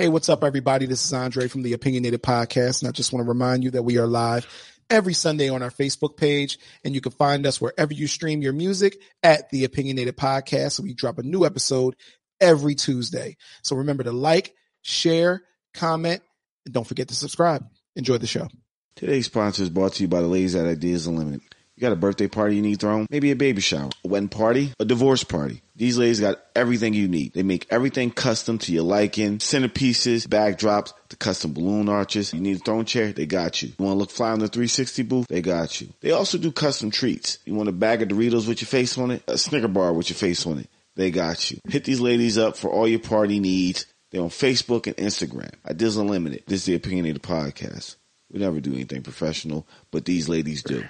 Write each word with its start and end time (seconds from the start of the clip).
Hey, 0.00 0.08
what's 0.08 0.30
up, 0.30 0.44
everybody? 0.44 0.86
This 0.86 1.04
is 1.04 1.12
Andre 1.12 1.46
from 1.46 1.60
the 1.60 1.74
Opinionated 1.74 2.22
Podcast, 2.22 2.80
and 2.80 2.88
I 2.88 2.90
just 2.90 3.12
want 3.12 3.22
to 3.22 3.28
remind 3.28 3.64
you 3.64 3.72
that 3.72 3.82
we 3.82 3.98
are 3.98 4.06
live 4.06 4.46
every 4.88 5.12
Sunday 5.12 5.50
on 5.50 5.62
our 5.62 5.68
Facebook 5.68 6.16
page, 6.16 6.58
and 6.82 6.94
you 6.94 7.02
can 7.02 7.12
find 7.12 7.46
us 7.46 7.60
wherever 7.60 7.92
you 7.92 8.06
stream 8.06 8.40
your 8.40 8.54
music 8.54 8.96
at 9.22 9.50
the 9.50 9.64
Opinionated 9.64 10.16
Podcast. 10.16 10.80
We 10.80 10.94
drop 10.94 11.18
a 11.18 11.22
new 11.22 11.44
episode 11.44 11.96
every 12.40 12.74
Tuesday. 12.74 13.36
So 13.62 13.76
remember 13.76 14.02
to 14.04 14.10
like, 14.10 14.54
share, 14.80 15.42
comment, 15.74 16.22
and 16.64 16.72
don't 16.72 16.86
forget 16.86 17.08
to 17.08 17.14
subscribe. 17.14 17.68
Enjoy 17.94 18.16
the 18.16 18.26
show. 18.26 18.48
Today's 18.96 19.26
sponsor 19.26 19.64
is 19.64 19.68
brought 19.68 19.92
to 19.92 20.04
you 20.04 20.08
by 20.08 20.22
the 20.22 20.28
ladies 20.28 20.54
at 20.54 20.64
Ideas 20.64 21.06
Unlimited. 21.08 21.42
You 21.80 21.86
got 21.86 21.92
a 21.94 21.96
birthday 21.96 22.28
party 22.28 22.56
you 22.56 22.60
need 22.60 22.78
thrown? 22.78 23.06
Maybe 23.08 23.30
a 23.30 23.36
baby 23.36 23.62
shower, 23.62 23.88
a 24.04 24.08
wedding 24.08 24.28
party, 24.28 24.74
a 24.78 24.84
divorce 24.84 25.24
party. 25.24 25.62
These 25.74 25.96
ladies 25.96 26.20
got 26.20 26.38
everything 26.54 26.92
you 26.92 27.08
need. 27.08 27.32
They 27.32 27.42
make 27.42 27.66
everything 27.70 28.10
custom 28.10 28.58
to 28.58 28.72
your 28.72 28.82
liking. 28.82 29.38
Centerpieces, 29.38 30.28
backdrops, 30.28 30.92
the 31.08 31.16
custom 31.16 31.54
balloon 31.54 31.88
arches. 31.88 32.34
You 32.34 32.40
need 32.40 32.56
a 32.56 32.58
throne 32.58 32.84
chair? 32.84 33.14
They 33.14 33.24
got 33.24 33.62
you. 33.62 33.68
You 33.78 33.82
want 33.86 33.94
to 33.94 33.98
look 33.98 34.10
fly 34.10 34.32
on 34.32 34.40
the 34.40 34.48
360 34.48 35.02
booth? 35.04 35.26
They 35.28 35.40
got 35.40 35.80
you. 35.80 35.88
They 36.02 36.10
also 36.10 36.36
do 36.36 36.52
custom 36.52 36.90
treats. 36.90 37.38
You 37.46 37.54
want 37.54 37.70
a 37.70 37.72
bag 37.72 38.02
of 38.02 38.08
Doritos 38.08 38.46
with 38.46 38.60
your 38.60 38.68
face 38.68 38.98
on 38.98 39.12
it? 39.12 39.22
A 39.26 39.38
Snicker 39.38 39.66
bar 39.66 39.94
with 39.94 40.10
your 40.10 40.18
face 40.18 40.46
on 40.46 40.58
it? 40.58 40.68
They 40.96 41.10
got 41.10 41.50
you. 41.50 41.60
Hit 41.66 41.84
these 41.84 42.00
ladies 42.00 42.36
up 42.36 42.58
for 42.58 42.68
all 42.70 42.86
your 42.86 43.00
party 43.00 43.40
needs. 43.40 43.86
They're 44.10 44.20
on 44.20 44.28
Facebook 44.28 44.86
and 44.86 44.98
Instagram. 44.98 45.54
Ideas 45.66 45.96
Unlimited. 45.96 46.42
This 46.46 46.60
is 46.60 46.66
the 46.66 46.74
Opinionated 46.74 47.22
Podcast. 47.22 47.96
We 48.30 48.38
never 48.38 48.60
do 48.60 48.74
anything 48.74 49.00
professional, 49.00 49.66
but 49.90 50.04
these 50.04 50.28
ladies 50.28 50.62
do. 50.62 50.84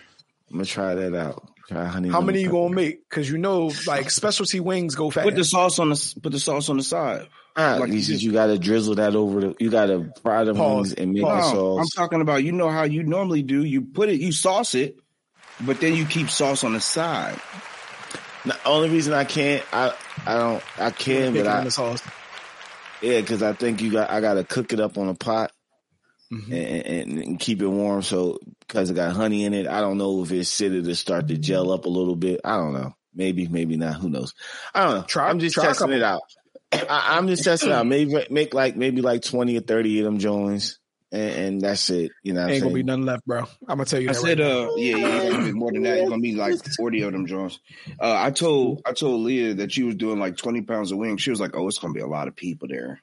I'm 0.50 0.56
gonna 0.56 0.66
try 0.66 0.94
that 0.94 1.14
out. 1.14 1.48
Try 1.68 1.84
honey. 1.86 2.08
How 2.08 2.20
many 2.20 2.42
you 2.42 2.50
gonna 2.50 2.74
make? 2.74 3.08
Because 3.08 3.30
you 3.30 3.38
know, 3.38 3.70
like 3.86 4.10
specialty 4.10 4.58
wings 4.58 4.96
go 4.96 5.10
fast. 5.10 5.24
Put 5.24 5.36
the 5.36 5.44
sauce 5.44 5.78
on 5.78 5.90
the 5.90 6.14
put 6.20 6.32
the 6.32 6.40
sauce 6.40 6.68
on 6.68 6.76
the 6.76 6.82
side. 6.82 7.28
Ah, 7.56 7.76
like 7.78 7.92
you, 7.92 8.00
said, 8.00 8.22
you 8.22 8.32
gotta 8.32 8.58
drizzle 8.58 8.96
that 8.96 9.14
over 9.14 9.40
the. 9.40 9.54
You 9.60 9.70
gotta 9.70 10.12
fry 10.22 10.44
the 10.44 10.54
wings 10.54 10.92
and 10.94 11.12
make 11.12 11.22
the 11.22 11.42
sauce. 11.42 11.80
I'm 11.80 11.88
talking 11.94 12.20
about. 12.20 12.42
You 12.42 12.52
know 12.52 12.70
how 12.70 12.84
you 12.84 13.04
normally 13.04 13.42
do. 13.42 13.64
You 13.64 13.82
put 13.82 14.08
it. 14.08 14.20
You 14.20 14.32
sauce 14.32 14.74
it, 14.74 14.96
but 15.60 15.80
then 15.80 15.94
you 15.94 16.06
keep 16.06 16.30
sauce 16.30 16.64
on 16.64 16.72
the 16.72 16.80
side. 16.80 17.38
The 18.44 18.56
only 18.64 18.88
reason 18.88 19.12
I 19.12 19.24
can't, 19.24 19.62
I 19.72 19.94
I 20.26 20.38
don't, 20.38 20.62
I 20.78 20.90
can, 20.90 21.34
but 21.34 21.46
I. 21.46 21.64
The 21.64 21.70
sauce. 21.70 22.02
Yeah, 23.02 23.20
because 23.20 23.42
I 23.42 23.52
think 23.52 23.80
you 23.80 23.92
got. 23.92 24.10
I 24.10 24.20
gotta 24.20 24.44
cook 24.44 24.72
it 24.72 24.80
up 24.80 24.98
on 24.98 25.08
a 25.08 25.14
pot. 25.14 25.52
Mm-hmm. 26.32 26.52
And, 26.52 26.86
and, 26.86 27.18
and, 27.18 27.40
keep 27.40 27.60
it 27.60 27.66
warm. 27.66 28.02
So 28.02 28.38
because 28.60 28.88
it 28.88 28.94
got 28.94 29.12
honey 29.12 29.44
in 29.44 29.52
it, 29.52 29.66
I 29.66 29.80
don't 29.80 29.98
know 29.98 30.22
if 30.22 30.30
it's 30.30 30.48
sitting 30.48 30.84
to 30.84 30.94
start 30.94 31.26
to 31.26 31.36
gel 31.36 31.72
up 31.72 31.86
a 31.86 31.88
little 31.88 32.14
bit. 32.14 32.40
I 32.44 32.56
don't 32.56 32.72
know. 32.72 32.94
Maybe, 33.14 33.48
maybe 33.48 33.76
not. 33.76 33.96
Who 33.96 34.08
knows? 34.08 34.34
I 34.72 34.84
don't 34.84 34.94
know. 34.94 35.02
Try, 35.02 35.28
I'm 35.28 35.40
just 35.40 35.56
testing 35.56 35.90
it 35.90 36.02
out. 36.02 36.20
I, 36.72 37.18
am 37.18 37.26
just 37.26 37.42
testing 37.42 37.70
it 37.70 37.72
out. 37.72 37.86
Maybe 37.86 38.14
make 38.30 38.54
like 38.54 38.76
maybe 38.76 39.02
like 39.02 39.22
twenty 39.22 39.56
or 39.56 39.60
thirty 39.60 39.98
of 39.98 40.04
them 40.04 40.18
joints, 40.18 40.78
and, 41.10 41.30
and 41.32 41.60
that's 41.60 41.90
it. 41.90 42.12
You 42.22 42.32
know, 42.32 42.46
ain't 42.46 42.62
gonna 42.62 42.74
be 42.74 42.84
nothing 42.84 43.06
left, 43.06 43.26
bro. 43.26 43.40
I'm 43.40 43.78
gonna 43.78 43.86
tell 43.86 44.00
you. 44.00 44.10
I 44.10 44.12
said, 44.12 44.38
right 44.38 44.46
uh, 44.46 44.70
yeah, 44.76 44.96
yeah, 44.96 45.50
more 45.50 45.72
than 45.72 45.82
that. 45.82 45.98
It's 45.98 46.08
gonna 46.08 46.22
be 46.22 46.36
like 46.36 46.54
forty 46.76 47.02
of 47.02 47.12
them 47.12 47.26
joints. 47.26 47.58
Uh, 47.98 48.14
I 48.16 48.30
told 48.30 48.82
I 48.86 48.92
told 48.92 49.22
Leah 49.22 49.54
that 49.54 49.72
she 49.72 49.82
was 49.82 49.96
doing 49.96 50.20
like 50.20 50.36
twenty 50.36 50.62
pounds 50.62 50.92
of 50.92 50.98
wings. 50.98 51.22
She 51.22 51.30
was 51.30 51.40
like, 51.40 51.56
"Oh, 51.56 51.66
it's 51.66 51.78
gonna 51.78 51.94
be 51.94 52.00
a 52.00 52.06
lot 52.06 52.28
of 52.28 52.36
people 52.36 52.68
there." 52.68 53.02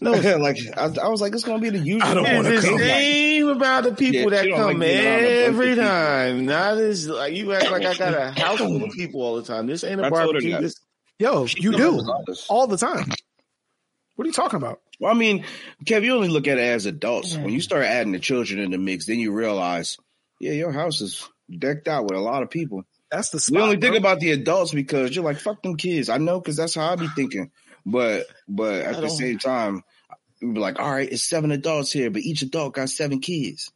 No, 0.00 0.12
like 0.38 0.58
I, 0.76 0.92
I, 1.02 1.08
was 1.08 1.20
like, 1.20 1.32
it's 1.34 1.44
gonna 1.44 1.60
be 1.60 1.70
the 1.70 1.78
usual. 1.78 2.08
I 2.08 2.14
don't 2.14 2.24
want 2.24 2.46
to 2.46 2.60
come. 2.60 2.76
Name 2.76 3.48
about 3.48 3.84
the 3.84 3.94
people 3.94 4.32
yeah, 4.32 4.42
that 4.42 4.50
come 4.50 4.78
like 4.78 4.88
every 4.88 5.74
time. 5.74 6.46
Not 6.46 6.78
as 6.78 7.08
like 7.08 7.34
you 7.34 7.52
act 7.52 7.70
like 7.70 7.84
I 7.84 7.94
got 7.94 8.14
a 8.14 8.30
house 8.40 8.58
full 8.58 8.84
of 8.84 8.92
people 8.92 9.22
all 9.22 9.36
the 9.36 9.42
time. 9.42 9.66
This 9.66 9.84
ain't 9.84 10.00
a 10.00 10.06
I 10.06 10.10
barbecue. 10.10 10.60
This, 10.60 10.74
Yo, 11.18 11.46
you 11.56 11.76
do 11.76 12.00
all 12.48 12.66
the 12.68 12.76
time. 12.76 13.08
What 14.14 14.24
are 14.24 14.28
you 14.28 14.32
talking 14.32 14.56
about? 14.56 14.80
Well, 15.00 15.12
I 15.12 15.14
mean, 15.14 15.44
Kev, 15.84 16.04
you 16.04 16.14
only 16.14 16.28
look 16.28 16.48
at 16.48 16.58
it 16.58 16.62
as 16.62 16.86
adults. 16.86 17.36
When 17.36 17.50
you 17.50 17.60
start 17.60 17.84
adding 17.84 18.12
the 18.12 18.18
children 18.18 18.60
in 18.60 18.70
the 18.70 18.78
mix, 18.78 19.06
then 19.06 19.18
you 19.18 19.32
realize, 19.32 19.96
yeah, 20.40 20.52
your 20.52 20.72
house 20.72 21.00
is 21.00 21.28
decked 21.56 21.88
out 21.88 22.04
with 22.04 22.14
a 22.14 22.20
lot 22.20 22.42
of 22.42 22.50
people. 22.50 22.84
That's 23.10 23.30
the 23.30 23.40
spot, 23.40 23.56
We 23.56 23.62
only 23.62 23.76
bro. 23.76 23.90
think 23.90 24.00
about 24.00 24.20
the 24.20 24.32
adults 24.32 24.72
because 24.72 25.14
you're 25.14 25.24
like, 25.24 25.38
fuck 25.38 25.62
them 25.62 25.76
kids. 25.76 26.08
I 26.08 26.18
know 26.18 26.40
because 26.40 26.56
that's 26.56 26.74
how 26.74 26.92
I 26.92 26.96
be 26.96 27.08
thinking. 27.08 27.50
But 27.90 28.26
but 28.46 28.82
at 28.82 29.00
the 29.00 29.08
same 29.08 29.38
time, 29.38 29.82
we 30.42 30.52
be 30.52 30.60
like, 30.60 30.78
all 30.78 30.90
right, 30.90 31.10
it's 31.10 31.26
seven 31.26 31.50
adults 31.50 31.90
here, 31.90 32.10
but 32.10 32.22
each 32.22 32.42
adult 32.42 32.74
got 32.74 32.90
seven 32.90 33.20
kids. 33.20 33.72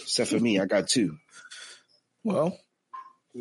Except 0.00 0.30
for 0.30 0.40
me, 0.40 0.58
I 0.58 0.66
got 0.66 0.88
two. 0.88 1.16
Well, 2.22 2.58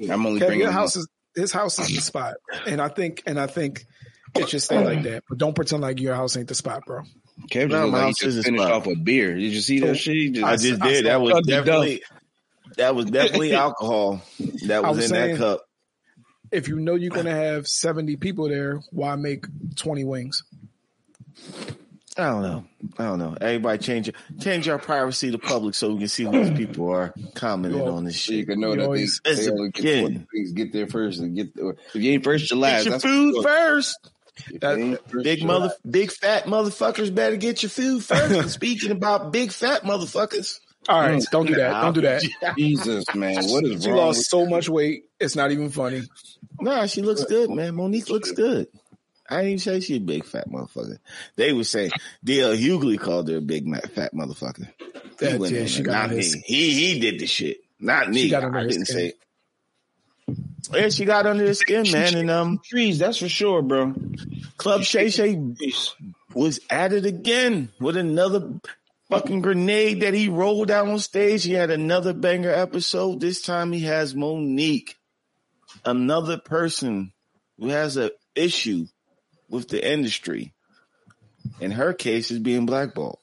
I'm 0.09 0.25
only 0.25 0.41
Kev, 0.41 0.47
bringing 0.47 0.63
your 0.63 0.71
house 0.71 0.95
is 0.95 1.07
his 1.35 1.51
house 1.51 1.79
is 1.79 1.87
the 1.87 2.01
spot, 2.01 2.35
and 2.67 2.81
I 2.81 2.89
think 2.89 3.23
and 3.25 3.39
I 3.39 3.47
think 3.47 3.85
it 4.35 4.49
should 4.49 4.61
stay 4.61 4.83
like 4.83 5.03
that. 5.03 5.23
But 5.29 5.37
don't 5.37 5.55
pretend 5.55 5.81
like 5.81 6.01
your 6.01 6.15
house 6.15 6.35
ain't 6.35 6.49
the 6.49 6.55
spot, 6.55 6.85
bro. 6.85 7.03
Kev 7.49 7.69
no, 7.69 7.89
my 7.89 8.01
house 8.01 8.19
just 8.19 8.43
finished 8.45 8.63
off 8.63 8.85
a 8.85 8.95
beer. 8.95 9.33
Did 9.33 9.51
you 9.51 9.61
see 9.61 9.79
that 9.79 9.95
shit? 9.95 10.33
Just, 10.33 10.45
I 10.45 10.55
just 10.57 10.81
I, 10.81 10.87
did. 10.89 11.07
I 11.07 11.09
that 11.09 11.21
was 11.21 11.45
definitely 11.47 12.03
that 12.77 12.95
was 12.95 13.05
definitely 13.11 13.53
alcohol 13.53 14.21
that 14.67 14.83
was, 14.83 14.97
was 14.97 15.05
in 15.05 15.09
saying, 15.09 15.31
that 15.35 15.37
cup 15.39 15.61
if 16.53 16.67
you 16.67 16.79
know 16.79 16.95
you're 16.95 17.09
going 17.09 17.25
to 17.25 17.35
have 17.35 17.67
70 17.67 18.15
people 18.17 18.47
there, 18.47 18.79
why 18.91 19.15
make 19.15 19.45
20 19.75 20.03
wings? 20.03 20.43
I 22.15 22.25
don't 22.25 22.43
know. 22.43 22.65
I 22.99 23.05
don't 23.05 23.17
know. 23.17 23.35
Everybody 23.41 23.79
change 23.79 24.11
change 24.39 24.69
our 24.69 24.77
privacy 24.77 25.31
to 25.31 25.39
public 25.39 25.73
so 25.73 25.91
we 25.91 25.99
can 25.99 26.07
see 26.07 26.25
who 26.25 26.31
these 26.31 26.55
people 26.55 26.91
are 26.91 27.11
commenting 27.33 27.81
well, 27.81 27.95
on 27.95 28.03
this 28.03 28.15
shit. 28.15 28.35
You 28.35 28.45
can 28.45 28.59
know 28.59 28.71
you 28.71 28.77
that 28.77 28.85
always, 28.85 29.19
they, 29.23 29.33
they 29.33 29.49
only 29.49 29.71
get, 29.71 30.27
get 30.53 30.73
there 30.73 30.85
first 30.85 31.19
and 31.19 31.35
get 31.35 31.55
there. 31.55 31.71
If 31.71 31.95
you 31.95 32.11
ain't 32.11 32.23
first, 32.23 32.51
you 32.51 32.57
last. 32.57 32.83
Get 32.83 32.91
your 32.91 32.99
food 32.99 33.43
first. 33.43 34.11
That, 34.61 34.99
big 35.23 35.43
mother, 35.43 35.73
big 35.89 36.11
fat 36.11 36.45
motherfuckers 36.45 37.13
better 37.13 37.35
get 37.35 37.63
your 37.63 37.69
food 37.71 38.03
first. 38.03 38.49
speaking 38.53 38.91
about 38.91 39.31
big 39.31 39.51
fat 39.51 39.81
motherfuckers, 39.81 40.59
all 40.89 41.01
right, 41.01 41.23
don't 41.31 41.45
do 41.45 41.55
that. 41.55 41.81
Don't 41.81 41.93
do 41.93 42.01
that. 42.01 42.23
Jesus, 42.57 43.05
man, 43.15 43.35
what 43.35 43.63
is 43.63 43.71
wrong? 43.71 43.81
she 43.81 43.89
wrong? 43.89 43.97
lost 43.97 44.29
so 44.29 44.45
much 44.45 44.69
weight. 44.69 45.05
It's 45.19 45.35
not 45.35 45.51
even 45.51 45.69
funny. 45.69 46.03
Nah, 46.59 46.85
she 46.85 47.01
looks 47.01 47.23
good, 47.25 47.49
man. 47.49 47.75
Mo'Nique 47.75 48.09
looks 48.09 48.31
good. 48.31 48.67
I 49.29 49.37
didn't 49.37 49.47
even 49.47 49.59
say 49.59 49.79
she 49.79 49.95
a 49.95 49.99
big 49.99 50.25
fat 50.25 50.49
motherfucker. 50.49 50.99
They 51.35 51.53
would 51.53 51.65
say 51.65 51.89
D.L. 52.23 52.53
Hughley 52.53 52.99
called 52.99 53.29
her 53.29 53.37
a 53.37 53.41
big 53.41 53.65
fat 53.91 54.13
motherfucker. 54.13 54.67
That, 55.19 55.41
he 55.41 55.57
yeah, 55.57 55.65
she 55.65 55.83
got 55.83 56.09
not 56.09 56.09
his, 56.11 56.35
me. 56.35 56.43
He 56.45 56.93
he 56.93 56.99
did 56.99 57.19
the 57.19 57.25
shit, 57.25 57.61
not 57.79 58.09
me. 58.09 58.33
I 58.33 58.41
didn't 58.41 58.85
skin. 58.85 58.85
say. 58.85 59.13
Yeah, 60.71 60.89
she 60.89 61.05
got 61.05 61.25
under 61.25 61.45
the 61.45 61.55
skin, 61.55 61.85
man, 61.91 62.15
and 62.15 62.31
um, 62.31 62.59
trees. 62.63 62.99
That's 62.99 63.17
for 63.17 63.29
sure, 63.29 63.61
bro. 63.61 63.93
Club 64.57 64.83
Shay 64.83 65.09
Shay 65.09 65.39
was 66.33 66.59
at 66.69 66.93
it 66.93 67.05
again 67.05 67.69
with 67.79 67.97
another 67.97 68.59
fucking 69.13 69.41
grenade 69.41 70.01
that 70.01 70.13
he 70.13 70.29
rolled 70.29 70.71
out 70.71 70.87
on 70.87 70.99
stage. 70.99 71.43
He 71.43 71.53
had 71.53 71.71
another 71.71 72.13
banger 72.13 72.51
episode. 72.51 73.19
This 73.19 73.41
time 73.41 73.71
he 73.71 73.81
has 73.81 74.15
Mo'Nique, 74.15 74.95
another 75.85 76.37
person 76.37 77.13
who 77.59 77.69
has 77.69 77.97
an 77.97 78.11
issue 78.35 78.87
with 79.49 79.69
the 79.69 79.85
industry. 79.85 80.53
In 81.59 81.71
her 81.71 81.93
case, 81.93 82.31
is 82.31 82.39
being 82.39 82.65
blackballed. 82.65 83.19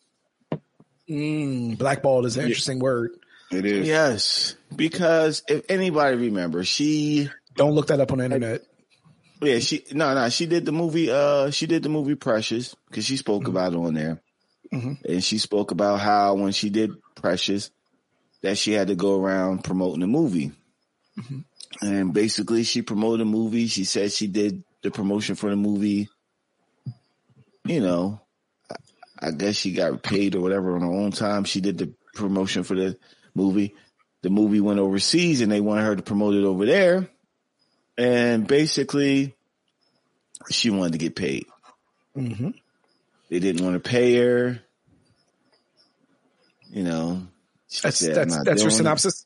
Mm, 1.08 1.78
blackballed 1.78 2.26
is 2.26 2.36
an 2.36 2.44
interesting 2.44 2.76
yeah. 2.76 2.82
word. 2.82 3.10
It 3.50 3.64
is. 3.64 3.88
Yes, 3.88 4.54
because 4.74 5.42
if 5.48 5.64
anybody 5.68 6.16
remembers, 6.16 6.68
she 6.68 7.28
don't 7.56 7.72
look 7.72 7.88
that 7.88 7.98
up 7.98 8.12
on 8.12 8.18
the 8.18 8.24
internet. 8.24 8.62
Yeah, 9.42 9.58
she 9.58 9.84
no 9.92 10.14
no 10.14 10.28
she 10.28 10.46
did 10.46 10.66
the 10.66 10.72
movie. 10.72 11.10
Uh, 11.10 11.50
she 11.50 11.66
did 11.66 11.82
the 11.82 11.88
movie 11.88 12.14
Precious 12.14 12.76
because 12.88 13.04
she 13.04 13.16
spoke 13.16 13.42
mm-hmm. 13.42 13.50
about 13.50 13.72
it 13.72 13.78
on 13.78 13.94
there. 13.94 14.20
Mm-hmm. 14.72 14.92
And 15.08 15.24
she 15.24 15.38
spoke 15.38 15.70
about 15.70 16.00
how 16.00 16.34
when 16.34 16.52
she 16.52 16.70
did 16.70 16.92
Precious, 17.14 17.70
that 18.42 18.56
she 18.56 18.72
had 18.72 18.88
to 18.88 18.94
go 18.94 19.20
around 19.20 19.64
promoting 19.64 20.00
the 20.00 20.06
movie. 20.06 20.52
Mm-hmm. 21.18 21.40
And 21.82 22.12
basically, 22.12 22.64
she 22.64 22.82
promoted 22.82 23.20
the 23.20 23.30
movie. 23.30 23.66
She 23.66 23.84
said 23.84 24.12
she 24.12 24.26
did 24.26 24.64
the 24.82 24.90
promotion 24.90 25.34
for 25.34 25.50
the 25.50 25.56
movie. 25.56 26.08
You 27.64 27.80
know, 27.80 28.20
I 29.18 29.30
guess 29.30 29.56
she 29.56 29.72
got 29.72 30.02
paid 30.02 30.34
or 30.34 30.40
whatever 30.40 30.74
on 30.74 30.80
her 30.80 30.90
own 30.90 31.12
time. 31.12 31.44
She 31.44 31.60
did 31.60 31.78
the 31.78 31.92
promotion 32.14 32.62
for 32.64 32.74
the 32.74 32.96
movie. 33.34 33.74
The 34.22 34.30
movie 34.30 34.60
went 34.60 34.80
overseas 34.80 35.40
and 35.40 35.52
they 35.52 35.60
wanted 35.60 35.84
her 35.84 35.96
to 35.96 36.02
promote 36.02 36.34
it 36.34 36.44
over 36.44 36.66
there. 36.66 37.08
And 37.96 38.46
basically, 38.46 39.34
she 40.50 40.70
wanted 40.70 40.92
to 40.92 40.98
get 40.98 41.14
paid. 41.14 41.46
Mm-hmm. 42.16 42.50
They 43.30 43.38
didn't 43.38 43.64
want 43.64 43.82
to 43.82 43.88
pay 43.88 44.16
her. 44.16 44.60
You 46.68 46.82
know, 46.82 47.22
that's 47.82 47.98
said, 47.98 48.14
that's 48.14 48.44
that's 48.44 48.62
your 48.62 48.70
synopsis. 48.70 49.24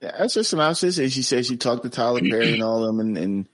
Yeah, 0.00 0.12
that's 0.18 0.34
her 0.34 0.42
synopsis. 0.42 0.98
And 0.98 1.10
she 1.10 1.22
said 1.22 1.46
she 1.46 1.56
talked 1.56 1.82
to 1.82 1.90
Tyler 1.90 2.20
Perry 2.20 2.52
and 2.52 2.62
all 2.62 2.82
of 2.82 2.86
them, 2.86 3.00
and, 3.00 3.18
and, 3.18 3.48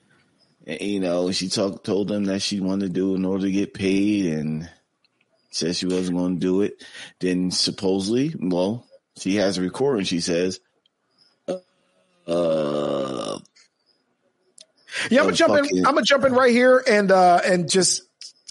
and 0.67 0.81
you 0.81 1.01
know, 1.01 1.31
she 1.33 1.49
talked 1.49 1.85
told 1.85 2.09
them 2.09 2.25
that 2.25 2.43
she 2.43 2.61
wanted 2.61 2.87
to 2.87 2.93
do 2.93 3.15
in 3.15 3.25
order 3.25 3.45
to 3.45 3.53
get 3.53 3.75
paid, 3.75 4.35
and 4.35 4.69
said 5.51 5.77
she 5.77 5.87
wasn't 5.87 6.19
going 6.19 6.35
to 6.35 6.41
do 6.41 6.63
it. 6.63 6.85
Then 7.21 7.51
supposedly, 7.51 8.35
well, 8.39 8.87
she 9.17 9.37
has 9.37 9.59
a 9.59 9.63
recording. 9.63 10.05
She 10.05 10.21
says, 10.21 10.61
uh, 12.27 13.39
yeah, 15.11 15.21
I'm 15.21 15.27
gonna 15.27 15.33
jump 15.33 15.55
in. 15.55 15.79
I'm 15.79 15.95
gonna 15.95 16.03
jump 16.03 16.25
in 16.25 16.33
right 16.33 16.53
here 16.53 16.83
and 16.87 17.11
uh 17.11 17.41
and 17.45 17.71
just 17.71 18.03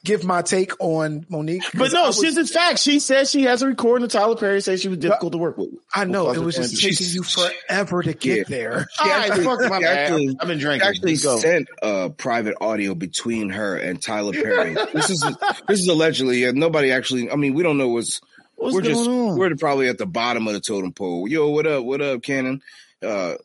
give 0.03 0.23
my 0.23 0.41
take 0.41 0.73
on 0.79 1.25
Mo'Nique. 1.29 1.63
But 1.77 1.91
no, 1.93 2.11
she's 2.11 2.37
in 2.37 2.45
fact. 2.45 2.79
She 2.79 2.99
says 2.99 3.29
she 3.29 3.43
has 3.43 3.61
a 3.61 3.67
recording 3.67 4.05
of 4.05 4.11
Tyler 4.11 4.35
Perry 4.35 4.61
say 4.61 4.77
she 4.77 4.87
was 4.87 4.97
difficult 4.97 5.33
to 5.33 5.37
work 5.37 5.57
with. 5.57 5.69
I 5.93 6.05
know 6.05 6.31
it 6.31 6.39
was 6.39 6.55
just 6.55 6.81
taking 6.81 7.07
you 7.07 7.23
forever 7.23 8.03
to 8.03 8.13
get 8.13 8.37
yeah. 8.37 8.43
there. 8.47 8.87
She 8.91 9.09
actually, 9.09 9.43
fuck 9.43 9.59
my 9.69 9.81
actually, 9.81 10.35
I've 10.39 10.47
been 10.47 10.59
drinking. 10.59 10.87
Actually 10.87 11.15
sent 11.15 11.67
a 11.81 12.09
private 12.09 12.55
audio 12.61 12.95
between 12.95 13.49
her 13.49 13.75
and 13.75 14.01
Tyler 14.01 14.33
Perry. 14.33 14.73
this 14.93 15.09
is 15.09 15.21
this 15.67 15.79
is 15.79 15.87
allegedly. 15.87 16.45
Uh, 16.45 16.51
nobody 16.53 16.91
actually. 16.91 17.29
I 17.29 17.35
mean, 17.35 17.53
we 17.53 17.63
don't 17.63 17.77
know 17.77 17.89
what's. 17.89 18.21
what's 18.55 18.73
we're 18.73 18.81
just 18.81 19.07
on? 19.07 19.37
we're 19.37 19.55
probably 19.55 19.87
at 19.87 19.97
the 19.97 20.05
bottom 20.05 20.47
of 20.47 20.53
the 20.53 20.59
totem 20.59 20.93
pole. 20.93 21.27
Yo, 21.27 21.49
what 21.49 21.67
up? 21.67 21.83
What 21.83 22.01
up, 22.01 22.21
Cannon? 22.21 22.61
Uh, 23.03 23.35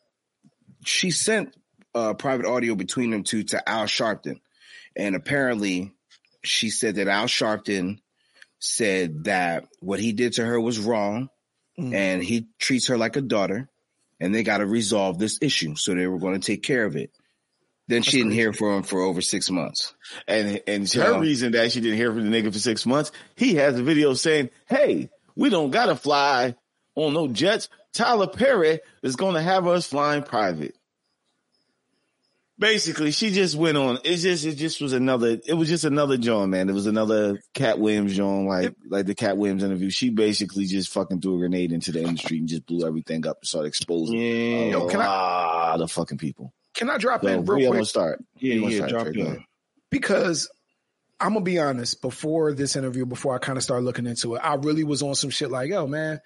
she 0.84 1.10
sent 1.10 1.54
uh, 1.94 2.14
private 2.14 2.46
audio 2.46 2.74
between 2.74 3.10
them 3.10 3.24
two 3.24 3.42
to 3.42 3.68
Al 3.68 3.84
Sharpton, 3.84 4.40
and 4.94 5.14
apparently 5.14 5.92
she 6.46 6.70
said 6.70 6.96
that 6.96 7.08
Al 7.08 7.26
Sharpton 7.26 8.00
said 8.58 9.24
that 9.24 9.66
what 9.80 10.00
he 10.00 10.12
did 10.12 10.34
to 10.34 10.44
her 10.44 10.60
was 10.60 10.78
wrong 10.78 11.28
mm. 11.78 11.94
and 11.94 12.22
he 12.22 12.48
treats 12.58 12.88
her 12.88 12.96
like 12.96 13.16
a 13.16 13.20
daughter 13.20 13.68
and 14.20 14.34
they 14.34 14.42
got 14.42 14.58
to 14.58 14.66
resolve 14.66 15.18
this 15.18 15.38
issue. 15.42 15.74
So 15.76 15.94
they 15.94 16.06
were 16.06 16.18
going 16.18 16.40
to 16.40 16.46
take 16.46 16.62
care 16.62 16.84
of 16.84 16.96
it. 16.96 17.10
Then 17.88 17.98
That's 17.98 18.08
she 18.08 18.16
didn't 18.18 18.30
crazy. 18.30 18.40
hear 18.40 18.52
from 18.52 18.76
him 18.78 18.82
for 18.82 19.00
over 19.00 19.20
six 19.20 19.48
months. 19.48 19.94
And 20.26 20.60
and 20.66 20.90
her 20.92 21.12
yeah. 21.12 21.20
reason 21.20 21.52
that 21.52 21.70
she 21.70 21.80
didn't 21.80 21.98
hear 21.98 22.12
from 22.12 22.28
the 22.28 22.36
nigga 22.36 22.52
for 22.52 22.58
six 22.58 22.84
months, 22.84 23.12
he 23.36 23.54
has 23.56 23.78
a 23.78 23.82
video 23.82 24.14
saying, 24.14 24.50
Hey, 24.66 25.10
we 25.36 25.50
don't 25.50 25.70
gotta 25.70 25.94
fly 25.94 26.56
on 26.96 27.14
no 27.14 27.28
jets. 27.28 27.68
Tyler 27.92 28.26
Perry 28.26 28.80
is 29.04 29.14
gonna 29.14 29.42
have 29.42 29.68
us 29.68 29.86
flying 29.86 30.24
private 30.24 30.74
basically 32.58 33.10
she 33.10 33.30
just 33.30 33.56
went 33.56 33.76
on. 33.76 33.98
It 34.04 34.16
just 34.16 34.44
it 34.44 34.54
just 34.54 34.80
was 34.80 34.92
another. 34.92 35.38
It 35.46 35.54
was 35.54 35.68
just 35.68 35.84
another 35.84 36.16
John 36.16 36.50
man. 36.50 36.68
It 36.68 36.72
was 36.72 36.86
another 36.86 37.40
Katt 37.54 37.78
Williams 37.78 38.16
John, 38.16 38.46
like 38.46 38.74
like 38.88 39.06
the 39.06 39.14
Katt 39.14 39.36
Williams 39.36 39.62
interview. 39.62 39.90
She 39.90 40.10
basically 40.10 40.66
just 40.66 40.92
fucking 40.92 41.20
threw 41.20 41.36
a 41.36 41.38
grenade 41.38 41.72
into 41.72 41.92
the 41.92 42.02
industry 42.02 42.38
and 42.38 42.48
just 42.48 42.66
blew 42.66 42.86
everything 42.86 43.26
up 43.26 43.38
and 43.40 43.46
started 43.46 43.68
exposing 43.68 44.18
yeah. 44.18 44.26
a 44.26 44.70
Yo, 44.70 44.88
can 44.88 45.00
lot 45.00 45.80
I, 45.80 45.82
of 45.82 45.90
fucking 45.90 46.18
people. 46.18 46.52
Can 46.74 46.90
I 46.90 46.98
drop 46.98 47.22
so, 47.22 47.28
in 47.28 47.44
real 47.44 47.72
quick? 47.72 47.86
start. 47.86 48.22
Yeah, 48.36 48.54
yeah, 48.54 48.86
start, 48.86 48.90
drop 48.90 49.06
in. 49.08 49.44
Because 49.90 50.50
I'm 51.20 51.32
gonna 51.32 51.44
be 51.44 51.58
honest. 51.58 52.02
Before 52.02 52.52
this 52.52 52.76
interview, 52.76 53.06
before 53.06 53.34
I 53.34 53.38
kind 53.38 53.56
of 53.56 53.64
started 53.64 53.84
looking 53.84 54.06
into 54.06 54.34
it, 54.34 54.38
I 54.38 54.54
really 54.54 54.84
was 54.84 55.02
on 55.02 55.14
some 55.14 55.30
shit 55.30 55.50
like, 55.50 55.70
"Yo, 55.70 55.86
man." 55.86 56.20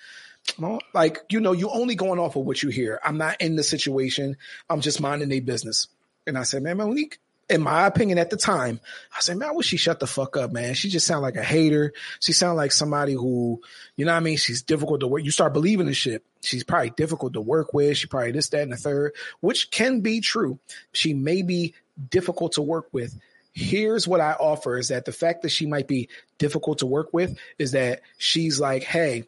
Like, 0.94 1.18
you 1.30 1.38
know, 1.38 1.52
you 1.52 1.68
only 1.68 1.94
going 1.94 2.18
off 2.18 2.34
of 2.34 2.46
what 2.46 2.62
you 2.62 2.70
hear. 2.70 2.98
I'm 3.04 3.18
not 3.18 3.42
in 3.42 3.56
the 3.56 3.62
situation. 3.62 4.38
I'm 4.70 4.80
just 4.80 4.98
minding 4.98 5.30
a 5.32 5.40
business. 5.40 5.88
And 6.26 6.38
I 6.38 6.42
said, 6.42 6.62
man, 6.62 6.76
Mo'Nique, 6.76 7.18
in 7.50 7.62
my 7.62 7.86
opinion 7.86 8.18
at 8.18 8.30
the 8.30 8.36
time, 8.36 8.80
I 9.16 9.20
said, 9.20 9.36
man, 9.36 9.48
I 9.48 9.52
wish 9.52 9.66
she 9.66 9.76
shut 9.76 9.98
the 9.98 10.06
fuck 10.06 10.36
up, 10.36 10.52
man. 10.52 10.74
She 10.74 10.88
just 10.88 11.06
sound 11.06 11.22
like 11.22 11.36
a 11.36 11.42
hater. 11.42 11.92
She 12.20 12.32
sound 12.32 12.56
like 12.56 12.70
somebody 12.70 13.12
who, 13.12 13.60
you 13.96 14.04
know 14.04 14.12
what 14.12 14.18
I 14.18 14.20
mean? 14.20 14.36
She's 14.36 14.62
difficult 14.62 15.00
to 15.00 15.08
work. 15.08 15.24
You 15.24 15.32
start 15.32 15.52
believing 15.52 15.88
in 15.88 15.92
shit. 15.92 16.24
She's 16.42 16.62
probably 16.62 16.90
difficult 16.90 17.32
to 17.32 17.40
work 17.40 17.74
with. 17.74 17.96
She 17.96 18.06
probably 18.06 18.30
this, 18.32 18.48
that, 18.50 18.62
and 18.62 18.72
the 18.72 18.76
third, 18.76 19.14
which 19.40 19.70
can 19.70 20.00
be 20.00 20.20
true. 20.20 20.60
She 20.92 21.12
may 21.12 21.42
be 21.42 21.74
difficult 22.08 22.52
to 22.52 22.62
work 22.62 22.86
with. 22.92 23.18
Here's 23.52 24.06
what 24.06 24.20
I 24.20 24.32
offer 24.32 24.78
is 24.78 24.88
that 24.88 25.04
the 25.04 25.12
fact 25.12 25.42
that 25.42 25.50
she 25.50 25.66
might 25.66 25.88
be 25.88 26.08
difficult 26.38 26.78
to 26.78 26.86
work 26.86 27.12
with 27.12 27.36
is 27.58 27.72
that 27.72 28.02
she's 28.16 28.60
like, 28.60 28.84
Hey, 28.84 29.24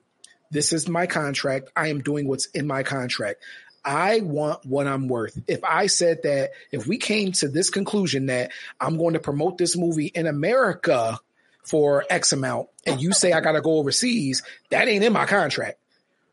this 0.53 0.73
is 0.73 0.89
my 0.89 1.07
contract. 1.07 1.71
I 1.75 1.89
am 1.89 2.03
doing 2.03 2.29
what's 2.29 2.47
in 2.47 2.67
my 2.67 2.85
contract. 2.85 3.43
I 3.85 4.21
want 4.21 4.65
what 4.65 4.87
I'm 4.87 5.09
worth. 5.09 5.39
If 5.49 5.65
I 5.65 5.87
said 5.87 6.23
that, 6.23 6.51
if 6.71 6.87
we 6.87 6.99
came 6.99 7.33
to 7.33 7.49
this 7.49 7.71
conclusion 7.71 8.27
that 8.27 8.53
I'm 8.81 8.97
going 8.97 9.15
to 9.15 9.21
promote 9.21 9.59
this 9.59 9.77
movie 9.77 10.07
in 10.07 10.27
America 10.27 11.19
for 11.65 12.05
X 12.09 12.33
amount, 12.33 12.69
and 12.87 13.01
you 13.01 13.13
say 13.13 13.33
I 13.33 13.41
got 13.41 13.53
to 13.53 13.61
go 13.61 13.79
overseas, 13.79 14.43
that 14.71 14.89
ain't 14.89 15.05
in 15.05 15.13
my 15.13 15.27
contract. 15.27 15.79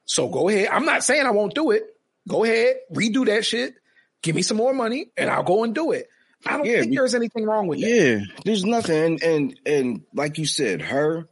So 0.06 0.28
go 0.28 0.50
ahead. 0.50 0.70
I'm 0.72 0.86
not 0.86 1.04
saying 1.04 1.26
I 1.26 1.32
won't 1.32 1.56
do 1.56 1.72
it. 1.72 1.84
Go 2.28 2.44
ahead, 2.44 2.78
redo 2.94 3.26
that 3.26 3.46
shit. 3.46 3.76
Give 4.22 4.36
me 4.36 4.42
some 4.42 4.58
more 4.58 4.74
money, 4.74 5.12
and 5.18 5.30
I'll 5.30 5.44
go 5.44 5.64
and 5.64 5.74
do 5.74 5.92
it. 5.92 6.10
I 6.46 6.58
don't 6.58 6.66
yeah, 6.66 6.82
think 6.82 6.96
there's 6.96 7.16
anything 7.16 7.46
wrong 7.46 7.68
with 7.68 7.82
that. 7.82 7.88
Yeah, 7.88 8.20
there's 8.46 8.64
nothing. 8.64 8.96
And, 8.96 9.24
and 9.24 9.60
and 9.66 10.02
like 10.14 10.38
you 10.38 10.46
said, 10.46 10.82
her 10.82 11.28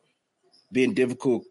being 0.72 0.94
difficult 0.94 1.46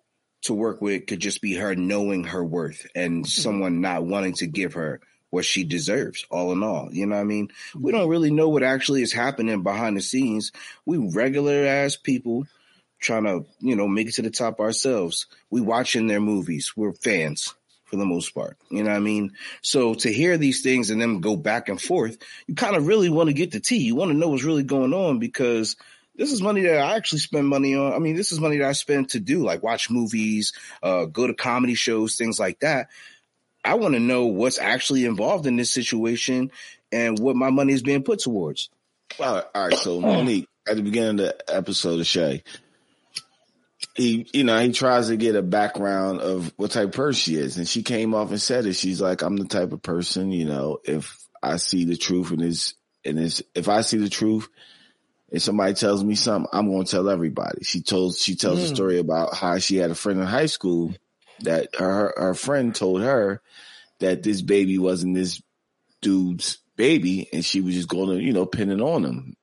to 0.47 0.55
work 0.55 0.81
with 0.81 1.07
could 1.07 1.21
just 1.21 1.41
be 1.41 1.55
her 1.55 1.75
knowing 1.75 2.25
her 2.25 2.45
worth 2.45 2.87
and 2.95 3.25
mm-hmm. 3.25 3.29
someone 3.29 3.81
not 3.81 4.05
wanting 4.05 4.35
to 4.35 4.47
give 4.47 4.75
her 4.75 5.01
what 5.31 5.45
she 5.45 5.65
deserves, 5.65 6.25
all 6.31 6.53
in 6.53 6.63
all. 6.63 6.89
You 6.93 7.07
know 7.07 7.17
what 7.17 7.23
I 7.23 7.25
mean? 7.25 7.51
We 7.75 7.93
don't 7.93 8.09
really 8.09 8.31
know 8.31 8.49
what 8.49 8.63
actually 8.63 9.03
is 9.03 9.13
happening 9.13 9.63
behind 9.63 9.97
the 9.97 10.01
scenes. 10.01 10.53
We 10.85 10.99
regular 10.99 11.65
ass 11.67 11.97
people 11.97 12.47
trying 13.01 13.25
to, 13.25 13.45
you 13.61 13.77
know, 13.77 13.89
make 13.89 14.09
it 14.09 14.15
to 14.15 14.23
the 14.23 14.31
top 14.31 14.61
ourselves. 14.61 15.27
We 15.51 15.61
watching 15.61 16.07
their 16.07 16.21
movies. 16.21 16.73
We're 16.77 16.93
fans 16.93 17.55
for 17.85 17.97
the 17.97 18.07
most 18.07 18.35
part. 18.35 18.57
You 18.71 18.83
know 18.83 18.91
what 18.91 18.97
I 18.97 19.01
mean? 19.01 19.33
So 19.63 19.95
to 19.95 20.13
hear 20.13 20.39
these 20.39 20.63
things 20.63 20.91
and 20.91 21.01
then 21.01 21.21
go 21.21 21.37
back 21.37 21.69
and 21.69 21.81
forth, 21.81 22.19
you 22.47 22.55
kind 22.55 22.77
of 22.77 22.87
really 22.87 23.11
want 23.11 23.29
to 23.29 23.35
get 23.35 23.53
the 23.53 23.61
tea. 23.61 23.79
You 23.79 23.95
want 23.95 24.11
to 24.11 24.17
know 24.17 24.29
what's 24.29 24.45
really 24.45 24.65
going 24.65 24.95
on 24.95 25.19
because 25.19 25.77
this 26.17 26.33
is 26.33 26.43
money 26.43 26.63
that 26.63 26.79
I 26.79 26.97
actually 26.97 27.21
spend 27.21 27.49
money 27.49 27.77
on. 27.77 27.93
I 27.93 27.99
mean, 27.99 28.17
this 28.17 28.33
is 28.33 28.41
money 28.41 28.59
that 28.59 28.69
I 28.69 28.73
spend 28.73 29.11
to 29.11 29.21
do 29.21 29.45
like 29.45 29.63
watch 29.63 29.91
movies, 29.91 30.53
uh, 30.83 31.05
go 31.05 31.27
to 31.27 31.35
comedy 31.35 31.75
shows, 31.75 32.17
things 32.17 32.41
like 32.41 32.61
that. 32.61 32.89
I 33.65 33.75
want 33.75 33.95
to 33.95 34.01
know 34.01 34.27
what's 34.27 34.59
actually 34.59 35.05
involved 35.05 35.47
in 35.47 35.57
this 35.57 35.73
situation 35.73 36.53
and 36.93 37.19
what 37.19 37.37
my 37.37 37.51
money 37.51 37.73
is 37.73 37.83
being 37.83 38.03
put 38.03 38.21
towards. 38.21 38.71
Well, 39.19 39.49
all 39.55 39.69
right. 39.69 39.77
So 39.77 40.01
Mo'Nique, 40.03 40.47
at 40.69 40.77
the 40.77 40.83
beginning 40.83 41.21
of 41.21 41.27
the 41.27 41.55
episode 41.55 42.01
of 42.01 42.07
Shay, 42.07 42.43
he, 43.95 44.27
you 44.33 44.45
know, 44.45 44.59
he 44.61 44.73
tries 44.73 45.09
to 45.09 45.17
get 45.17 45.37
a 45.37 45.43
background 45.43 46.21
of 46.21 46.53
what 46.57 46.71
type 46.71 46.89
of 46.89 46.93
person 46.93 47.19
she 47.19 47.35
is. 47.37 47.57
And 47.57 47.69
she 47.69 47.83
came 47.83 48.15
off 48.15 48.31
and 48.31 48.41
said 48.41 48.67
it. 48.67 48.75
She's 48.75 49.01
like, 49.01 49.23
I'm 49.23 49.37
the 49.37 49.47
type 49.47 49.73
of 49.73 49.83
person, 49.83 50.31
you 50.31 50.45
know, 50.45 50.79
if 50.85 51.19
I 51.43 51.57
see 51.57 51.85
the 51.85 51.97
truth 51.97 52.31
and 52.31 52.43
is, 52.43 52.75
and 53.05 53.19
is, 53.19 53.45
if 53.55 53.69
I 53.69 53.83
see 53.83 53.99
the 53.99 54.09
truth 54.09 54.49
if 55.31 55.43
somebody 55.43 55.75
tells 55.75 56.05
me 56.05 56.15
something, 56.15 56.49
I'm 56.53 56.71
going 56.71 56.85
to 56.85 56.91
tell 56.91 57.09
everybody. 57.09 57.65
She 57.65 57.83
told, 57.83 58.17
she 58.17 58.37
tells 58.37 58.61
mm. 58.61 58.65
a 58.65 58.67
story 58.75 58.99
about 58.99 59.35
how 59.35 59.59
she 59.59 59.77
had 59.77 59.91
a 59.91 59.95
friend 59.95 60.21
in 60.21 60.27
high 60.27 60.47
school 60.47 60.95
that 61.41 61.75
her, 61.77 62.15
her 62.17 62.35
friend 62.35 62.75
told 62.75 63.03
her 63.03 63.43
that 63.99 64.23
this 64.23 64.43
baby 64.43 64.79
wasn't 64.79 65.15
this 65.15 65.43
dude's 66.01 66.59
baby 66.77 67.29
and 67.33 67.45
she 67.45 67.61
was 67.61 67.75
just 67.75 67.89
going 67.89 68.17
to, 68.17 68.23
you 68.23 68.33
know, 68.33 68.47
pin 68.47 68.71
it 68.71 68.81
on 68.81 69.05
him. 69.05 69.37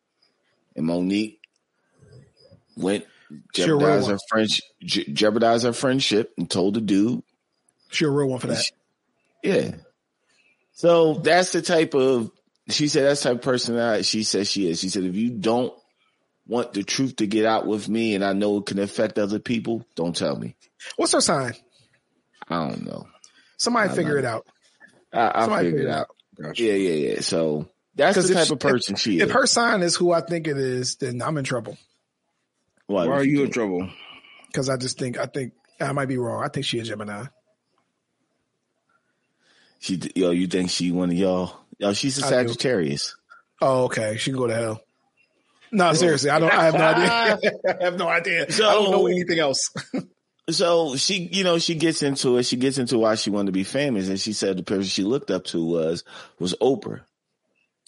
And 0.76 0.88
Mo'Nique 0.88 1.40
went, 2.78 3.06
jeopardized 3.54 4.10
her 4.10 4.20
friendship, 4.30 4.66
jeopardized 4.84 5.66
her 5.66 5.74
friendship 5.74 6.34
and 6.38 6.50
told 6.50 6.76
the 6.76 6.82
dude. 6.82 7.24
She 7.90 8.06
a 8.06 8.10
real 8.10 8.30
one 8.30 8.40
for 8.40 8.48
that. 8.48 8.64
She, 8.64 8.72
yeah. 9.44 9.72
So 10.74 11.16
that's 11.16 11.52
the 11.52 11.62
type 11.62 11.94
of 11.94 12.32
she 12.70 12.88
said 12.88 13.06
that's 13.06 13.24
the 13.24 13.30
type 13.30 13.38
of 13.40 13.44
person 13.44 13.76
that 13.76 14.06
she 14.06 14.24
says 14.24 14.50
she 14.50 14.70
is. 14.70 14.80
She 14.80 14.90
said, 14.90 15.04
if 15.04 15.16
you 15.16 15.32
don't 15.32 15.74
want 16.48 16.74
the 16.74 16.84
truth 16.84 17.18
to 17.18 17.28
get 17.28 17.46
out 17.46 17.68
with 17.68 17.90
me 17.90 18.16
and 18.16 18.24
I 18.24 18.34
know 18.34 18.58
it 18.58 18.66
can 18.66 18.80
affect 18.80 19.20
other 19.20 19.40
people, 19.40 19.86
don't 19.96 20.16
tell 20.16 20.36
me. 20.36 20.56
What's 20.96 21.14
her 21.14 21.22
sign? 21.22 21.54
I 22.48 22.68
don't 22.68 22.86
know. 22.86 23.08
Somebody 23.58 23.94
figure 23.94 24.14
know. 24.14 24.20
it 24.20 24.26
out. 24.26 24.48
I, 25.14 25.48
will 25.48 25.58
figure 25.58 25.80
it 25.80 25.90
out. 25.90 26.08
Gotcha. 26.42 26.64
Yeah, 26.64 26.74
yeah, 26.74 27.10
yeah. 27.10 27.22
So 27.22 27.70
that's 27.96 28.28
the 28.28 28.34
type 28.34 28.50
of 28.50 28.60
person 28.60 28.96
if, 28.96 29.02
she 29.02 29.18
is. 29.18 29.24
If 29.24 29.32
her 29.32 29.46
sign 29.46 29.82
is 29.82 29.96
who 29.96 30.12
I 30.12 30.22
think 30.22 30.48
it 30.48 30.58
is, 30.58 30.96
then 30.96 31.22
I'm 31.22 31.38
in 31.38 31.44
trouble. 31.44 31.78
Why, 32.88 33.08
Why 33.08 33.14
are 33.14 33.24
you 33.24 33.44
in 33.44 33.52
trouble? 33.52 33.90
Because 34.48 34.70
I 34.70 34.78
just 34.78 34.98
think 34.98 35.18
I 35.18 35.26
think 35.26 35.54
I 35.80 35.92
might 35.92 36.08
be 36.08 36.18
wrong. 36.18 36.44
I 36.44 36.48
think 36.48 36.66
she 36.66 36.80
is 36.80 36.88
Gemini. 36.88 37.26
She, 39.80 40.00
yo, 40.16 40.32
you 40.32 40.48
think 40.48 40.70
she 40.70 40.92
one 40.92 41.10
of 41.10 41.16
y'all? 41.16 41.63
Yo, 41.80 41.94
she's 41.94 42.18
a 42.18 42.22
Sagittarius. 42.22 43.16
Oh, 43.62 43.86
okay. 43.86 44.18
She 44.18 44.32
can 44.32 44.40
go 44.40 44.48
to 44.48 44.56
hell. 44.56 44.82
No, 45.72 45.90
oh. 45.90 45.94
seriously, 45.94 46.30
I 46.30 46.40
don't. 46.40 46.54
I 46.54 46.66
have 46.66 46.74
no 46.76 46.86
idea. 46.86 47.52
I 47.80 47.84
have 47.84 47.98
no 47.98 48.08
idea. 48.08 48.52
So, 48.52 48.68
I 48.68 48.74
don't 48.74 48.92
know 48.92 49.08
anything 49.08 49.40
else. 49.40 49.72
so 50.50 50.96
she, 50.96 51.28
you 51.32 51.44
know, 51.44 51.58
she 51.58 51.76
gets 51.76 52.04
into 52.04 52.38
it. 52.38 52.44
She 52.44 52.58
gets 52.58 52.78
into 52.78 53.00
why 53.00 53.16
she 53.16 53.32
wanted 53.32 53.48
to 53.48 53.52
be 53.54 53.64
famous, 53.64 54.08
and 54.08 54.20
she 54.20 54.34
said 54.34 54.58
the 54.58 54.64
person 54.64 54.84
she 54.84 55.04
looked 55.04 55.32
up 55.32 55.46
to 55.46 55.66
was 55.66 56.04
was 56.40 56.54
Oprah. 56.62 57.02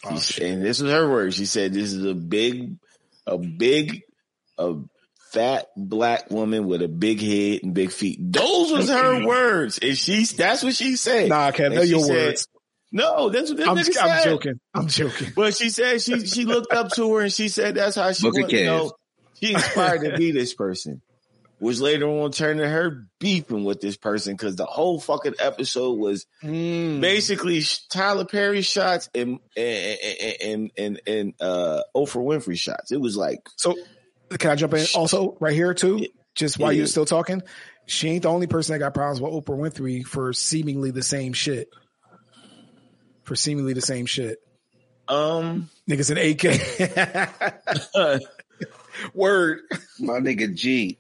Oh, 0.04 0.22
and 0.42 0.64
this 0.64 0.82
is 0.82 0.92
her 0.92 1.10
word. 1.10 1.34
She 1.34 1.46
said, 1.46 1.74
"This 1.74 1.94
is 1.94 2.06
a 2.06 2.14
big, 2.14 2.78
a 3.28 3.38
big, 3.38 4.02
a 4.58 4.76
fat 5.32 5.68
black 5.76 6.32
woman 6.32 6.68
with 6.68 6.82
a 6.82 6.88
big 6.88 7.22
head 7.22 7.62
and 7.64 7.74
big 7.74 7.92
feet." 7.92 8.20
Those 8.20 8.72
was 8.72 8.90
her 8.90 9.26
words, 9.26 9.80
and 9.80 9.98
she's 9.98 10.34
that's 10.34 10.64
what 10.64 10.76
she 10.76 10.96
said. 10.96 11.30
Nah, 11.30 11.48
I 11.48 11.52
can't 11.52 11.74
know 11.74 11.82
your 11.82 12.02
said, 12.02 12.12
words. 12.12 12.48
No, 12.96 13.28
that's 13.28 13.50
what 13.50 13.58
that 13.58 13.68
I'm, 13.68 13.76
nigga 13.76 13.92
said. 13.92 14.04
I'm 14.06 14.24
joking. 14.24 14.60
I'm 14.74 14.88
joking. 14.88 15.34
But 15.36 15.54
she 15.54 15.70
said 15.70 16.02
she 16.02 16.26
she 16.26 16.46
looked 16.46 16.72
up 16.72 16.92
to 16.92 17.14
her 17.14 17.24
and 17.24 17.34
she 17.34 17.50
said 17.50 17.76
that's 17.76 17.98
how 17.98 18.14
she 18.14 18.30
went, 18.30 18.50
you 18.54 18.64
know, 18.64 18.94
she 19.38 19.54
inspired 19.54 20.02
to 20.10 20.16
be 20.18 20.32
this 20.32 20.54
person. 20.54 21.02
Which 21.60 21.80
later 21.80 22.08
on 22.08 22.32
turned 22.32 22.60
to 22.60 22.70
her 22.70 23.08
beefing 23.20 23.66
with 23.66 23.82
this 23.82 23.98
person 23.98 24.34
because 24.34 24.56
the 24.56 24.66
whole 24.66 25.02
fucking 25.02 25.36
episode 25.40 26.00
was 26.00 26.26
mm. 26.42 27.02
basically 27.02 27.62
Tyler 27.90 28.24
Perry 28.24 28.62
shots 28.62 29.10
and 29.14 29.40
and 29.58 29.98
and 30.42 30.72
and, 30.78 31.02
and 31.06 31.34
uh 31.42 31.82
Oprah 31.94 32.24
Winfrey 32.24 32.58
shots. 32.58 32.94
It 32.94 33.02
was 33.02 33.18
like 33.18 33.40
so. 33.58 33.76
Can 34.40 34.52
I 34.52 34.56
jump 34.56 34.74
in 34.74 34.86
also 34.96 35.36
right 35.42 35.54
here 35.54 35.74
too? 35.74 36.08
Just 36.34 36.60
while 36.60 36.72
Yeah. 36.72 36.78
you're 36.78 36.88
still 36.88 37.06
talking, 37.06 37.44
she 37.88 38.10
ain't 38.10 38.24
the 38.24 38.30
only 38.30 38.48
person 38.48 38.74
that 38.74 38.80
got 38.80 38.94
problems 38.94 39.20
with 39.20 39.34
Oprah 39.34 39.60
Winfrey 39.60 40.06
for 40.06 40.32
seemingly 40.32 40.92
the 40.92 41.04
same 41.04 41.34
shit. 41.34 41.68
For 43.26 43.36
seemingly 43.36 43.74
the 43.74 43.82
same 43.82 44.06
shit. 44.06 44.40
Um, 45.08 45.70
Niggas 45.90 46.12
in 46.12 46.18
AK. 46.18 48.22
Word. 49.14 49.60
My 50.00 50.20
nigga 50.20 50.56
G. 50.56 50.98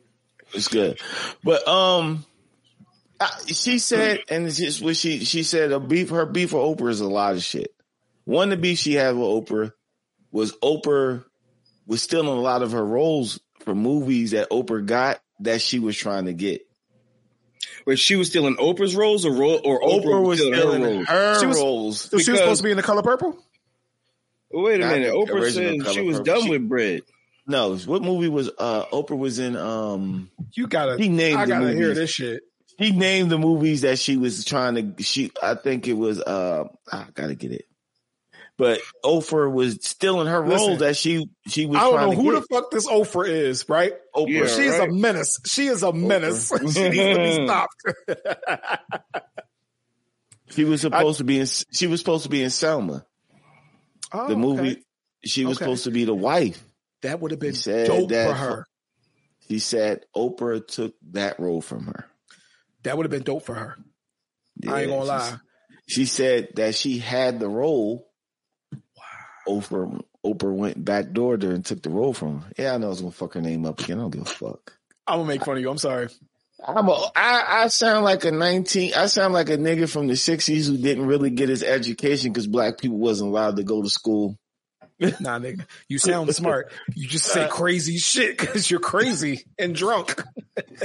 it's 0.53 0.67
good, 0.67 0.99
but 1.43 1.67
um, 1.67 2.25
I, 3.19 3.29
she 3.47 3.79
said, 3.79 4.19
and 4.29 4.45
it's 4.45 4.57
just 4.57 4.81
what 4.81 4.97
she 4.97 5.23
she 5.23 5.43
said. 5.43 5.71
A 5.71 5.79
beef, 5.79 6.09
her 6.09 6.25
beef 6.25 6.53
with 6.53 6.61
Oprah 6.61 6.89
is 6.89 7.01
a 7.01 7.07
lot 7.07 7.35
of 7.35 7.43
shit. 7.43 7.73
One 8.25 8.51
of 8.51 8.57
the 8.57 8.61
beef 8.61 8.79
she 8.79 8.93
had 8.93 9.15
with 9.15 9.27
Oprah 9.27 9.71
was 10.31 10.51
Oprah 10.57 11.23
was 11.87 12.01
stealing 12.01 12.27
a 12.27 12.33
lot 12.33 12.61
of 12.61 12.73
her 12.73 12.85
roles 12.85 13.39
for 13.61 13.73
movies 13.73 14.31
that 14.31 14.49
Oprah 14.49 14.85
got 14.85 15.21
that 15.41 15.61
she 15.61 15.79
was 15.79 15.95
trying 15.95 16.25
to 16.25 16.33
get. 16.33 16.64
Wait, 17.85 17.99
she 17.99 18.15
was 18.15 18.29
stealing 18.29 18.55
Oprah's 18.57 18.95
roles 18.95 19.25
or 19.25 19.31
ro- 19.31 19.59
or 19.63 19.79
Oprah, 19.81 20.03
Oprah 20.05 20.23
was 20.25 20.39
stealing 20.39 20.59
stealing 20.59 20.81
her 20.81 20.87
roles? 20.89 21.07
her 21.07 21.39
She 21.39 21.45
was- 21.45 21.57
roles. 21.57 22.01
So 22.01 22.17
she 22.17 22.31
was 22.31 22.39
supposed 22.39 22.59
to 22.59 22.63
be 22.63 22.71
in 22.71 22.77
the 22.77 22.83
color 22.83 23.03
purple? 23.03 23.37
Wait 24.51 24.75
a 24.81 24.85
Not 24.85 24.91
minute. 24.93 25.13
Oprah 25.13 25.51
said 25.51 25.93
she 25.93 26.01
was 26.01 26.17
Purple. 26.17 26.23
done 26.33 26.43
She- 26.43 26.49
with 26.49 26.67
bread. 26.69 27.01
No, 27.47 27.75
what 27.77 28.01
movie 28.01 28.29
was 28.29 28.49
uh 28.57 28.85
Oprah 28.85 29.17
was 29.17 29.37
in? 29.37 29.55
Um, 29.55 30.31
You 30.53 30.65
gotta 30.67 30.97
He 30.97 31.09
named 31.09 31.37
I 31.39 31.45
gotta 31.45 31.73
hear 31.73 31.93
this 31.93 32.09
shit. 32.09 32.41
he 32.79 32.91
named 32.91 33.29
the 33.29 33.37
movies 33.37 33.81
that 33.81 33.99
she 33.99 34.17
was 34.17 34.43
trying 34.45 34.95
to. 34.95 35.03
She, 35.03 35.31
I 35.43 35.53
think 35.53 35.87
it 35.87 35.93
was. 35.93 36.19
Uh, 36.19 36.63
I 36.91 37.05
gotta 37.13 37.35
get 37.35 37.51
it. 37.51 37.65
But 38.57 38.79
Oprah 39.03 39.51
was 39.51 39.85
still 39.85 40.21
in 40.21 40.27
her 40.27 40.47
Listen, 40.47 40.67
role 40.69 40.77
that 40.77 40.95
she 40.95 41.27
she 41.47 41.65
was 41.65 41.77
I 41.77 41.81
don't 41.81 41.93
trying 41.93 42.05
know 42.05 42.15
to 42.15 42.21
who 42.21 42.31
get. 42.33 42.41
the 42.47 42.55
fuck 42.55 42.71
this 42.71 42.87
Oprah 42.87 43.27
is, 43.27 43.67
right? 43.67 43.91
Oprah. 44.15 44.27
Yeah. 44.29 44.47
She 44.47 44.61
is 44.63 44.79
a 44.79 44.87
menace. 44.87 45.39
She 45.45 45.67
is 45.67 45.83
a 45.83 45.91
menace. 45.91 46.47
she 46.57 46.63
needs 46.63 46.73
to 46.73 46.89
be 46.89 46.97
mm-hmm. 46.97 47.45
stopped. 47.47 47.75
She 50.51 50.63
was 50.63 50.81
supposed 50.81 51.17
to 51.17 51.23
be 51.23 51.39
in. 51.39 51.47
She 51.71 51.87
was 51.87 51.99
supposed 51.99 52.23
to 52.23 52.29
be 52.29 52.41
in 52.43 52.49
Selma, 52.49 53.05
Oh, 54.13 54.27
the 54.29 54.35
movie. 54.37 54.71
okay. 54.71 54.81
She 55.25 55.43
was 55.43 55.57
Okay. 55.57 55.65
supposed 55.65 55.83
to 55.85 55.91
be 55.91 56.05
the 56.05 56.13
wife. 56.13 56.63
That 57.01 57.19
would 57.19 57.31
have 57.31 57.39
been 57.39 57.55
He 57.55 57.59
said 57.59 57.87
dope 57.87 58.09
that- 58.09 58.27
for 58.29 58.33
her. 58.35 58.65
She 59.47 59.59
said 59.59 60.05
Oprah 60.15 60.65
took 60.65 60.95
that 61.11 61.39
role 61.39 61.61
from 61.61 61.87
her. 61.87 62.05
That 62.83 62.95
would 62.95 63.05
have 63.05 63.11
been 63.11 63.23
dope 63.23 63.43
for 63.43 63.55
her. 63.55 63.75
I 64.67 64.81
ain't 64.81 64.89
gonna 64.91 65.03
lie. 65.03 65.37
She 65.87 66.05
said 66.05 66.49
that 66.55 66.73
she 66.75 66.97
had 66.99 67.39
the 67.39 67.49
role. 67.49 68.04
Oprah 69.47 70.01
Oprah 70.25 70.55
went 70.55 70.83
back 70.83 71.11
door 71.11 71.37
her 71.41 71.51
and 71.51 71.65
took 71.65 71.81
the 71.81 71.89
role 71.89 72.13
from 72.13 72.41
her. 72.41 72.51
Yeah, 72.57 72.73
I 72.73 72.77
know 72.77 72.87
I 72.87 72.89
was 72.89 73.01
gonna 73.01 73.11
fuck 73.11 73.33
her 73.33 73.41
name 73.41 73.65
up 73.65 73.79
again. 73.79 73.99
I 73.99 74.01
don't 74.01 74.11
give 74.11 74.21
a 74.23 74.25
fuck. 74.25 74.77
I'm 75.07 75.19
gonna 75.19 75.27
make 75.27 75.45
fun 75.45 75.57
of 75.57 75.61
you. 75.61 75.69
I'm 75.69 75.77
sorry. 75.77 76.09
I'm 76.67 76.87
a, 76.87 77.11
I, 77.15 77.63
I 77.63 77.67
sound 77.67 78.05
like 78.05 78.25
a 78.25 78.31
19, 78.31 78.93
I 78.95 79.05
sound 79.07 79.33
like 79.33 79.49
a 79.49 79.57
nigga 79.57 79.89
from 79.89 80.07
the 80.07 80.13
60s 80.13 80.67
who 80.67 80.77
didn't 80.77 81.05
really 81.05 81.29
get 81.29 81.49
his 81.49 81.61
education 81.61 82.31
because 82.31 82.47
black 82.47 82.79
people 82.79 82.97
wasn't 82.97 83.29
allowed 83.29 83.57
to 83.57 83.63
go 83.63 83.81
to 83.81 83.89
school. 83.89 84.37
Nah, 85.19 85.39
nigga. 85.39 85.65
You 85.89 85.97
sound 85.97 86.33
smart. 86.33 86.71
You 86.95 87.05
just 87.07 87.25
say 87.25 87.43
uh, 87.43 87.47
crazy 87.49 87.97
shit 87.97 88.37
because 88.37 88.71
you're 88.71 88.79
crazy 88.79 89.43
and 89.59 89.75
drunk. 89.75 90.23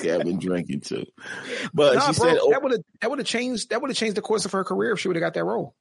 Yeah, 0.02 0.17
I've 0.17 0.25
been 0.25 0.40
drinking 0.40 0.81
too. 0.81 1.07
But 1.73 1.95
nah, 1.95 2.11
she 2.11 2.21
bro, 2.21 2.29
said, 2.29 2.38
oh, 2.40 2.50
that 2.50 2.61
would 2.61 2.73
have 2.73 2.81
that 3.00 3.11
would 3.11 3.21
have 3.21 3.26
changed 3.26 3.71
that 3.71 3.81
would 3.81 3.88
have 3.88 3.97
changed 3.97 4.17
the 4.17 4.21
course 4.21 4.45
of 4.45 4.50
her 4.50 4.64
career 4.64 4.93
if 4.93 4.99
she 4.99 5.07
would 5.07 5.17
have 5.17 5.23
got 5.23 5.35
that 5.35 5.45
role. 5.45 5.76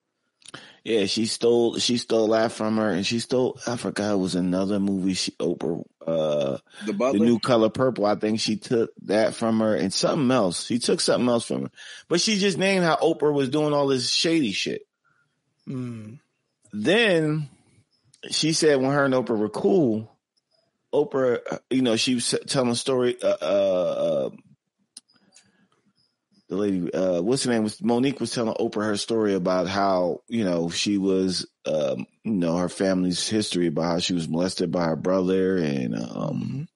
Yeah, 0.83 1.05
she 1.05 1.25
stole, 1.25 1.77
she 1.77 1.97
stole 1.97 2.29
that 2.29 2.51
from 2.51 2.77
her 2.77 2.89
and 2.89 3.05
she 3.05 3.19
stole, 3.19 3.59
I 3.67 3.75
forgot 3.77 4.13
it 4.13 4.17
was 4.17 4.35
another 4.35 4.79
movie 4.79 5.13
she, 5.13 5.31
Oprah, 5.31 5.83
uh, 6.05 6.57
The 6.85 6.93
the 6.93 7.19
new 7.19 7.39
color 7.39 7.69
purple. 7.69 8.05
I 8.05 8.15
think 8.15 8.39
she 8.39 8.57
took 8.57 8.91
that 9.03 9.35
from 9.35 9.59
her 9.59 9.75
and 9.75 9.93
something 9.93 10.31
else. 10.31 10.65
She 10.65 10.79
took 10.79 11.01
something 11.01 11.29
else 11.29 11.45
from 11.45 11.63
her, 11.63 11.71
but 12.07 12.21
she 12.21 12.37
just 12.37 12.57
named 12.57 12.85
how 12.85 12.95
Oprah 12.95 13.33
was 13.33 13.49
doing 13.49 13.73
all 13.73 13.87
this 13.87 14.09
shady 14.09 14.51
shit. 14.51 14.83
Mm. 15.67 16.19
then 16.73 17.47
she 18.31 18.53
said 18.53 18.81
when 18.81 18.91
her 18.91 19.05
and 19.05 19.13
Oprah 19.13 19.37
were 19.37 19.49
cool, 19.49 20.11
Oprah, 20.93 21.39
uh, 21.51 21.57
you 21.69 21.81
know, 21.81 21.95
she 21.95 22.15
was 22.15 22.33
telling 22.47 22.71
a 22.71 22.75
story. 22.75 23.15
Uh, 23.21 23.37
uh, 23.41 24.29
uh, 24.29 24.29
the 26.49 26.55
lady, 26.55 26.93
uh, 26.93 27.21
what's 27.21 27.43
her 27.43 27.51
name? 27.51 27.63
Was 27.63 27.79
Mo'Nique 27.79 28.19
was 28.19 28.33
telling 28.33 28.55
Oprah 28.55 28.85
her 28.85 28.97
story 28.97 29.35
about 29.35 29.67
how 29.67 30.23
you 30.27 30.43
know 30.43 30.69
she 30.69 30.97
was, 30.97 31.47
um, 31.65 32.07
you 32.23 32.33
know, 32.33 32.57
her 32.57 32.69
family's 32.69 33.29
history 33.29 33.67
about 33.67 33.83
how 33.83 33.99
she 33.99 34.13
was 34.15 34.27
molested 34.27 34.71
by 34.71 34.85
her 34.85 34.95
brother 34.95 35.57
and 35.57 35.95
um, 35.95 36.67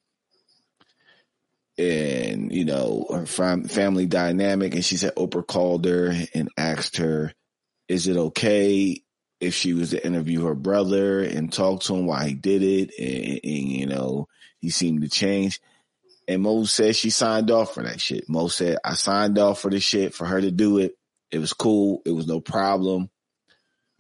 and 1.78 2.54
you 2.54 2.66
know 2.66 3.08
her 3.12 3.26
fam- 3.26 3.66
family 3.68 4.06
dynamic. 4.06 4.76
And 4.76 4.86
she 4.86 4.96
said 4.96 5.16
Oprah 5.16 5.46
called 5.46 5.86
her 5.86 6.14
and 6.36 6.50
asked 6.56 6.98
her, 6.98 7.34
"Is 7.88 8.08
it 8.08 8.16
okay 8.16 9.02
if 9.40 9.56
she 9.56 9.74
was 9.74 9.90
to 9.90 10.06
interview 10.06 10.46
her 10.46 10.56
brother 10.56 11.22
and 11.22 11.52
talk 11.52 11.82
to 11.82 11.96
him 11.96 12.06
why 12.06 12.28
he 12.28 12.34
did 12.36 12.62
it?" 12.62 12.92
And, 13.00 13.40
and 13.44 13.72
you 13.72 13.88
know 13.88 14.28
he 14.60 14.70
seemed 14.70 15.02
to 15.02 15.10
change. 15.10 15.60
And 16.28 16.42
Mo 16.42 16.64
said 16.66 16.96
she 16.96 17.10
signed 17.10 17.52
off 17.52 17.74
for 17.74 17.84
that 17.84 18.00
shit. 18.00 18.30
Mo 18.30 18.48
said 18.48 18.78
I 18.84 18.94
signed 18.94 19.38
off 19.38 19.62
for 19.62 19.70
the 19.70 19.80
shit 19.80 20.14
for 20.14 20.26
her 20.26 20.40
to 20.40 20.52
do 20.52 20.78
it. 20.80 20.94
It 21.32 21.40
was 21.40 21.54
cool. 21.54 22.02
It 22.06 22.12
was 22.12 22.28
no 22.28 22.40
problem. 22.40 23.10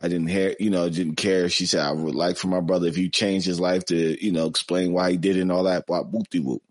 I 0.01 0.08
didn't 0.10 0.27
hear, 0.27 0.56
you 0.60 0.70
know, 0.70 0.89
didn't 0.89 1.15
care. 1.15 1.48
She 1.50 1.65
said, 1.65 1.82
I 1.82 1.92
would 1.92 2.15
like 2.15 2.36
for 2.38 2.48
my 2.48 2.60
brother 2.60 2.88
if 2.88 2.98
you 2.98 3.10
change 3.10 3.46
his 3.46 3.60
life 3.60 3.86
to, 3.86 4.25
you 4.25 4.32
know, 4.34 4.48
explain 4.48 4.92
why 4.94 5.12
he 5.12 5.18
did 5.18 5.38
it 5.38 5.42
and 5.42 5.51
all 5.51 5.63
that. 5.63 5.86
Whoop 5.88 6.30
de 6.30 6.39
whoop. 6.39 6.62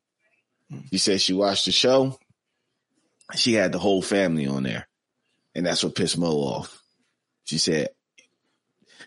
She 0.91 0.99
said 0.99 1.21
she 1.21 1.33
watched 1.33 1.65
the 1.67 1.73
show. 1.73 2.19
She 3.35 3.55
had 3.55 3.73
the 3.73 3.79
whole 3.79 4.03
family 4.03 4.47
on 4.47 4.63
there. 4.63 4.87
And 5.55 5.65
that's 5.67 5.83
what 5.85 5.95
pissed 5.95 6.19
Mo 6.19 6.29
off. 6.29 6.83
She 7.45 7.59
said, 7.59 7.89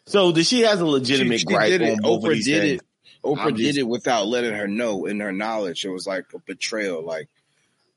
so 0.07 0.31
did 0.31 0.45
she 0.45 0.61
has 0.61 0.81
a 0.81 0.85
legitimate 0.85 1.33
She- 1.39 1.39
she 1.39 1.45
gripe 1.45 1.71
on 1.81 1.97
Oprah 2.03 2.33
these 2.33 2.45
did 2.45 2.61
things? 2.61 2.81
it. 2.81 2.87
Oprah 3.25 3.47
I'm 3.47 3.55
did 3.55 3.77
it 3.77 3.87
without 3.87 4.27
letting 4.27 4.53
her 4.53 4.67
know 4.67 5.05
in 5.05 5.19
her 5.19 5.31
knowledge. 5.31 5.83
It 5.85 5.89
was 5.89 6.05
like 6.07 6.25
a 6.33 6.39
betrayal. 6.39 7.03
Like, 7.03 7.27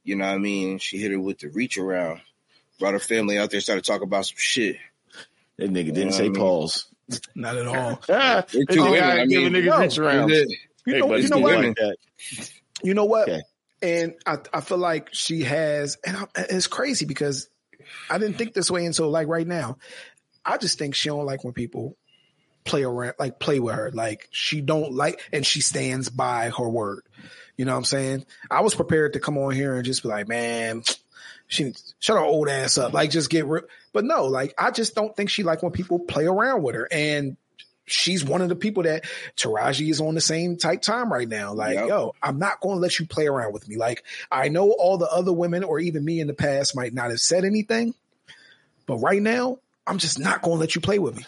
you 0.04 0.16
know 0.16 0.26
what 0.26 0.34
I 0.34 0.38
mean? 0.38 0.78
She 0.78 0.98
hit 0.98 1.12
her 1.12 1.20
with 1.20 1.38
the 1.40 1.48
reach 1.48 1.78
around. 1.78 2.20
Brought 2.80 2.94
her 2.94 2.98
family 3.00 3.38
out 3.38 3.50
there, 3.50 3.60
started 3.60 3.84
talking 3.84 4.04
about 4.06 4.26
some 4.26 4.36
shit. 4.38 4.76
That 5.56 5.70
nigga 5.70 5.92
didn't 5.92 6.12
say 6.12 6.26
I 6.26 6.28
mean- 6.28 6.34
pause. 6.36 6.86
Not 7.34 7.56
at 7.56 7.66
all. 7.66 8.00
They're 8.06 8.42
this 8.42 8.52
two 8.52 8.80
nigga 8.80 8.84
women, 8.90 9.00
out 9.02 9.10
I 9.10 9.16
here 9.16 9.26
giving 9.26 9.52
mean, 9.52 9.62
niggas 9.62 9.66
no, 9.66 9.78
reach 9.80 9.98
around. 9.98 10.28
You 10.30 10.46
Hey, 10.86 10.98
know, 11.00 11.08
but 11.08 11.22
you 11.22 11.28
know 11.28 11.38
what? 11.38 11.56
like 11.56 11.76
that. 11.76 11.96
You 12.82 12.94
know 12.94 13.04
what? 13.06 13.28
Okay. 13.28 13.42
And 13.82 14.14
I, 14.26 14.38
I 14.52 14.60
feel 14.60 14.78
like 14.78 15.08
she 15.12 15.42
has, 15.44 15.96
and 16.04 16.16
I, 16.16 16.24
it's 16.36 16.66
crazy 16.66 17.06
because 17.06 17.48
I 18.10 18.18
didn't 18.18 18.36
think 18.38 18.52
this 18.54 18.70
way 18.70 18.84
until 18.84 19.08
like 19.10 19.26
right 19.28 19.46
now. 19.46 19.78
I 20.44 20.56
just 20.58 20.78
think 20.78 20.94
she 20.94 21.08
don't 21.08 21.26
like 21.26 21.44
when 21.44 21.52
people 21.52 21.96
play 22.68 22.84
around, 22.84 23.14
like 23.18 23.38
play 23.38 23.58
with 23.58 23.74
her. 23.74 23.90
Like 23.92 24.28
she 24.30 24.60
don't 24.60 24.92
like, 24.92 25.20
and 25.32 25.44
she 25.44 25.60
stands 25.60 26.08
by 26.08 26.50
her 26.50 26.68
word. 26.68 27.02
You 27.56 27.64
know 27.64 27.72
what 27.72 27.78
I'm 27.78 27.84
saying? 27.84 28.26
I 28.50 28.60
was 28.60 28.74
prepared 28.74 29.14
to 29.14 29.20
come 29.20 29.36
on 29.38 29.52
here 29.52 29.74
and 29.74 29.84
just 29.84 30.02
be 30.02 30.08
like, 30.08 30.28
man, 30.28 30.82
she 31.48 31.74
shut 31.98 32.16
her 32.16 32.22
old 32.22 32.48
ass 32.48 32.78
up. 32.78 32.92
Like 32.92 33.10
just 33.10 33.30
get 33.30 33.46
rid. 33.46 33.64
But 33.92 34.04
no, 34.04 34.26
like 34.26 34.54
I 34.56 34.70
just 34.70 34.94
don't 34.94 35.16
think 35.16 35.30
she 35.30 35.42
like 35.42 35.62
when 35.62 35.72
people 35.72 35.98
play 35.98 36.26
around 36.26 36.62
with 36.62 36.76
her. 36.76 36.86
And 36.92 37.36
she's 37.86 38.24
one 38.24 38.42
of 38.42 38.48
the 38.48 38.54
people 38.56 38.82
that 38.84 39.04
Taraji 39.36 39.90
is 39.90 40.00
on 40.00 40.14
the 40.14 40.20
same 40.20 40.56
type 40.56 40.82
time 40.82 41.12
right 41.12 41.28
now. 41.28 41.54
Like, 41.54 41.74
Yep. 41.76 41.88
yo, 41.88 42.14
I'm 42.22 42.38
not 42.38 42.60
going 42.60 42.76
to 42.76 42.80
let 42.80 42.98
you 42.98 43.06
play 43.06 43.26
around 43.26 43.52
with 43.52 43.66
me. 43.66 43.76
Like, 43.76 44.04
I 44.30 44.48
know 44.48 44.70
all 44.72 44.98
the 44.98 45.10
other 45.10 45.32
women 45.32 45.64
or 45.64 45.80
even 45.80 46.04
me 46.04 46.20
in 46.20 46.26
the 46.26 46.34
past 46.34 46.76
might 46.76 46.92
not 46.92 47.10
have 47.10 47.20
said 47.20 47.44
anything, 47.44 47.94
but 48.86 48.98
right 48.98 49.22
now, 49.22 49.58
I'm 49.86 49.98
just 49.98 50.18
not 50.18 50.42
going 50.42 50.56
to 50.56 50.60
let 50.60 50.74
you 50.74 50.82
play 50.82 50.98
with 50.98 51.16
me. 51.16 51.24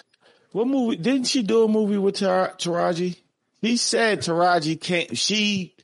What 0.52 0.66
movie? 0.66 0.96
Didn't 0.96 1.26
she 1.26 1.42
do 1.42 1.64
a 1.64 1.68
movie 1.68 1.98
with 1.98 2.16
Tar- 2.16 2.54
Taraji? 2.58 3.16
He 3.60 3.76
said 3.76 4.20
Taraji 4.20 4.80
came. 4.80 5.14
She 5.14 5.74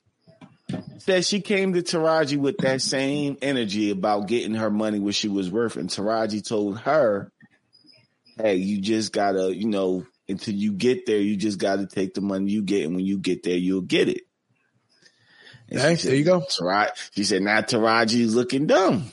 said 0.99 1.25
she 1.25 1.41
came 1.41 1.75
to 1.75 1.83
Taraji 1.83 2.37
with 2.37 2.59
that 2.59 2.83
same 2.83 3.37
energy 3.43 3.91
about 3.91 4.27
getting 4.27 4.55
her 4.55 4.71
money 4.71 4.99
what 4.99 5.15
she 5.15 5.29
was 5.29 5.51
worth, 5.51 5.77
and 5.77 5.89
Taraji 5.89 6.47
told 6.47 6.79
her, 6.81 7.31
"Hey, 8.37 8.57
you 8.57 8.81
just 8.81 9.13
gotta, 9.13 9.55
you 9.55 9.69
know, 9.69 10.05
until 10.29 10.55
you 10.55 10.73
get 10.73 11.07
there, 11.07 11.19
you 11.21 11.37
just 11.37 11.59
gotta 11.59 11.87
take 11.87 12.15
the 12.15 12.21
money 12.21 12.51
you 12.51 12.63
get, 12.63 12.87
and 12.87 12.97
when 12.97 13.05
you 13.07 13.19
get 13.19 13.45
there, 13.45 13.57
you'll 13.57 13.83
get 13.83 14.09
it." 14.09 14.23
And 15.69 15.81
she 15.81 15.87
Hey, 15.87 15.97
said, 15.97 16.11
there 16.11 16.19
you 16.19 16.25
go. 16.25 16.41
Taraji, 16.41 17.11
she 17.15 17.23
said, 17.25 17.43
"Now 17.43 17.61
Taraji's 17.61 18.35
looking 18.35 18.67
dumb." 18.67 19.13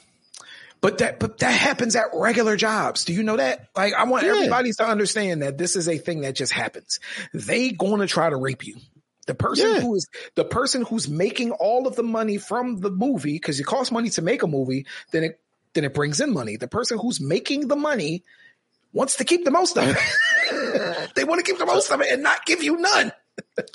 But 0.83 0.97
that, 0.97 1.17
but 1.17 1.37
that 1.39 1.51
happens 1.53 1.95
at 1.95 2.07
regular 2.13 2.57
jobs. 2.57 3.05
Do 3.05 3.13
you 3.13 3.23
know 3.23 3.37
that? 3.37 3.69
Like, 3.73 3.93
I 3.93 4.03
want 4.03 4.25
Yeah. 4.25 4.33
everybody 4.33 4.73
to 4.73 4.85
understand 4.85 5.41
that 5.41 5.57
this 5.57 5.77
is 5.77 5.87
a 5.87 5.97
thing 5.97 6.21
that 6.21 6.35
just 6.35 6.51
happens. 6.51 6.99
They 7.33 7.71
going 7.71 8.01
to 8.01 8.05
try 8.07 8.29
to 8.29 8.35
rape 8.35 8.67
you. 8.67 8.75
The 9.25 9.33
person 9.33 9.69
Yeah. 9.75 9.79
who 9.79 9.95
is 9.95 10.09
the 10.35 10.43
person 10.43 10.81
who's 10.81 11.07
making 11.07 11.51
all 11.51 11.87
of 11.87 11.95
the 11.95 12.03
money 12.03 12.37
from 12.37 12.81
the 12.81 12.91
movie 12.91 13.31
because 13.31 13.61
it 13.61 13.63
costs 13.63 13.93
money 13.93 14.09
to 14.09 14.21
make 14.21 14.43
a 14.43 14.47
movie, 14.47 14.85
then 15.11 15.23
it 15.23 15.39
then 15.73 15.85
it 15.85 15.93
brings 15.93 16.19
in 16.19 16.33
money. 16.33 16.57
The 16.57 16.67
person 16.67 16.99
who's 16.99 17.21
making 17.21 17.69
the 17.69 17.77
money 17.77 18.23
wants 18.91 19.15
to 19.17 19.23
keep 19.23 19.45
the 19.45 19.51
most 19.51 19.77
of 19.77 19.85
it. 19.87 21.07
they 21.15 21.23
want 21.23 21.43
to 21.43 21.49
keep 21.49 21.57
the 21.59 21.65
most 21.65 21.89
of 21.91 22.01
it 22.01 22.11
and 22.11 22.21
not 22.23 22.45
give 22.45 22.61
you 22.61 22.75
none. 22.77 23.13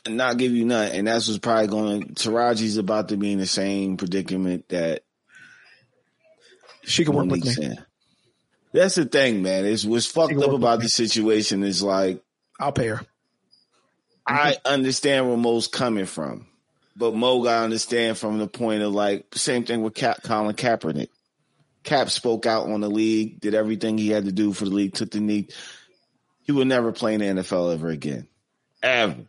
And 0.05 0.19
not 0.19 0.37
give 0.37 0.53
you 0.53 0.67
none. 0.67 0.93
And 0.93 1.07
that's 1.07 1.27
what's 1.27 1.39
probably 1.41 1.69
going. 1.69 2.15
To, 2.15 2.31
Taraji's 2.31 2.77
about 2.77 3.09
to 3.09 3.17
be 3.17 3.33
in 3.33 3.39
the 3.39 3.47
same 3.47 3.97
predicament 3.97 4.69
that 4.69 5.03
she 6.89 7.05
can 7.05 7.15
work 7.15 7.27
with 7.27 7.45
me. 7.45 7.67
In. 7.67 7.79
That's 8.73 8.97
the 8.97 9.05
thing, 9.05 9.43
man. 9.43 9.65
Is 9.65 9.87
what's 9.87 10.07
fucked 10.07 10.37
up 10.37 10.53
about 10.53 10.81
the 10.81 10.89
situation 10.89 11.63
is 11.63 11.83
like 11.83 12.23
I'll 12.59 12.73
pay 12.73 12.89
her. 12.89 13.01
I 14.27 14.57
understand 14.65 15.29
where 15.29 15.39
Mo's 15.39 15.69
coming 15.69 16.05
from, 16.05 16.47
but 16.97 17.15
Mo 17.15 17.43
got 17.43 17.65
understand 17.65 18.19
from 18.19 18.39
the 18.39 18.47
point 18.47 18.83
of 18.83 18.93
like 18.93 19.27
same 19.35 19.65
thing 19.65 19.83
with 19.83 19.95
Cap, 19.95 20.23
Colin 20.23 20.55
Kaepernick. 20.55 21.09
Cap 21.83 22.11
spoke 22.11 22.45
out 22.45 22.69
on 22.69 22.81
the 22.81 22.91
league, 22.91 23.41
did 23.41 23.55
everything 23.55 23.97
he 23.97 24.09
had 24.09 24.27
to 24.27 24.33
do 24.33 24.53
for 24.53 24.67
the 24.67 24.71
league, 24.71 24.93
took 24.93 25.11
the 25.11 25.21
knee. 25.21 25.49
He 26.43 26.53
will 26.53 26.67
never 26.67 26.93
play 26.93 27.15
in 27.15 27.21
the 27.21 27.43
NFL 27.43 27.73
ever 27.73 27.89
again, 27.89 28.29
ever. 28.83 29.25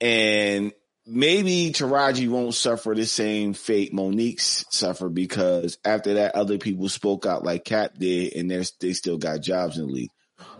And 0.00 0.72
maybe 1.06 1.72
Taraji 1.72 2.28
won't 2.28 2.54
suffer 2.54 2.94
the 2.94 3.06
same 3.06 3.54
fate 3.54 3.92
Mo'Nique's 3.92 4.64
suffer 4.70 5.08
because 5.08 5.78
after 5.84 6.14
that, 6.14 6.34
other 6.34 6.58
people 6.58 6.88
spoke 6.88 7.26
out 7.26 7.44
like 7.44 7.64
Cap 7.64 7.94
did, 7.98 8.34
and 8.34 8.50
they 8.50 8.64
they 8.80 8.92
still 8.92 9.18
got 9.18 9.42
jobs 9.42 9.78
in 9.78 9.86
the 9.86 9.92
league. 9.92 10.10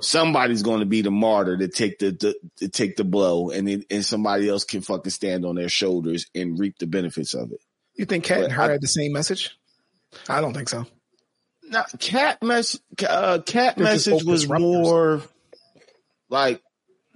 Somebody's 0.00 0.62
going 0.62 0.80
to 0.80 0.86
be 0.86 1.02
the 1.02 1.10
martyr 1.10 1.56
to 1.56 1.68
take 1.68 1.98
the, 1.98 2.12
the 2.12 2.34
to 2.56 2.68
take 2.68 2.96
the 2.96 3.04
blow, 3.04 3.50
and 3.50 3.66
then, 3.66 3.84
and 3.90 4.04
somebody 4.04 4.48
else 4.48 4.64
can 4.64 4.80
fucking 4.80 5.10
stand 5.10 5.44
on 5.44 5.56
their 5.56 5.68
shoulders 5.68 6.26
and 6.34 6.58
reap 6.58 6.78
the 6.78 6.86
benefits 6.86 7.34
of 7.34 7.52
it. 7.52 7.60
You 7.94 8.04
think 8.04 8.24
Katt 8.24 8.44
and 8.44 8.52
her 8.52 8.62
I, 8.62 8.72
had 8.72 8.80
the 8.80 8.88
same 8.88 9.12
message? 9.12 9.56
I 10.28 10.40
don't 10.40 10.54
think 10.54 10.68
so. 10.68 10.86
Now, 11.68 11.84
Katt 11.98 12.42
mess, 12.42 12.78
uh, 13.06 13.38
Katt 13.44 13.78
message 13.78 14.24
was 14.24 14.48
more 14.48 15.22
like 16.28 16.62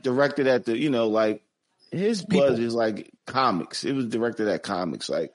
directed 0.02 0.47
at 0.47 0.64
the, 0.64 0.76
you 0.76 0.90
know, 0.90 1.09
like 1.09 1.42
his 1.90 2.25
buzz 2.25 2.59
is 2.59 2.75
like 2.75 3.11
comics. 3.26 3.85
It 3.85 3.93
was 3.93 4.07
directed 4.07 4.49
at 4.49 4.62
comics, 4.62 5.09
like 5.09 5.33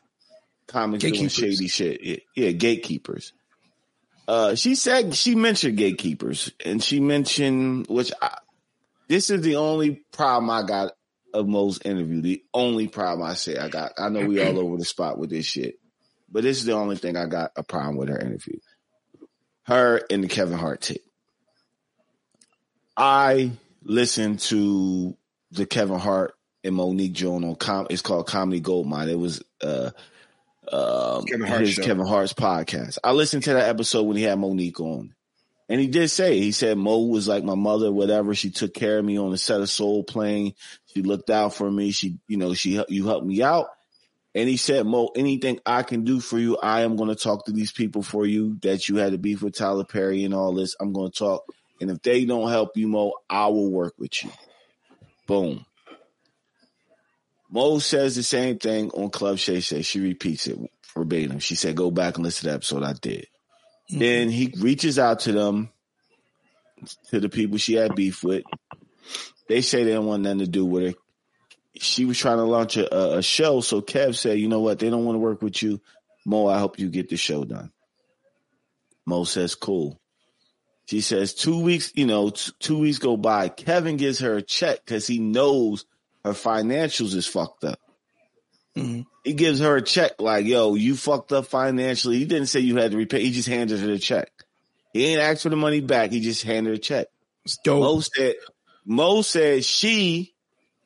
comics 0.67 1.03
doing 1.03 1.27
shady 1.27 1.67
shit. 1.67 2.03
Yeah, 2.03 2.17
yeah, 2.36 2.51
gatekeepers. 2.51 3.34
Uh, 4.27 4.55
she 4.55 4.75
said 4.75 5.15
she 5.15 5.36
mentioned 5.36 5.77
gatekeepers, 5.77 6.51
and 6.63 6.81
she 6.84 7.00
mentioned 7.00 7.88
which 7.88 8.12
I, 8.22 8.38
this 9.08 9.29
is 9.29 9.41
the 9.41 9.58
only 9.58 10.03
problem 10.12 10.50
I 10.50 10.63
got 10.63 10.93
of 11.34 11.48
Mo's 11.48 11.79
interview. 11.84 12.22
The 12.22 12.43
only 12.53 12.88
problem 12.88 13.27
I 13.27 13.34
say 13.34 13.58
I 13.58 13.67
got. 13.67 13.93
I 13.98 14.10
know 14.10 14.25
we 14.25 14.41
all 14.41 14.60
over 14.60 14.77
the 14.77 14.86
spot 14.86 15.17
with 15.17 15.29
this 15.29 15.46
shit, 15.46 15.79
but 16.29 16.43
this 16.43 16.58
is 16.58 16.65
the 16.65 16.74
only 16.74 16.96
thing 16.96 17.17
I 17.17 17.25
got 17.25 17.51
a 17.55 17.63
problem 17.63 17.98
with 17.98 18.10
her 18.10 18.20
interview. 18.20 18.60
Her 19.63 20.01
and 20.10 20.24
the 20.24 20.27
Kevin 20.27 20.58
Hart 20.58 20.81
tape. 20.81 21.03
I 22.96 23.51
listened 23.84 24.39
to 24.39 25.15
the 25.51 25.65
Kevin 25.65 26.00
Hart 26.00 26.36
and 26.63 26.75
Mo'Nique 26.75 27.13
Jones 27.13 27.46
on 27.46 27.56
com. 27.56 27.88
It's 27.89 28.01
called 28.01 28.27
Comedy 28.27 28.60
Gold 28.60 28.88
Minds. 28.88 29.12
It 29.12 29.20
was 29.20 29.44
uh, 29.62 29.91
um, 30.72 31.25
Kevin 31.25 31.48
his 31.48 31.74
show. 31.74 31.84
Kevin 31.84 32.06
Hart's 32.06 32.34
podcast. 32.34 32.98
I 33.03 33.12
listened 33.12 33.44
to 33.44 33.53
that 33.53 33.70
episode 33.70 34.03
when 34.03 34.18
he 34.18 34.24
had 34.24 34.38
Mo'Nique 34.38 34.80
on, 34.80 35.13
and 35.70 35.80
he 35.80 35.88
did 35.88 36.10
say 36.10 36.39
he 36.39 36.51
said 36.51 36.77
Mo 36.77 37.03
was 37.06 37.27
like 37.27 37.44
my 37.44 37.56
mother, 37.56 37.91
whatever. 37.91 38.36
She 38.36 38.50
took 38.50 38.74
care 38.74 39.00
of 39.00 39.06
me 39.06 39.18
on 39.18 39.32
the 39.32 39.38
set 39.38 39.62
of 39.62 39.70
Soul 39.70 40.03
Plane. 40.03 40.53
She 40.94 41.01
looked 41.01 41.30
out 41.30 41.53
for 41.53 41.70
me. 41.70 41.91
She, 41.91 42.18
you 42.27 42.38
know, 42.38 42.53
she 42.53 42.84
you 42.89 43.08
helped 43.08 43.25
me 43.25 43.41
out. 43.41 43.68
And 44.34 44.48
he 44.48 44.56
said, 44.56 44.86
Mo, 44.86 45.10
anything 45.13 45.60
I 45.65 45.84
can 45.84 46.06
do 46.06 46.22
for 46.22 46.39
you, 46.39 46.58
I 46.58 46.84
am 46.84 46.96
going 46.96 47.10
to 47.10 47.22
talk 47.22 47.48
to 47.48 47.51
these 47.51 47.74
people 47.74 48.01
for 48.01 48.25
you 48.25 48.58
that 48.62 48.88
you 48.88 48.96
had 48.96 49.12
to 49.12 49.18
beef 49.18 49.41
with 49.41 49.56
Tyler 49.56 49.84
Perry 49.84 50.24
and 50.24 50.34
all 50.34 50.53
this. 50.53 50.74
I'm 50.80 50.94
going 50.94 51.12
to 51.12 51.18
talk. 51.18 51.44
And 51.82 51.91
if 51.91 52.01
they 52.01 52.24
don't 52.24 52.50
help 52.50 52.77
you, 52.77 52.88
Mo, 52.88 53.12
I 53.30 53.48
will 53.48 53.70
work 53.70 53.94
with 53.98 54.24
you. 54.24 54.32
Boom. 55.27 55.65
Mo 57.51 57.79
says 57.79 58.15
the 58.15 58.24
same 58.24 58.58
thing 58.58 58.89
on 58.91 59.10
Club 59.10 59.38
Shay 59.38 59.60
Shay. 59.60 59.81
She 59.81 60.00
repeats 60.00 60.48
it 60.48 60.58
verbatim. 60.96 61.39
She 61.39 61.55
said, 61.55 61.75
go 61.75 61.91
back 61.91 62.15
and 62.15 62.24
listen 62.24 62.43
to 62.43 62.50
the 62.50 62.55
episode 62.55 62.84
I 62.84 62.93
did. 62.93 63.27
Mm-hmm. 63.89 63.99
Then 63.99 64.30
he 64.30 64.54
reaches 64.60 64.97
out 64.97 65.21
to 65.21 65.32
them, 65.32 65.69
to 67.10 67.19
the 67.19 67.30
people 67.30 67.58
she 67.58 67.73
had 67.73 67.95
beef 67.95 68.23
with. 68.23 68.43
They 69.47 69.62
say 69.62 69.84
they 69.84 69.93
don't 69.93 70.06
want 70.06 70.23
nothing 70.23 70.39
to 70.39 70.47
do 70.47 70.65
with 70.65 70.84
her. 70.84 70.93
She 71.75 72.06
was 72.06 72.17
trying 72.17 72.38
to 72.38 72.43
launch 72.43 72.78
a, 72.78 73.17
a 73.17 73.21
show. 73.21 73.62
So 73.62 73.82
Kev 73.82 74.15
said, 74.15 74.39
you 74.39 74.47
know 74.47 74.62
what? 74.62 74.80
They 74.80 74.89
don't 74.89 75.06
want 75.06 75.15
to 75.15 75.19
work 75.19 75.41
with 75.41 75.62
you. 75.62 75.82
Mo, 76.25 76.47
I 76.47 76.60
hope 76.60 76.80
you 76.80 76.89
get 76.89 77.10
the 77.10 77.17
show 77.17 77.43
done. 77.43 77.71
Mo 79.06 79.23
says, 79.23 79.56
cool. 79.56 79.99
She 80.86 81.02
says 81.02 81.34
two 81.34 81.62
weeks, 81.62 81.91
you 81.95 82.06
know, 82.06 82.30
t- 82.32 82.52
two 82.60 82.80
weeks 82.80 82.97
go 82.97 83.17
by. 83.17 83.49
Kevin 83.49 83.97
gives 83.97 84.19
her 84.19 84.36
a 84.36 84.41
check 84.41 84.80
because 84.86 85.08
he 85.08 85.19
knows 85.19 85.86
her 86.23 86.31
financials 86.31 87.15
is 87.15 87.27
fucked 87.27 87.63
up. 87.63 87.79
Mm-hmm. 88.75 89.01
He 89.23 89.34
gives 89.34 89.60
her 89.60 89.75
a 89.75 89.81
check 89.81 90.19
like, 90.19 90.45
yo, 90.45 90.75
you 90.75 90.95
fucked 90.95 91.31
up 91.31 91.45
financially. 91.45 92.17
He 92.17 92.25
didn't 92.25 92.47
say 92.47 92.62
you 92.62 92.77
had 92.77 92.91
to 92.91 92.97
repay. 92.97 93.21
He 93.21 93.31
just 93.31 93.47
handed 93.47 93.79
her 93.79 93.88
the 93.88 93.99
check. 93.99 94.31
He 94.93 95.05
ain't 95.05 95.21
asked 95.21 95.43
for 95.43 95.49
the 95.49 95.55
money 95.55 95.81
back. 95.81 96.12
He 96.12 96.19
just 96.21 96.43
handed 96.43 96.69
her 96.69 96.75
a 96.75 96.79
check. 96.79 97.07
Mo 97.65 97.99
said, 97.99 98.36
Mo 98.86 99.21
said 99.21 99.65
she 99.65 100.34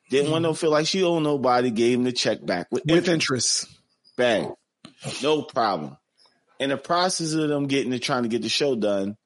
didn't 0.09 0.25
mm-hmm. 0.25 0.31
want 0.31 0.45
to 0.45 0.53
feel 0.53 0.71
like 0.71 0.87
she 0.87 1.03
owed 1.03 1.23
nobody, 1.23 1.71
gave 1.71 1.97
him 1.97 2.03
the 2.03 2.11
check 2.11 2.43
back 2.45 2.67
with, 2.71 2.83
with 2.85 3.07
interest. 3.09 3.63
interest. 3.63 3.67
Bang. 4.17 4.53
No 5.21 5.43
problem. 5.43 5.97
In 6.59 6.69
the 6.69 6.77
process 6.77 7.33
of 7.33 7.49
them 7.49 7.67
getting 7.67 7.91
to 7.91 7.99
trying 7.99 8.23
to 8.23 8.29
get 8.29 8.41
the 8.41 8.49
show 8.49 8.75
done, 8.75 9.17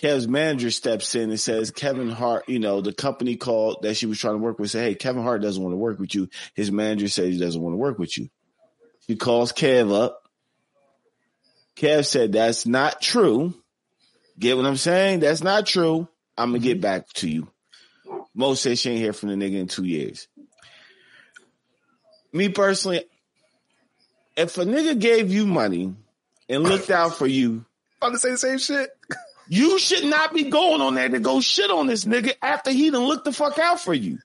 Kev's 0.00 0.28
manager 0.28 0.70
steps 0.70 1.16
in 1.16 1.30
and 1.30 1.40
says, 1.40 1.72
Kevin 1.72 2.08
Hart, 2.08 2.48
you 2.48 2.60
know, 2.60 2.80
the 2.80 2.92
company 2.92 3.34
called 3.34 3.82
that 3.82 3.94
she 3.94 4.06
was 4.06 4.18
trying 4.18 4.34
to 4.34 4.38
work 4.38 4.60
with 4.60 4.70
said, 4.70 4.84
Hey, 4.84 4.94
Kevin 4.94 5.24
Hart 5.24 5.42
doesn't 5.42 5.62
want 5.62 5.72
to 5.72 5.78
work 5.78 5.98
with 5.98 6.14
you. 6.14 6.28
His 6.54 6.70
manager 6.70 7.08
says 7.08 7.34
he 7.34 7.40
doesn't 7.40 7.60
want 7.60 7.72
to 7.72 7.78
work 7.78 7.98
with 7.98 8.16
you. 8.16 8.28
She 9.06 9.16
calls 9.16 9.52
Kev 9.52 9.92
up. 9.92 10.22
Kev 11.76 12.06
said, 12.06 12.32
That's 12.32 12.64
not 12.64 13.00
true. 13.00 13.54
Get 14.38 14.56
what 14.56 14.66
I'm 14.66 14.76
saying? 14.76 15.20
That's 15.20 15.42
not 15.42 15.66
true. 15.66 16.06
I'm 16.36 16.50
gonna 16.50 16.60
get 16.60 16.74
mm-hmm. 16.74 16.82
back 16.82 17.08
to 17.14 17.28
you. 17.28 17.48
Mo 18.34 18.54
says 18.54 18.78
she 18.78 18.90
ain't 18.90 19.00
hear 19.00 19.12
from 19.12 19.30
the 19.30 19.34
nigga 19.34 19.58
in 19.58 19.66
two 19.66 19.84
years. 19.84 20.28
Me 22.32 22.48
personally, 22.50 23.04
if 24.36 24.56
a 24.58 24.64
nigga 24.64 24.96
gave 24.96 25.32
you 25.32 25.44
money 25.44 25.92
and 26.48 26.62
looked 26.62 26.90
out 26.90 27.16
for 27.16 27.26
you, 27.26 27.64
I'm 28.02 28.10
gonna 28.10 28.20
say 28.20 28.30
the 28.30 28.38
same 28.38 28.58
shit. 28.58 28.90
You 29.48 29.78
should 29.78 30.04
not 30.04 30.34
be 30.34 30.44
going 30.44 30.80
on 30.80 30.94
there 30.94 31.08
to 31.08 31.20
go 31.20 31.40
shit 31.40 31.70
on 31.70 31.86
this 31.86 32.04
nigga 32.04 32.34
after 32.42 32.70
he 32.70 32.90
done 32.90 33.04
looked 33.04 33.24
the 33.24 33.32
fuck 33.32 33.58
out 33.58 33.80
for 33.80 33.94
you. 33.94 34.18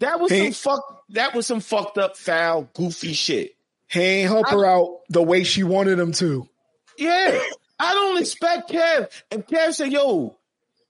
That 0.00 0.20
was 0.20 0.30
some 0.30 0.52
fuck. 0.52 1.02
That 1.10 1.34
was 1.34 1.46
some 1.46 1.60
fucked 1.60 1.98
up, 1.98 2.16
foul, 2.16 2.68
goofy 2.74 3.12
shit. 3.12 3.54
He 3.88 4.00
ain't 4.00 4.30
help 4.30 4.46
I, 4.48 4.52
her 4.52 4.66
out 4.66 5.00
the 5.08 5.22
way 5.22 5.44
she 5.44 5.62
wanted 5.62 5.98
him 5.98 6.12
to. 6.12 6.48
Yeah, 6.96 7.38
I 7.78 7.94
don't 7.94 8.20
expect 8.20 8.70
Kev. 8.70 9.10
And 9.30 9.46
Kev 9.46 9.74
said, 9.74 9.92
"Yo, 9.92 10.36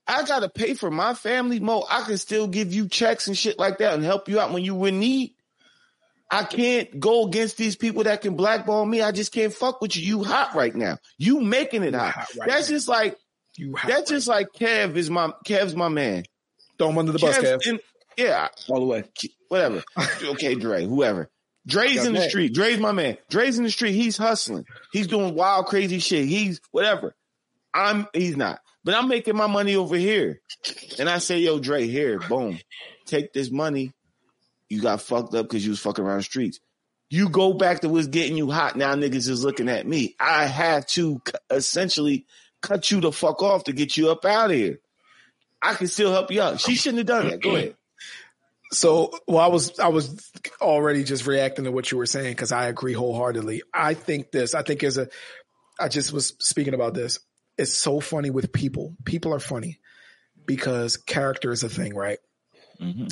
I 0.07 0.23
gotta 0.23 0.49
pay 0.49 0.73
for 0.73 0.91
my 0.91 1.13
family, 1.13 1.59
Mo. 1.59 1.85
I 1.89 2.01
can 2.01 2.17
still 2.17 2.47
give 2.47 2.73
you 2.73 2.87
checks 2.87 3.27
and 3.27 3.37
shit 3.37 3.59
like 3.59 3.79
that 3.79 3.93
and 3.93 4.03
help 4.03 4.29
you 4.29 4.39
out 4.39 4.51
when 4.51 4.63
you 4.63 4.83
in 4.85 4.99
need. 4.99 5.33
I 6.29 6.45
can't 6.45 6.97
go 6.97 7.27
against 7.27 7.57
these 7.57 7.75
people 7.75 8.03
that 8.03 8.21
can 8.21 8.35
blackball 8.35 8.85
me. 8.85 9.01
I 9.01 9.11
just 9.11 9.33
can't 9.33 9.53
fuck 9.53 9.81
with 9.81 9.97
you. 9.97 10.03
You 10.03 10.23
hot 10.23 10.55
right 10.55 10.73
now. 10.73 10.97
You 11.17 11.41
making 11.41 11.83
it 11.83 11.93
hot. 11.93 12.13
hot 12.13 12.27
right 12.37 12.49
That's 12.49 12.69
now. 12.69 12.75
just 12.75 12.87
like 12.87 13.17
you 13.57 13.75
That's 13.85 14.09
just 14.09 14.27
like 14.27 14.47
Kev 14.53 14.95
is 14.95 15.09
my 15.09 15.33
Kev's 15.45 15.75
my 15.75 15.89
man. 15.89 16.23
Throw 16.77 16.89
him 16.89 16.97
under 16.97 17.11
the 17.11 17.19
bus, 17.19 17.37
Kev. 17.37 17.65
In, 17.67 17.79
yeah, 18.17 18.47
all 18.69 18.79
the 18.79 18.85
way. 18.85 19.03
Whatever. 19.47 19.83
okay, 20.23 20.55
Dre. 20.55 20.85
Whoever. 20.85 21.29
Dre's 21.67 22.05
in 22.05 22.13
the 22.13 22.27
street. 22.27 22.53
Dre's 22.53 22.79
my 22.79 22.91
man. 22.91 23.17
Dre's 23.29 23.57
in 23.57 23.63
the 23.63 23.69
street. 23.69 23.93
He's 23.93 24.17
hustling. 24.17 24.65
He's 24.91 25.07
doing 25.07 25.35
wild, 25.35 25.67
crazy 25.67 25.99
shit. 25.99 26.25
He's 26.25 26.59
whatever. 26.71 27.15
I'm. 27.73 28.07
He's 28.13 28.35
not. 28.35 28.61
But 28.83 28.95
I'm 28.95 29.07
making 29.07 29.35
my 29.35 29.47
money 29.47 29.75
over 29.75 29.95
here. 29.95 30.41
And 30.97 31.07
I 31.07 31.19
say, 31.19 31.37
yo, 31.37 31.59
Dre, 31.59 31.85
here, 31.85 32.19
boom, 32.19 32.59
take 33.05 33.31
this 33.31 33.51
money. 33.51 33.93
You 34.69 34.81
got 34.81 35.01
fucked 35.01 35.35
up 35.35 35.47
because 35.47 35.63
you 35.63 35.71
was 35.71 35.79
fucking 35.79 36.03
around 36.03 36.17
the 36.17 36.23
streets. 36.23 36.59
You 37.09 37.29
go 37.29 37.53
back 37.53 37.81
to 37.81 37.89
what's 37.89 38.07
getting 38.07 38.37
you 38.37 38.49
hot. 38.49 38.77
Now 38.77 38.95
niggas 38.95 39.29
is 39.29 39.43
looking 39.43 39.67
at 39.69 39.85
me. 39.85 40.15
I 40.19 40.45
have 40.45 40.87
to 40.87 41.21
essentially 41.49 42.25
cut 42.61 42.91
you 42.91 43.01
the 43.01 43.11
fuck 43.11 43.41
off 43.41 43.65
to 43.65 43.73
get 43.73 43.97
you 43.97 44.11
up 44.11 44.25
out 44.25 44.51
of 44.51 44.57
here. 44.57 44.79
I 45.61 45.73
can 45.73 45.87
still 45.87 46.11
help 46.11 46.31
you 46.31 46.41
out. 46.41 46.59
She 46.59 46.75
shouldn't 46.75 46.99
have 46.99 47.07
done 47.07 47.29
that. 47.29 47.41
Go 47.41 47.55
ahead. 47.55 47.75
So, 48.73 49.11
well, 49.27 49.39
I 49.43 49.47
was 49.47 49.79
I 49.79 49.89
was 49.89 50.31
already 50.61 51.03
just 51.03 51.27
reacting 51.27 51.65
to 51.65 51.71
what 51.71 51.91
you 51.91 51.97
were 51.97 52.05
saying 52.05 52.31
because 52.31 52.51
I 52.51 52.67
agree 52.67 52.93
wholeheartedly. 52.93 53.63
I 53.73 53.93
think 53.93 54.31
this. 54.31 54.55
I 54.55 54.63
think 54.63 54.83
as 54.83 54.97
a, 54.97 55.09
I 55.79 55.89
just 55.89 56.13
was 56.13 56.33
speaking 56.39 56.73
about 56.73 56.93
this. 56.93 57.19
It's 57.57 57.73
so 57.73 57.99
funny 57.99 58.29
with 58.29 58.53
people. 58.53 58.95
People 59.03 59.33
are 59.33 59.39
funny 59.39 59.79
because 60.45 60.97
character 60.97 61.51
is 61.51 61.63
a 61.63 61.69
thing, 61.69 61.93
right? 61.93 62.19
Mm-hmm. 62.79 63.07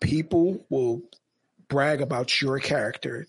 People 0.00 0.66
will 0.68 1.02
brag 1.68 2.00
about 2.00 2.40
your 2.40 2.58
character 2.58 3.26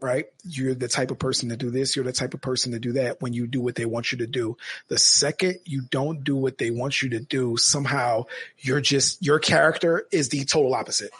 right? 0.00 0.26
You're 0.44 0.74
the 0.74 0.88
type 0.88 1.10
of 1.10 1.18
person 1.18 1.50
to 1.50 1.56
do 1.56 1.70
this. 1.70 1.94
You're 1.94 2.04
the 2.04 2.12
type 2.12 2.34
of 2.34 2.40
person 2.40 2.72
to 2.72 2.78
do 2.78 2.92
that 2.92 3.20
when 3.20 3.32
you 3.32 3.46
do 3.46 3.60
what 3.60 3.74
they 3.74 3.86
want 3.86 4.12
you 4.12 4.18
to 4.18 4.26
do. 4.26 4.56
The 4.88 4.98
second 4.98 5.56
you 5.64 5.82
don't 5.82 6.24
do 6.24 6.36
what 6.36 6.58
they 6.58 6.70
want 6.70 7.02
you 7.02 7.10
to 7.10 7.20
do, 7.20 7.56
somehow 7.56 8.24
you're 8.58 8.80
just, 8.80 9.24
your 9.24 9.38
character 9.38 10.06
is 10.10 10.28
the 10.28 10.44
total 10.44 10.74
opposite, 10.74 11.10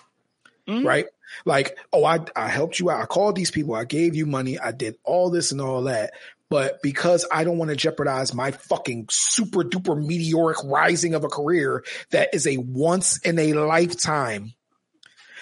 mm-hmm. 0.66 0.86
right? 0.86 1.06
Like, 1.44 1.76
oh, 1.92 2.04
I, 2.04 2.20
I 2.34 2.48
helped 2.48 2.78
you 2.80 2.90
out. 2.90 3.02
I 3.02 3.06
called 3.06 3.36
these 3.36 3.50
people. 3.50 3.74
I 3.74 3.84
gave 3.84 4.16
you 4.16 4.26
money. 4.26 4.58
I 4.58 4.72
did 4.72 4.96
all 5.04 5.30
this 5.30 5.52
and 5.52 5.60
all 5.60 5.84
that. 5.84 6.12
But 6.48 6.82
because 6.82 7.24
I 7.30 7.44
don't 7.44 7.58
want 7.58 7.70
to 7.70 7.76
jeopardize 7.76 8.34
my 8.34 8.50
fucking 8.50 9.06
super 9.08 9.62
duper 9.62 9.96
meteoric 10.04 10.58
rising 10.64 11.14
of 11.14 11.22
a 11.22 11.28
career 11.28 11.84
that 12.10 12.34
is 12.34 12.46
a 12.48 12.56
once 12.56 13.18
in 13.18 13.38
a 13.38 13.52
lifetime, 13.52 14.54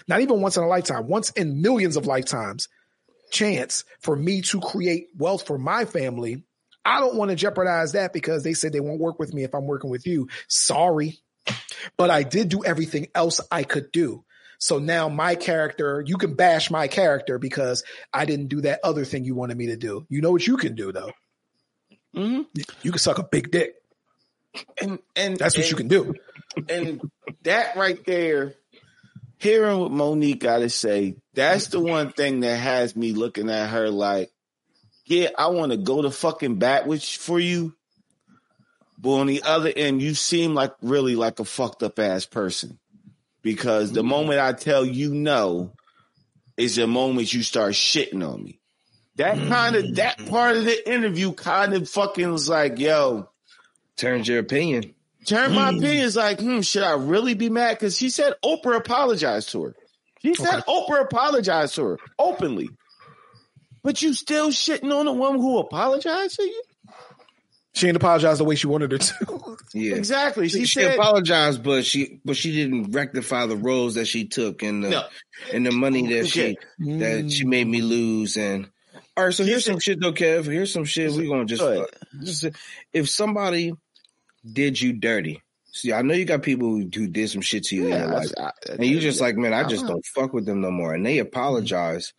not 0.06 0.20
even 0.20 0.42
once 0.42 0.58
in 0.58 0.62
a 0.62 0.68
lifetime, 0.68 1.08
once 1.08 1.30
in 1.30 1.62
millions 1.62 1.96
of 1.96 2.06
lifetimes 2.06 2.68
chance 3.30 3.84
for 4.00 4.16
me 4.16 4.42
to 4.42 4.60
create 4.60 5.08
wealth 5.16 5.46
for 5.46 5.58
my 5.58 5.84
family. 5.84 6.44
I 6.84 7.00
don't 7.00 7.16
want 7.16 7.30
to 7.30 7.36
jeopardize 7.36 7.92
that 7.92 8.12
because 8.12 8.42
they 8.42 8.54
said 8.54 8.72
they 8.72 8.80
won't 8.80 9.00
work 9.00 9.18
with 9.18 9.34
me 9.34 9.44
if 9.44 9.54
I'm 9.54 9.66
working 9.66 9.90
with 9.90 10.06
you. 10.06 10.28
Sorry. 10.48 11.18
But 11.96 12.10
I 12.10 12.22
did 12.22 12.48
do 12.48 12.64
everything 12.64 13.08
else 13.14 13.40
I 13.50 13.62
could 13.62 13.92
do. 13.92 14.24
So 14.58 14.78
now 14.78 15.08
my 15.08 15.34
character, 15.34 16.02
you 16.04 16.16
can 16.16 16.34
bash 16.34 16.70
my 16.70 16.88
character 16.88 17.38
because 17.38 17.84
I 18.12 18.24
didn't 18.24 18.48
do 18.48 18.62
that 18.62 18.80
other 18.82 19.04
thing 19.04 19.24
you 19.24 19.34
wanted 19.34 19.56
me 19.56 19.66
to 19.66 19.76
do. 19.76 20.06
You 20.08 20.20
know 20.20 20.32
what 20.32 20.46
you 20.46 20.56
can 20.56 20.74
do 20.74 20.92
though? 20.92 21.12
Mm-hmm. 22.16 22.42
You 22.82 22.90
can 22.90 22.98
suck 22.98 23.18
a 23.18 23.22
big 23.22 23.50
dick. 23.50 23.74
And 24.80 24.98
and 25.14 25.36
that's 25.36 25.56
what 25.56 25.64
and, 25.64 25.70
you 25.70 25.76
can 25.76 25.88
do. 25.88 26.14
And 26.68 27.00
that 27.42 27.76
right 27.76 28.04
there, 28.04 28.54
hearing 29.38 29.78
what 29.78 29.92
Mo'Nique 29.92 30.40
got 30.40 30.58
to 30.58 30.68
say, 30.68 31.16
that's 31.34 31.68
the 31.68 31.80
one 31.80 32.12
thing 32.12 32.40
that 32.40 32.56
has 32.56 32.94
me 32.94 33.12
looking 33.12 33.50
at 33.50 33.70
her 33.70 33.90
like, 33.90 34.30
yeah, 35.06 35.28
I 35.38 35.48
want 35.48 35.72
to 35.72 35.78
go 35.78 36.02
to 36.02 36.10
fucking 36.10 36.56
bat 36.56 36.86
with 36.86 37.02
for 37.02 37.40
you. 37.40 37.74
But 38.98 39.10
on 39.12 39.26
the 39.26 39.42
other 39.44 39.72
end, 39.74 40.02
you 40.02 40.14
seem 40.14 40.54
like 40.54 40.74
really 40.82 41.14
like 41.14 41.38
a 41.38 41.44
fucked 41.44 41.82
up 41.82 41.98
ass 41.98 42.26
person 42.26 42.78
because 43.42 43.92
the 43.92 44.02
moment 44.02 44.40
I 44.40 44.52
tell 44.52 44.84
you 44.84 45.14
no 45.14 45.72
is 46.56 46.76
the 46.76 46.86
moment 46.88 47.32
you 47.32 47.42
start 47.42 47.72
shitting 47.74 48.28
on 48.28 48.42
me. 48.42 48.60
That 49.16 49.36
kind 49.48 49.76
of 49.76 49.96
that 49.96 50.26
part 50.26 50.56
of 50.56 50.64
the 50.64 50.92
interview 50.92 51.32
kind 51.32 51.74
of 51.74 51.88
fucking 51.88 52.30
was 52.30 52.48
like, 52.48 52.78
yo, 52.78 53.30
turns 53.96 54.28
your 54.28 54.40
opinion. 54.40 54.94
Turn 55.26 55.54
my 55.54 55.72
mm. 55.72 55.78
opinion 55.78 56.04
is 56.04 56.16
like, 56.16 56.40
hmm, 56.40 56.60
should 56.60 56.82
I 56.82 56.92
really 56.92 57.34
be 57.34 57.50
mad? 57.50 57.74
Because 57.74 57.96
she 57.96 58.10
said 58.10 58.34
Oprah 58.44 58.76
apologized 58.76 59.50
to 59.50 59.64
her. 59.64 59.74
She 60.22 60.34
said 60.34 60.60
okay. 60.60 60.72
Oprah 60.72 61.02
apologized 61.02 61.74
to 61.76 61.84
her 61.84 61.98
openly. 62.18 62.70
But 63.82 64.02
you 64.02 64.14
still 64.14 64.48
shitting 64.48 64.92
on 64.92 65.06
the 65.06 65.12
woman 65.12 65.40
who 65.40 65.58
apologized 65.58 66.36
to 66.36 66.42
you? 66.42 66.62
She 67.74 67.86
didn't 67.86 67.96
apologize 67.96 68.38
the 68.38 68.44
way 68.44 68.56
she 68.56 68.66
wanted 68.66 68.90
her 68.92 68.98
to. 68.98 69.56
yeah, 69.72 69.94
exactly. 69.94 70.48
She, 70.48 70.64
she, 70.64 70.80
said, 70.80 70.94
apologized, 70.94 71.62
but 71.62 71.84
she 71.84 72.20
but 72.24 72.36
she 72.36 72.52
didn't 72.52 72.90
rectify 72.90 73.46
the 73.46 73.56
roles 73.56 73.94
that 73.94 74.06
she 74.06 74.26
took 74.26 74.62
and 74.62 74.82
the 74.82 74.90
no. 74.90 75.04
and 75.52 75.64
the 75.64 75.70
money 75.70 76.06
that 76.08 76.26
okay. 76.26 76.56
she 76.80 76.92
that 76.98 77.30
she 77.30 77.44
made 77.44 77.68
me 77.68 77.80
lose. 77.80 78.36
And 78.36 78.68
all 79.16 79.26
right, 79.26 79.34
so 79.34 79.44
here's 79.44 79.64
some 79.64 79.78
shit 79.78 80.00
though, 80.00 80.12
Kev. 80.12 80.46
Here's 80.46 80.72
some 80.72 80.86
shit. 80.86 81.12
We're 81.12 81.28
gonna 81.28 81.44
just, 81.44 81.62
uh, 81.62 81.86
just 82.20 82.46
if 82.92 83.08
somebody 83.08 83.74
did 84.52 84.80
you 84.80 84.92
dirty. 84.94 85.42
See, 85.72 85.92
I 85.92 86.02
know 86.02 86.14
you 86.14 86.24
got 86.24 86.42
people 86.42 86.68
who, 86.68 86.88
who 86.92 87.08
did 87.08 87.30
some 87.30 87.42
shit 87.42 87.64
to 87.64 87.76
you 87.76 87.88
yeah, 87.88 87.94
in 87.94 88.00
your 88.02 88.12
life, 88.12 88.32
I, 88.38 88.42
I, 88.42 88.52
and 88.70 88.84
you 88.86 89.00
just 89.00 89.20
like, 89.20 89.36
man, 89.36 89.52
I 89.52 89.64
just 89.64 89.86
don't 89.86 90.04
fuck 90.04 90.32
with 90.32 90.46
them 90.46 90.60
no 90.60 90.70
more. 90.70 90.94
And 90.94 91.04
they 91.04 91.18
apologize. 91.18 92.14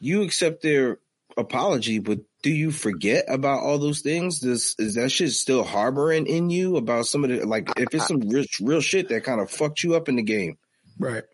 You 0.00 0.22
accept 0.22 0.62
their 0.62 0.98
apology, 1.36 2.00
but 2.00 2.20
do 2.42 2.50
you 2.50 2.70
forget 2.70 3.26
about 3.28 3.60
all 3.60 3.78
those 3.78 4.00
things? 4.00 4.40
Does 4.40 4.74
is 4.78 4.94
that 4.94 5.10
shit 5.10 5.30
still 5.30 5.62
harboring 5.62 6.26
in 6.26 6.50
you 6.50 6.76
about 6.76 7.06
some 7.06 7.24
of 7.24 7.30
the 7.30 7.46
like 7.46 7.68
if 7.76 7.94
it's 7.94 8.08
some 8.08 8.20
real 8.20 8.44
real 8.60 8.80
shit 8.80 9.08
that 9.10 9.24
kind 9.24 9.40
of 9.40 9.50
fucked 9.50 9.82
you 9.82 9.94
up 9.94 10.08
in 10.08 10.16
the 10.16 10.22
game, 10.22 10.58
right? 10.98 11.24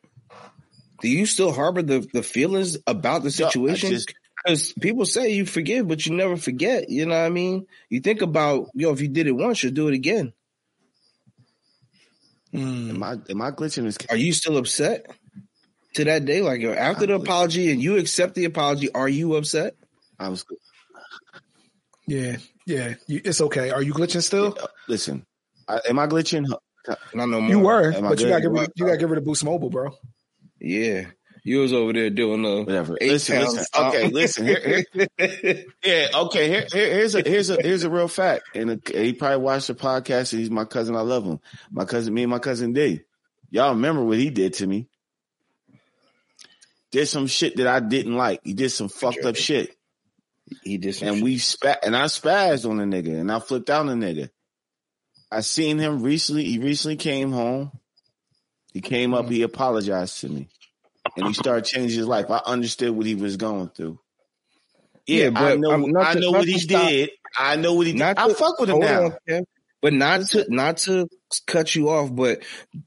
Do 1.01 1.09
you 1.09 1.27
still 1.27 1.53
harbor 1.53 1.83
the 1.83 2.07
the 2.13 2.23
feelings 2.23 2.79
about 2.87 3.23
the 3.23 3.31
situation? 3.31 3.91
Just, 3.91 4.15
because 4.47 4.73
people 4.75 5.05
say 5.05 5.31
you 5.31 5.45
forgive, 5.45 5.89
but 5.89 6.07
you 6.07 6.15
never 6.15 6.37
forget. 6.37 6.89
You 6.89 7.07
know 7.07 7.19
what 7.19 7.27
I 7.27 7.31
mean? 7.31 7.67
You 7.91 8.01
think 8.01 8.23
about, 8.23 8.69
yo, 8.75 8.93
if 8.93 9.01
you 9.01 9.09
did 9.09 9.27
it 9.27 9.33
once, 9.33 9.63
you'll 9.63 9.73
do 9.73 9.89
it 9.89 9.95
again. 9.95 10.33
Mm. 12.55 12.91
Am 12.91 13.03
I 13.03 13.17
am 13.29 13.43
I 13.43 13.51
glitching 13.51 13.83
this? 13.83 13.99
Are 14.09 14.17
you 14.17 14.33
still 14.33 14.57
upset 14.57 15.07
to 15.95 16.05
that 16.05 16.25
day? 16.25 16.43
Like 16.43 16.63
after 16.63 17.07
the 17.07 17.15
apology 17.15 17.73
and 17.73 17.83
you 17.83 17.99
accept 17.99 18.35
the 18.35 18.45
apology, 18.45 18.91
are 18.93 19.09
you 19.09 19.35
upset? 19.35 19.75
I 20.19 20.29
was. 20.29 20.45
Yeah, 22.07 22.37
yeah, 22.67 22.95
it's 23.09 23.41
okay. 23.41 23.71
Are 23.71 23.83
you 23.83 23.93
glitching 23.93 24.23
still? 24.23 24.55
Yeah, 24.57 24.67
listen, 24.89 25.27
I, 25.67 25.81
am 25.89 25.99
I 25.99 26.07
glitching? 26.07 26.47
Not 27.13 27.29
no 27.29 27.41
more. 27.41 27.51
You 27.51 27.59
were, 27.59 28.01
but 28.01 28.21
you 28.21 28.29
got 28.29 28.37
to 28.37 28.43
get 28.43 28.51
rid. 28.53 28.71
You 28.77 28.87
got 28.87 28.93
to 28.93 28.99
get 28.99 29.09
rid 29.09 29.19
of 29.19 29.25
Boost 29.25 29.45
Mobile, 29.45 29.71
bro. 29.71 29.91
Yeah, 30.61 31.07
you 31.47 31.61
was 31.61 31.73
over 31.73 31.93
there 31.93 32.11
doing 32.11 32.43
the 32.43 32.65
whatever. 32.65 32.99
Listen, 33.01 33.39
listen. 33.39 33.65
Okay, 33.79 34.03
oh. 34.03 34.09
listen. 34.09 34.47
Here, 34.47 34.85
here, 34.93 35.65
yeah, 35.85 36.09
okay. 36.13 36.49
Here, 36.49 36.67
here's 36.73 37.15
a 37.15 37.23
here's 37.23 37.51
a 37.51 37.63
here's 37.63 37.85
a 37.85 37.91
real 37.91 38.09
fact. 38.09 38.57
And 38.57 38.71
a, 38.71 38.81
he 39.01 39.13
probably 39.13 39.45
watched 39.45 39.69
the 39.69 39.77
podcast. 39.77 40.33
And 40.33 40.41
he's 40.41 40.51
my 40.51 40.65
cousin. 40.65 40.97
I 40.97 41.03
love 41.03 41.23
him. 41.23 41.39
My 41.71 41.85
cousin, 41.85 42.13
me 42.13 42.25
and 42.25 42.31
my 42.33 42.41
cousin 42.41 42.73
D. 42.73 43.03
Y'all 43.49 43.75
remember 43.75 44.03
what 44.03 44.19
he 44.19 44.31
did 44.31 44.55
to 44.55 44.67
me? 44.67 44.89
Did 46.91 47.07
some 47.07 47.29
shit 47.29 47.59
that 47.59 47.69
I 47.69 47.79
didn't 47.79 48.17
like. 48.17 48.41
He 48.43 48.53
did 48.53 48.71
some 48.71 48.89
fucked 48.89 49.25
up 49.25 49.37
shit. 49.37 49.77
He 50.65 50.79
did, 50.79 51.01
and 51.01 51.17
shit. 51.19 51.23
we 51.25 51.39
spat, 51.39 51.79
and 51.85 51.97
I 51.97 52.07
spazzed 52.07 52.69
on 52.69 52.79
the 52.79 52.85
nigga, 52.85 53.21
and 53.21 53.31
I 53.31 53.39
flipped 53.39 53.71
out 53.71 53.87
on 53.87 54.01
the 54.01 54.07
nigga. 54.07 54.31
I 55.31 55.43
seen 55.43 55.79
him 55.79 56.03
recently. 56.03 56.43
He 56.43 56.59
recently 56.59 56.97
came 56.97 57.31
home. 57.31 57.71
He 58.73 58.81
came 58.81 59.15
up. 59.15 59.27
Mm-hmm. 59.27 59.35
He 59.35 59.43
apologized 59.43 60.23
to 60.23 60.29
me 60.29 60.49
and 61.17 61.27
he 61.27 61.33
started 61.33 61.65
changing 61.65 61.99
his 61.99 62.07
life. 62.07 62.31
I 62.31 62.41
understood 62.45 62.91
what 62.91 63.07
he 63.07 63.15
was 63.15 63.37
going 63.37 63.69
through. 63.69 63.99
Yeah, 65.07 65.25
yeah 65.25 65.31
but 65.31 65.43
I 65.43 65.55
know, 65.57 66.01
I 66.01 66.15
know 66.15 66.33
what 66.33 66.47
he 66.47 66.59
stop, 66.59 66.89
did. 66.89 67.11
I 67.37 67.57
know 67.57 67.75
what 67.75 67.87
he 67.87 67.93
did. 67.93 68.17
To, 68.17 68.21
I 68.21 68.33
fuck 68.35 68.61
with 68.61 68.71
him 68.71 68.81
now. 68.81 69.13
On, 69.29 69.45
but 69.83 69.93
not 69.93 70.23
to 70.29 70.47
not 70.49 70.79
to 70.79 71.07
cut 71.47 71.75
you 71.77 71.91
off, 71.91 72.15
but 72.15 72.43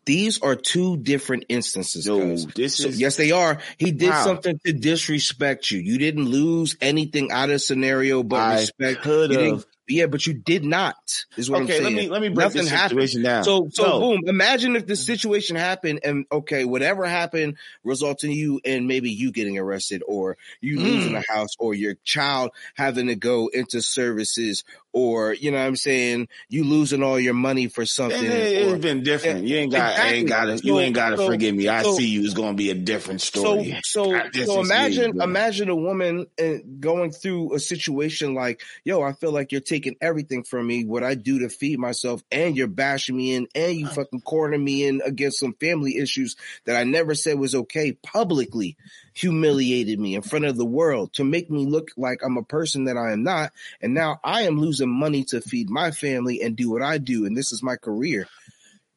these 0.05 0.41
are 0.41 0.55
two 0.55 0.97
different 0.97 1.45
instances. 1.47 2.07
No, 2.07 2.35
this 2.35 2.77
so, 2.77 2.89
is 2.89 2.99
yes, 2.99 3.15
they 3.15 3.31
are. 3.31 3.59
He 3.77 3.91
did 3.91 4.09
wow. 4.09 4.23
something 4.23 4.59
to 4.65 4.73
disrespect 4.73 5.71
you. 5.71 5.79
You 5.79 5.97
didn't 5.97 6.25
lose 6.25 6.75
anything 6.81 7.31
out 7.31 7.51
of 7.51 7.61
scenario, 7.61 8.23
but 8.23 8.39
I 8.39 8.55
respect. 8.55 9.01
Could 9.01 9.31
have. 9.31 9.65
Yeah, 9.89 10.05
but 10.05 10.25
you 10.27 10.33
did 10.33 10.63
not. 10.63 11.25
Is 11.35 11.49
what 11.49 11.63
okay, 11.63 11.77
I'm 11.77 11.83
saying. 11.83 11.95
let 11.95 12.03
me 12.03 12.09
let 12.09 12.21
me 12.21 12.29
break 12.29 12.45
Nothing 12.45 12.61
this 12.61 12.69
situation 12.69 13.23
happened. 13.23 13.23
down. 13.23 13.43
So 13.43 13.69
so 13.71 13.83
no. 13.83 13.99
boom. 13.99 14.21
Imagine 14.27 14.75
if 14.75 14.85
this 14.85 15.05
situation 15.05 15.55
happened 15.55 16.01
and 16.03 16.25
okay, 16.31 16.65
whatever 16.65 17.05
happened 17.05 17.57
results 17.83 18.23
in 18.23 18.31
you 18.31 18.61
and 18.63 18.87
maybe 18.87 19.09
you 19.11 19.31
getting 19.31 19.57
arrested 19.57 20.03
or 20.07 20.37
you 20.61 20.77
mm. 20.77 20.83
losing 20.83 21.15
a 21.15 21.23
house 21.27 21.55
or 21.57 21.73
your 21.73 21.95
child 22.03 22.51
having 22.75 23.07
to 23.07 23.15
go 23.15 23.47
into 23.47 23.81
services 23.81 24.63
or 24.93 25.33
you 25.33 25.51
know 25.51 25.57
what 25.57 25.65
I'm 25.65 25.75
saying 25.75 26.27
you 26.49 26.63
losing 26.63 27.03
all 27.03 27.19
your 27.19 27.33
money 27.33 27.67
for 27.67 27.85
something. 27.85 28.23
It, 28.23 28.65
has 28.65 28.79
been 28.79 29.03
different. 29.03 29.45
You 29.45 29.57
ain't 29.57 29.71
got 29.71 29.91
exactly. 29.91 30.17
ain't 30.17 30.29
got 30.29 30.45
to 30.45 30.65
you 30.65 30.79
ain't 30.79 30.95
got 30.95 31.09
to 31.11 31.17
so, 31.17 31.27
forgive 31.27 31.55
me. 31.55 31.67
I 31.67 31.83
so, 31.83 31.93
see 31.93 32.07
you. 32.07 32.23
It's 32.23 32.33
going 32.33 32.53
to 32.53 32.57
be 32.57 32.69
a 32.71 32.75
different 32.75 33.21
story. 33.21 33.79
So 33.83 34.19
so, 34.33 34.45
so 34.45 34.61
imagine 34.61 35.21
imagine 35.21 35.69
a 35.69 35.75
woman 35.75 36.27
uh, 36.41 36.53
going 36.79 37.11
through 37.11 37.55
a 37.55 37.59
situation 37.59 38.33
like 38.33 38.61
yo, 38.83 39.01
I 39.01 39.13
feel 39.13 39.31
like 39.31 39.51
you're 39.51 39.61
taking 39.61 39.95
everything 40.01 40.43
from 40.43 40.67
me. 40.67 40.85
What 40.85 41.03
I 41.03 41.15
do 41.15 41.39
to 41.39 41.49
feed 41.49 41.79
myself, 41.79 42.23
and 42.31 42.55
you're 42.55 42.67
bashing 42.67 43.15
me 43.15 43.35
in, 43.35 43.47
and 43.55 43.75
you 43.75 43.87
fucking 43.87 44.21
cornering 44.21 44.63
me 44.63 44.87
in 44.87 45.01
against 45.05 45.39
some 45.39 45.53
family 45.53 45.97
issues 45.97 46.35
that 46.65 46.75
I 46.75 46.83
never 46.83 47.15
said 47.15 47.37
was 47.37 47.55
okay 47.55 47.93
publicly 47.93 48.77
humiliated 49.13 49.99
me 49.99 50.15
in 50.15 50.21
front 50.21 50.45
of 50.45 50.57
the 50.57 50.65
world 50.65 51.13
to 51.13 51.23
make 51.23 51.49
me 51.49 51.65
look 51.65 51.91
like 51.97 52.21
I'm 52.23 52.37
a 52.37 52.43
person 52.43 52.85
that 52.85 52.97
I 52.97 53.11
am 53.11 53.23
not. 53.23 53.51
And 53.81 53.93
now 53.93 54.19
I 54.23 54.43
am 54.43 54.59
losing 54.59 54.89
money 54.89 55.23
to 55.25 55.41
feed 55.41 55.69
my 55.69 55.91
family 55.91 56.41
and 56.41 56.55
do 56.55 56.69
what 56.69 56.81
I 56.81 56.97
do. 56.97 57.25
And 57.25 57.35
this 57.35 57.51
is 57.51 57.63
my 57.63 57.75
career. 57.75 58.27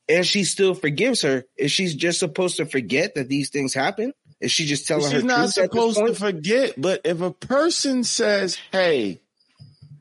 And 0.09 0.27
she 0.27 0.45
still 0.45 0.75
forgives 0.75 1.23
her. 1.23 1.45
Is 1.57 1.73
she 1.73 1.87
just 1.95 2.19
supposed 2.19 2.57
to 2.57 2.67
forget 2.67 3.15
that 3.15 3.29
these 3.29 3.51
things 3.51 3.73
happen? 3.73 4.13
Is 4.41 4.51
she 4.51 4.67
just 4.67 4.89
telling 4.89 5.05
She's 5.05 5.13
her? 5.13 5.19
She's 5.21 5.25
not 5.25 5.51
supposed 5.51 5.99
to 5.99 6.15
forget. 6.15 6.75
But 6.77 7.03
if 7.05 7.21
a 7.21 7.31
person 7.31 8.03
says, 8.03 8.59
"Hey, 8.73 9.21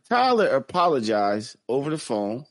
Tyler 0.09 0.47
apologized 0.47 1.55
over 1.69 1.91
the 1.91 1.99
phone 1.99 2.45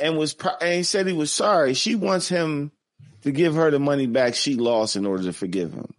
and 0.00 0.18
was 0.18 0.34
and 0.60 0.74
he 0.74 0.82
said 0.82 1.06
he 1.06 1.12
was 1.12 1.32
sorry," 1.32 1.74
she 1.74 1.94
wants 1.94 2.28
him 2.28 2.72
to 3.22 3.30
give 3.30 3.54
her 3.54 3.70
the 3.70 3.78
money 3.78 4.06
back 4.06 4.34
she 4.34 4.56
lost 4.56 4.96
in 4.96 5.06
order 5.06 5.22
to 5.24 5.32
forgive 5.32 5.72
him. 5.72 5.94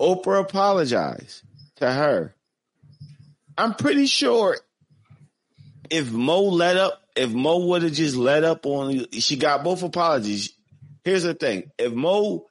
Oprah 0.00 0.40
apologized 0.40 1.42
to 1.76 1.90
her. 1.90 2.34
I'm 3.56 3.74
pretty 3.74 4.06
sure 4.06 4.56
if 5.90 6.10
Mo 6.10 6.42
let 6.42 6.76
up, 6.76 7.02
if 7.14 7.30
Mo 7.30 7.66
would 7.66 7.82
have 7.82 7.92
just 7.92 8.16
let 8.16 8.44
up 8.44 8.64
on, 8.66 9.06
she 9.12 9.36
got 9.36 9.64
both 9.64 9.82
apologies. 9.82 10.54
Here's 11.04 11.24
the 11.24 11.34
thing: 11.34 11.70
if 11.78 11.92
Mo 11.92 12.46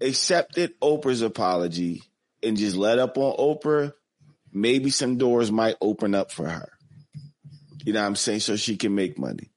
accepted 0.00 0.78
Oprah's 0.80 1.22
apology 1.22 2.02
and 2.42 2.56
just 2.56 2.76
let 2.76 2.98
up 2.98 3.16
on 3.16 3.36
Oprah, 3.36 3.92
maybe 4.52 4.90
some 4.90 5.16
doors 5.18 5.52
might 5.52 5.76
open 5.80 6.14
up 6.14 6.32
for 6.32 6.48
her. 6.48 6.68
You 7.84 7.92
know 7.92 8.00
what 8.00 8.06
I'm 8.06 8.16
saying? 8.16 8.40
So 8.40 8.56
she 8.56 8.76
can 8.76 8.94
make 8.94 9.18
money. 9.18 9.50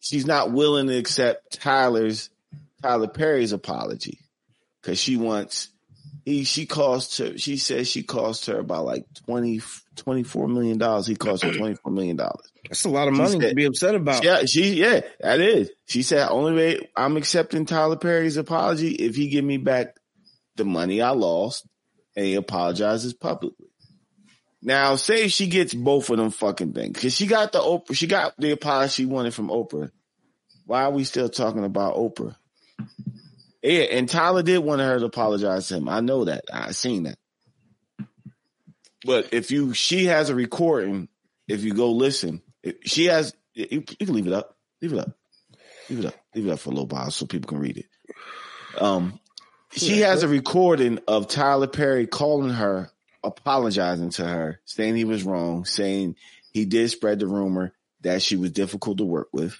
She's 0.00 0.26
not 0.26 0.52
willing 0.52 0.86
to 0.86 0.96
accept 0.96 1.60
Tyler's 1.60 2.30
Tyler 2.82 3.08
Perry's 3.08 3.52
apology 3.52 4.20
because 4.80 4.98
she 4.98 5.16
wants 5.16 5.68
he 6.24 6.44
she 6.44 6.66
cost 6.66 7.18
her 7.18 7.36
she 7.36 7.56
says 7.56 7.86
she 7.86 8.02
cost 8.02 8.46
her 8.46 8.58
about 8.58 8.84
like 8.84 9.04
20 9.26 9.60
24 9.96 10.48
million 10.48 10.78
dollars. 10.78 11.06
He 11.06 11.16
cost 11.16 11.42
her 11.42 11.52
24 11.56 11.92
million 11.92 12.16
dollars. 12.16 12.50
That's 12.68 12.84
a 12.84 12.88
lot 12.88 13.08
of 13.08 13.14
money 13.14 13.38
said, 13.40 13.50
to 13.50 13.54
be 13.54 13.66
upset 13.66 13.94
about. 13.94 14.24
Yeah 14.24 14.44
she 14.46 14.74
yeah 14.74 15.00
that 15.20 15.40
is. 15.40 15.70
She 15.86 16.02
said 16.02 16.28
only 16.30 16.54
way 16.54 16.90
i'm 16.96 17.16
accepting 17.16 17.66
tyler 17.66 17.96
perry's 17.96 18.36
apology 18.36 18.92
if 18.92 19.16
he 19.16 19.28
give 19.28 19.44
me 19.44 19.58
back 19.58 19.96
the 20.56 20.64
money 20.64 21.02
i 21.02 21.10
lost 21.10 21.66
and 22.16 22.24
he 22.24 22.34
apologizes 22.34 23.12
publicly. 23.12 23.66
Now 24.62 24.96
say 24.96 25.28
she 25.28 25.48
gets 25.48 25.74
both 25.74 26.08
of 26.08 26.16
them 26.16 26.30
fucking 26.30 26.72
things. 26.72 26.94
Because 26.94 27.14
she 27.14 27.26
got 27.26 27.52
the 27.52 27.58
oprah 27.58 27.94
she 27.94 28.06
got 28.06 28.34
the 28.38 28.52
apology 28.52 28.92
she 28.92 29.06
wanted 29.06 29.34
from 29.34 29.48
oprah. 29.48 29.90
Why 30.64 30.84
are 30.84 30.90
we 30.90 31.04
still 31.04 31.28
talking 31.28 31.64
about 31.64 31.96
oprah 31.96 32.36
yeah, 33.64 33.84
and 33.84 34.08
Tyler 34.08 34.42
did 34.42 34.58
want 34.58 34.82
her 34.82 34.98
to 34.98 35.06
apologize 35.06 35.68
to 35.68 35.76
him. 35.76 35.88
I 35.88 36.00
know 36.00 36.26
that. 36.26 36.44
I 36.52 36.72
seen 36.72 37.04
that. 37.04 37.18
But 39.06 39.32
if 39.32 39.50
you, 39.50 39.72
she 39.72 40.06
has 40.06 40.28
a 40.28 40.34
recording. 40.34 41.08
If 41.48 41.64
you 41.64 41.72
go 41.72 41.92
listen, 41.92 42.42
she 42.84 43.06
has. 43.06 43.34
You, 43.54 43.66
you, 43.70 44.06
can 44.06 44.14
leave 44.14 44.26
it 44.26 44.34
up. 44.34 44.56
Leave 44.82 44.92
it 44.92 44.98
up. 44.98 45.16
Leave 45.88 46.00
it 46.00 46.04
up. 46.06 46.14
Leave 46.34 46.46
it 46.46 46.50
up 46.50 46.58
for 46.58 46.70
a 46.70 46.72
little 46.72 46.88
while 46.88 47.10
so 47.10 47.24
people 47.24 47.48
can 47.48 47.58
read 47.58 47.78
it. 47.78 47.86
Um, 48.78 49.18
she 49.72 50.00
has 50.00 50.22
a 50.22 50.28
recording 50.28 50.98
of 51.08 51.28
Tyler 51.28 51.66
Perry 51.66 52.06
calling 52.06 52.50
her, 52.50 52.90
apologizing 53.22 54.10
to 54.10 54.26
her, 54.26 54.60
saying 54.66 54.94
he 54.96 55.04
was 55.04 55.24
wrong, 55.24 55.64
saying 55.64 56.16
he 56.52 56.66
did 56.66 56.90
spread 56.90 57.18
the 57.18 57.26
rumor 57.26 57.72
that 58.02 58.20
she 58.20 58.36
was 58.36 58.50
difficult 58.50 58.98
to 58.98 59.04
work 59.04 59.28
with. 59.32 59.56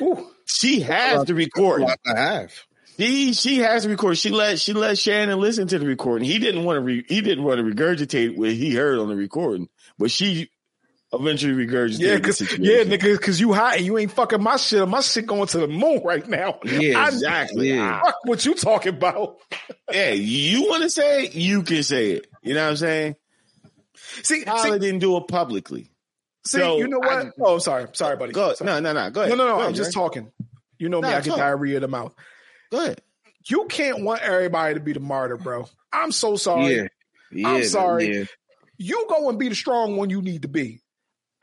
Ooh. 0.00 0.28
She 0.46 0.80
has 0.80 1.24
the 1.24 1.34
recording. 1.34 1.88
I 2.06 2.18
have. 2.18 2.52
She 3.02 3.32
she 3.32 3.58
has 3.58 3.82
the 3.82 3.88
recording. 3.88 4.14
She 4.14 4.30
let 4.30 4.60
she 4.60 4.72
let 4.72 4.96
Shannon 4.96 5.40
listen 5.40 5.66
to 5.66 5.78
the 5.78 5.86
recording. 5.86 6.28
He 6.28 6.38
didn't 6.38 6.62
want 6.62 6.76
to 6.76 6.80
re, 6.82 7.04
he 7.08 7.20
didn't 7.20 7.42
want 7.42 7.58
to 7.58 7.64
regurgitate 7.64 8.36
what 8.36 8.52
he 8.52 8.74
heard 8.74 9.00
on 9.00 9.08
the 9.08 9.16
recording, 9.16 9.68
but 9.98 10.12
she 10.12 10.50
eventually 11.12 11.66
regurgitated. 11.66 11.98
Yeah, 11.98 12.18
cause 12.20 12.40
yeah, 12.58 12.84
nigga, 12.84 13.20
cause 13.20 13.40
you 13.40 13.52
hot 13.52 13.78
and 13.78 13.84
you 13.84 13.98
ain't 13.98 14.12
fucking 14.12 14.40
my 14.40 14.56
shit. 14.56 14.86
My 14.88 15.00
shit 15.00 15.26
going 15.26 15.48
to 15.48 15.58
the 15.58 15.66
moon 15.66 16.02
right 16.04 16.26
now. 16.28 16.60
Yeah, 16.64 17.08
exactly. 17.08 17.70
Yeah. 17.70 18.02
Fuck 18.02 18.14
what 18.24 18.46
you 18.46 18.54
talking 18.54 18.94
about. 18.94 19.38
yeah, 19.90 20.10
you 20.10 20.68
want 20.68 20.84
to 20.84 20.90
say 20.90 21.24
it, 21.24 21.34
you 21.34 21.64
can 21.64 21.82
say 21.82 22.12
it. 22.12 22.28
You 22.40 22.54
know 22.54 22.62
what 22.62 22.70
I'm 22.70 22.76
saying? 22.76 23.16
See, 24.22 24.44
Tyler 24.44 24.74
see, 24.74 24.78
didn't 24.78 25.00
do 25.00 25.16
it 25.16 25.26
publicly. 25.26 25.90
See, 26.46 26.58
so 26.58 26.76
you 26.78 26.86
know 26.86 27.00
what? 27.00 27.26
I, 27.26 27.30
oh, 27.40 27.58
sorry, 27.58 27.88
sorry, 27.94 28.16
buddy. 28.16 28.32
Go, 28.32 28.54
sorry. 28.54 28.70
No, 28.70 28.78
no, 28.78 28.92
no. 28.92 29.10
Go 29.10 29.22
ahead. 29.22 29.36
No, 29.36 29.44
no, 29.44 29.44
no. 29.44 29.54
Go 29.54 29.56
I'm 29.56 29.62
ahead, 29.62 29.74
just 29.74 29.96
right? 29.96 30.02
talking. 30.02 30.30
You 30.78 30.88
know 30.88 31.00
me. 31.00 31.08
No, 31.08 31.16
I 31.16 31.20
get 31.20 31.30
talk. 31.30 31.38
diarrhea 31.38 31.76
of 31.76 31.82
the 31.82 31.88
mouth. 31.88 32.14
Go 32.72 32.78
ahead. 32.78 33.02
You 33.46 33.66
can't 33.66 34.02
want 34.02 34.22
everybody 34.22 34.74
to 34.74 34.80
be 34.80 34.94
the 34.94 35.00
martyr, 35.00 35.36
bro. 35.36 35.68
I'm 35.92 36.10
so 36.10 36.36
sorry. 36.36 36.76
Yeah. 36.76 36.86
yeah 37.30 37.48
I'm 37.48 37.64
sorry. 37.64 38.18
Yeah. 38.18 38.24
You 38.78 39.06
go 39.08 39.28
and 39.28 39.38
be 39.38 39.48
the 39.48 39.54
strong 39.54 39.96
one 39.96 40.10
you 40.10 40.22
need 40.22 40.42
to 40.42 40.48
be. 40.48 40.80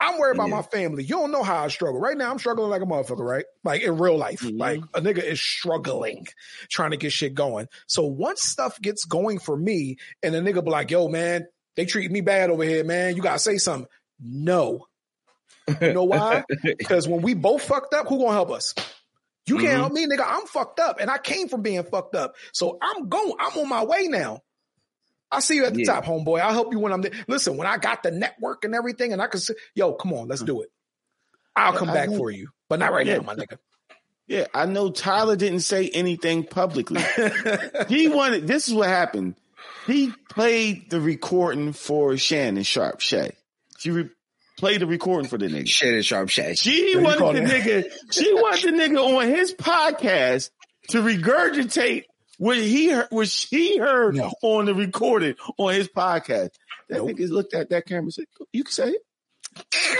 I'm 0.00 0.18
worried 0.18 0.36
about 0.36 0.48
my 0.48 0.62
family. 0.62 1.04
You 1.04 1.16
don't 1.16 1.30
know 1.30 1.42
how 1.42 1.62
I 1.62 1.68
struggle. 1.68 2.00
Right 2.00 2.16
now, 2.16 2.30
I'm 2.30 2.38
struggling 2.38 2.70
like 2.70 2.80
a 2.80 2.86
motherfucker, 2.86 3.18
right? 3.20 3.44
Like 3.64 3.82
in 3.82 3.98
real 3.98 4.16
life. 4.16 4.40
Mhm. 4.40 4.58
Like 4.58 4.80
a 4.94 5.00
nigga 5.00 5.22
is 5.22 5.40
struggling 5.40 6.26
trying 6.70 6.92
to 6.92 6.96
get 6.96 7.12
shit 7.12 7.34
going. 7.34 7.68
So 7.86 8.04
once 8.06 8.42
stuff 8.42 8.80
gets 8.80 9.04
going 9.04 9.38
for 9.38 9.56
me 9.56 9.98
and 10.22 10.34
a 10.34 10.40
nigga 10.40 10.64
be 10.64 10.70
like, 10.70 10.90
yo, 10.90 11.08
man, 11.08 11.46
they 11.76 11.84
treat 11.84 12.10
me 12.10 12.22
bad 12.22 12.48
over 12.50 12.64
here, 12.64 12.82
man. 12.82 13.14
You 13.14 13.22
gotta 13.22 13.38
say 13.38 13.58
something. 13.58 13.88
No. 14.18 14.86
You 15.80 15.92
know 15.92 16.04
why? 16.04 16.44
Because 16.62 17.06
when 17.06 17.20
we 17.20 17.34
both 17.34 17.62
fucked 17.62 17.94
up, 17.94 18.08
who 18.08 18.18
gonna 18.18 18.32
help 18.32 18.50
us? 18.50 18.74
You 19.46 19.56
can't 19.58 19.68
Mhm. 19.68 19.76
help 19.78 19.92
me, 19.92 20.06
nigga. 20.06 20.24
I'm 20.26 20.46
fucked 20.46 20.78
up, 20.80 21.00
and 21.00 21.10
I 21.10 21.18
came 21.18 21.48
from 21.48 21.62
being 21.62 21.82
fucked 21.84 22.14
up. 22.14 22.34
So 22.52 22.78
I'm 22.80 23.08
going. 23.08 23.32
I'm 23.40 23.58
on 23.58 23.68
my 23.68 23.84
way 23.84 24.06
now. 24.08 24.42
I 25.32 25.40
see 25.40 25.56
you 25.56 25.64
at 25.64 25.74
the 25.74 25.80
Yeah. 25.80 25.94
top, 25.94 26.04
homeboy. 26.04 26.40
I'll 26.40 26.52
help 26.52 26.72
you 26.72 26.78
when 26.80 26.92
I'm 26.92 27.02
there. 27.02 27.12
Listen, 27.28 27.56
when 27.56 27.66
I 27.66 27.78
got 27.78 28.02
the 28.02 28.10
network 28.10 28.64
and 28.64 28.74
everything, 28.74 29.12
and 29.12 29.22
I 29.22 29.28
can 29.28 29.40
say, 29.40 29.54
yo, 29.74 29.92
come 29.94 30.12
on, 30.12 30.28
let's 30.28 30.42
do 30.42 30.62
it. 30.62 30.70
I'll 31.56 31.72
come 31.72 31.90
I 31.90 31.94
back 31.94 32.10
know. 32.10 32.16
for 32.16 32.30
you, 32.30 32.48
but 32.68 32.78
not 32.80 32.92
right 32.92 33.06
Yeah. 33.06 33.16
now, 33.18 33.22
my 33.22 33.34
nigga. 33.34 33.58
Yeah, 34.26 34.46
I 34.54 34.66
know 34.66 34.90
Tyler 34.90 35.34
didn't 35.36 35.60
say 35.60 35.88
anything 35.88 36.44
publicly. 36.44 37.02
he 37.88 38.08
wanted 38.08 38.46
this 38.46 38.68
is 38.68 38.74
what 38.74 38.88
happened. 38.88 39.34
He 39.86 40.12
played 40.30 40.90
the 40.90 41.00
recording 41.00 41.72
for 41.72 42.16
Shannon 42.16 42.62
Sharpe 42.62 43.00
Shay. 43.00 43.32
She 43.78 43.90
re- 43.90 44.10
played 44.60 44.80
the 44.80 44.86
recording 44.86 45.28
for 45.28 45.38
the 45.38 45.46
nigga. 45.46 45.66
Shannon 45.66 46.02
Sharpe 46.02 46.28
Shay. 46.28 46.54
She 46.54 46.92
call 46.94 47.02
wanted 47.02 47.46
the 47.48 47.52
nigga, 47.52 47.92
she 48.12 48.32
wanted 48.34 48.74
the 48.74 48.78
nigga 48.78 48.98
on 49.18 49.26
his 49.28 49.54
podcast 49.54 50.50
to 50.90 51.02
regurgitate 51.02 52.04
what 52.38 52.56
he 52.58 52.90
heard, 52.90 53.06
what 53.10 53.28
she 53.28 53.78
heard 53.78 54.16
No. 54.16 54.30
on 54.42 54.66
the 54.66 54.74
recording 54.74 55.34
on 55.58 55.74
his 55.74 55.88
podcast. 55.88 56.50
That 56.88 56.98
Nope. 56.98 57.10
nigga 57.10 57.28
looked 57.30 57.54
at 57.54 57.70
that 57.70 57.86
camera 57.86 58.02
and 58.04 58.12
said, 58.14 58.26
You 58.52 58.64
can 58.64 58.72
say 58.72 58.90
it. 58.90 59.02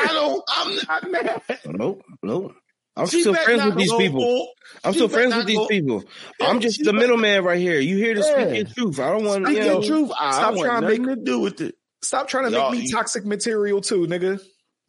I 0.03 0.07
don't 0.12 0.42
I'm 0.49 0.77
not 0.77 1.11
mad. 1.11 1.42
Nope, 1.66 2.03
nope. 2.23 2.55
I'm 2.96 3.07
She 3.07 3.20
still 3.23 3.35
friends 3.35 3.64
with 3.64 3.77
these 3.77 3.92
people. 3.94 4.49
I'm 4.85 4.92
still 4.92 5.09
friends 5.09 5.35
with 5.35 5.46
these 5.46 5.57
go- 5.59 5.66
people. 5.68 6.05
I'm 6.40 6.61
just 6.61 6.85
the 6.85 6.92
middleman 6.92 7.44
right 7.44 7.59
here. 7.59 7.79
You 7.81 7.96
here 7.96 8.14
to 8.14 8.20
Yeah. 8.20 8.44
speak 8.49 8.57
your 8.57 8.75
truth. 8.75 9.01
I 9.01 9.11
don't 9.11 9.25
want 9.25 9.46
Speak 9.46 9.59
you 9.59 9.64
know, 9.64 9.83
truth. 9.83 10.11
I 10.18 10.33
Stop 10.33 10.57
trying 10.57 10.83
to 10.83 10.88
make- 10.88 11.03
to 11.05 11.16
do 11.16 11.38
with 11.40 11.61
it. 11.62 11.75
Stop 12.02 12.28
trying 12.28 12.44
to 12.46 12.50
Y'all- 12.50 12.70
make 12.70 12.82
me 12.82 12.90
toxic 12.90 13.24
material 13.24 13.80
too, 13.80 14.06
nigga. 14.06 14.40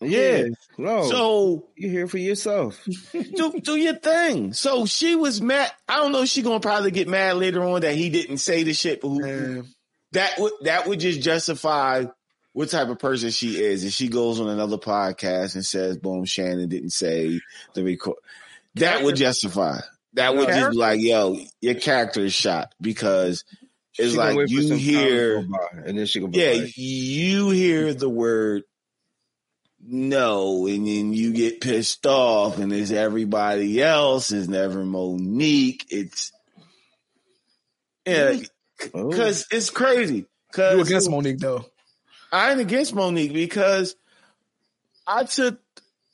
Yeah. 0.04 0.46
No. 0.80 1.04
So 1.10 1.68
you're 1.76 1.92
here 1.92 2.08
for 2.08 2.18
yourself. 2.18 2.84
do 3.12 3.60
do 3.62 3.76
your 3.76 3.94
thing. 3.96 4.54
So 4.54 4.86
she 4.88 5.16
was 5.16 5.42
mad. 5.42 5.72
I 5.88 5.98
don't 5.98 6.12
know. 6.12 6.24
if 6.24 6.30
She 6.30 6.42
gonna 6.42 6.60
probably 6.60 6.90
get 6.92 7.08
mad 7.08 7.38
later 7.38 7.64
on 7.64 7.82
that 7.82 7.94
he 7.94 8.10
didn't 8.10 8.38
say 8.38 8.64
the 8.64 8.74
shit. 8.74 9.02
But 9.02 9.10
who, 9.10 9.64
that 10.14 10.40
would 10.40 10.54
that 10.64 10.88
would 10.88 11.00
just 11.00 11.22
justify 11.22 12.06
what 12.54 12.70
type 12.70 12.88
of 12.90 12.98
person 12.98 13.30
she 13.30 13.62
is. 13.62 13.84
If 13.84 13.94
she 13.94 14.08
goes 14.08 14.40
on 14.40 14.50
another 14.50 14.78
podcast 14.78 15.54
and 15.54 15.64
says, 15.66 15.98
"Boom, 15.98 16.26
Shannon 16.26 16.68
didn't 16.68 16.90
say 16.90 17.40
the 17.76 17.84
record," 17.84 18.16
that 18.76 19.04
would 19.04 19.16
justify. 19.18 19.82
That 20.14 20.36
would 20.36 20.48
just 20.48 20.72
be 20.72 20.78
like, 20.78 21.00
"Yo, 21.00 21.38
your 21.62 21.76
character 21.76 22.22
is 22.22 22.34
shot," 22.34 22.74
because 22.82 23.46
it's 23.98 24.16
like 24.16 24.50
you 24.50 24.62
some 24.62 24.70
time 24.70 24.78
to 24.78 24.84
hear, 24.84 25.48
and 25.86 25.98
then 25.98 26.06
she 26.06 26.20
gonna 26.20 26.38
yeah, 26.38 26.64
like, 26.64 26.78
you 26.78 27.50
hear 27.50 27.94
the 27.94 28.10
word 28.10 28.64
no, 29.84 30.68
and 30.68 30.86
then 30.86 31.14
you 31.14 31.34
get 31.34 31.62
pissed 31.62 32.06
off, 32.06 32.60
and 32.60 32.72
it's 32.72 32.92
everybody 32.92 33.82
else. 33.82 34.32
It's 34.32 34.48
never 34.48 34.84
Mo'Nique. 34.84 35.86
It's 35.90 36.32
yeah, 38.06 38.38
oh. 38.94 39.10
because 39.10 39.48
it's 39.52 39.70
crazy. 39.70 40.26
Cause 40.54 40.76
you 40.76 40.82
against 40.82 41.10
Mo'Nique 41.10 41.40
though? 41.40 41.66
I 42.32 42.52
ain't 42.52 42.62
against 42.62 42.94
Mo'Nique 42.94 43.34
because 43.34 43.96
I 45.08 45.24
took 45.24 45.60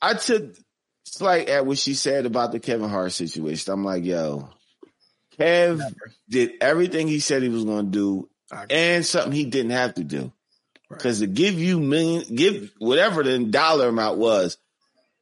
I 0.00 0.14
took 0.14 0.56
slight 1.04 1.48
at 1.48 1.66
what 1.66 1.78
she 1.78 1.94
said 1.94 2.26
about 2.26 2.52
the 2.52 2.60
Kevin 2.60 2.88
Hart 2.88 3.12
situation. 3.12 3.72
I'm 3.72 3.84
like, 3.84 4.04
yo, 4.04 4.48
Kev 5.38 5.80
did 6.28 6.52
everything 6.60 7.08
he 7.08 7.20
said 7.20 7.42
he 7.42 7.48
was 7.48 7.64
going 7.64 7.86
to 7.86 7.90
do, 7.90 8.28
and 8.70 9.04
something 9.04 9.32
he 9.32 9.44
didn't 9.44 9.72
have 9.72 9.94
to 9.94 10.04
do. 10.04 10.32
Right. 10.90 10.98
Because 10.98 11.20
to 11.20 11.26
give 11.26 11.54
you 11.54 11.80
million, 11.80 12.24
give 12.34 12.72
whatever 12.78 13.22
the 13.22 13.38
dollar 13.44 13.88
amount 13.88 14.18
was, 14.18 14.56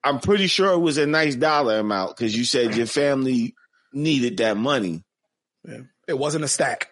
I'm 0.03 0.21
pretty 0.21 0.47
sure 0.47 0.73
it 0.73 0.79
was 0.79 0.99
a 0.99 1.07
nice 1.07 1.35
dollar 1.35 1.79
amount 1.81 2.17
because 2.17 2.37
you 2.37 2.45
said 2.45 2.77
your 2.77 2.87
family 2.87 3.55
needed 3.93 4.37
that 4.37 4.57
money. 4.57 5.03
It 6.07 6.17
wasn't 6.17 6.45
a 6.45 6.49
stack. 6.49 6.91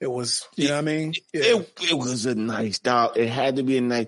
It 0.00 0.10
was, 0.10 0.46
you 0.56 0.68
know 0.68 0.74
what 0.74 0.80
I 0.80 0.82
mean? 0.82 1.14
Yeah. 1.32 1.42
It 1.44 1.72
it 1.90 1.94
was 1.94 2.26
a 2.26 2.34
nice 2.34 2.78
dollar. 2.78 3.12
It 3.16 3.28
had 3.28 3.56
to 3.56 3.62
be 3.62 3.78
a 3.78 3.80
nice. 3.80 4.06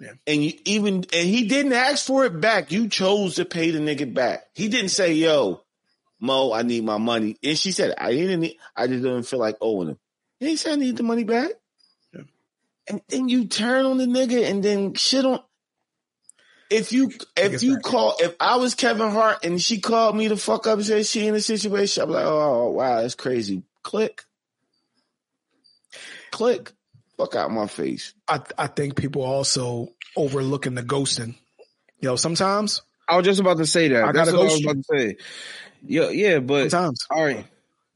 Yeah. 0.00 0.12
And 0.28 0.44
you 0.44 0.52
even 0.64 0.94
and 1.12 1.28
he 1.28 1.48
didn't 1.48 1.72
ask 1.72 2.06
for 2.06 2.24
it 2.24 2.40
back. 2.40 2.70
You 2.70 2.88
chose 2.88 3.36
to 3.36 3.44
pay 3.44 3.72
the 3.72 3.80
nigga 3.80 4.12
back. 4.14 4.44
He 4.54 4.68
didn't 4.68 4.90
say, 4.90 5.14
"Yo, 5.14 5.62
Mo, 6.20 6.52
I 6.52 6.62
need 6.62 6.84
my 6.84 6.98
money." 6.98 7.36
And 7.42 7.58
she 7.58 7.72
said, 7.72 7.94
"I 7.98 8.12
didn't. 8.12 8.40
Need, 8.40 8.56
I 8.76 8.86
just 8.86 9.02
didn't 9.02 9.24
feel 9.24 9.38
like 9.38 9.56
owing 9.60 9.88
him." 9.88 9.98
And 10.40 10.50
he 10.50 10.56
said, 10.56 10.72
"I 10.72 10.76
need 10.76 10.96
the 10.96 11.02
money 11.02 11.24
back." 11.24 11.50
Yeah. 12.14 12.22
And 12.88 13.02
then 13.08 13.28
you 13.28 13.46
turn 13.46 13.86
on 13.86 13.98
the 13.98 14.06
nigga 14.06 14.48
and 14.48 14.62
then 14.62 14.94
shit 14.94 15.24
on. 15.24 15.40
If 16.70 16.92
you 16.92 17.10
if 17.36 17.62
you 17.62 17.74
back. 17.76 17.82
call 17.82 18.16
if 18.20 18.34
I 18.38 18.56
was 18.56 18.74
Kevin 18.74 19.10
Hart 19.10 19.44
and 19.44 19.60
she 19.60 19.80
called 19.80 20.16
me 20.16 20.28
to 20.28 20.36
fuck 20.36 20.66
up 20.66 20.74
and 20.74 20.86
said 20.86 21.06
she 21.06 21.26
in 21.26 21.34
a 21.34 21.40
situation, 21.40 22.02
I'm 22.02 22.10
like, 22.10 22.26
oh 22.26 22.70
wow, 22.70 23.00
that's 23.00 23.14
crazy. 23.14 23.62
Click, 23.82 24.22
click, 26.30 26.72
fuck 27.16 27.34
out 27.34 27.50
my 27.50 27.66
face. 27.68 28.12
I 28.26 28.42
I 28.58 28.66
think 28.66 28.96
people 28.96 29.22
also 29.22 29.88
overlooking 30.14 30.74
the 30.74 30.82
ghosting. 30.82 31.36
Yo, 32.00 32.16
sometimes, 32.16 32.82
I 33.08 33.16
was 33.16 33.24
just 33.24 33.40
about 33.40 33.56
to 33.58 33.66
say 33.66 33.88
that. 33.88 34.04
I 34.04 34.12
That's 34.12 34.30
gotta 34.30 34.36
what 34.36 34.40
I 34.40 34.44
was 34.44 34.52
ghost 34.52 34.64
about 34.64 34.76
to 34.76 34.98
say. 34.98 35.16
Yeah, 35.84 36.10
yeah, 36.10 36.38
but 36.40 36.70
sometimes. 36.70 37.06
all 37.10 37.24
right. 37.24 37.46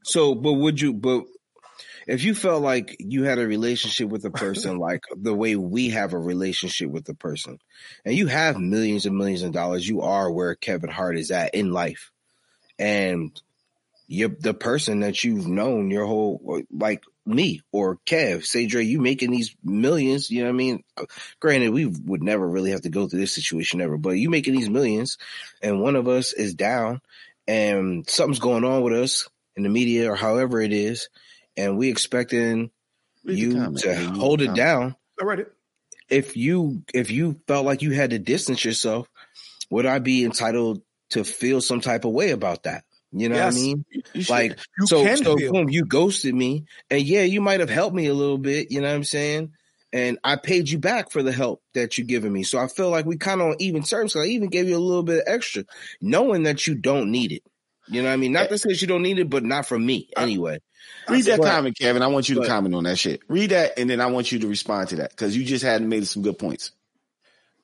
So, 0.04 0.34
but 0.34 0.54
would 0.54 0.80
you? 0.80 0.92
But 0.92 1.24
if 2.06 2.24
you 2.24 2.34
felt 2.34 2.62
like 2.62 2.96
you 2.98 3.24
had 3.24 3.38
a 3.38 3.46
relationship 3.46 4.08
with 4.08 4.24
a 4.24 4.30
person 4.30 4.78
like 4.78 5.04
the 5.14 5.34
way 5.34 5.56
we 5.56 5.90
have 5.90 6.12
a 6.12 6.18
relationship 6.18 6.90
with 6.90 7.08
a 7.08 7.14
person, 7.14 7.58
and 8.04 8.14
you 8.14 8.26
have 8.26 8.58
millions 8.58 9.06
and 9.06 9.16
millions 9.16 9.42
of 9.42 9.52
dollars, 9.52 9.88
you 9.88 10.02
are 10.02 10.30
where 10.30 10.54
Kevin 10.54 10.90
Hart 10.90 11.16
is 11.16 11.30
at 11.30 11.54
in 11.54 11.72
life, 11.72 12.10
and 12.78 13.40
you 14.08 14.28
the 14.28 14.54
person 14.54 15.00
that 15.00 15.24
you've 15.24 15.46
known 15.46 15.90
your 15.90 16.06
whole 16.06 16.62
like 16.70 17.02
me 17.24 17.60
or 17.70 17.98
Kev, 18.04 18.44
say 18.44 18.66
Dre, 18.66 18.84
you 18.84 19.00
making 19.00 19.30
these 19.30 19.54
millions, 19.62 20.30
you 20.30 20.40
know 20.40 20.48
what 20.48 20.54
I 20.54 20.56
mean? 20.56 20.84
Granted, 21.40 21.70
we 21.70 21.86
would 21.86 22.22
never 22.22 22.46
really 22.46 22.72
have 22.72 22.82
to 22.82 22.90
go 22.90 23.06
through 23.06 23.20
this 23.20 23.32
situation 23.32 23.80
ever, 23.80 23.96
but 23.96 24.10
you 24.10 24.28
making 24.28 24.54
these 24.54 24.68
millions 24.68 25.18
and 25.62 25.80
one 25.80 25.96
of 25.96 26.08
us 26.08 26.32
is 26.32 26.54
down 26.54 27.00
and 27.46 28.08
something's 28.08 28.38
going 28.38 28.64
on 28.64 28.82
with 28.82 28.94
us 28.94 29.28
in 29.56 29.62
the 29.62 29.68
media 29.68 30.10
or 30.10 30.16
however 30.16 30.60
it 30.60 30.72
is, 30.72 31.08
and 31.56 31.76
we 31.76 31.88
expecting 31.88 32.70
Read 33.24 33.38
you 33.38 33.76
to 33.76 33.94
hold 33.94 34.42
it 34.42 34.54
down. 34.54 34.96
I 35.20 35.24
read 35.24 35.40
it. 35.40 35.52
If 36.08 36.36
you 36.36 36.82
if 36.92 37.10
you 37.10 37.40
felt 37.46 37.64
like 37.64 37.82
you 37.82 37.92
had 37.92 38.10
to 38.10 38.18
distance 38.18 38.64
yourself, 38.64 39.08
would 39.70 39.86
I 39.86 39.98
be 39.98 40.24
entitled 40.24 40.82
to 41.10 41.24
feel 41.24 41.60
some 41.60 41.80
type 41.80 42.04
of 42.04 42.12
way 42.12 42.30
about 42.30 42.64
that? 42.64 42.84
You 43.12 43.28
know 43.28 43.36
yes. 43.36 43.54
what 43.54 43.60
I 43.60 43.62
mean? 43.62 43.84
You 44.14 44.24
like 44.28 44.58
so 44.86 45.14
so 45.16 45.36
boom, 45.36 45.68
you 45.68 45.84
ghosted 45.84 46.34
me, 46.34 46.64
and 46.90 47.02
yeah, 47.02 47.22
you 47.22 47.40
might 47.40 47.60
have 47.60 47.70
helped 47.70 47.94
me 47.94 48.06
a 48.06 48.14
little 48.14 48.38
bit. 48.38 48.70
You 48.70 48.80
know 48.80 48.88
what 48.88 48.94
I'm 48.94 49.04
saying? 49.04 49.52
And 49.92 50.18
I 50.24 50.36
paid 50.36 50.70
you 50.70 50.78
back 50.78 51.10
for 51.10 51.22
the 51.22 51.32
help 51.32 51.62
that 51.74 51.98
you 51.98 52.04
given 52.04 52.32
me. 52.32 52.44
So 52.44 52.58
I 52.58 52.66
feel 52.68 52.88
like 52.88 53.04
we 53.04 53.18
kind 53.18 53.40
of 53.40 53.48
on 53.48 53.56
even 53.58 53.82
terms. 53.82 54.16
I 54.16 54.24
even 54.24 54.48
gave 54.48 54.68
you 54.68 54.76
a 54.76 54.78
little 54.78 55.02
bit 55.02 55.18
of 55.18 55.24
extra, 55.26 55.64
knowing 56.00 56.44
that 56.44 56.66
you 56.66 56.74
don't 56.74 57.10
need 57.10 57.32
it. 57.32 57.42
You 57.88 58.00
know 58.00 58.08
what 58.08 58.14
I 58.14 58.16
mean? 58.16 58.32
Not 58.32 58.48
to 58.48 58.58
say 58.58 58.70
you 58.72 58.86
don't 58.86 59.02
need 59.02 59.18
it, 59.18 59.28
but 59.28 59.44
not 59.44 59.66
from 59.66 59.84
me 59.84 60.08
anyway. 60.16 60.60
Read 61.08 61.24
that 61.24 61.40
but, 61.40 61.50
comment, 61.50 61.76
Kevin. 61.78 62.00
I 62.00 62.06
want 62.06 62.28
you 62.28 62.36
to 62.36 62.40
but, 62.42 62.48
comment 62.48 62.74
on 62.74 62.84
that 62.84 62.96
shit. 62.96 63.20
Read 63.28 63.50
that, 63.50 63.78
and 63.78 63.90
then 63.90 64.00
I 64.00 64.06
want 64.06 64.32
you 64.32 64.38
to 64.40 64.48
respond 64.48 64.88
to 64.90 64.96
that 64.96 65.10
because 65.10 65.36
you 65.36 65.44
just 65.44 65.64
hadn't 65.64 65.88
made 65.88 66.06
some 66.06 66.22
good 66.22 66.38
points. 66.38 66.70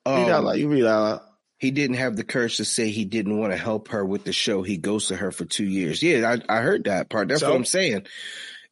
Um, 0.05 0.23
read 0.23 0.31
out 0.31 0.43
loud. 0.43 0.57
You 0.57 0.69
read 0.69 0.85
out 0.85 1.01
loud 1.01 1.21
he 1.59 1.71
didn't 1.71 1.97
have 1.97 2.15
the 2.15 2.23
courage 2.23 2.57
to 2.57 2.65
say 2.65 2.89
he 2.89 3.03
didn't 3.03 3.37
want 3.37 3.51
to 3.51 3.57
help 3.57 3.89
her 3.89 4.03
with 4.03 4.23
the 4.23 4.31
show. 4.31 4.63
He 4.63 4.77
ghosted 4.77 5.19
her 5.19 5.29
for 5.31 5.43
two 5.43 5.65
years. 5.65 6.01
Yeah, 6.01 6.37
I, 6.49 6.57
I 6.57 6.61
heard 6.61 6.85
that 6.85 7.09
part. 7.09 7.27
That's 7.27 7.41
so? 7.41 7.49
what 7.49 7.57
I'm 7.57 7.65
saying. 7.65 8.07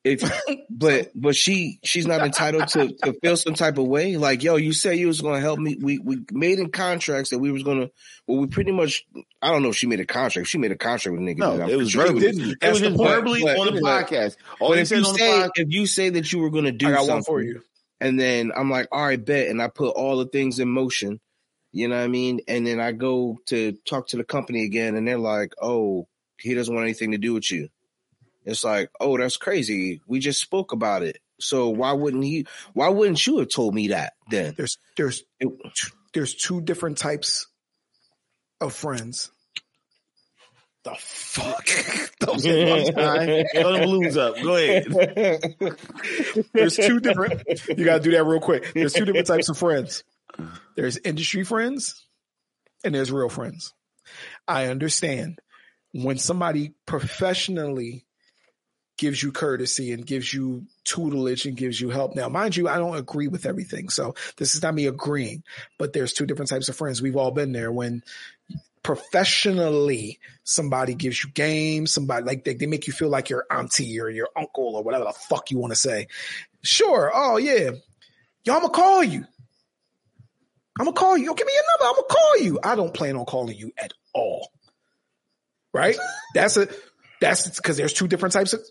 If, 0.07 0.67
but 0.69 1.11
but 1.15 1.35
she 1.35 1.79
she's 1.83 2.07
not 2.07 2.21
entitled 2.21 2.67
to, 2.69 2.93
to 3.03 3.13
feel 3.13 3.37
some 3.37 3.53
type 3.53 3.77
of 3.77 3.87
way. 3.87 4.17
Like 4.17 4.43
yo, 4.43 4.55
you 4.55 4.73
said 4.73 4.97
you 4.97 5.07
was 5.07 5.21
going 5.21 5.35
to 5.35 5.41
help 5.41 5.59
me. 5.59 5.77
We 5.79 5.99
we 5.99 6.25
made 6.31 6.59
in 6.59 6.71
contracts 6.71 7.31
that 7.31 7.39
we 7.39 7.51
was 7.51 7.63
going 7.63 7.81
to. 7.81 7.91
Well, 8.27 8.39
we 8.39 8.47
pretty 8.47 8.71
much. 8.71 9.05
I 9.41 9.51
don't 9.51 9.63
know 9.63 9.69
if 9.69 9.75
she 9.75 9.87
made 9.87 9.99
a 9.99 10.05
contract. 10.05 10.47
She 10.47 10.57
made 10.57 10.71
a 10.71 10.77
contract 10.77 11.17
with 11.17 11.27
a 11.27 11.31
nigga. 11.31 11.39
No, 11.39 11.67
it 11.67 11.75
was 11.75 11.93
verbally. 11.93 12.55
It 12.61 12.69
was 12.69 12.81
verbally 12.81 13.43
on 13.43 13.75
the 13.75 13.81
podcast. 13.81 14.37
All 14.59 14.69
but 14.69 14.79
if 14.79 14.91
you 14.91 15.03
say 15.03 15.49
if 15.55 15.67
you 15.69 15.85
say 15.85 16.09
that 16.09 16.31
you 16.31 16.39
were 16.39 16.49
going 16.49 16.65
to 16.65 16.71
do 16.71 16.93
something 16.93 17.23
for 17.23 17.41
you, 17.41 17.61
and 17.99 18.19
then 18.19 18.51
I'm 18.55 18.69
like, 18.69 18.87
all 18.91 19.05
right, 19.05 19.23
bet, 19.23 19.47
and 19.47 19.61
I 19.61 19.67
put 19.67 19.89
all 19.95 20.17
the 20.17 20.25
things 20.25 20.59
in 20.59 20.69
motion 20.69 21.19
you 21.71 21.87
know 21.87 21.97
what 21.97 22.03
I 22.03 22.07
mean? 22.07 22.41
And 22.47 22.65
then 22.65 22.79
I 22.79 22.91
go 22.91 23.39
to 23.47 23.73
talk 23.87 24.07
to 24.07 24.17
the 24.17 24.23
company 24.23 24.63
again, 24.63 24.95
and 24.95 25.07
they're 25.07 25.19
like, 25.19 25.53
"Oh, 25.61 26.07
he 26.39 26.53
doesn't 26.53 26.73
want 26.73 26.85
anything 26.85 27.11
to 27.11 27.17
do 27.17 27.33
with 27.33 27.51
you." 27.51 27.69
It's 28.47 28.63
like, 28.63 28.89
"Oh, 28.99 29.17
that's 29.17 29.37
crazy. 29.37 30.01
We 30.07 30.19
just 30.19 30.41
spoke 30.41 30.71
about 30.71 31.03
it. 31.03 31.19
So 31.39 31.69
why 31.69 31.91
wouldn't 31.91 32.23
he? 32.23 32.47
Why 32.73 32.89
wouldn't 32.89 33.25
you 33.27 33.39
have 33.39 33.49
told 33.49 33.75
me 33.75 33.89
that 33.89 34.13
then?" 34.31 34.53
There's 34.57 34.77
there's 34.95 35.23
there's 36.13 36.33
two 36.33 36.61
different 36.61 36.97
types 36.97 37.47
of 38.59 38.73
friends. 38.73 39.29
The 40.83 40.95
fuck? 40.97 41.67
Those 42.21 42.43
Throw 42.43 43.73
the 43.73 43.81
blues 43.83 44.15
up. 44.15 44.35
Go 44.41 44.55
ahead. 44.55 44.85
There's 46.53 46.77
two 46.77 47.01
different. 47.01 47.43
You 47.67 47.83
got 47.83 47.97
to 47.97 48.03
do 48.03 48.11
that 48.11 48.23
real 48.23 48.39
quick. 48.39 48.73
There's 48.73 48.93
two 48.93 49.03
different 49.05 49.27
types 49.27 49.49
of 49.49 49.57
friends. 49.57 50.03
There's 50.75 50.97
industry 50.97 51.43
friends 51.43 52.07
and 52.85 52.95
there's 52.95 53.11
real 53.11 53.29
friends. 53.29 53.73
I 54.47 54.67
understand 54.67 55.39
when 55.91 56.17
somebody 56.17 56.73
professionally 56.85 58.06
gives 58.97 59.21
you 59.21 59.31
courtesy 59.31 59.93
and 59.93 60.05
gives 60.05 60.33
you 60.33 60.65
tutelage 60.83 61.45
and 61.45 61.55
gives 61.55 61.79
you 61.79 61.89
help. 61.89 62.15
Now, 62.15 62.29
mind 62.29 62.55
you, 62.55 62.67
I 62.67 62.77
don't 62.77 62.97
agree 62.97 63.27
with 63.27 63.45
everything. 63.45 63.89
So 63.89 64.15
this 64.37 64.55
is 64.55 64.63
not 64.63 64.73
me 64.73 64.87
agreeing, 64.87 65.43
but 65.77 65.93
there's 65.93 66.13
two 66.13 66.25
different 66.25 66.49
types 66.49 66.67
of 66.67 66.75
friends. 66.75 67.01
We've 67.01 67.15
all 67.15 67.31
been 67.31 67.51
there 67.51 67.71
when 67.71 68.03
professionally 68.83 70.19
somebody 70.43 70.95
gives 70.95 71.23
you 71.23 71.29
games, 71.29 71.91
somebody 71.91 72.25
like 72.25 72.43
they, 72.43 72.55
they 72.55 72.65
make 72.65 72.87
you 72.87 72.93
feel 72.93 73.09
like 73.09 73.29
your 73.29 73.45
auntie 73.51 73.99
or 73.99 74.09
your 74.09 74.29
uncle 74.35 74.75
or 74.75 74.83
whatever 74.83 75.05
the 75.05 75.13
fuck 75.13 75.51
you 75.51 75.59
want 75.59 75.71
to 75.71 75.79
say. 75.79 76.07
Sure. 76.63 77.11
Oh 77.13 77.37
yeah. 77.37 77.71
Y'all, 78.45 78.55
I'm 78.55 78.61
gonna 78.61 78.69
call 78.69 79.03
you. 79.03 79.25
I'm 80.79 80.85
gonna 80.85 80.93
call 80.93 81.17
you. 81.17 81.25
Yo, 81.25 81.33
give 81.33 81.45
me 81.45 81.53
your 81.53 81.63
number. 81.71 81.89
I'm 81.89 81.95
gonna 81.95 82.13
call 82.13 82.37
you. 82.39 82.59
I 82.63 82.75
don't 82.75 82.93
plan 82.93 83.15
on 83.17 83.25
calling 83.25 83.57
you 83.57 83.73
at 83.77 83.93
all. 84.13 84.51
Right? 85.73 85.97
That's 86.33 86.55
a 86.57 86.67
that's 87.19 87.49
because 87.49 87.77
there's 87.77 87.93
two 87.93 88.07
different 88.07 88.33
types 88.33 88.53
of 88.53 88.61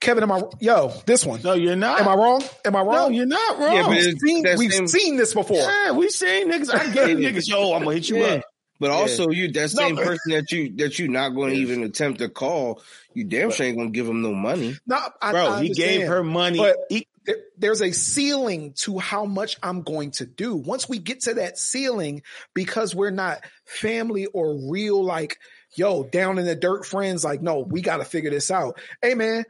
Kevin, 0.00 0.22
am 0.22 0.32
I 0.32 0.42
yo, 0.60 0.92
this 1.06 1.24
one. 1.24 1.40
No, 1.42 1.54
you're 1.54 1.76
not. 1.76 2.00
Am 2.00 2.08
I 2.08 2.14
wrong? 2.14 2.42
Am 2.64 2.76
I 2.76 2.80
wrong? 2.80 2.94
No, 2.94 3.08
you're 3.08 3.26
not 3.26 3.58
wrong. 3.58 3.74
Yeah, 3.74 3.88
we've, 3.88 4.18
seen, 4.18 4.44
we've 4.58 4.72
same, 4.72 4.88
seen, 4.88 5.16
this 5.16 5.34
before. 5.34 5.56
Yeah, 5.56 5.92
we've 5.92 6.10
seen 6.10 6.50
niggas. 6.50 6.74
I 6.74 6.92
get 6.92 7.16
niggas, 7.16 7.48
yo, 7.48 7.72
I'm 7.74 7.84
gonna 7.84 7.94
hit 7.94 8.08
you 8.08 8.18
yeah. 8.18 8.26
up. 8.26 8.44
But 8.78 8.90
also, 8.90 9.30
you 9.30 9.50
that 9.52 9.70
same 9.70 9.94
no, 9.94 10.02
person 10.02 10.32
that 10.32 10.52
you 10.52 10.76
that 10.76 10.98
you 10.98 11.08
not 11.08 11.30
going 11.30 11.54
to 11.54 11.60
even 11.60 11.82
attempt 11.82 12.18
to 12.18 12.28
call, 12.28 12.82
you 13.14 13.24
damn 13.24 13.50
sure 13.50 13.64
ain't 13.64 13.76
going 13.76 13.92
to 13.92 13.96
give 13.96 14.06
him 14.06 14.20
no 14.20 14.34
money. 14.34 14.76
No, 14.86 15.00
I, 15.22 15.32
bro, 15.32 15.48
I 15.48 15.62
he 15.62 15.70
gave 15.70 16.06
her 16.06 16.22
money. 16.22 16.58
But 16.58 16.76
he, 16.90 17.06
there, 17.24 17.36
there's 17.56 17.82
a 17.82 17.92
ceiling 17.92 18.74
to 18.82 18.98
how 18.98 19.24
much 19.24 19.56
I'm 19.62 19.82
going 19.82 20.10
to 20.12 20.26
do. 20.26 20.54
Once 20.54 20.88
we 20.88 20.98
get 20.98 21.20
to 21.22 21.34
that 21.34 21.58
ceiling, 21.58 22.22
because 22.52 22.94
we're 22.94 23.10
not 23.10 23.42
family 23.64 24.26
or 24.26 24.58
real, 24.70 25.02
like, 25.02 25.38
yo, 25.74 26.04
down 26.04 26.38
in 26.38 26.44
the 26.44 26.54
dirt 26.54 26.84
friends, 26.84 27.24
like, 27.24 27.40
no, 27.40 27.60
we 27.60 27.80
got 27.80 27.98
to 27.98 28.04
figure 28.04 28.30
this 28.30 28.50
out. 28.50 28.78
Hey, 29.00 29.14
man, 29.14 29.44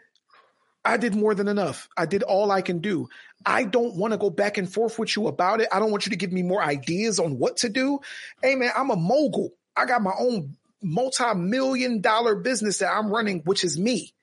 I 0.86 0.98
did 0.98 1.16
more 1.16 1.34
than 1.34 1.48
enough. 1.48 1.88
I 1.96 2.06
did 2.06 2.22
all 2.22 2.52
I 2.52 2.62
can 2.62 2.78
do. 2.78 3.08
I 3.44 3.64
don't 3.64 3.96
want 3.96 4.12
to 4.12 4.18
go 4.18 4.30
back 4.30 4.56
and 4.56 4.72
forth 4.72 5.00
with 5.00 5.16
you 5.16 5.26
about 5.26 5.60
it. 5.60 5.68
I 5.72 5.80
don't 5.80 5.90
want 5.90 6.06
you 6.06 6.10
to 6.10 6.16
give 6.16 6.32
me 6.32 6.44
more 6.44 6.62
ideas 6.62 7.18
on 7.18 7.38
what 7.38 7.58
to 7.58 7.68
do. 7.68 7.98
Hey, 8.40 8.54
man, 8.54 8.70
I'm 8.74 8.90
a 8.90 8.96
mogul. 8.96 9.50
I 9.76 9.84
got 9.86 10.00
my 10.00 10.14
own 10.16 10.56
multi-million 10.80 12.02
dollar 12.02 12.36
business 12.36 12.78
that 12.78 12.92
I'm 12.92 13.10
running, 13.10 13.40
which 13.40 13.64
is 13.64 13.76
me. 13.76 14.14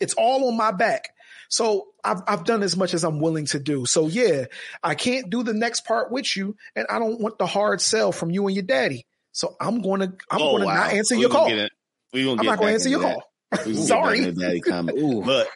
It's 0.00 0.14
all 0.14 0.48
on 0.48 0.56
my 0.56 0.72
back. 0.72 1.08
So 1.48 1.86
I've, 2.02 2.22
I've 2.26 2.44
done 2.44 2.64
as 2.64 2.76
much 2.76 2.94
as 2.94 3.04
I'm 3.04 3.20
willing 3.20 3.46
to 3.46 3.60
do. 3.60 3.86
So 3.86 4.08
yeah, 4.08 4.46
I 4.82 4.96
can't 4.96 5.30
do 5.30 5.44
the 5.44 5.54
next 5.54 5.86
part 5.86 6.10
with 6.10 6.36
you 6.36 6.56
and 6.74 6.84
I 6.90 6.98
don't 6.98 7.20
want 7.20 7.38
the 7.38 7.46
hard 7.46 7.80
sell 7.80 8.10
from 8.10 8.32
you 8.32 8.48
and 8.48 8.56
your 8.56 8.64
daddy. 8.64 9.06
So 9.30 9.54
I'm 9.60 9.82
going 9.82 10.00
to, 10.00 10.12
I'm 10.30 10.42
oh, 10.42 10.50
going 10.50 10.62
to 10.62 10.66
wow. 10.66 10.74
not 10.74 10.92
answer 10.94 11.14
we 11.14 11.20
your 11.22 11.30
call. 11.30 11.46
We 12.12 12.24
gonna 12.24 12.40
I'm 12.40 12.46
not 12.46 12.58
going 12.58 12.68
to 12.68 12.74
answer 12.74 12.88
your 12.88 13.02
that. 13.02 13.20
call. 13.54 13.74
Sorry. 13.74 14.32
daddy 14.32 14.60
comment. 14.60 14.98
Ooh. 14.98 15.22
But 15.22 15.48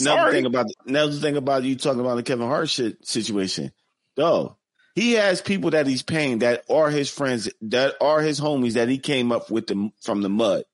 another 0.00 0.32
thing 0.32 0.46
about, 0.46 0.66
another 0.86 1.12
thing 1.12 1.36
about 1.36 1.64
you 1.64 1.76
talking 1.76 2.00
about 2.00 2.16
the 2.16 2.22
Kevin 2.22 2.46
Hart 2.46 2.68
shit 2.70 3.06
situation, 3.06 3.72
though. 4.16 4.56
He 4.94 5.12
has 5.12 5.42
people 5.42 5.70
that 5.70 5.88
he's 5.88 6.02
paying 6.02 6.38
that 6.38 6.64
are 6.70 6.88
his 6.88 7.10
friends, 7.10 7.50
that 7.62 7.94
are 8.00 8.20
his 8.20 8.40
homies 8.40 8.74
that 8.74 8.88
he 8.88 8.98
came 8.98 9.32
up 9.32 9.50
with 9.50 9.66
them 9.66 9.92
from 10.02 10.22
the 10.22 10.28
mud. 10.28 10.64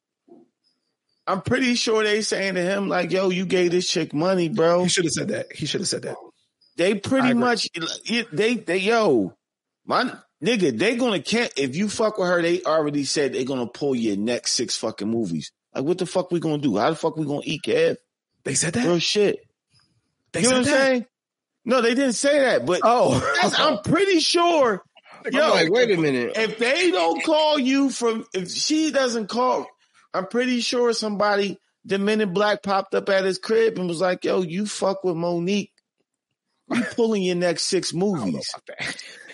I'm 1.27 1.43
pretty 1.43 1.75
sure 1.75 2.03
they 2.03 2.23
saying 2.23 2.55
to 2.57 2.63
him 2.63 2.89
like, 2.89 3.13
"Yo, 3.13 3.31
you 3.31 3.47
gave 3.47 3.71
this 3.71 3.89
chick 3.89 4.13
money, 4.13 4.49
bro." 4.49 4.83
He 4.83 4.89
should 4.89 5.05
have 5.05 5.13
said 5.13 5.29
that. 5.29 5.53
He 5.55 5.65
should 5.65 5.81
have 5.81 5.89
said 5.89 6.03
that. 6.03 6.17
They 6.77 6.95
pretty 6.95 7.35
much 7.35 7.69
they 8.33 8.57
they 8.57 8.79
yo, 8.79 9.35
my 9.87 10.13
nigga, 10.43 10.77
they 10.77 10.97
gonna 10.97 11.21
can't 11.21 11.53
if 11.57 11.77
you 11.77 11.89
fuck 11.89 12.19
with 12.19 12.29
her. 12.29 12.43
They 12.43 12.63
already 12.63 13.05
said 13.05 13.33
they 13.33 13.45
gonna 13.45 13.67
pull 13.67 13.95
your 13.95 14.17
next 14.17 14.53
six 14.53 14.77
fucking 14.77 15.09
movies. 15.09 15.53
Like, 15.75 15.85
what 15.85 15.99
the 15.99 16.07
fuck 16.07 16.31
we 16.31 16.41
gonna 16.41 16.59
do? 16.59 16.77
How 16.79 16.91
the 16.91 16.97
fuck 16.97 17.17
we 17.17 17.27
gonna 17.27 17.43
eat, 17.45 17.63
Kev? 17.63 17.97
They 18.45 18.55
said 18.55 18.75
that. 18.75 18.87
Real 18.87 18.99
shit. 18.99 19.39
They 20.33 20.43
you 20.43 20.51
know 20.51 20.59
what 20.59 20.69
I'm 20.69 20.73
saying? 20.73 21.07
No, 21.65 21.81
they 21.83 21.95
didn't 21.95 22.15
say 22.15 22.41
that. 22.41 22.67
But 22.67 22.81
oh, 22.85 23.21
I'm 23.59 23.83
pretty 23.83 24.21
sure. 24.21 24.83
Yo, 25.31 25.51
like, 25.51 25.71
wait 25.71 25.91
a 25.91 26.01
minute. 26.01 26.33
If 26.37 26.59
they 26.59 26.91
don't 26.91 27.23
call 27.23 27.59
you 27.59 27.91
from, 27.91 28.25
if 28.33 28.51
she 28.51 28.91
doesn't 28.91 29.29
call, 29.29 29.67
I'm 30.15 30.27
pretty 30.27 30.61
sure 30.61 30.93
somebody, 30.95 31.59
the 31.85 31.99
minute 31.99 32.33
Black 32.33 32.63
popped 32.63 32.95
up 32.95 33.09
at 33.11 33.25
his 33.25 33.39
crib 33.39 33.79
and 33.79 33.89
was 33.89 34.01
like, 34.01 34.25
yo, 34.25 34.43
you 34.43 34.65
fuck 34.67 35.05
with 35.05 35.17
Mo'Nique. 35.17 35.73
You 36.71 36.83
pulling 36.83 37.23
your 37.23 37.37
next 37.37 37.65
six 37.65 37.93
movies. 37.93 38.55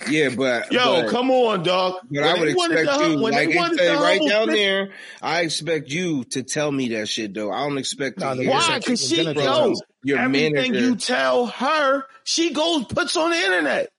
Yeah, 0.09 0.31
but 0.37 0.73
yo, 0.73 1.03
but, 1.03 1.11
come 1.11 1.31
on, 1.31 1.63
dog. 1.63 1.95
But 2.05 2.11
when 2.11 2.25
I 2.25 2.39
would 2.39 2.49
expect 2.49 3.01
you, 3.01 3.17
like 3.17 3.49
it 3.51 3.79
said 3.79 3.95
right 3.97 4.21
down 4.29 4.49
there, 4.49 4.91
I 5.23 5.43
expect 5.43 5.91
you 5.91 6.25
to 6.25 6.43
tell 6.43 6.71
me 6.71 6.91
that 6.91 7.09
shit 7.09 7.35
though. 7.35 7.51
I 7.51 7.67
don't 7.69 7.79
expect 7.79 8.21
to 8.21 8.27
why? 8.27 8.79
Because 8.79 9.07
she 9.07 9.33
knows 9.33 9.83
your 10.03 10.19
everything 10.19 10.53
manager. 10.73 10.81
you 10.81 10.97
tell 10.97 11.47
her, 11.47 12.05
she 12.25 12.53
goes 12.53 12.85
puts 12.87 13.17
on 13.17 13.31
the 13.31 13.37
internet. 13.37 13.91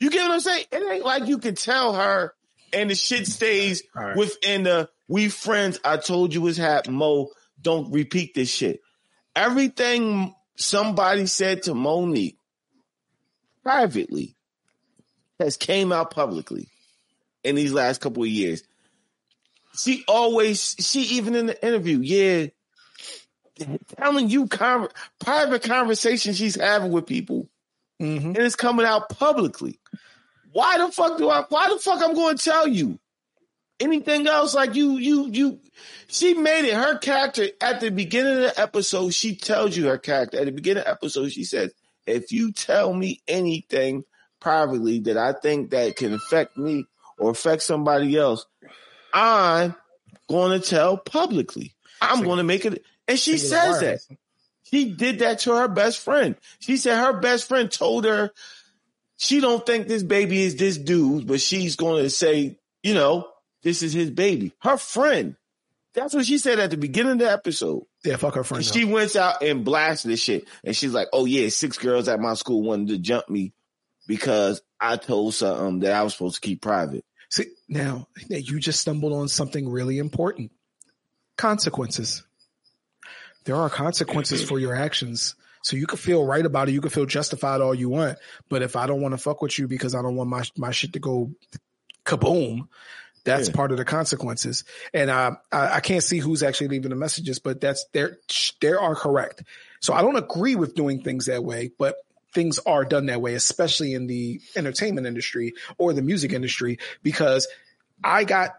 You 0.00 0.10
get 0.10 0.22
what 0.22 0.32
I'm 0.32 0.40
saying? 0.40 0.64
It 0.70 0.92
ain't 0.92 1.04
like 1.04 1.26
you 1.26 1.38
can 1.38 1.54
tell 1.54 1.94
her 1.94 2.34
and 2.74 2.90
the 2.90 2.94
shit 2.94 3.26
stays 3.26 3.82
right. 3.94 4.16
within 4.16 4.64
the 4.64 4.90
we 5.08 5.28
friends. 5.28 5.80
I 5.84 5.96
told 5.96 6.34
you 6.34 6.46
it's 6.48 6.58
happening, 6.58 6.98
Mo. 6.98 7.28
Don't 7.60 7.92
repeat 7.92 8.34
this 8.34 8.50
shit. 8.50 8.80
Everything 9.34 10.34
somebody 10.56 11.26
said 11.26 11.62
to 11.64 11.74
Mo'Nique 11.74 12.36
privately 13.62 14.36
has 15.44 15.56
came 15.56 15.92
out 15.92 16.10
publicly 16.10 16.68
in 17.42 17.54
these 17.54 17.72
last 17.72 18.00
couple 18.00 18.22
of 18.22 18.28
years. 18.28 18.62
She 19.76 20.04
always, 20.08 20.76
she 20.78 21.00
even 21.16 21.34
in 21.34 21.46
the 21.46 21.66
interview, 21.66 21.98
yeah, 21.98 22.46
telling 23.96 24.28
you 24.28 24.46
con- 24.46 24.88
private 25.20 25.62
conversations 25.62 26.38
she's 26.38 26.60
having 26.60 26.92
with 26.92 27.06
people, 27.06 27.48
mm-hmm. 28.00 28.28
and 28.28 28.38
it's 28.38 28.56
coming 28.56 28.86
out 28.86 29.08
publicly. 29.08 29.78
Why 30.52 30.78
the 30.78 30.90
fuck 30.92 31.18
do 31.18 31.28
I? 31.28 31.44
Why 31.48 31.68
the 31.68 31.78
fuck 31.78 32.00
I'm 32.02 32.14
going 32.14 32.36
to 32.36 32.44
tell 32.44 32.68
you? 32.68 32.98
Anything 33.80 34.28
else? 34.28 34.54
Like 34.54 34.76
you, 34.76 34.98
you, 34.98 35.28
you. 35.28 35.60
She 36.06 36.34
made 36.34 36.64
it. 36.68 36.74
Her 36.74 36.98
character 36.98 37.48
at 37.60 37.80
the 37.80 37.90
beginning 37.90 38.36
of 38.36 38.42
the 38.42 38.60
episode. 38.60 39.12
She 39.12 39.34
tells 39.34 39.76
you 39.76 39.88
her 39.88 39.98
character 39.98 40.38
at 40.38 40.46
the 40.46 40.52
beginning 40.52 40.82
of 40.82 40.84
the 40.84 40.92
episode. 40.92 41.32
She 41.32 41.42
says, 41.42 41.72
"If 42.06 42.30
you 42.30 42.52
tell 42.52 42.94
me 42.94 43.20
anything 43.26 44.04
privately 44.44 45.00
that 45.00 45.16
I 45.16 45.32
think 45.32 45.70
that 45.70 45.96
can 45.96 46.12
affect 46.12 46.56
me 46.58 46.84
or 47.18 47.30
affect 47.30 47.62
somebody 47.62 48.16
else, 48.16 48.46
I'm 49.12 49.74
going 50.28 50.60
to 50.60 50.64
tell 50.64 50.98
publicly. 50.98 51.74
I'm 52.00 52.22
going 52.22 52.36
to 52.36 52.44
make 52.44 52.66
it." 52.66 52.84
And 53.08 53.18
she 53.18 53.38
says 53.38 53.80
that. 53.80 54.00
She 54.64 54.92
did 54.92 55.20
that 55.20 55.40
to 55.40 55.54
her 55.54 55.68
best 55.68 56.00
friend. 56.00 56.36
She 56.58 56.76
said 56.76 56.98
her 56.98 57.20
best 57.20 57.48
friend 57.48 57.70
told 57.70 58.04
her 58.04 58.30
she 59.16 59.40
don't 59.40 59.64
think 59.64 59.88
this 59.88 60.02
baby 60.02 60.42
is 60.42 60.56
this 60.56 60.76
dude, 60.76 61.26
but 61.26 61.40
she's 61.40 61.76
going 61.76 62.02
to 62.02 62.10
say, 62.10 62.58
you 62.82 62.94
know, 62.94 63.28
this 63.62 63.82
is 63.82 63.92
his 63.92 64.10
baby. 64.10 64.52
Her 64.60 64.76
friend. 64.76 65.36
That's 65.94 66.12
what 66.12 66.26
she 66.26 66.38
said 66.38 66.58
at 66.58 66.70
the 66.70 66.76
beginning 66.76 67.12
of 67.12 67.18
the 67.20 67.30
episode. 67.30 67.84
Yeah, 68.04 68.16
fuck 68.16 68.34
her 68.34 68.42
friend. 68.42 68.64
She 68.64 68.84
went 68.84 69.14
out 69.14 69.42
and 69.42 69.64
blasted 69.64 70.10
this 70.10 70.20
shit. 70.20 70.48
And 70.64 70.76
she's 70.76 70.92
like, 70.92 71.06
oh 71.12 71.24
yeah, 71.24 71.48
six 71.50 71.78
girls 71.78 72.08
at 72.08 72.18
my 72.18 72.34
school 72.34 72.62
wanted 72.62 72.88
to 72.88 72.98
jump 72.98 73.28
me 73.28 73.52
because 74.06 74.62
I 74.80 74.96
told 74.96 75.34
something 75.34 75.80
that 75.80 75.92
I 75.92 76.02
was 76.02 76.12
supposed 76.12 76.36
to 76.36 76.40
keep 76.40 76.62
private. 76.62 77.04
See, 77.30 77.46
now 77.68 78.06
you 78.28 78.60
just 78.60 78.80
stumbled 78.80 79.12
on 79.12 79.28
something 79.28 79.68
really 79.68 79.98
important. 79.98 80.52
Consequences. 81.36 82.22
There 83.44 83.56
are 83.56 83.68
consequences 83.68 84.42
for 84.42 84.58
your 84.58 84.74
actions. 84.74 85.34
So 85.62 85.76
you 85.76 85.86
can 85.86 85.98
feel 85.98 86.24
right 86.24 86.44
about 86.44 86.68
it. 86.68 86.72
You 86.72 86.80
can 86.80 86.90
feel 86.90 87.06
justified 87.06 87.60
all 87.60 87.74
you 87.74 87.88
want. 87.88 88.18
But 88.48 88.62
if 88.62 88.76
I 88.76 88.86
don't 88.86 89.00
want 89.00 89.12
to 89.12 89.18
fuck 89.18 89.42
with 89.42 89.58
you 89.58 89.66
because 89.66 89.94
I 89.94 90.02
don't 90.02 90.14
want 90.14 90.30
my, 90.30 90.44
my 90.56 90.70
shit 90.70 90.92
to 90.92 91.00
go 91.00 91.32
kaboom, 92.04 92.68
that's 93.24 93.48
yeah. 93.48 93.54
part 93.54 93.72
of 93.72 93.78
the 93.78 93.84
consequences. 93.84 94.64
And 94.92 95.10
uh, 95.10 95.32
I, 95.50 95.76
I 95.76 95.80
can't 95.80 96.02
see 96.02 96.18
who's 96.18 96.42
actually 96.42 96.68
leaving 96.68 96.90
the 96.90 96.96
messages, 96.96 97.38
but 97.38 97.60
that's 97.60 97.86
they're, 97.92 98.18
they 98.60 98.72
are 98.72 98.94
correct. 98.94 99.42
So 99.80 99.94
I 99.94 100.02
don't 100.02 100.16
agree 100.16 100.54
with 100.54 100.74
doing 100.74 101.02
things 101.02 101.26
that 101.26 101.42
way, 101.42 101.70
but 101.78 101.96
things 102.34 102.58
are 102.66 102.84
done 102.84 103.06
that 103.06 103.20
way, 103.20 103.34
especially 103.34 103.94
in 103.94 104.06
the 104.06 104.40
entertainment 104.56 105.06
industry 105.06 105.54
or 105.78 105.92
the 105.92 106.02
music 106.02 106.32
industry, 106.32 106.78
because 107.02 107.48
I 108.02 108.24
got 108.24 108.50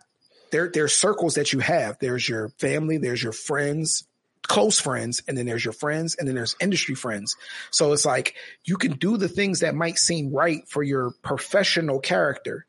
there, 0.51 0.69
there's 0.73 0.93
circles 0.93 1.36
that 1.36 1.53
you 1.53 1.59
have. 1.59 1.97
There's 1.99 2.28
your 2.28 2.49
family, 2.57 2.97
there's 2.97 3.21
your 3.21 3.34
friends, 3.34 4.05
close 4.47 4.80
friends 4.80 5.21
and 5.28 5.38
then 5.38 5.45
there's 5.45 5.65
your 5.65 5.73
friends 5.73 6.15
and 6.15 6.28
then 6.28 6.36
there's 6.36 6.55
industry 6.59 6.95
friends. 6.95 7.36
So 7.71 7.93
it's 7.93 8.05
like 8.05 8.36
you 8.63 8.78
can 8.78 8.93
do 8.93 9.17
the 9.17 9.28
things 9.28 9.61
that 9.61 9.76
might 9.76 9.97
seem 9.97 10.34
right 10.34 10.67
for 10.69 10.84
your 10.84 11.11
professional 11.21 11.99
character. 11.99 12.65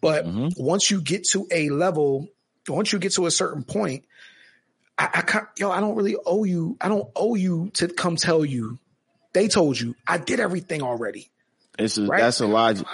But 0.00 0.26
mm-hmm. 0.26 0.62
once 0.62 0.90
you 0.90 1.00
get 1.00 1.24
to 1.30 1.46
a 1.50 1.70
level, 1.70 2.28
once 2.68 2.92
you 2.92 2.98
get 2.98 3.12
to 3.14 3.26
a 3.26 3.30
certain 3.30 3.64
point, 3.64 4.04
I, 4.96 5.08
I 5.14 5.20
can't, 5.22 5.46
yo, 5.58 5.70
I 5.70 5.80
don't 5.80 5.96
really 5.96 6.16
owe 6.24 6.44
you. 6.44 6.76
I 6.80 6.88
don't 6.88 7.08
owe 7.14 7.34
you 7.34 7.70
to 7.74 7.88
come 7.88 8.16
tell 8.16 8.44
you. 8.44 8.78
They 9.32 9.48
told 9.48 9.78
you 9.78 9.94
I 10.06 10.18
did 10.18 10.40
everything 10.40 10.82
already. 10.82 11.30
It's 11.78 11.98
a, 11.98 12.06
right? 12.06 12.20
that's 12.20 12.40
Elijah. 12.40 12.84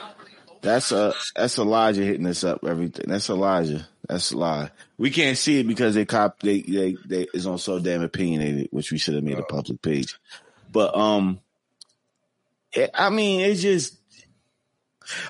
That's 0.61 0.93
a 0.93 1.12
that's 1.37 1.59
Elijah 1.59 2.03
hitting 2.03 2.26
us 2.26 2.43
up. 2.45 2.64
Everything. 2.64 3.07
That's 3.09 3.28
Elijah. 3.28 3.87
That's 4.09 4.32
a 4.32 4.37
lie. 4.37 4.70
We 4.99 5.11
can't 5.11 5.39
see 5.39 5.61
it 5.61 5.66
because 5.66 5.95
they 5.95 6.05
cop 6.05 6.41
they 6.41 6.61
they 6.62 6.97
they 7.05 7.26
is 7.35 7.47
on 7.47 7.59
so 7.59 7.78
damn 7.78 8.03
opinionated, 8.03 8.68
which 8.70 8.91
we 8.93 8.99
should 8.99 9.14
have 9.14 9.24
made 9.24 9.39
a 9.39 9.43
public 9.43 9.80
page. 9.82 10.18
But 10.72 10.97
um, 10.97 11.41
it, 12.72 12.91
I 12.95 13.11
mean, 13.11 13.41
it's 13.41 13.62
just. 13.62 13.99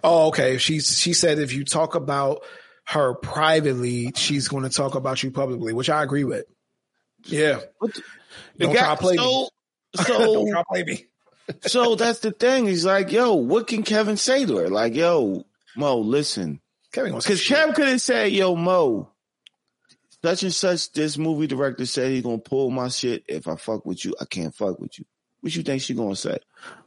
Oh, 0.04 0.28
okay. 0.28 0.58
She 0.58 0.80
she 0.80 1.12
said 1.12 1.40
if 1.40 1.52
you 1.52 1.64
talk 1.64 1.96
about 1.96 2.42
her 2.86 3.14
privately, 3.14 4.12
she's 4.14 4.48
going 4.48 4.62
to 4.62 4.70
talk 4.70 4.94
about 4.94 5.22
you 5.22 5.30
publicly, 5.30 5.72
which 5.72 5.90
I 5.90 6.02
agree 6.02 6.24
with. 6.24 6.44
Yeah. 7.24 7.60
Don't 8.58 8.74
try 8.76 8.94
to 8.94 9.00
play 9.00 9.16
so, 9.16 9.24
me. 9.24 9.48
So 9.94 10.44
me. 10.72 11.06
so 11.62 11.94
that's 11.94 12.20
the 12.20 12.30
thing. 12.30 12.66
He's 12.66 12.84
like, 12.84 13.12
yo, 13.12 13.34
what 13.34 13.66
can 13.66 13.82
Kevin 13.82 14.16
say 14.16 14.46
to 14.46 14.56
her? 14.58 14.68
Like, 14.68 14.94
yo, 14.94 15.44
Mo, 15.76 15.98
listen, 15.98 16.60
Kevin 16.92 17.14
because 17.14 17.40
Kev 17.40 17.74
couldn't 17.74 17.98
say, 17.98 18.28
"Yo, 18.28 18.54
Mo, 18.54 19.10
such 20.22 20.44
and 20.44 20.54
such." 20.54 20.92
This 20.92 21.18
movie 21.18 21.46
director 21.48 21.86
said 21.86 22.12
he's 22.12 22.22
gonna 22.22 22.38
pull 22.38 22.70
my 22.70 22.88
shit. 22.88 23.24
If 23.26 23.48
I 23.48 23.56
fuck 23.56 23.84
with 23.84 24.04
you, 24.04 24.14
I 24.20 24.24
can't 24.26 24.54
fuck 24.54 24.78
with 24.78 24.98
you. 24.98 25.04
What 25.40 25.54
you 25.54 25.62
think 25.62 25.82
she 25.82 25.94
gonna 25.94 26.16
say? 26.16 26.38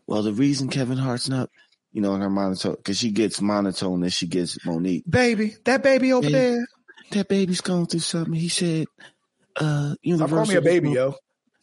Well, 0.08 0.24
the 0.24 0.34
reason 0.34 0.70
Kevin 0.70 0.98
Hart's 0.98 1.28
not, 1.28 1.50
you 1.92 2.02
know, 2.02 2.16
in 2.16 2.22
her 2.22 2.30
monotone, 2.30 2.76
because 2.76 2.98
she 2.98 3.12
gets 3.12 3.42
monotone 3.42 4.02
and 4.04 4.14
she 4.14 4.28
gets 4.28 4.66
Mo'Nique. 4.66 5.04
Baby, 5.08 5.56
that 5.66 5.84
baby 5.84 6.14
over 6.14 6.30
there, 6.30 6.66
that 7.12 7.28
baby's 7.28 7.62
going 7.62 7.88
through 7.88 8.00
something. 8.00 8.34
He 8.34 8.50
said, 8.50 8.88
"Uh, 9.58 9.96
Universal." 10.02 10.38
Call 10.38 10.46
me 10.46 10.56
a 10.56 10.62
baby, 10.62 10.92
yo. 10.92 11.16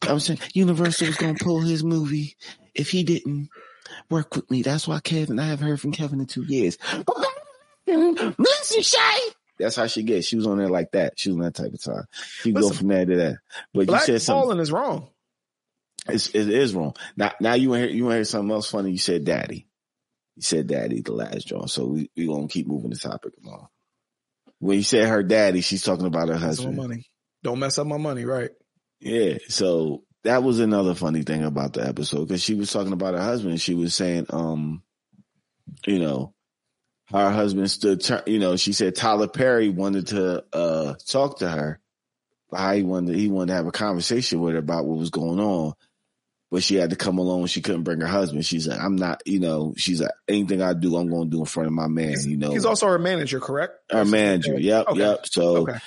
I'm 0.08 0.20
saying 0.20 0.40
Universal 0.54 1.08
was 1.08 1.16
gonna 1.16 1.34
pull 1.34 1.60
his 1.60 1.84
movie 1.84 2.36
if 2.74 2.90
he 2.90 3.02
didn't 3.04 3.48
work 4.10 4.34
with 4.34 4.50
me. 4.50 4.62
That's 4.62 4.88
why 4.88 5.00
Kevin. 5.00 5.38
I 5.38 5.46
haven't 5.46 5.66
heard 5.66 5.80
from 5.80 5.92
Kevin 5.92 6.20
in 6.20 6.26
two 6.26 6.44
years. 6.44 6.78
Listen, 7.86 8.82
Shay. 8.82 9.18
That's 9.58 9.76
how 9.76 9.86
she 9.86 10.02
gets. 10.02 10.26
She 10.26 10.36
was 10.36 10.46
on 10.46 10.58
there 10.58 10.68
like 10.68 10.92
that. 10.92 11.18
She 11.18 11.30
was 11.30 11.36
on 11.36 11.44
that 11.44 11.54
type 11.54 11.72
of 11.72 11.82
time. 11.82 12.04
She 12.12 12.52
go 12.52 12.70
from 12.70 12.88
there 12.88 13.06
to 13.06 13.16
that. 13.16 13.36
But 13.72 13.86
Black 13.86 14.00
you 14.08 14.18
said 14.18 14.22
something. 14.22 14.58
is 14.58 14.72
wrong. 14.72 15.08
It's, 16.08 16.28
it 16.28 16.48
is 16.48 16.74
wrong. 16.74 16.94
Now, 17.16 17.32
now 17.40 17.54
you 17.54 17.70
want 17.70 17.82
to 17.82 17.88
hear, 17.88 17.96
you 17.96 18.10
hear 18.10 18.24
something 18.24 18.50
else 18.50 18.70
funny? 18.70 18.90
You 18.90 18.98
said 18.98 19.24
daddy. 19.24 19.66
You 20.36 20.42
said 20.42 20.66
daddy 20.66 21.00
the 21.02 21.12
last 21.12 21.46
draw. 21.46 21.66
So 21.66 21.86
we, 21.86 22.10
we 22.16 22.26
gonna 22.26 22.48
keep 22.48 22.66
moving 22.66 22.90
the 22.90 22.96
topic 22.96 23.32
along. 23.44 23.68
When 24.58 24.76
you 24.76 24.82
said 24.82 25.08
her 25.08 25.22
daddy, 25.22 25.60
she's 25.60 25.82
talking 25.82 26.06
about 26.06 26.28
her 26.28 26.36
husband. 26.36 26.76
Money. 26.76 27.06
Don't 27.42 27.58
mess 27.58 27.78
up 27.78 27.86
my 27.86 27.96
money, 27.96 28.24
right? 28.24 28.50
Yeah. 29.00 29.38
So 29.48 30.04
that 30.24 30.42
was 30.42 30.58
another 30.58 30.94
funny 30.94 31.22
thing 31.22 31.44
about 31.44 31.74
the 31.74 31.86
episode 31.86 32.28
because 32.28 32.42
she 32.42 32.54
was 32.54 32.72
talking 32.72 32.92
about 32.92 33.14
her 33.14 33.20
husband. 33.20 33.60
She 33.60 33.74
was 33.74 33.94
saying, 33.94 34.26
um, 34.30 34.82
you 35.86 35.98
know, 35.98 36.34
her 37.10 37.30
husband 37.30 37.70
stood, 37.70 38.02
you 38.26 38.38
know, 38.38 38.56
she 38.56 38.72
said 38.72 38.96
Tyler 38.96 39.28
Perry 39.28 39.68
wanted 39.68 40.08
to 40.08 40.44
uh, 40.52 40.94
talk 41.06 41.38
to 41.38 41.48
her. 41.48 41.78
How 42.52 42.72
he 42.72 42.82
wanted, 42.82 43.16
he 43.16 43.28
wanted 43.28 43.48
to 43.48 43.54
have 43.54 43.66
a 43.66 43.72
conversation 43.72 44.40
with 44.40 44.54
her 44.54 44.60
about 44.60 44.84
what 44.86 44.98
was 44.98 45.10
going 45.10 45.40
on, 45.40 45.74
but 46.50 46.62
she 46.62 46.76
had 46.76 46.90
to 46.90 46.96
come 46.96 47.18
along. 47.18 47.46
She 47.46 47.60
couldn't 47.60 47.82
bring 47.82 48.00
her 48.00 48.06
husband. 48.06 48.46
She's 48.46 48.68
like, 48.68 48.80
I'm 48.80 48.94
not, 48.94 49.22
you 49.26 49.40
know, 49.40 49.74
she's 49.76 50.00
like, 50.00 50.12
anything 50.28 50.62
I 50.62 50.72
do, 50.72 50.96
I'm 50.96 51.10
going 51.10 51.30
to 51.30 51.36
do 51.36 51.40
in 51.40 51.46
front 51.46 51.66
of 51.66 51.72
my 51.72 51.88
man. 51.88 52.10
He's, 52.10 52.26
you 52.26 52.36
know, 52.36 52.52
he's 52.52 52.64
also 52.64 52.86
her 52.86 52.98
manager, 52.98 53.40
correct? 53.40 53.74
Her 53.90 54.04
manager. 54.04 54.58
Yep. 54.58 54.86
Okay. 54.88 55.00
Yep. 55.00 55.26
So, 55.26 55.56
okay. 55.62 55.78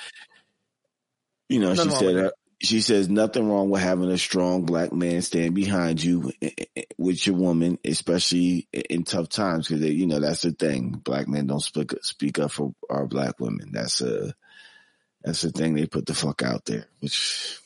you 1.48 1.58
know, 1.58 1.72
Nothing 1.72 1.90
she 1.90 1.96
said 1.96 2.14
her, 2.16 2.32
she 2.60 2.80
says 2.80 3.08
nothing 3.08 3.48
wrong 3.48 3.70
with 3.70 3.82
having 3.82 4.10
a 4.10 4.18
strong 4.18 4.64
black 4.64 4.92
man 4.92 5.22
stand 5.22 5.54
behind 5.54 6.02
you 6.02 6.32
eh, 6.42 6.50
eh, 6.58 6.64
eh, 6.76 6.82
with 6.96 7.24
your 7.26 7.36
woman, 7.36 7.78
especially 7.84 8.68
in 8.72 9.04
tough 9.04 9.28
times. 9.28 9.68
Cause 9.68 9.80
they, 9.80 9.90
you 9.90 10.06
know, 10.06 10.18
that's 10.18 10.42
the 10.42 10.50
thing. 10.52 10.90
Black 10.90 11.28
men 11.28 11.46
don't 11.46 11.60
speak, 11.60 11.92
speak 12.02 12.38
up 12.38 12.50
for 12.50 12.74
our 12.90 13.06
black 13.06 13.38
women. 13.38 13.70
That's 13.72 14.00
a, 14.00 14.34
that's 15.22 15.42
the 15.42 15.50
thing 15.50 15.74
they 15.74 15.86
put 15.86 16.06
the 16.06 16.14
fuck 16.14 16.42
out 16.42 16.64
there, 16.64 16.86
which 17.00 17.60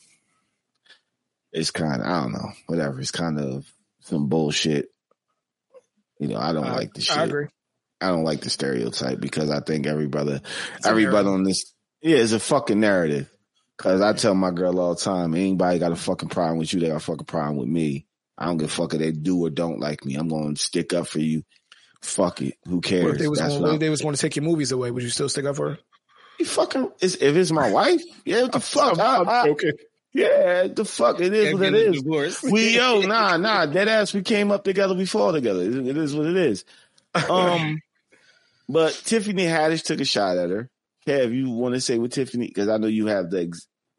is 1.52 1.70
kind 1.70 2.02
of, 2.02 2.06
I 2.06 2.20
don't 2.22 2.32
know, 2.32 2.52
whatever. 2.66 3.00
It's 3.00 3.10
kind 3.10 3.40
of 3.40 3.66
some 4.00 4.28
bullshit. 4.28 4.90
You 6.18 6.28
know, 6.28 6.38
I 6.38 6.52
don't 6.52 6.66
I, 6.66 6.74
like 6.74 6.92
the 6.92 7.00
shit. 7.00 7.16
I 7.16 7.24
agree. 7.24 7.46
I 8.00 8.08
don't 8.08 8.24
like 8.24 8.42
the 8.42 8.50
stereotype 8.50 9.20
because 9.20 9.50
I 9.50 9.60
think 9.60 9.86
every 9.86 10.06
brother, 10.06 10.42
it's 10.76 10.86
every 10.86 11.06
brother 11.06 11.30
on 11.30 11.44
this, 11.44 11.72
yeah, 12.02 12.18
it's 12.18 12.32
a 12.32 12.40
fucking 12.40 12.80
narrative. 12.80 13.31
Cause 13.82 14.00
I 14.00 14.12
tell 14.12 14.34
my 14.34 14.52
girl 14.52 14.78
all 14.78 14.94
the 14.94 15.00
time, 15.00 15.34
anybody 15.34 15.80
got 15.80 15.90
a 15.90 15.96
fucking 15.96 16.28
problem 16.28 16.58
with 16.58 16.72
you, 16.72 16.78
they 16.78 16.86
got 16.86 16.96
a 16.96 17.00
fucking 17.00 17.26
problem 17.26 17.56
with 17.56 17.68
me. 17.68 18.06
I 18.38 18.46
don't 18.46 18.56
give 18.56 18.68
a 18.68 18.72
fuck 18.72 18.94
if 18.94 19.00
they 19.00 19.10
do 19.10 19.44
or 19.44 19.50
don't 19.50 19.80
like 19.80 20.04
me. 20.04 20.14
I'm 20.14 20.28
going 20.28 20.54
to 20.54 20.62
stick 20.62 20.92
up 20.92 21.08
for 21.08 21.18
you. 21.18 21.42
Fuck 22.00 22.42
it. 22.42 22.54
Who 22.68 22.80
cares? 22.80 23.04
What 23.04 23.14
if 23.14 23.18
they 23.18 23.28
was, 23.28 23.40
going, 23.40 23.78
they 23.80 23.88
was 23.88 24.00
going 24.00 24.14
to 24.14 24.20
take 24.20 24.36
your 24.36 24.44
movies 24.44 24.70
away, 24.70 24.92
would 24.92 25.02
you 25.02 25.08
still 25.08 25.28
stick 25.28 25.46
up 25.46 25.56
for 25.56 25.70
her? 25.70 25.78
You 26.38 26.46
fucking, 26.46 26.92
if 27.00 27.20
it's 27.20 27.50
my 27.50 27.72
wife, 27.72 28.02
yeah, 28.24 28.42
what 28.42 28.52
the 28.52 28.60
fuck? 28.60 28.98
I'm, 29.00 29.28
I'm 29.28 29.46
joking. 29.46 29.72
Yeah, 30.12 30.66
the 30.68 30.84
fuck 30.84 31.20
it 31.20 31.32
is 31.32 31.54
what 31.54 31.62
it 31.62 31.74
is. 31.74 32.42
We 32.42 32.76
yo, 32.76 33.00
nah, 33.06 33.36
nah, 33.38 33.66
dead 33.66 33.88
ass. 33.88 34.12
We 34.12 34.22
came 34.22 34.50
up 34.50 34.62
together 34.62 34.94
before 34.94 35.32
together. 35.32 35.62
It 35.62 35.96
is 35.96 36.14
what 36.14 36.26
it 36.26 36.36
is. 36.36 36.64
Um, 37.14 37.80
but 38.68 38.92
Tiffany 39.04 39.46
Haddish 39.46 39.82
took 39.82 40.00
a 40.00 40.04
shot 40.04 40.36
at 40.36 40.50
her. 40.50 40.68
Kev, 41.06 41.34
you 41.34 41.50
want 41.50 41.74
to 41.74 41.80
say 41.80 41.98
with 41.98 42.12
Tiffany 42.12 42.46
because 42.46 42.68
I 42.68 42.76
know 42.76 42.86
you 42.86 43.06
have 43.06 43.30
the 43.30 43.40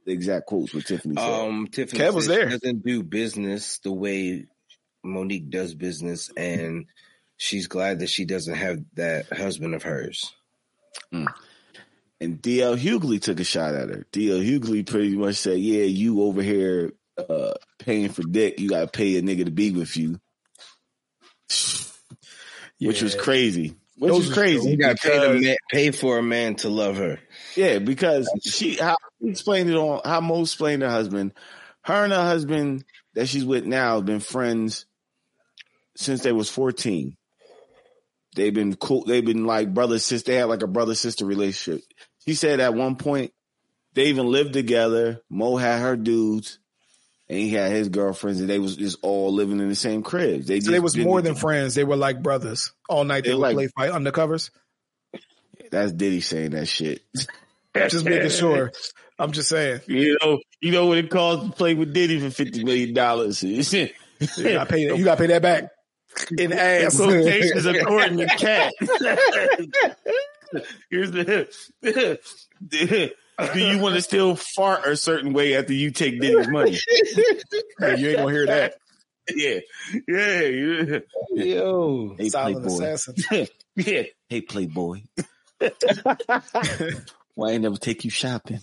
the 0.06 0.12
exact 0.12 0.46
quotes 0.48 0.74
with 0.74 0.86
Tiffany 0.86 1.16
said. 1.16 1.24
Um, 1.24 1.68
Tiffany 1.68 2.02
Kev 2.02 2.14
was 2.14 2.28
there. 2.28 2.50
Doesn't 2.50 2.84
do 2.84 3.04
business 3.04 3.80
the 3.80 3.92
way 3.92 4.46
Monique 5.04 5.50
does 5.50 5.74
business, 5.74 6.30
and 6.36 6.86
she's 7.38 7.68
glad 7.68 8.00
that 8.00 8.10
she 8.10 8.26
doesn't 8.26 8.56
have 8.56 8.80
that 8.96 9.32
husband 9.32 9.76
of 9.76 9.84
hers. 9.84 10.34
And 11.12 11.30
DL 12.42 12.78
Hughley 12.78 13.22
took 13.22 13.40
a 13.40 13.44
shot 13.44 13.76
at 13.76 13.90
her. 13.90 14.06
DL 14.12 14.44
Hughley 14.44 14.86
pretty 14.86 15.16
much 15.18 15.36
said, 15.36 15.60
"Yeah, 15.60 15.84
you 15.84 16.22
over 16.24 16.42
here 16.42 16.94
uh, 17.18 17.54
paying 17.80 18.10
for 18.10 18.24
dick. 18.24 18.60
You 18.60 18.70
got 18.70 18.82
to 18.82 18.88
pay 18.88 19.18
a 19.18 19.22
nigga 19.22 19.46
to 19.46 19.52
be 19.52 19.72
with 19.72 19.98
you," 19.98 20.20
which 22.80 23.02
was 23.02 23.16
crazy. 23.16 23.76
Which 23.98 24.10
Those 24.12 24.20
was 24.20 24.28
was 24.30 24.38
crazy. 24.38 24.70
You 24.72 24.78
got 24.78 24.98
to 24.98 25.08
pay, 25.08 25.20
because- 25.20 25.42
man, 25.44 25.56
pay 25.72 25.92
for 25.92 26.18
a 26.18 26.24
man 26.24 26.56
to 26.56 26.70
love 26.70 26.98
her. 26.98 27.20
Yeah, 27.56 27.80
because 27.80 28.30
she 28.44 28.76
how 28.76 28.98
he 29.13 29.13
explained 29.24 29.70
it 29.70 29.76
on 29.76 30.02
how 30.06 30.22
Mo 30.22 30.42
explained 30.42 30.82
her 30.82 30.90
husband. 30.90 31.34
Her 31.82 32.04
and 32.06 32.14
her 32.14 32.24
husband 32.24 32.86
that 33.14 33.28
she's 33.28 33.46
with 33.46 33.66
now 33.66 33.96
have 33.96 34.06
been 34.06 34.20
friends 34.20 34.86
since 35.96 36.22
they 36.24 36.32
was 36.32 36.50
fourteen. 36.50 37.18
They've 38.36 38.54
been 38.54 38.76
cool. 38.76 39.04
They've 39.06 39.24
been 39.26 39.46
like 39.46 39.74
brother 39.74 40.00
sister. 40.00 40.32
They 40.32 40.38
had 40.38 40.46
like 40.46 40.64
a 40.64 40.68
brother 40.68 40.96
sister 40.96 41.26
relationship. 41.26 41.84
She 42.26 42.34
said 42.34 42.60
at 42.60 42.74
one 42.74 42.96
point 42.96 43.32
they 43.94 44.06
even 44.06 44.28
lived 44.28 44.54
together. 44.54 45.22
Mo 45.30 45.56
had 45.58 45.82
her 45.82 45.96
dudes, 45.96 46.58
and 47.30 47.38
he 47.38 47.50
had 47.52 47.72
his 47.72 47.90
girlfriends, 47.90 48.40
and 48.40 48.50
they 48.50 48.60
was 48.60 48.76
just 48.76 48.98
all 49.04 49.32
living 49.34 49.60
in 49.60 49.70
the 49.70 49.76
same 49.76 50.02
cribs. 50.02 50.48
They 50.48 50.56
So 50.62 50.66
just 50.66 50.72
they 50.72 50.80
was 50.80 50.98
more 50.98 51.22
than 51.22 51.36
friends. 51.36 51.76
They 51.76 51.84
were 51.84 51.96
like 51.98 52.24
brothers. 52.24 52.74
All 52.90 53.04
night 53.04 53.24
they, 53.26 53.30
They 53.32 53.36
would 53.36 53.42
like- 53.42 53.56
play 53.56 53.68
fight 53.68 53.92
undercovers. 53.92 54.50
That's 55.70 55.92
Diddy 55.92 56.22
saying 56.22 56.52
that 56.52 56.68
shit. 56.68 57.02
Just 57.76 58.06
making 58.06 58.30
sure. 58.30 58.72
I'm 59.20 59.32
just 59.32 59.50
saying. 59.50 59.82
You 59.88 60.18
know, 60.22 60.40
you 60.62 60.72
know 60.72 60.88
what 60.88 60.98
it 60.98 61.10
costs 61.10 61.46
to 61.48 61.52
play 61.56 61.74
with 61.76 61.94
Diddy 61.94 62.20
for 62.20 62.30
fifty 62.30 62.64
million 62.64 62.94
dollars. 62.94 63.44
You 64.38 64.44
gotta 64.44 64.66
pay 64.70 64.88
that. 64.88 64.98
You 64.98 65.04
gotta 65.04 65.20
pay 65.20 65.28
that 65.28 65.42
back 65.42 65.70
in 66.38 66.54
ass. 66.54 66.96
quotations 66.96 67.66
according 67.66 68.20
to 68.20 68.26
Katt. 68.28 68.72
Here's 70.90 71.12
the. 71.12 71.50
Do 71.82 73.60
you 73.60 73.80
want 73.80 73.96
to 73.96 74.02
still 74.02 74.36
fart 74.36 74.86
a 74.86 74.96
certain 74.96 75.34
way 75.34 75.58
after 75.58 75.74
you 75.74 75.92
take 75.92 76.22
Diddy's 76.22 76.48
money? 76.48 76.78
Hey, 77.80 77.98
you 77.98 78.10
ain't 78.10 78.18
gonna 78.20 78.32
hear 78.32 78.46
that. 78.46 78.76
Yeah, 79.36 79.60
yeah, 80.08 80.42
yeah. 80.42 81.00
Yo, 81.34 82.16
Hey, 82.18 82.30
Silent 82.30 82.66
Playboy. 82.66 82.84
assassin. 82.94 83.48
Yeah. 83.76 84.04
Hey, 84.30 84.42
Playboy. 84.42 85.02
Why 87.36 87.54
I 87.54 87.58
never 87.58 87.78
take 87.78 88.06
you 88.06 88.12
shopping? 88.12 88.60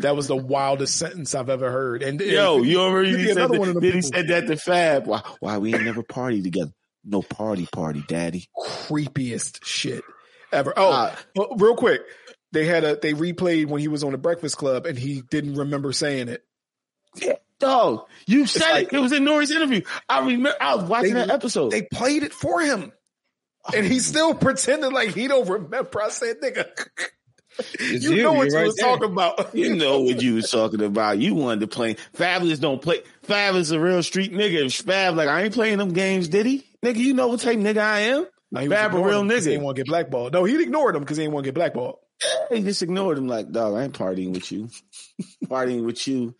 That 0.00 0.16
was 0.16 0.26
the 0.28 0.36
wildest 0.36 0.96
sentence 0.96 1.34
I've 1.34 1.48
ever 1.50 1.70
heard. 1.70 2.02
And 2.02 2.20
Yo, 2.20 2.62
you 2.62 2.80
already 2.80 3.24
said 3.26 3.36
that, 3.36 3.50
one 3.50 3.68
of 3.68 3.74
them 3.74 3.82
then 3.82 3.92
he 3.94 4.02
said 4.02 4.28
that 4.28 4.46
to 4.46 4.56
Fab. 4.56 5.06
Why, 5.06 5.22
why 5.40 5.58
we 5.58 5.74
ain't 5.74 5.84
never 5.84 6.02
party 6.02 6.42
together? 6.42 6.72
No 7.04 7.22
party, 7.22 7.66
party, 7.72 8.02
daddy. 8.08 8.48
creepiest 8.58 9.64
shit 9.64 10.02
ever. 10.52 10.72
Oh, 10.76 10.90
Uh, 10.90 11.14
real 11.56 11.76
quick, 11.76 12.00
they 12.52 12.64
had 12.64 12.84
a 12.84 12.96
they 13.00 13.12
replayed 13.12 13.66
when 13.66 13.80
he 13.80 13.88
was 13.88 14.02
on 14.04 14.12
the 14.12 14.18
Breakfast 14.18 14.56
Club 14.56 14.86
and 14.86 14.98
he 14.98 15.22
didn't 15.30 15.54
remember 15.54 15.92
saying 15.92 16.28
it. 16.28 16.42
Dog, 17.58 18.06
you 18.26 18.46
said 18.46 18.70
like- 18.70 18.92
it. 18.92 18.96
It 18.96 18.98
was 19.00 19.12
in 19.12 19.24
Nori's 19.24 19.50
interview. 19.50 19.80
I 20.08 20.18
remember. 20.20 20.52
I 20.60 20.74
was 20.74 20.84
watching 20.84 21.14
They- 21.14 21.20
that 21.20 21.30
episode. 21.30 21.70
They 21.70 21.82
played 21.82 22.22
it 22.22 22.34
for 22.34 22.60
him, 22.60 22.92
and 23.74 23.86
he 23.86 23.98
still 23.98 24.34
pretended 24.34 24.92
like 24.92 25.14
he 25.14 25.26
don't 25.26 25.48
remember. 25.48 26.02
I 26.02 26.10
said, 26.10 26.36
"Nigga, 26.42 26.66
You 27.80 28.22
know 28.22 28.32
what 28.34 28.48
you're 28.48 28.56
right 28.56 28.66
was 28.66 28.76
there. 28.76 28.86
talking 28.86 29.10
about." 29.10 29.54
you 29.54 29.74
know 29.76 30.00
what 30.02 30.20
you 30.22 30.34
was 30.34 30.50
talking 30.50 30.82
about. 30.82 31.18
You 31.18 31.34
wanted 31.34 31.60
to 31.60 31.66
play. 31.68 31.96
Fabolous 32.16 32.60
don't 32.60 32.80
play. 32.82 33.02
Fab 33.22 33.54
is 33.54 33.70
a 33.70 33.80
real 33.80 34.02
street 34.02 34.32
nigga. 34.32 34.66
If 34.66 34.74
Fab 34.74 35.14
like 35.16 35.28
I 35.28 35.42
ain't 35.42 35.54
playing 35.54 35.78
them 35.78 35.92
games, 35.92 36.28
did 36.28 36.46
he? 36.46 36.64
Nigga, 36.84 36.96
you 36.96 37.14
know 37.14 37.28
what 37.28 37.40
type 37.40 37.58
nigga 37.58 37.78
I 37.78 38.00
am. 38.00 38.26
No, 38.52 38.68
Fab 38.68 38.94
a 38.94 38.98
real 38.98 39.22
'cause 39.24 39.44
He 39.44 39.50
nigga. 39.50 39.52
didn't 39.52 39.62
want 39.64 39.76
to 39.76 39.82
get 39.82 39.88
blackballed. 39.88 40.32
No, 40.32 40.44
he 40.44 40.60
ignored 40.62 40.94
him 40.96 41.02
because 41.02 41.16
he 41.16 41.22
didn't 41.24 41.34
want 41.34 41.44
to 41.44 41.48
get 41.48 41.54
blackballed. 41.54 41.96
He 42.50 42.62
just 42.62 42.82
ignored 42.82 43.18
him 43.18 43.26
like, 43.28 43.50
dog, 43.50 43.74
I 43.74 43.84
ain't 43.84 43.92
partying 43.98 44.32
with 44.32 44.50
you. 44.52 44.68
partying 45.46 45.84
with 45.84 46.06
you. 46.08 46.34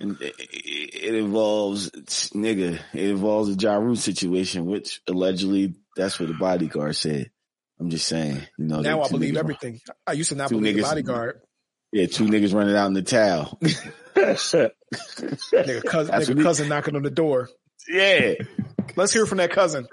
And 0.00 0.16
it, 0.20 1.14
involves, 1.14 1.90
nigga, 2.30 2.80
it 2.94 3.10
involves 3.10 3.50
a 3.50 3.52
Ja 3.60 3.74
Rule 3.76 3.96
situation, 3.96 4.64
which 4.64 5.02
allegedly 5.06 5.74
that's 5.94 6.18
what 6.18 6.28
the 6.28 6.34
bodyguard 6.34 6.96
said. 6.96 7.30
I'm 7.80 7.88
just 7.90 8.06
saying, 8.06 8.36
you 8.58 8.66
know. 8.66 8.80
now 8.82 9.02
I 9.02 9.08
believe 9.08 9.36
everything. 9.36 9.80
I 10.06 10.12
used 10.12 10.28
to 10.30 10.36
not 10.36 10.50
two 10.50 10.56
believe 10.58 10.76
niggas- 10.76 10.82
bodyguard. 10.82 11.40
Yeah, 11.92 12.06
two 12.06 12.24
niggas 12.26 12.54
running 12.54 12.76
out 12.76 12.86
in 12.86 12.92
the 12.92 13.02
towel. 13.02 13.58
Nigga, 14.14 15.84
cousin, 15.84 16.14
nigga, 16.14 16.42
cousin 16.42 16.68
knocking 16.68 16.96
on 16.96 17.02
the 17.02 17.10
door. 17.10 17.48
yeah. 17.88 18.34
Let's 18.96 19.12
hear 19.12 19.24
from 19.26 19.38
that 19.38 19.50
cousin. 19.52 19.86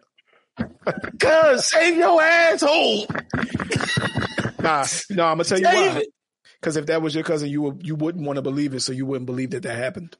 Cuz, 1.20 1.66
save 1.66 1.98
your 1.98 2.22
asshole. 2.22 3.06
Nah, 4.60 4.86
no, 5.12 5.26
I'm 5.26 5.38
gonna 5.38 5.44
tell 5.44 5.60
you 5.60 5.66
Save 5.66 5.96
why. 5.96 6.06
Because 6.60 6.76
if 6.78 6.88
that 6.88 7.02
was 7.02 7.14
your 7.14 7.24
cousin, 7.24 7.50
you 7.50 7.62
would 7.62 7.86
you 7.86 7.96
wouldn't 7.96 8.26
want 8.26 8.38
to 8.38 8.42
believe 8.42 8.74
it, 8.74 8.80
so 8.82 8.92
you 8.92 9.06
wouldn't 9.06 9.28
believe 9.28 9.52
that 9.52 9.64
that 9.64 9.78
happened. 9.78 10.18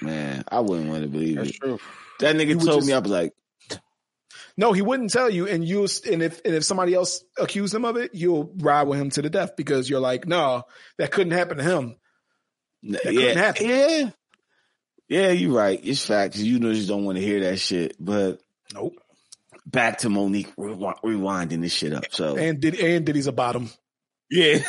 Man, 0.00 0.44
I 0.48 0.60
wouldn't 0.60 0.88
want 0.88 1.02
to 1.02 1.08
believe 1.08 1.36
That's 1.36 1.50
it. 1.50 1.56
true. 1.60 1.78
That 2.20 2.36
nigga 2.36 2.54
would 2.56 2.64
told 2.64 2.78
just- 2.78 2.86
me, 2.86 2.92
I 2.94 2.98
was 3.00 3.10
like, 3.10 3.32
No, 4.56 4.72
he 4.72 4.82
wouldn't 4.82 5.10
tell 5.10 5.30
you, 5.30 5.48
and 5.48 5.64
you 5.66 5.80
and 6.10 6.22
if 6.22 6.40
and 6.44 6.54
if 6.54 6.64
somebody 6.64 6.94
else 6.94 7.24
accused 7.38 7.74
him 7.74 7.84
of 7.84 7.96
it, 7.96 8.14
you'll 8.14 8.52
ride 8.58 8.86
with 8.86 9.00
him 9.00 9.10
to 9.10 9.22
the 9.22 9.30
death 9.30 9.56
because 9.56 9.88
you're 9.88 10.00
like, 10.00 10.26
no, 10.26 10.64
that 10.98 11.10
couldn't 11.10 11.32
happen 11.32 11.56
to 11.58 11.62
him. 11.64 11.96
yeah, 12.82 12.98
couldn't 13.02 13.36
happen. 13.38 13.68
yeah. 13.68 14.10
Yeah, 15.08 15.30
you're 15.30 15.52
right. 15.54 15.78
It's 15.82 16.04
fact. 16.04 16.34
'cause 16.34 16.42
You 16.42 16.58
know, 16.58 16.72
just 16.72 16.88
don't 16.88 17.04
want 17.04 17.18
to 17.18 17.24
hear 17.24 17.40
that 17.40 17.58
shit. 17.58 17.96
But 18.00 18.40
Nope. 18.74 18.94
back 19.66 19.98
to 19.98 20.08
Mo'Nique 20.08 20.54
rewi- 20.56 21.00
rewinding 21.04 21.60
this 21.60 21.72
shit 21.72 21.92
up. 21.92 22.04
So 22.10 22.36
And 22.36 22.60
did 22.60 22.78
and 22.80 23.04
Diddy's 23.04 23.26
a 23.26 23.32
bottom. 23.32 23.70
yeah, 24.30 24.58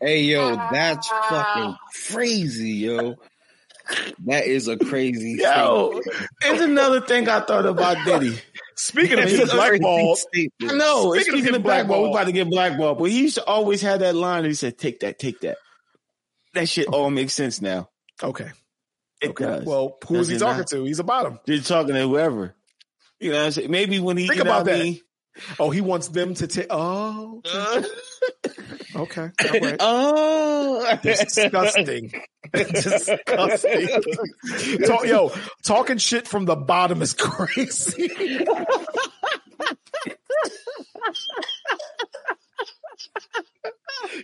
Hey 0.00 0.22
yo, 0.22 0.54
that's 0.56 1.08
fucking 1.28 1.76
crazy, 2.10 2.70
yo. 2.72 3.16
That 4.26 4.46
is 4.46 4.68
a 4.68 4.76
crazy. 4.78 5.36
yo, 5.40 6.00
it's 6.42 6.60
another 6.62 7.00
thing 7.02 7.28
I 7.28 7.40
thought 7.40 7.66
about 7.66 7.98
Diddy. 8.06 8.38
Speaking 8.76 9.18
of 9.18 9.24
It's 9.26 9.32
getting 9.32 9.48
a 9.48 9.50
crazy 9.50 9.78
blackballed. 9.78 10.18
I 10.34 10.74
know. 10.74 11.12
Speaking 11.12 11.16
of 11.16 11.22
Speaking, 11.22 11.40
getting 11.42 11.54
of 11.56 11.62
blackball, 11.62 12.02
we 12.02 12.08
blackballed. 12.08 12.14
about 12.16 12.24
to 12.26 12.32
get 12.32 12.50
blackball. 12.50 12.94
But 12.94 13.04
he 13.04 13.20
used 13.20 13.34
to 13.36 13.44
always 13.44 13.82
have 13.82 14.00
that 14.00 14.14
line. 14.14 14.44
He 14.44 14.54
said, 14.54 14.78
"Take 14.78 15.00
that, 15.00 15.18
take 15.18 15.40
that." 15.40 15.58
That 16.54 16.68
shit 16.68 16.88
all 16.88 17.10
makes 17.10 17.34
sense 17.34 17.60
now. 17.60 17.90
okay, 18.22 18.50
It 19.20 19.30
okay. 19.30 19.44
does. 19.44 19.64
Well, 19.64 19.98
who 20.08 20.14
Does 20.16 20.28
is 20.28 20.34
he 20.34 20.38
talking 20.38 20.58
not? 20.58 20.66
to? 20.68 20.84
He's 20.84 20.98
a 21.00 21.04
bottom. 21.04 21.40
You're 21.46 21.58
talking 21.60 21.94
to 21.94 22.00
whoever. 22.00 22.54
You 23.20 23.32
know 23.32 23.38
what 23.38 23.44
I'm 23.46 23.52
saying? 23.52 23.70
Maybe 23.70 23.98
when 24.00 24.16
he 24.16 24.26
Think 24.28 24.38
you 24.38 24.44
know 24.44 24.50
about 24.50 24.66
what 24.66 24.74
I 24.74 24.78
that. 24.78 24.84
mean? 24.84 25.00
Oh, 25.58 25.70
he 25.70 25.80
wants 25.80 26.08
them 26.08 26.34
to 26.34 26.46
take. 26.46 26.66
Oh, 26.70 27.42
uh. 27.44 27.82
okay, 28.96 29.30
all 29.52 29.60
right. 29.60 29.76
Oh, 29.80 30.98
disgusting, 31.02 32.12
disgusting. 32.52 33.88
Talk, 34.86 35.06
yo, 35.06 35.32
talking 35.62 35.98
shit 35.98 36.28
from 36.28 36.44
the 36.44 36.56
bottom 36.56 37.02
is 37.02 37.14
crazy. 37.14 38.10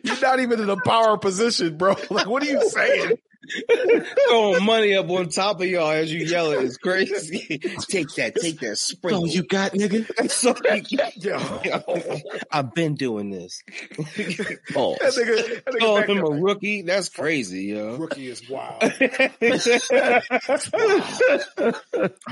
You're 0.05 0.21
not 0.21 0.41
even 0.41 0.61
in 0.61 0.71
a 0.71 0.77
power 0.77 1.19
position, 1.19 1.77
bro. 1.77 1.97
Like, 2.11 2.27
what 2.27 2.43
are 2.43 2.47
you 2.47 2.69
saying? 2.69 3.19
Throwing 4.29 4.65
money 4.65 4.95
up 4.95 5.09
on 5.11 5.29
top 5.29 5.61
of 5.61 5.67
y'all 5.67 5.91
as 5.91 6.13
you 6.13 6.25
yell 6.27 6.53
it 6.53 6.63
is 6.65 6.77
crazy. 6.77 7.59
take 7.89 8.09
that, 8.17 8.35
take 8.37 8.61
that, 8.61 8.77
sprinkle. 8.79 9.23
Oh, 9.25 9.27
you 9.27 9.43
got 9.43 9.73
nigga? 9.73 10.07
So- 10.31 10.55
Yo, 11.17 11.39
I've 12.53 12.75
been 12.75 12.95
doing 12.95 13.31
this. 13.31 13.63
Oh, 14.77 14.97
that 15.01 15.13
nigga, 15.15 15.65
that 15.65 15.75
nigga 15.75 15.79
Call 15.79 15.97
him 16.03 16.17
there, 16.17 16.25
a 16.25 16.31
rookie. 16.41 16.83
That's 16.83 17.09
crazy, 17.09 17.65
yo. 17.65 17.97
rookie 17.97 18.29
is 18.29 18.49
wild. 18.49 18.81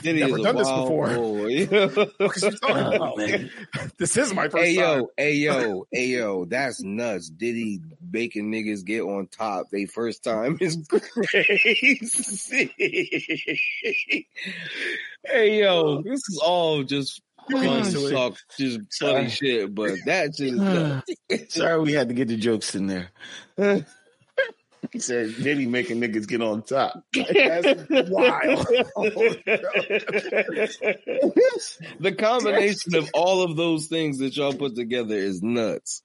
Diddy 0.02 0.20
Never 0.20 0.38
is 0.38 0.40
a 0.40 0.42
done 0.42 0.56
this 0.56 0.68
before. 0.70 1.06
boy. 1.14 1.66
What 1.66 2.42
you 2.42 2.50
talking 2.50 3.00
Oh, 3.00 3.12
about? 3.14 3.18
This 3.98 4.16
is 4.16 4.32
my 4.34 4.48
first 4.48 4.64
hey 4.64 4.76
time. 4.76 4.98
yo, 5.00 5.10
hey 5.16 5.34
yo, 5.34 5.86
hey 5.92 6.06
yo, 6.08 6.44
that's 6.44 6.82
nuts. 6.82 7.28
Diddy 7.28 7.80
making 8.11 8.50
niggas 8.50 8.84
get 8.84 9.02
on 9.02 9.26
top 9.26 9.70
they 9.70 9.86
first 9.86 10.24
mm. 10.24 10.32
time 10.32 10.59
is 10.61 10.86
crazy. 10.88 12.72
hey 15.24 15.61
yo, 15.61 16.02
this 16.02 16.20
is 16.28 16.40
all 16.44 16.82
just 16.84 17.22
fun 17.50 18.11
talk, 18.11 18.36
just 18.59 18.80
funny 18.98 19.26
uh, 19.26 19.28
shit, 19.28 19.74
but 19.74 19.92
that 20.06 20.34
just 20.34 20.59
uh, 20.61 21.00
Sorry, 21.48 21.80
we 21.80 21.92
had 21.92 22.09
to 22.09 22.14
get 22.14 22.28
the 22.28 22.36
jokes 22.36 22.74
in 22.74 22.86
there. 22.86 23.11
he 24.92 24.98
said, 24.98 25.34
Diddy 25.42 25.66
making 25.66 26.00
niggas 26.00 26.28
get 26.28 26.42
on 26.42 26.62
top. 26.62 27.02
That's 27.12 27.84
wild. 27.88 28.66
the 32.00 32.14
combination 32.18 32.94
of 32.94 33.11
all 33.14 33.42
of 33.42 33.56
those 33.56 33.86
things 33.86 34.18
that 34.18 34.36
y'all 34.36 34.54
put 34.54 34.74
together 34.74 35.16
is 35.16 35.42
nuts. 35.42 36.02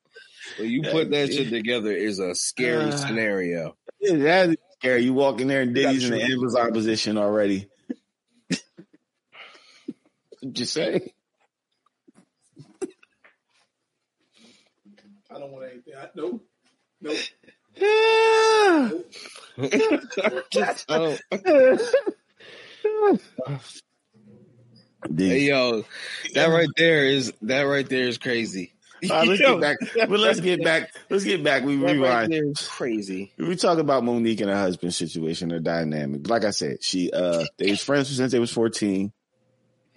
When 0.58 0.70
you 0.70 0.84
put 0.84 1.10
that 1.12 1.32
shit 1.32 1.50
together, 1.50 1.92
is 1.92 2.20
a 2.20 2.36
scary 2.36 2.86
uh, 2.86 2.96
scenario. 2.96 3.76
Yeah, 4.00 4.18
that 4.18 4.50
is 4.50 4.58
scary. 4.80 5.04
You 5.04 5.14
walk 5.14 5.42
in 5.42 5.48
there 5.48 5.62
and 5.62 5.74
Diddy's 5.74 6.04
in 6.04 6.12
the 6.12 6.22
Amazon 6.22 6.74
position 6.74 7.18
already. 7.18 7.70
Just 10.52 10.74
say. 10.74 11.14
I 15.32 15.40
don't 15.40 15.52
want 15.52 15.72
anything. 15.72 15.94
I, 15.98 16.10
nope. 16.16 16.46
Nope. 17.02 17.18
Just, 20.52 20.86
oh. 20.90 21.18
hey 25.18 25.40
yo, 25.40 25.84
that 26.36 26.48
right 26.48 26.70
there 26.78 27.06
is 27.06 27.34
that 27.42 27.64
right 27.64 27.88
there 27.88 28.08
is 28.08 28.18
crazy. 28.18 28.73
Right, 29.10 29.28
let's 29.28 29.42
get 29.42 29.60
back. 29.60 29.78
But 29.96 30.20
let's 30.20 30.40
get 30.40 30.64
back. 30.64 30.96
Let's 31.10 31.24
get 31.24 31.44
back. 31.44 31.64
We 31.64 31.76
rewind. 31.76 32.02
Right 32.02 32.30
there 32.30 32.46
is 32.46 32.68
crazy. 32.68 33.34
We 33.38 33.56
talk 33.56 33.78
about 33.78 34.04
Mo'Nique 34.04 34.42
and 34.42 34.50
her 34.50 34.58
husband 34.58 34.94
situation, 34.94 35.50
their 35.50 35.60
dynamic. 35.60 36.30
Like 36.30 36.46
I 36.46 36.52
said, 36.52 36.84
she 36.84 37.12
uh 37.12 37.46
they 37.58 37.72
was 37.72 37.82
friends 37.82 38.16
since 38.16 38.32
they 38.32 38.40
was 38.40 38.52
fourteen. 38.52 39.12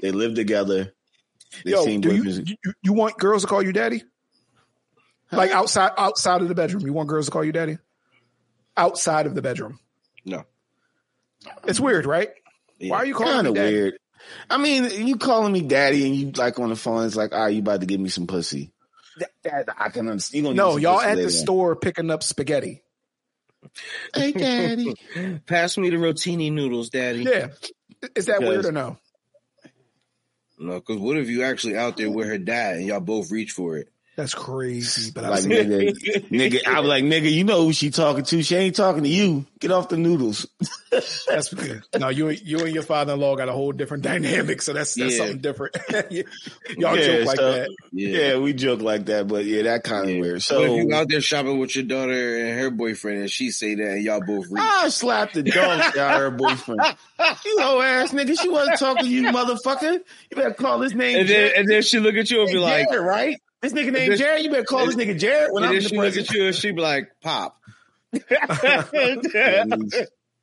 They 0.01 0.11
lived 0.11 0.37
together. 0.37 0.93
They 1.65 1.71
Yo, 1.71 1.85
do 1.85 2.15
you, 2.15 2.45
you, 2.45 2.73
you 2.83 2.93
want 2.93 3.19
girls 3.19 3.43
to 3.43 3.49
call 3.49 3.63
you 3.63 3.73
daddy? 3.73 4.03
Like 5.33 5.51
outside 5.51 5.93
outside 5.97 6.43
of 6.43 6.49
the 6.49 6.55
bedroom, 6.55 6.85
you 6.85 6.93
want 6.93 7.09
girls 7.09 7.27
to 7.27 7.33
call 7.33 7.45
you 7.45 7.53
daddy? 7.53 7.79
Outside 8.77 9.27
of 9.27 9.35
the 9.35 9.43
bedroom, 9.43 9.79
no. 10.25 10.45
It's 11.65 11.81
weird, 11.81 12.07
right? 12.07 12.31
Yeah. 12.79 12.91
Why 12.91 12.97
are 12.99 13.07
you 13.07 13.15
calling 13.15 13.35
Kinda 13.35 13.51
me 13.51 13.55
daddy? 13.55 13.75
weird. 13.75 13.99
I 14.51 14.59
mean, 14.59 15.07
you 15.07 15.17
calling 15.17 15.53
me 15.53 15.63
daddy 15.63 16.07
and 16.07 16.15
you 16.15 16.31
like 16.33 16.59
on 16.59 16.69
the 16.71 16.77
phone, 16.77 17.07
it's 17.07 17.17
like, 17.17 17.31
ah, 17.33 17.45
right, 17.45 17.55
you 17.55 17.61
about 17.61 17.81
to 17.81 17.87
give 17.87 18.01
me 18.01 18.09
some 18.09 18.27
pussy. 18.27 18.73
That, 19.17 19.31
that 19.45 19.69
I 19.79 19.89
can 19.89 20.09
understand. 20.09 20.57
No, 20.57 20.77
y'all 20.77 21.01
at 21.01 21.17
the 21.17 21.31
store 21.31 21.77
picking 21.77 22.11
up 22.11 22.23
spaghetti. 22.23 22.83
Hey, 24.15 24.33
daddy. 24.33 24.95
Pass 25.47 25.77
me 25.79 25.91
the 25.91 25.97
rotini 25.97 26.53
noodles, 26.53 26.91
daddy. 26.91 27.25
Yeah. 27.25 27.49
Is 28.15 28.27
that 28.27 28.41
weird 28.41 28.67
or 28.67 28.73
no? 28.73 28.99
No, 30.59 30.75
because 30.75 30.99
what 30.99 31.19
if 31.19 31.29
you 31.29 31.43
actually 31.43 31.77
out 31.77 31.97
there 31.97 32.11
with 32.11 32.29
her 32.29 32.39
dad 32.39 32.77
and 32.77 32.87
y'all 32.87 33.01
both 33.01 33.31
reach 33.31 33.53
for 33.53 33.77
it? 33.77 33.89
That's 34.17 34.33
crazy. 34.33 35.11
But 35.15 35.25
like 35.25 35.45
nigga, 35.45 35.95
nigga, 36.31 36.67
I 36.67 36.81
was 36.81 36.89
like, 36.89 37.05
nigga, 37.05 37.31
you 37.31 37.45
know 37.45 37.65
who 37.65 37.75
she 37.75 37.91
talking 37.91 38.25
to? 38.25 38.43
She 38.43 38.57
ain't 38.57 38.75
talking 38.75 39.03
to 39.03 39.09
you. 39.11 39.45
Get 39.61 39.71
off 39.71 39.91
the 39.91 39.99
noodles. 39.99 40.47
that's 41.29 41.53
good. 41.53 41.83
No, 41.99 42.09
you 42.09 42.31
you 42.31 42.61
and 42.61 42.73
your 42.73 42.83
father 42.83 43.13
in 43.13 43.21
law 43.21 43.37
got 43.37 43.51
a 43.51 43.53
whole 43.53 43.73
different 43.73 44.03
dynamic, 44.05 44.63
so 44.63 44.73
that's 44.73 44.95
that's 44.95 45.13
yeah. 45.13 45.19
something 45.19 45.39
different. 45.39 45.77
Y'all 45.91 46.97
yeah, 46.97 47.07
joke 47.07 47.27
like 47.27 47.37
so, 47.37 47.53
that. 47.53 47.77
Yeah. 47.93 48.09
yeah. 48.09 48.39
we 48.39 48.55
joke 48.55 48.81
like 48.81 49.05
that, 49.07 49.29
but 49.29 49.45
yeah, 49.45 49.65
that 49.65 49.85
kind 49.85 50.09
of 50.09 50.17
weird. 50.17 50.43
So 50.43 50.61
but 50.61 50.71
if 50.71 50.87
you 50.87 50.95
out 50.95 51.09
there 51.11 51.21
shopping 51.21 51.59
with 51.59 51.77
your 51.77 51.85
daughter 51.85 52.39
and 52.39 52.59
her 52.59 52.71
boyfriend, 52.71 53.21
and 53.21 53.31
she 53.31 53.51
say 53.51 53.75
that, 53.75 53.93
and 53.93 54.03
y'all 54.03 54.23
both 54.27 54.47
reach. 54.51 54.63
I 54.63 54.89
slapped 54.89 55.35
the 55.35 55.43
dog 55.43 55.95
out 55.99 56.15
of 56.15 56.21
her 56.21 56.31
boyfriend. 56.31 56.81
you 57.45 57.61
old 57.61 57.85
ass 57.85 58.13
nigga, 58.13 58.41
she 58.41 58.49
wasn't 58.49 58.79
talking 58.79 59.05
to 59.05 59.11
you, 59.11 59.25
motherfucker. 59.25 60.01
You 60.31 60.37
better 60.37 60.55
call 60.55 60.81
his 60.81 60.95
name. 60.95 61.21
And 61.21 61.29
then, 61.29 61.53
and 61.55 61.69
then 61.69 61.83
she 61.83 62.01
look 62.01 62.15
at 62.15 62.31
you 62.31 62.41
and 62.41 62.51
be 62.51 62.59
like, 62.59 62.89
right? 62.91 63.39
This 63.67 63.73
nigga 63.73 63.93
named 63.93 64.13
this, 64.13 64.21
Jared. 64.21 64.45
You 64.45 64.51
better 64.51 64.63
call 64.63 64.87
this 64.87 64.95
nigga 64.95 65.19
Jared. 65.19 65.51
When 65.51 65.65
I'm 65.65 65.81
she 65.81 65.97
look 65.97 66.17
at 66.17 66.31
you 66.33 66.47
and 66.47 66.55
she 66.55 66.71
be 66.71 66.81
like, 66.81 67.11
"Pop." 67.21 67.61
pop, 68.31 68.93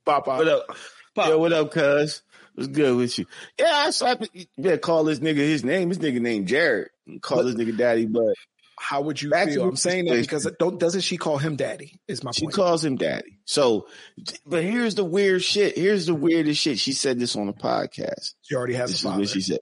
pop. 0.05 0.27
What 0.27 0.47
up? 0.49 0.75
Pop. 1.15 1.29
Yo, 1.29 1.39
what 1.39 1.53
up, 1.53 1.71
cuz? 1.71 2.21
What's 2.55 2.67
good 2.67 2.97
with 2.97 3.17
you? 3.17 3.25
Yeah, 3.57 3.71
I 3.71 3.91
slapped 3.91 4.27
You 4.33 4.45
better 4.57 4.77
call 4.77 5.05
this 5.05 5.19
nigga 5.19 5.37
his 5.37 5.63
name. 5.63 5.87
This 5.87 5.99
nigga 5.99 6.19
named 6.19 6.49
Jared. 6.49 6.89
Call 7.21 7.45
this 7.45 7.55
nigga 7.55 7.77
daddy, 7.77 8.07
but 8.07 8.33
how 8.77 9.01
would 9.03 9.21
you 9.21 9.31
feel? 9.31 9.69
I'm 9.69 9.77
saying 9.77 10.03
that 10.05 10.19
because 10.19 10.45
don't 10.59 10.77
doesn't 10.77 11.01
she 11.01 11.15
call 11.15 11.37
him 11.37 11.55
daddy? 11.55 12.01
Is 12.09 12.25
my 12.25 12.31
she 12.31 12.47
point. 12.47 12.55
calls 12.55 12.83
him 12.83 12.97
daddy. 12.97 13.39
So, 13.45 13.87
but 14.45 14.63
here's 14.63 14.95
the 14.95 15.05
weird 15.05 15.41
shit. 15.41 15.77
Here's 15.77 16.07
the 16.07 16.13
weirdest 16.13 16.59
shit. 16.59 16.77
She 16.77 16.91
said 16.91 17.19
this 17.19 17.37
on 17.37 17.47
the 17.47 17.53
podcast. 17.53 18.33
She 18.41 18.53
already 18.53 18.73
has 18.73 18.91
this 18.91 18.99
a 18.99 19.07
father. 19.07 19.23
Is 19.23 19.29
what 19.29 19.33
she 19.33 19.41
said 19.41 19.59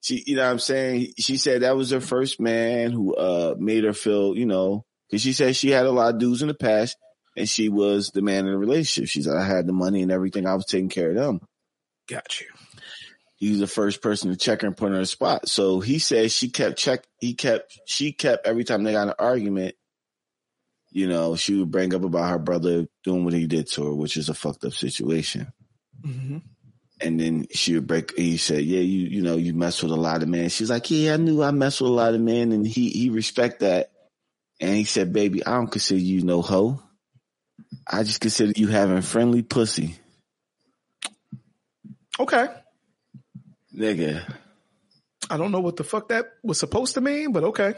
she, 0.00 0.22
you 0.26 0.36
know 0.36 0.44
what 0.44 0.52
I'm 0.52 0.58
saying? 0.58 1.12
She 1.18 1.36
said 1.36 1.62
that 1.62 1.76
was 1.76 1.90
her 1.90 2.00
first 2.00 2.40
man 2.40 2.90
who, 2.90 3.14
uh, 3.14 3.54
made 3.58 3.84
her 3.84 3.92
feel, 3.92 4.36
you 4.36 4.46
know, 4.46 4.84
cause 5.10 5.20
she 5.20 5.32
said 5.32 5.56
she 5.56 5.70
had 5.70 5.86
a 5.86 5.90
lot 5.90 6.14
of 6.14 6.20
dudes 6.20 6.42
in 6.42 6.48
the 6.48 6.54
past 6.54 6.96
and 7.36 7.48
she 7.48 7.68
was 7.68 8.10
the 8.10 8.22
man 8.22 8.46
in 8.46 8.52
the 8.52 8.58
relationship. 8.58 9.08
She 9.08 9.22
said, 9.22 9.36
I 9.36 9.44
had 9.44 9.66
the 9.66 9.72
money 9.72 10.02
and 10.02 10.10
everything. 10.10 10.46
I 10.46 10.54
was 10.54 10.66
taking 10.66 10.88
care 10.88 11.10
of 11.10 11.16
them. 11.16 11.40
Got 12.08 12.40
you. 12.40 12.46
He 13.36 13.50
was 13.50 13.60
the 13.60 13.66
first 13.66 14.02
person 14.02 14.30
to 14.30 14.36
check 14.36 14.60
her 14.60 14.66
and 14.66 14.76
put 14.76 14.90
her 14.90 14.96
in 14.96 15.00
a 15.00 15.06
spot. 15.06 15.48
So 15.48 15.80
he 15.80 15.98
said 15.98 16.30
she 16.30 16.50
kept 16.50 16.78
check, 16.78 17.04
he 17.20 17.34
kept, 17.34 17.78
she 17.86 18.12
kept 18.12 18.46
every 18.46 18.64
time 18.64 18.82
they 18.82 18.92
got 18.92 19.08
an 19.08 19.14
argument, 19.18 19.74
you 20.90 21.06
know, 21.06 21.36
she 21.36 21.54
would 21.58 21.70
bring 21.70 21.94
up 21.94 22.04
about 22.04 22.30
her 22.30 22.38
brother 22.38 22.86
doing 23.04 23.24
what 23.24 23.32
he 23.32 23.46
did 23.46 23.68
to 23.68 23.86
her, 23.86 23.94
which 23.94 24.16
is 24.16 24.28
a 24.28 24.34
fucked 24.34 24.64
up 24.64 24.72
situation. 24.72 25.52
Mm-hmm. 26.04 26.38
And 27.02 27.18
then 27.18 27.46
she 27.50 27.74
would 27.74 27.86
break. 27.86 28.16
He 28.16 28.36
said, 28.36 28.62
"Yeah, 28.62 28.80
you 28.80 29.08
you 29.08 29.22
know 29.22 29.36
you 29.36 29.54
mess 29.54 29.82
with 29.82 29.92
a 29.92 29.96
lot 29.96 30.22
of 30.22 30.28
men." 30.28 30.48
She's 30.50 30.70
like, 30.70 30.90
"Yeah, 30.90 31.14
I 31.14 31.16
knew 31.16 31.42
I 31.42 31.50
mess 31.50 31.80
with 31.80 31.90
a 31.90 31.94
lot 31.94 32.14
of 32.14 32.20
men," 32.20 32.52
and 32.52 32.66
he 32.66 32.90
he 32.90 33.08
respect 33.10 33.60
that. 33.60 33.90
And 34.60 34.76
he 34.76 34.84
said, 34.84 35.12
"Baby, 35.12 35.44
I 35.44 35.52
don't 35.52 35.72
consider 35.72 36.00
you 36.00 36.22
no 36.22 36.42
hoe. 36.42 36.82
I 37.86 38.02
just 38.02 38.20
consider 38.20 38.52
you 38.54 38.68
having 38.68 39.00
friendly 39.02 39.42
pussy." 39.42 39.96
Okay, 42.18 42.48
nigga. 43.74 44.22
I 45.30 45.36
don't 45.36 45.52
know 45.52 45.60
what 45.60 45.76
the 45.76 45.84
fuck 45.84 46.08
that 46.08 46.32
was 46.42 46.58
supposed 46.58 46.94
to 46.94 47.00
mean, 47.00 47.32
but 47.32 47.44
okay. 47.44 47.74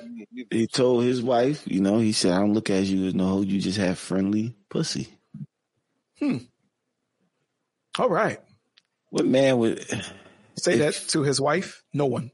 He 0.51 0.66
told 0.66 1.05
his 1.05 1.23
wife, 1.23 1.62
you 1.66 1.81
know, 1.81 1.99
he 1.99 2.12
said, 2.12 2.33
"I 2.33 2.39
don't 2.39 2.55
look 2.55 2.70
at 2.70 2.85
you 2.85 3.07
as 3.07 3.14
no 3.14 3.27
hoe. 3.27 3.43
You 3.43 3.61
just 3.61 3.79
have 3.79 3.99
friendly 3.99 4.57
pussy." 4.68 5.09
Hmm. 6.18 6.39
All 7.99 8.09
right. 8.09 8.41
What 9.13 9.27
man 9.27 9.59
would 9.59 9.85
say 10.57 10.79
that 10.79 10.95
to 11.09 11.23
his 11.23 11.39
wife? 11.39 11.83
No 11.93 12.07
one. 12.07 12.31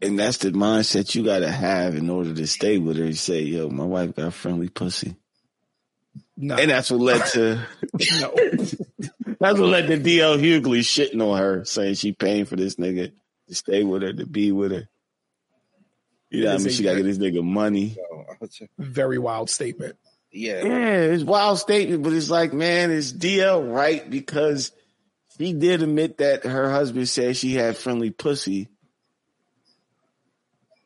And 0.00 0.16
that's 0.16 0.38
the 0.38 0.50
mindset 0.50 1.16
you 1.16 1.24
got 1.24 1.40
to 1.40 1.50
have 1.50 1.96
in 1.96 2.08
order 2.08 2.32
to 2.32 2.46
stay 2.46 2.78
with 2.78 2.96
her. 2.96 3.06
You 3.06 3.14
say, 3.14 3.40
"Yo, 3.40 3.68
my 3.70 3.84
wife 3.84 4.14
got 4.14 4.32
friendly 4.32 4.68
pussy." 4.68 5.16
No. 6.36 6.54
And 6.54 6.70
that's 6.70 6.92
what 6.92 7.00
led 7.00 7.26
to 7.32 7.54
no. 8.20 8.34
that's 9.40 9.58
what 9.58 9.68
led 9.68 9.88
to 9.88 9.98
DL 9.98 10.38
Hughley 10.38 10.82
shitting 10.82 11.20
on 11.20 11.38
her, 11.38 11.64
saying 11.64 11.96
she 11.96 12.12
paying 12.12 12.44
for 12.44 12.54
this 12.54 12.76
nigga 12.76 13.10
to 13.48 13.54
stay 13.56 13.82
with 13.82 14.02
her, 14.02 14.12
to 14.12 14.26
be 14.26 14.52
with 14.52 14.70
her. 14.70 14.88
You 16.30 16.44
know 16.44 16.52
what 16.52 16.60
I 16.60 16.62
mean? 16.62 16.72
She 16.72 16.84
gotta 16.84 16.98
get 16.98 17.02
this 17.02 17.18
nigga 17.18 17.42
money. 17.42 17.96
Very 18.78 19.18
wild 19.18 19.50
statement. 19.50 19.96
Yeah. 20.32 20.64
Yeah, 20.64 20.96
it's 20.96 21.24
wild 21.24 21.58
statement, 21.58 22.02
but 22.02 22.12
it's 22.12 22.30
like, 22.30 22.52
man, 22.52 22.90
is 22.90 23.12
DL 23.12 23.72
right? 23.72 24.08
Because 24.08 24.72
she 25.38 25.52
did 25.52 25.82
admit 25.82 26.18
that 26.18 26.44
her 26.44 26.70
husband 26.70 27.08
said 27.08 27.36
she 27.36 27.54
had 27.54 27.76
friendly 27.76 28.10
pussy. 28.10 28.68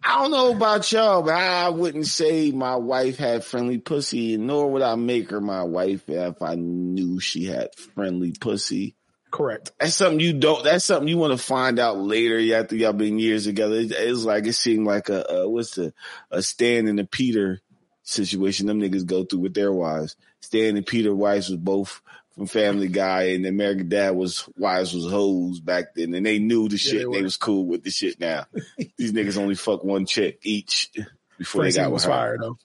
I 0.02 0.22
don't 0.22 0.30
know 0.30 0.52
about 0.54 0.90
y'all, 0.92 1.22
but 1.22 1.34
I 1.34 1.68
wouldn't 1.68 2.06
say 2.06 2.52
my 2.52 2.76
wife 2.76 3.16
had 3.16 3.44
friendly 3.44 3.78
pussy, 3.78 4.36
nor 4.36 4.70
would 4.70 4.82
I 4.82 4.94
make 4.94 5.30
her 5.30 5.40
my 5.40 5.64
wife 5.64 6.08
if 6.08 6.42
I 6.42 6.54
knew 6.54 7.18
she 7.18 7.44
had 7.46 7.74
friendly 7.74 8.32
pussy. 8.32 8.94
Correct. 9.32 9.72
That's 9.80 9.94
something 9.94 10.20
you 10.20 10.32
don't. 10.32 10.62
That's 10.62 10.84
something 10.84 11.08
you 11.08 11.18
want 11.18 11.32
to 11.32 11.44
find 11.44 11.80
out 11.80 11.98
later 11.98 12.38
after 12.56 12.76
y'all 12.76 12.92
been 12.92 13.18
years 13.18 13.44
together. 13.44 13.74
it's 13.78 14.22
like 14.22 14.46
it 14.46 14.54
seemed 14.54 14.86
like 14.86 15.08
a, 15.08 15.26
a 15.28 15.48
what's 15.48 15.74
the 15.74 15.92
a 16.30 16.40
Stan 16.40 16.86
and 16.86 17.00
a 17.00 17.04
Peter 17.04 17.60
situation 18.06 18.66
them 18.66 18.80
niggas 18.80 19.04
go 19.04 19.24
through 19.24 19.40
with 19.40 19.54
their 19.54 19.72
wives. 19.72 20.16
Stan 20.40 20.76
and 20.76 20.86
Peter 20.86 21.14
wives 21.14 21.48
was 21.48 21.58
both 21.58 22.00
from 22.34 22.46
Family 22.46 22.88
Guy, 22.88 23.30
and 23.30 23.46
American 23.46 23.88
Dad 23.88 24.10
was 24.10 24.48
wives 24.56 24.94
was 24.94 25.10
hoes 25.10 25.60
back 25.60 25.94
then, 25.94 26.14
and 26.14 26.24
they 26.24 26.38
knew 26.38 26.68
the 26.68 26.78
shit. 26.78 27.02
Yeah, 27.02 27.06
they, 27.10 27.18
they, 27.18 27.22
was 27.22 27.36
cool 27.36 27.66
with 27.66 27.82
the 27.82 27.90
shit. 27.90 28.20
Now 28.20 28.46
these 28.96 29.12
niggas 29.12 29.38
only 29.38 29.54
fuck 29.54 29.84
one 29.84 30.06
chick 30.06 30.38
each 30.42 30.90
before 31.38 31.62
Francine 31.62 31.82
they 31.82 31.86
got 31.86 31.92
was 31.92 32.04
her. 32.04 32.10
fired 32.10 32.40
though. 32.40 32.58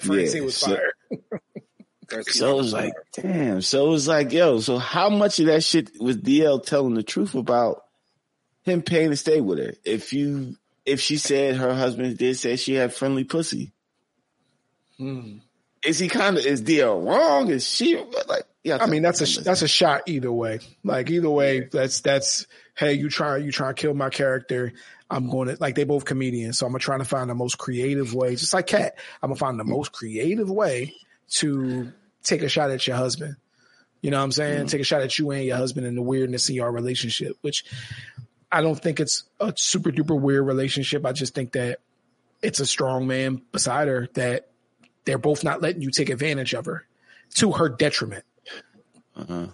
Francine 0.00 0.36
yeah, 0.42 0.44
was 0.44 0.56
so, 0.56 0.76
fired. 0.76 2.24
so 2.26 2.50
it 2.50 2.56
was 2.56 2.72
like, 2.72 2.92
damn. 3.14 3.62
So 3.62 3.86
it 3.86 3.90
was 3.90 4.08
like, 4.08 4.32
yo. 4.32 4.60
So 4.60 4.78
how 4.78 5.08
much 5.08 5.38
of 5.40 5.46
that 5.46 5.64
shit 5.64 6.00
was 6.00 6.16
DL 6.16 6.64
telling 6.64 6.94
the 6.94 7.02
truth 7.02 7.34
about 7.34 7.84
him 8.62 8.82
paying 8.82 9.10
to 9.10 9.16
stay 9.16 9.40
with 9.40 9.58
her? 9.58 9.74
If 9.84 10.12
you, 10.12 10.56
if 10.84 11.00
she 11.00 11.16
said 11.16 11.56
her 11.56 11.74
husband 11.74 12.18
did 12.18 12.36
say 12.36 12.56
she 12.56 12.74
had 12.74 12.92
friendly 12.92 13.24
pussy, 13.24 13.72
Mm. 15.00 15.40
Is 15.84 15.98
he 15.98 16.08
kind 16.08 16.36
of 16.36 16.44
is 16.44 16.62
DL 16.62 17.06
wrong? 17.06 17.50
Is 17.50 17.66
she 17.66 17.96
like? 18.28 18.44
Yeah, 18.64 18.78
I 18.80 18.86
mean 18.86 19.02
that's 19.02 19.38
a 19.38 19.40
that's 19.42 19.62
a 19.62 19.68
shot 19.68 20.02
either 20.06 20.32
way. 20.32 20.58
Like 20.82 21.10
either 21.10 21.30
way, 21.30 21.68
that's 21.70 22.00
that's 22.00 22.46
hey, 22.76 22.94
you 22.94 23.08
try 23.08 23.36
you 23.38 23.52
try 23.52 23.68
to 23.68 23.74
kill 23.74 23.94
my 23.94 24.10
character. 24.10 24.72
I'm 25.10 25.30
going 25.30 25.48
to 25.48 25.56
like 25.60 25.74
they 25.74 25.84
both 25.84 26.04
comedians, 26.04 26.58
so 26.58 26.66
I'm 26.66 26.72
gonna 26.72 26.80
try 26.80 26.98
to 26.98 27.04
find 27.04 27.30
the 27.30 27.34
most 27.34 27.58
creative 27.58 28.12
way. 28.12 28.34
Just 28.34 28.52
like 28.52 28.66
Katt, 28.66 28.94
I'm 29.22 29.30
gonna 29.30 29.38
find 29.38 29.58
the 29.58 29.64
most 29.64 29.92
creative 29.92 30.50
way 30.50 30.94
to 31.30 31.92
take 32.24 32.42
a 32.42 32.48
shot 32.48 32.70
at 32.70 32.86
your 32.86 32.96
husband. 32.96 33.36
You 34.00 34.10
know 34.10 34.18
what 34.18 34.24
I'm 34.24 34.32
saying? 34.32 34.66
Mm. 34.66 34.68
Take 34.68 34.80
a 34.80 34.84
shot 34.84 35.02
at 35.02 35.18
you 35.18 35.30
and 35.30 35.44
your 35.44 35.56
husband 35.56 35.86
and 35.86 35.96
the 35.96 36.02
weirdness 36.02 36.48
in 36.48 36.56
your 36.56 36.70
relationship, 36.70 37.36
which 37.40 37.64
I 38.50 38.60
don't 38.60 38.80
think 38.80 39.00
it's 39.00 39.24
a 39.40 39.52
super 39.56 39.90
duper 39.90 40.18
weird 40.18 40.46
relationship. 40.46 41.04
I 41.04 41.12
just 41.12 41.34
think 41.34 41.52
that 41.52 41.80
it's 42.42 42.60
a 42.60 42.66
strong 42.66 43.06
man 43.06 43.42
beside 43.50 43.88
her 43.88 44.08
that 44.14 44.48
they're 45.08 45.16
both 45.16 45.42
not 45.42 45.62
letting 45.62 45.80
you 45.80 45.90
take 45.90 46.10
advantage 46.10 46.52
of 46.52 46.66
her 46.66 46.86
to 47.36 47.52
her 47.52 47.70
detriment. 47.70 48.24
Uh-huh. 49.16 49.46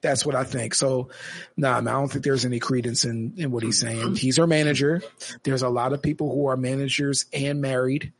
That's 0.00 0.24
what 0.24 0.36
I 0.36 0.44
think. 0.44 0.74
So, 0.74 1.10
nah, 1.56 1.80
man, 1.80 1.92
I 1.92 1.98
don't 1.98 2.06
think 2.06 2.24
there's 2.24 2.44
any 2.44 2.60
credence 2.60 3.04
in, 3.04 3.34
in 3.36 3.50
what 3.50 3.64
he's 3.64 3.80
saying. 3.80 4.14
He's 4.14 4.36
her 4.36 4.46
manager. 4.46 5.02
There's 5.42 5.62
a 5.62 5.68
lot 5.68 5.92
of 5.92 6.02
people 6.02 6.32
who 6.32 6.46
are 6.46 6.56
managers 6.56 7.26
and 7.32 7.60
married. 7.60 8.12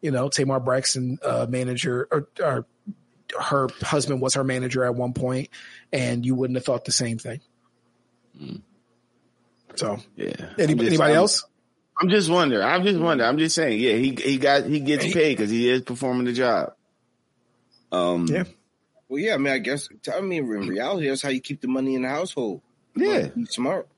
You 0.00 0.10
know, 0.12 0.30
Tamar 0.30 0.60
Braxton, 0.60 1.18
uh, 1.22 1.46
manager, 1.46 2.08
or, 2.10 2.28
or 2.42 2.66
her 3.38 3.68
husband 3.82 4.22
was 4.22 4.32
her 4.32 4.44
manager 4.44 4.84
at 4.84 4.94
one 4.94 5.12
point, 5.12 5.50
and 5.92 6.24
you 6.24 6.34
wouldn't 6.34 6.56
have 6.56 6.64
thought 6.64 6.86
the 6.86 6.92
same 6.92 7.18
thing. 7.18 7.40
Mm. 8.40 8.62
So, 9.74 9.98
yeah. 10.16 10.32
Any, 10.58 10.74
just, 10.74 10.86
anybody 10.86 11.12
I'm, 11.12 11.18
else? 11.18 11.44
I'm 12.00 12.08
just 12.08 12.30
wondering. 12.30 12.62
I'm 12.62 12.84
just 12.84 12.98
wondering. 12.98 13.28
I'm 13.28 13.38
just 13.38 13.54
saying. 13.54 13.80
Yeah, 13.80 13.94
he 13.94 14.14
he 14.14 14.38
got 14.38 14.64
he 14.64 14.80
gets 14.80 15.04
paid 15.04 15.36
because 15.36 15.50
he 15.50 15.68
is 15.68 15.82
performing 15.82 16.26
the 16.26 16.32
job. 16.32 16.74
Um. 17.90 18.26
Yeah. 18.28 18.44
Well, 19.08 19.20
yeah. 19.20 19.34
I 19.34 19.38
mean, 19.38 19.52
I 19.52 19.58
guess. 19.58 19.88
I 20.14 20.20
mean, 20.20 20.44
in 20.44 20.68
reality, 20.68 21.08
that's 21.08 21.22
how 21.22 21.30
you 21.30 21.40
keep 21.40 21.60
the 21.60 21.68
money 21.68 21.94
in 21.94 22.02
the 22.02 22.08
household. 22.08 22.62
Yeah. 22.94 23.28
Like, 23.34 23.50
smart. 23.50 23.88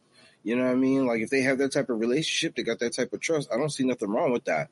You 0.43 0.57
know 0.57 0.65
what 0.65 0.73
I 0.73 0.77
mean? 0.77 1.07
Like 1.07 1.21
if 1.21 1.31
they 1.31 1.43
have 1.43 1.59
that 1.59 1.73
type 1.73 1.91
of 1.91 2.01
relationship, 2.01 2.57
they 2.57 2.63
got 2.63 2.79
that 2.79 2.95
type 2.95 3.13
of 3.13 3.21
trust. 3.21 3.51
I 3.53 3.57
don't 3.57 3.71
see 3.71 3.85
nothing 3.85 4.09
wrong 4.09 4.33
with 4.33 4.45
that. 4.47 4.69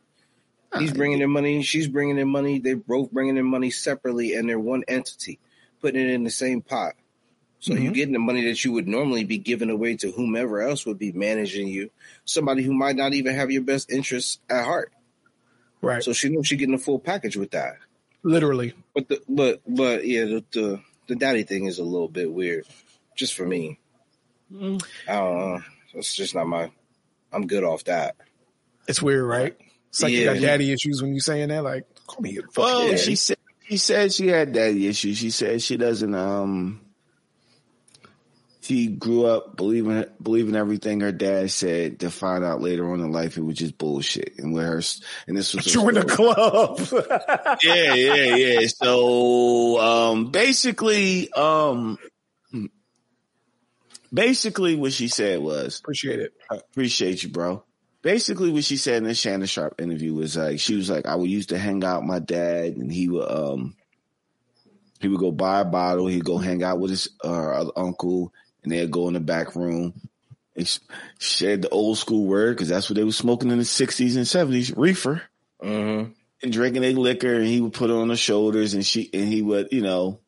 He's 0.79 0.93
bringing 0.93 1.20
in 1.20 1.31
money. 1.31 1.62
She's 1.62 1.89
bringing 1.89 2.18
in 2.18 2.29
money. 2.29 2.59
They're 2.59 2.76
both 2.76 3.11
bringing 3.11 3.37
in 3.37 3.47
money 3.47 3.70
separately, 3.70 4.35
and 4.35 4.49
they're 4.49 4.59
one 4.59 4.85
entity, 4.87 5.39
putting 5.81 6.03
it 6.03 6.11
in 6.11 6.24
the 6.24 6.31
same 6.31 6.61
pot. 6.61 6.95
So 7.61 7.73
mm-hmm. 7.73 7.83
you're 7.83 7.93
getting 7.93 8.13
the 8.13 8.19
money 8.19 8.45
that 8.45 8.65
you 8.65 8.73
would 8.73 8.87
normally 8.87 9.25
be 9.25 9.39
giving 9.39 9.71
away 9.71 9.97
to 9.97 10.13
whomever 10.13 10.61
else 10.61 10.87
would 10.87 10.99
be 10.99 11.13
managing 11.13 11.69
you, 11.69 11.91
somebody 12.25 12.63
who 12.63 12.73
might 12.73 12.97
not 12.97 13.15
even 13.15 13.35
have 13.35 13.51
your 13.51 13.63
best 13.63 13.91
interests 13.91 14.39
at 14.49 14.65
heart. 14.65 14.93
Right. 15.83 16.03
So 16.03 16.13
she 16.13 16.29
knows 16.29 16.47
she's 16.47 16.59
getting 16.59 16.77
the 16.77 16.83
full 16.83 16.99
package 16.99 17.37
with 17.37 17.53
that. 17.53 17.77
Literally. 18.23 18.75
But 18.95 19.09
the 19.09 19.23
but 19.29 19.61
but 19.67 20.07
yeah, 20.07 20.25
the 20.25 20.45
the, 20.53 20.81
the 21.07 21.17
daddy 21.17 21.45
thing 21.45 21.67
is 21.67 21.79
a 21.79 21.85
little 21.85 22.09
bit 22.09 22.33
weird, 22.33 22.67
just 23.17 23.35
for 23.35 23.47
me. 23.47 23.79
Mm. 24.53 24.85
I 25.09 25.13
don't 25.13 25.39
know. 25.39 25.61
It's 25.95 26.15
just 26.15 26.35
not 26.35 26.47
my. 26.47 26.71
I'm 27.33 27.47
good 27.47 27.65
off 27.65 27.85
that. 27.85 28.17
It's 28.89 29.03
weird, 29.03 29.25
right? 29.25 29.57
It's 29.91 30.03
like 30.03 30.13
yeah. 30.13 30.19
you 30.19 30.25
got 30.27 30.41
daddy 30.41 30.73
issues 30.73 31.03
when 31.03 31.15
you 31.15 31.21
saying 31.21 31.49
that. 31.49 31.63
Like, 31.63 31.85
call 32.07 32.23
me. 32.23 32.39
Well, 32.57 32.97
she 32.97 33.17
said 33.17 33.37
she 33.69 33.77
said 33.77 34.13
she 34.13 34.29
had 34.29 34.53
daddy 34.53 34.87
issues. 34.87 35.19
She 35.19 35.31
said 35.31 35.63
she 35.63 35.77
doesn't 35.77 36.15
um 36.15 36.81
she 38.69 38.87
grew 38.87 39.25
up 39.25 39.57
believing 39.57 40.05
believing 40.21 40.55
everything 40.55 41.01
her 41.01 41.11
dad 41.11 41.51
said 41.51 42.01
to 42.01 42.11
find 42.11 42.45
out 42.45 42.61
later 42.61 42.93
on 42.93 43.01
in 43.01 43.12
life 43.12 43.39
it 43.39 43.43
was 43.43 43.57
just 43.57 43.79
bullshit. 43.79 44.35
And 44.37 44.53
with 44.53 44.64
her, 44.64 44.83
and 45.27 45.37
this 45.37 45.55
was 45.55 45.64
join 45.64 45.95
the 45.95 46.05
club. 46.05 46.79
yeah, 47.62 47.95
yeah, 47.95 48.37
yeah. 48.37 48.66
So 48.66 49.81
um, 49.81 50.31
basically, 50.31 51.33
um, 51.33 51.97
basically, 54.12 54.77
what 54.77 54.93
she 54.93 55.09
said 55.09 55.41
was 55.41 55.81
appreciate 55.81 56.21
it. 56.21 56.35
Appreciate 56.51 57.23
you, 57.23 57.31
bro. 57.31 57.64
Basically, 58.03 58.51
what 58.51 58.64
she 58.64 58.77
said 58.77 58.99
in 58.99 59.05
the 59.05 59.14
Shannon 59.14 59.47
Sharpe 59.47 59.81
interview 59.81 60.12
was 60.12 60.37
like 60.37 60.61
she 60.61 60.77
was 60.77 60.91
like, 60.91 61.07
I 61.07 61.14
would 61.14 61.31
used 61.31 61.49
to 61.49 61.59
hang 61.59 61.83
out 61.85 62.03
with 62.03 62.09
my 62.09 62.19
dad, 62.19 62.77
and 62.77 62.93
he 62.93 63.09
would 63.09 63.31
um 63.31 63.77
he 65.01 65.09
would 65.09 65.21
go 65.21 65.33
buy 65.33 65.61
a 65.61 65.64
bottle, 65.64 66.07
he'd 66.07 66.23
go 66.23 66.37
hang 66.37 66.62
out 66.62 66.81
with 66.81 66.91
his 66.91 67.09
uh, 67.25 67.64
uncle 67.75 68.31
and 68.63 68.73
they'd 68.73 68.91
go 68.91 69.09
in 69.09 69.15
the 69.15 69.21
back 69.21 69.55
room 69.57 69.95
and 70.57 70.79
shared 71.19 71.63
the 71.63 71.69
old 71.69 71.99
school 71.99 72.27
word 72.27 72.57
because 72.57 72.69
that's 72.69 72.91
what 72.91 72.97
they 72.97 73.05
were 73.05 73.13
smoking 73.13 73.51
in 73.51 73.59
the 73.59 73.65
60s 73.65 74.17
and 74.17 74.27
70s 74.27 74.77
reefer. 74.77 75.23
Mm-hmm. 75.63 76.13
and 76.43 76.53
drinking 76.53 76.85
a 76.85 76.93
liquor 76.93 77.35
and 77.35 77.47
he 77.47 77.61
would 77.61 77.73
put 77.73 77.91
it 77.91 77.97
on 77.97 78.11
her 78.11 78.17
shoulders 78.17 78.75
and 78.75 78.87
she 78.87 79.11
and 79.13 79.27
he 79.27 79.43
would 79.43 79.73
you 79.73 79.83
know 79.83 80.21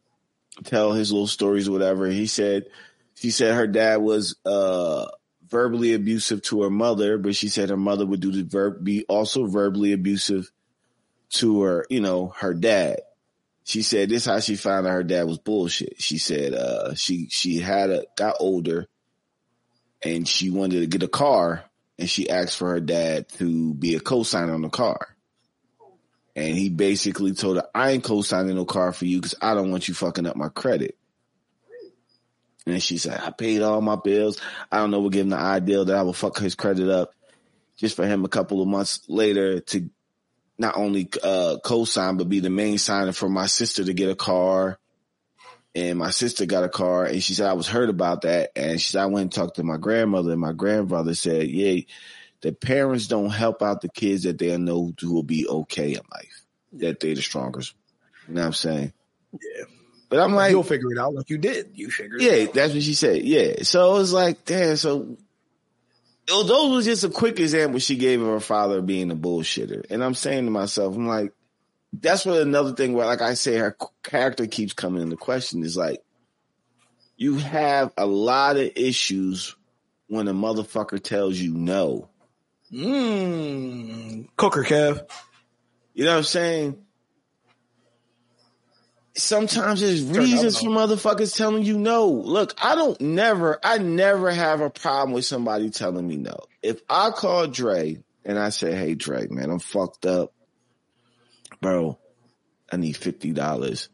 tell 0.65 0.93
his 0.93 1.13
little 1.13 1.29
stories 1.29 1.69
or 1.69 1.73
whatever. 1.73 2.09
He 2.09 2.27
said 2.27 2.67
she 3.15 3.31
said 3.31 3.55
her 3.55 3.69
dad 3.69 3.99
was 3.99 4.35
uh 4.45 5.07
verbally 5.49 5.95
abusive 5.95 6.43
to 6.43 6.63
her 6.63 6.71
mother 6.71 7.17
but 7.19 7.37
she 7.37 7.49
said 7.49 7.71
her 7.71 7.77
mother 7.77 8.07
would 8.07 8.21
do 8.21 8.33
the 8.33 8.43
verb 8.43 8.83
be 8.83 9.05
also 9.05 9.47
verbally 9.47 9.93
abusive 9.93 10.51
to 11.31 11.63
her 11.63 11.87
you 11.91 12.01
know 12.01 12.33
her 12.39 12.55
dad 12.55 13.01
she 13.71 13.83
said 13.83 14.09
this 14.09 14.23
is 14.23 14.27
how 14.27 14.41
she 14.41 14.57
found 14.57 14.85
out 14.85 14.91
her 14.91 15.05
dad 15.05 15.29
was 15.29 15.39
bullshit. 15.39 16.03
She 16.03 16.19
said 16.19 16.55
uh, 16.55 16.97
she 16.97 17.29
she 17.31 17.59
had 17.59 17.91
a 17.91 18.05
got 18.17 18.35
older 18.41 18.89
and 20.05 20.27
she 20.27 20.51
wanted 20.51 20.81
to 20.81 20.89
get 20.89 21.05
a 21.05 21.09
car 21.09 21.63
and 21.97 22.11
she 22.11 22.29
asked 22.29 22.57
for 22.57 22.71
her 22.71 22.81
dad 22.81 23.29
to 23.35 23.73
be 23.75 23.95
a 23.95 24.01
co-signer 24.01 24.55
on 24.55 24.63
the 24.63 24.71
car. 24.71 25.15
And 26.35 26.57
he 26.57 26.69
basically 26.69 27.33
told 27.33 27.59
her, 27.59 27.69
I 27.73 27.93
ain't 27.93 28.03
co-signing 28.03 28.57
no 28.57 28.65
car 28.65 28.91
for 28.91 29.05
you 29.05 29.19
because 29.19 29.37
I 29.41 29.55
don't 29.55 29.71
want 29.71 29.87
you 29.87 29.95
fucking 29.95 30.27
up 30.27 30.35
my 30.35 30.49
credit. 30.49 30.99
And 32.67 32.83
she 32.83 32.99
said, 32.99 33.21
I 33.23 33.31
paid 33.31 33.63
all 33.63 33.81
my 33.81 33.97
bills. 33.97 34.41
I 34.73 34.79
don't 34.79 34.91
know, 34.91 34.99
we'll 34.99 35.11
give 35.11 35.27
him 35.27 35.31
the 35.31 35.37
idea 35.37 35.85
that 35.85 35.97
I 35.97 36.03
will 36.03 36.13
fuck 36.13 36.41
his 36.41 36.57
credit 36.57 36.89
up 36.89 37.15
just 37.77 37.95
for 37.95 38.05
him 38.05 38.25
a 38.25 38.29
couple 38.29 38.61
of 38.61 38.67
months 38.67 39.03
later 39.09 39.61
to 39.61 39.89
not 40.61 40.77
only 40.77 41.09
uh, 41.25 41.57
co-sign 41.65 42.19
but 42.19 42.29
be 42.29 42.41
the 42.41 42.51
main 42.51 42.77
signer 42.77 43.13
for 43.13 43.31
my 43.31 43.47
sister 43.47 43.83
to 43.83 43.95
get 43.95 44.11
a 44.11 44.15
car. 44.15 44.79
And 45.73 45.99
my 45.99 46.11
sister 46.11 46.47
got 46.47 46.65
a 46.65 46.69
car, 46.69 47.05
and 47.05 47.23
she 47.23 47.33
said 47.33 47.49
I 47.49 47.53
was 47.53 47.69
hurt 47.69 47.91
about 47.91 48.23
that. 48.23 48.51
And 48.57 48.81
she 48.81 48.91
said 48.91 49.03
I 49.03 49.07
went 49.07 49.23
and 49.23 49.33
talked 49.33 49.55
to 49.57 49.63
my 49.63 49.77
grandmother, 49.77 50.33
and 50.33 50.41
my 50.41 50.53
grandfather 50.53 51.15
said, 51.15 51.49
"Yeah, 51.49 51.83
the 52.41 52.51
parents 52.53 53.07
don't 53.07 53.31
help 53.31 53.63
out 53.63 53.81
the 53.81 53.89
kids 53.89 54.25
that 54.25 54.37
they 54.37 54.57
know 54.59 54.93
who 55.01 55.15
will 55.15 55.23
be 55.23 55.47
okay 55.47 55.93
in 55.93 56.01
life. 56.13 56.45
That 56.73 56.99
they're 56.99 57.15
the 57.15 57.23
strongest." 57.23 57.75
You 58.27 58.35
know 58.35 58.41
what 58.41 58.47
I'm 58.49 58.53
saying? 58.55 58.93
Yeah. 59.33 59.65
But 60.09 60.19
I'm 60.19 60.35
like, 60.35 60.51
you'll 60.51 60.65
figure 60.65 60.91
it 60.91 60.99
out 60.99 61.15
like 61.15 61.31
you 61.31 61.39
did. 61.39 61.71
You 61.75 61.89
figured. 61.89 62.21
It 62.21 62.27
out. 62.27 62.39
Yeah, 62.39 62.53
that's 62.53 62.75
what 62.75 62.83
she 62.83 62.95
said. 62.95 63.23
Yeah. 63.23 63.63
So 63.63 63.95
it 63.95 63.99
was 63.99 64.13
like, 64.13 64.45
damn. 64.45 64.75
So 64.75 65.19
those 66.31 66.71
was 66.71 66.85
just 66.85 67.05
a 67.05 67.09
quick 67.09 67.41
example 67.41 67.79
she 67.79 67.97
gave 67.97 68.21
of 68.21 68.29
her 68.29 68.41
father 68.41 68.83
being 68.83 69.11
a 69.11 69.17
bullshitter. 69.17 69.85
And 69.91 70.03
I'm 70.03 70.15
saying 70.15 70.45
to 70.45 70.51
myself, 70.51 70.95
I'm 70.95 71.07
like, 71.07 71.33
that's 71.93 72.25
what 72.25 72.41
another 72.41 72.73
thing 72.73 72.93
where, 72.93 73.07
like 73.07 73.21
I 73.23 73.35
say, 73.35 73.57
her 73.57 73.77
character 74.03 74.47
keeps 74.47 74.73
coming 74.73 75.03
into 75.03 75.17
question 75.17 75.65
is 75.65 75.77
like, 75.77 76.03
you 77.17 77.37
have 77.39 77.93
a 77.99 78.07
lot 78.07 78.57
of 78.57 78.71
issues 78.77 79.57
when 80.09 80.29
a 80.29 80.33
motherfucker 80.33 81.03
tells 81.03 81.37
you 81.37 81.55
no. 81.55 82.09
Mmm. 82.73 84.29
Cooker, 84.37 84.65
Kev. 84.65 85.07
You 85.95 86.05
know 86.05 86.13
what 86.13 86.19
I'm 86.19 86.25
saying? 86.25 86.85
Sometimes 89.17 89.81
there's 89.81 90.03
reasons 90.03 90.59
for 90.59 90.67
motherfuckers 90.67 91.37
telling 91.37 91.63
you 91.63 91.79
no. 91.79 92.09
Look, 92.09 92.55
I 92.63 92.75
don't 92.75 93.01
never, 93.01 93.59
I 93.63 93.79
never 93.79 94.31
have 94.31 94.61
a 94.61 94.71
problem 94.71 95.13
with 95.13 95.25
somebody 95.25 95.71
telling 95.71 96.07
me 96.07 96.17
no. 96.17 96.39
If 96.63 96.81
I 96.89 97.11
call 97.11 97.47
Dre 97.47 98.03
and 98.25 98.39
I 98.39 98.51
say, 98.51 98.75
Hey 98.75 98.95
Dre, 98.95 99.27
man, 99.29 99.51
I'm 99.51 99.59
fucked 99.59 100.07
up. 100.07 100.33
Bro, 101.61 101.99
I 102.73 102.77
need 102.77 102.97
$50 102.97 103.89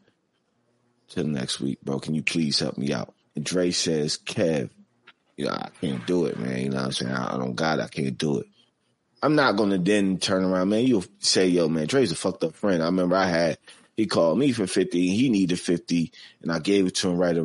till 1.09 1.23
next 1.25 1.59
week, 1.59 1.81
bro. 1.81 1.99
Can 1.99 2.15
you 2.15 2.23
please 2.23 2.59
help 2.59 2.77
me 2.77 2.93
out? 2.93 3.13
And 3.35 3.43
Dre 3.43 3.71
says, 3.71 4.17
Kev, 4.17 4.69
you 5.35 5.45
know, 5.45 5.51
I 5.51 5.69
can't 5.81 6.05
do 6.07 6.25
it, 6.25 6.39
man. 6.39 6.59
You 6.59 6.69
know 6.69 6.77
what 6.77 6.85
I'm 6.85 6.91
saying? 6.91 7.11
I, 7.11 7.37
don't 7.37 7.55
got 7.55 7.79
it. 7.79 7.83
I 7.83 7.87
can't 7.87 8.17
do 8.17 8.39
it. 8.39 8.47
I'm 9.21 9.35
not 9.35 9.55
going 9.55 9.71
to 9.71 9.77
then 9.77 10.17
turn 10.17 10.43
around, 10.43 10.69
man. 10.69 10.85
You'll 10.85 11.05
say, 11.19 11.47
yo, 11.47 11.67
man, 11.67 11.87
Dre's 11.87 12.11
a 12.11 12.15
fucked 12.15 12.43
up 12.43 12.55
friend. 12.55 12.81
I 12.81 12.85
remember 12.85 13.15
I 13.15 13.25
had 13.25 13.57
he 13.97 14.05
called 14.05 14.37
me 14.37 14.53
for 14.53 14.65
50 14.65 15.09
he 15.09 15.29
needed 15.29 15.59
50 15.59 16.13
and 16.41 16.51
I 16.51 16.59
gave 16.59 16.85
it 16.85 16.95
to 16.95 17.09
him 17.09 17.17
right. 17.17 17.37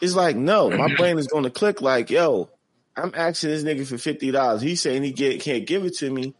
It's 0.00 0.14
like, 0.14 0.34
no, 0.34 0.70
my 0.70 0.88
mm-hmm. 0.88 0.96
brain 0.96 1.18
is 1.18 1.26
going 1.26 1.44
to 1.44 1.50
click 1.50 1.82
like, 1.82 2.10
yo, 2.10 2.48
I'm 2.96 3.12
asking 3.14 3.50
this 3.50 3.62
nigga 3.62 3.86
for 3.86 3.96
$50. 3.96 4.62
He's 4.62 4.80
saying 4.80 5.02
he 5.02 5.12
get, 5.12 5.40
can't 5.42 5.66
give 5.66 5.84
it 5.84 5.98
to 5.98 6.10
me. 6.10 6.34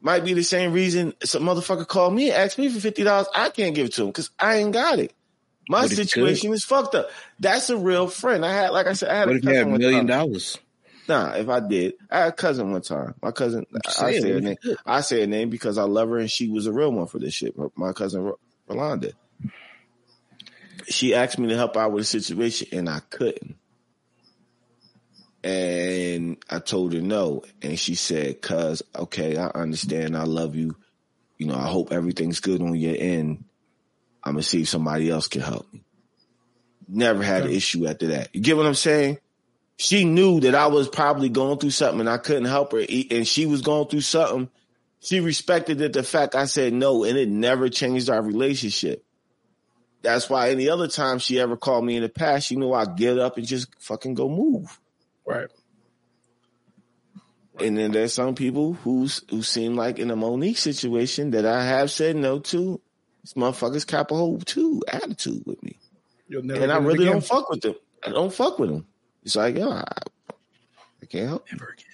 Might 0.00 0.24
be 0.24 0.34
the 0.34 0.42
same 0.42 0.72
reason 0.72 1.14
some 1.22 1.44
motherfucker 1.44 1.86
called 1.86 2.12
me 2.12 2.30
and 2.30 2.42
asked 2.42 2.58
me 2.58 2.68
for 2.68 2.86
$50. 2.86 3.26
I 3.34 3.48
can't 3.48 3.74
give 3.74 3.86
it 3.86 3.94
to 3.94 4.02
him 4.02 4.08
because 4.08 4.30
I 4.38 4.56
ain't 4.56 4.72
got 4.72 4.98
it. 4.98 5.14
My 5.66 5.86
situation 5.86 6.52
is 6.52 6.64
fucked 6.64 6.94
up. 6.94 7.10
That's 7.40 7.70
a 7.70 7.76
real 7.78 8.08
friend. 8.08 8.44
I 8.44 8.52
had, 8.52 8.70
like 8.70 8.86
I 8.86 8.92
said, 8.92 9.08
I 9.08 9.16
had 9.16 9.28
what 9.28 9.36
a 9.36 9.38
if 9.38 9.44
you 9.44 9.50
had 9.50 9.66
a 9.66 9.78
million 9.78 10.04
dollars? 10.04 10.58
Nah, 11.08 11.32
if 11.34 11.48
I 11.48 11.60
did, 11.60 11.94
I 12.10 12.20
had 12.20 12.28
a 12.28 12.32
cousin 12.32 12.72
one 12.72 12.82
time. 12.82 13.14
My 13.22 13.30
cousin, 13.30 13.66
I 13.98 14.12
say 14.12 14.32
her 14.32 14.40
name. 14.40 14.56
I 14.86 15.00
say 15.02 15.20
her 15.20 15.26
name 15.26 15.50
because 15.50 15.76
I 15.76 15.82
love 15.84 16.08
her 16.08 16.18
and 16.18 16.30
she 16.30 16.48
was 16.48 16.66
a 16.66 16.72
real 16.72 16.92
one 16.92 17.06
for 17.06 17.18
this 17.18 17.34
shit. 17.34 17.54
My 17.76 17.92
cousin 17.92 18.32
Rolanda. 18.68 19.12
She 20.88 21.14
asked 21.14 21.38
me 21.38 21.48
to 21.48 21.56
help 21.56 21.76
out 21.76 21.92
with 21.92 22.02
a 22.02 22.06
situation 22.06 22.68
and 22.72 22.88
I 22.88 23.00
couldn't. 23.10 23.56
And 25.42 26.38
I 26.48 26.58
told 26.58 26.94
her 26.94 27.02
no. 27.02 27.42
And 27.60 27.78
she 27.78 27.94
said, 27.96 28.40
cuz, 28.40 28.82
okay, 28.96 29.36
I 29.36 29.48
understand. 29.48 30.16
I 30.16 30.24
love 30.24 30.54
you. 30.54 30.74
You 31.38 31.46
know, 31.46 31.56
I 31.56 31.66
hope 31.66 31.92
everything's 31.92 32.40
good 32.40 32.62
on 32.62 32.74
your 32.76 32.96
end. 32.98 33.44
I'm 34.22 34.34
gonna 34.34 34.42
see 34.42 34.62
if 34.62 34.68
somebody 34.70 35.10
else 35.10 35.28
can 35.28 35.42
help 35.42 35.70
me. 35.70 35.84
Never 36.88 37.22
had 37.22 37.44
an 37.44 37.50
issue 37.50 37.86
after 37.86 38.08
that. 38.08 38.34
You 38.34 38.40
get 38.40 38.56
what 38.56 38.66
I'm 38.66 38.74
saying? 38.74 39.18
She 39.76 40.04
knew 40.04 40.40
that 40.40 40.54
I 40.54 40.68
was 40.68 40.88
probably 40.88 41.28
going 41.28 41.58
through 41.58 41.70
something 41.70 42.00
and 42.00 42.08
I 42.08 42.18
couldn't 42.18 42.44
help 42.44 42.72
her. 42.72 42.84
And 43.10 43.26
she 43.26 43.46
was 43.46 43.62
going 43.62 43.88
through 43.88 44.02
something 44.02 44.48
She 45.00 45.20
respected 45.20 45.80
it, 45.82 45.92
the 45.92 46.02
fact 46.02 46.34
I 46.34 46.46
said 46.46 46.72
no, 46.72 47.04
and 47.04 47.18
it 47.18 47.28
never 47.28 47.68
changed 47.68 48.08
our 48.08 48.22
relationship. 48.22 49.04
That's 50.00 50.30
why 50.30 50.50
any 50.50 50.68
other 50.70 50.88
time 50.88 51.18
she 51.18 51.38
ever 51.40 51.56
called 51.58 51.84
me 51.84 51.96
in 51.96 52.02
the 52.02 52.08
past, 52.08 52.46
she 52.46 52.56
knew 52.56 52.72
I'd 52.72 52.96
get 52.96 53.18
up 53.18 53.36
and 53.36 53.46
just 53.46 53.68
fucking 53.80 54.14
go 54.14 54.30
move. 54.30 54.80
Right. 55.26 55.48
And 57.60 57.76
then 57.76 57.92
there's 57.92 58.14
some 58.14 58.34
people 58.34 58.74
who's 58.74 59.22
who 59.28 59.42
seem 59.42 59.76
like 59.76 59.98
in 59.98 60.10
a 60.10 60.16
Mo'Nique 60.16 60.56
situation 60.56 61.32
that 61.32 61.44
I 61.44 61.64
have 61.64 61.90
said 61.90 62.16
no 62.16 62.38
to. 62.40 62.80
This 63.22 63.34
motherfuckers 63.34 63.86
cap 63.86 64.10
a 64.10 64.14
whole 64.14 64.38
two 64.38 64.82
attitude 64.88 65.44
with 65.46 65.62
me. 65.62 65.76
and 66.30 66.72
I 66.72 66.78
really 66.78 67.04
don't 67.04 67.24
fuck 67.24 67.50
with 67.50 67.60
them. 67.60 67.74
I 68.04 68.10
don't 68.10 68.32
fuck 68.32 68.58
with 68.58 68.70
them. 68.70 68.86
It's 69.24 69.36
like, 69.36 69.56
yo, 69.56 69.70
I, 69.70 69.84
I 71.02 71.06
can't 71.06 71.28
help. 71.28 71.46
Never 71.50 71.68
again. 71.72 71.86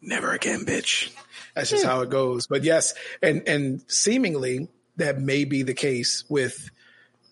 Never 0.00 0.32
again, 0.32 0.64
bitch. 0.64 1.12
That's 1.54 1.70
just 1.70 1.84
yeah. 1.84 1.90
how 1.90 2.00
it 2.02 2.10
goes. 2.10 2.46
But 2.46 2.64
yes, 2.64 2.94
and 3.22 3.46
and 3.46 3.82
seemingly 3.88 4.68
that 4.96 5.20
may 5.20 5.44
be 5.44 5.62
the 5.62 5.74
case 5.74 6.24
with 6.28 6.70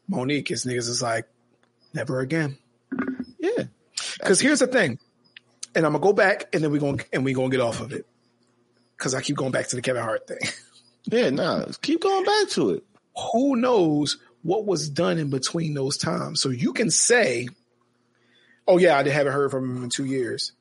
Mo'Nique. 0.09 0.51
Is 0.51 0.64
niggas 0.64 0.89
is 0.89 1.03
like, 1.03 1.26
never 1.95 2.20
again. 2.20 2.59
Yeah. 3.39 3.64
Because 4.18 4.41
here's 4.41 4.61
the 4.61 4.66
thing 4.66 4.99
and 5.74 5.87
I'm 5.87 5.93
gonna 5.93 6.03
go 6.03 6.12
back 6.12 6.49
and 6.53 6.62
then 6.62 6.70
we're 6.70 6.81
gonna 6.81 7.03
and 7.12 7.24
we're 7.24 7.35
gonna 7.35 7.51
get 7.51 7.61
off 7.61 7.81
of 7.81 7.93
it. 7.93 8.07
Cause 8.97 9.14
I 9.14 9.22
keep 9.22 9.37
going 9.37 9.53
back 9.53 9.68
to 9.68 9.76
the 9.76 9.83
Kevin 9.83 10.03
Hart 10.03 10.26
thing. 10.26 10.41
Yeah, 11.05 11.31
no, 11.31 11.61
nah, 11.61 11.66
keep 11.81 12.03
going 12.03 12.26
back 12.26 12.51
to 12.51 12.70
it. 12.72 12.85
Who 13.33 13.57
knows 13.57 14.18
what 14.43 14.66
was 14.66 14.91
done 14.91 15.16
in 15.16 15.31
between 15.31 15.72
those 15.72 15.97
times? 15.97 16.43
So 16.43 16.51
you 16.51 16.74
can 16.74 16.91
say, 16.91 17.49
Oh 18.70 18.78
yeah, 18.78 18.96
I 18.96 19.08
haven't 19.08 19.32
heard 19.32 19.50
from 19.50 19.78
him 19.78 19.82
in 19.82 19.90
two 19.90 20.04
years. 20.04 20.52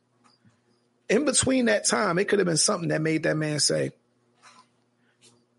In 1.10 1.26
between 1.26 1.66
that 1.66 1.86
time, 1.86 2.18
it 2.18 2.28
could 2.28 2.40
have 2.40 2.48
been 2.48 2.58
something 2.58 2.90
that 2.90 3.04
made 3.04 3.22
that 3.24 3.38
man 3.38 3.60
say, 3.60 3.92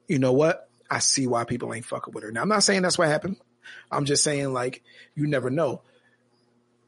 you 0.09 0.19
know 0.19 0.33
what? 0.33 0.69
I 0.91 0.99
see 0.99 1.29
why 1.29 1.45
people 1.45 1.73
ain't 1.73 1.85
fucking 1.85 2.13
with 2.13 2.25
her. 2.25 2.33
Now 2.33 2.43
I'm 2.43 2.49
not 2.49 2.65
saying 2.65 2.83
that's 2.83 2.99
what 2.99 3.07
happened. 3.07 3.37
I'm 3.89 4.05
just 4.05 4.25
saying 4.25 4.53
like 4.53 4.83
you 5.15 5.29
never 5.29 5.49
know. 5.49 5.83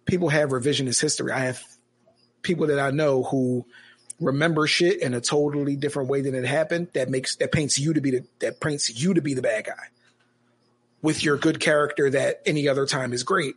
People 0.05 0.31
have 0.31 0.49
revisionist 0.51 1.01
history. 1.01 1.31
I 1.31 1.45
have 1.45 1.63
people 2.43 2.67
that 2.67 2.81
I 2.81 2.91
know 2.91 3.23
who 3.23 3.65
remember 4.19 4.67
shit 4.67 5.01
in 5.01 5.15
a 5.15 5.21
totally 5.21 5.77
different 5.77 6.09
way 6.09 6.23
than 6.23 6.35
it 6.35 6.45
happened 6.45 6.89
that 6.95 7.09
makes 7.09 7.37
that 7.37 7.53
paints 7.53 7.79
you 7.79 7.93
to 7.93 8.01
be 8.01 8.11
the 8.11 8.25
that 8.41 8.61
paints 8.61 8.91
you 9.01 9.15
to 9.15 9.23
be 9.23 9.35
the 9.35 9.43
bad 9.43 9.67
guy 9.67 9.85
with 11.03 11.23
your 11.23 11.37
good 11.37 11.61
character 11.61 12.11
that 12.11 12.43
any 12.47 12.67
other 12.67 12.85
time 12.85 13.13
is 13.13 13.23
great 13.23 13.55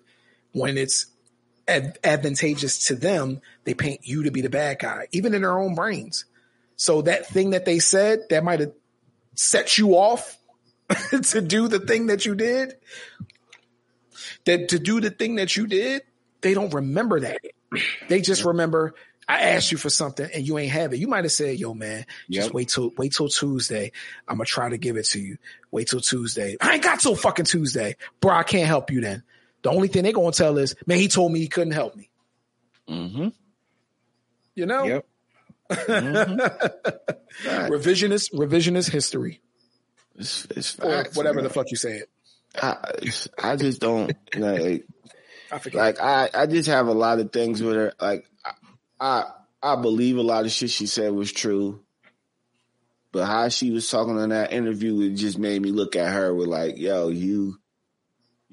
when 0.51 0.77
it's 0.77 1.07
ad- 1.67 1.97
advantageous 2.03 2.87
to 2.87 2.95
them 2.95 3.41
they 3.63 3.73
paint 3.73 4.01
you 4.03 4.23
to 4.23 4.31
be 4.31 4.41
the 4.41 4.49
bad 4.49 4.79
guy 4.79 5.07
even 5.11 5.33
in 5.33 5.41
their 5.41 5.57
own 5.57 5.75
brains 5.75 6.25
so 6.75 7.01
that 7.01 7.25
thing 7.25 7.51
that 7.51 7.65
they 7.65 7.79
said 7.79 8.19
that 8.29 8.43
might 8.43 8.59
have 8.59 8.73
set 9.33 9.77
you 9.77 9.93
off 9.95 10.37
to 11.23 11.41
do 11.41 11.67
the 11.67 11.79
thing 11.79 12.07
that 12.07 12.25
you 12.25 12.35
did 12.35 12.75
that 14.45 14.69
to 14.69 14.79
do 14.79 15.01
the 15.01 15.09
thing 15.09 15.35
that 15.35 15.55
you 15.55 15.67
did 15.67 16.03
they 16.41 16.53
don't 16.53 16.73
remember 16.73 17.19
that 17.19 17.39
they 18.07 18.21
just 18.21 18.45
remember 18.45 18.93
I 19.27 19.41
asked 19.41 19.71
you 19.71 19.77
for 19.77 19.89
something 19.89 20.29
and 20.33 20.47
you 20.47 20.57
ain't 20.57 20.71
have 20.71 20.93
it. 20.93 20.99
You 20.99 21.07
might 21.07 21.23
have 21.23 21.31
said, 21.31 21.57
"Yo, 21.57 21.73
man, 21.73 22.05
just 22.29 22.47
yep. 22.47 22.53
wait 22.53 22.69
till 22.69 22.91
wait 22.97 23.13
till 23.13 23.27
Tuesday. 23.27 23.91
I'm 24.27 24.37
gonna 24.37 24.45
try 24.45 24.69
to 24.69 24.77
give 24.77 24.97
it 24.97 25.05
to 25.07 25.19
you. 25.19 25.37
Wait 25.71 25.87
till 25.87 25.99
Tuesday. 25.99 26.57
I 26.61 26.75
ain't 26.75 26.83
got 26.83 26.99
till 26.99 27.15
fucking 27.15 27.45
Tuesday, 27.45 27.95
bro. 28.21 28.33
I 28.35 28.43
can't 28.43 28.67
help 28.67 28.91
you 28.91 29.01
then. 29.01 29.23
The 29.65 29.71
only 29.71 29.87
thing 29.87 30.03
they're 30.03 30.13
gonna 30.13 30.31
tell 30.31 30.59
is, 30.59 30.75
man, 30.85 30.99
he 30.99 31.07
told 31.07 31.31
me 31.31 31.39
he 31.39 31.47
couldn't 31.47 31.73
help 31.73 31.95
me. 31.95 32.11
Mm-hmm. 32.87 33.29
You 34.53 34.65
know. 34.67 34.83
Yep. 34.83 35.05
mm-hmm. 35.71 36.39
revisionist 37.73 38.31
revisionist 38.31 38.91
history. 38.91 39.41
It's, 40.17 40.45
it's 40.51 40.69
facts, 40.69 41.17
whatever 41.17 41.37
man. 41.37 41.45
the 41.45 41.49
fuck 41.49 41.71
you 41.71 41.77
say 41.77 41.93
it. 41.93 42.09
I 42.61 42.75
I 43.41 43.55
just 43.55 43.81
don't 43.81 44.13
like 44.35 44.85
I 45.51 45.57
forget. 45.57 45.79
Like 45.79 45.99
I, 45.99 46.29
I 46.43 46.45
just 46.45 46.69
have 46.69 46.85
a 46.85 46.93
lot 46.93 47.17
of 47.17 47.31
things 47.31 47.63
with 47.63 47.75
her. 47.75 47.93
Like 47.99 48.29
I, 48.45 48.51
I, 48.99 49.23
I 49.63 49.81
believe 49.81 50.17
a 50.17 50.21
lot 50.21 50.45
of 50.45 50.51
shit 50.51 50.69
she 50.69 50.85
said 50.85 51.11
was 51.11 51.31
true, 51.31 51.81
but 53.11 53.25
how 53.25 53.49
she 53.49 53.71
was 53.71 53.89
talking 53.89 54.19
in 54.19 54.29
that 54.29 54.53
interview, 54.53 55.01
it 55.01 55.15
just 55.15 55.39
made 55.39 55.59
me 55.59 55.71
look 55.71 55.95
at 55.95 56.13
her 56.13 56.35
with 56.35 56.49
like, 56.49 56.77
yo, 56.77 57.07
you, 57.07 57.57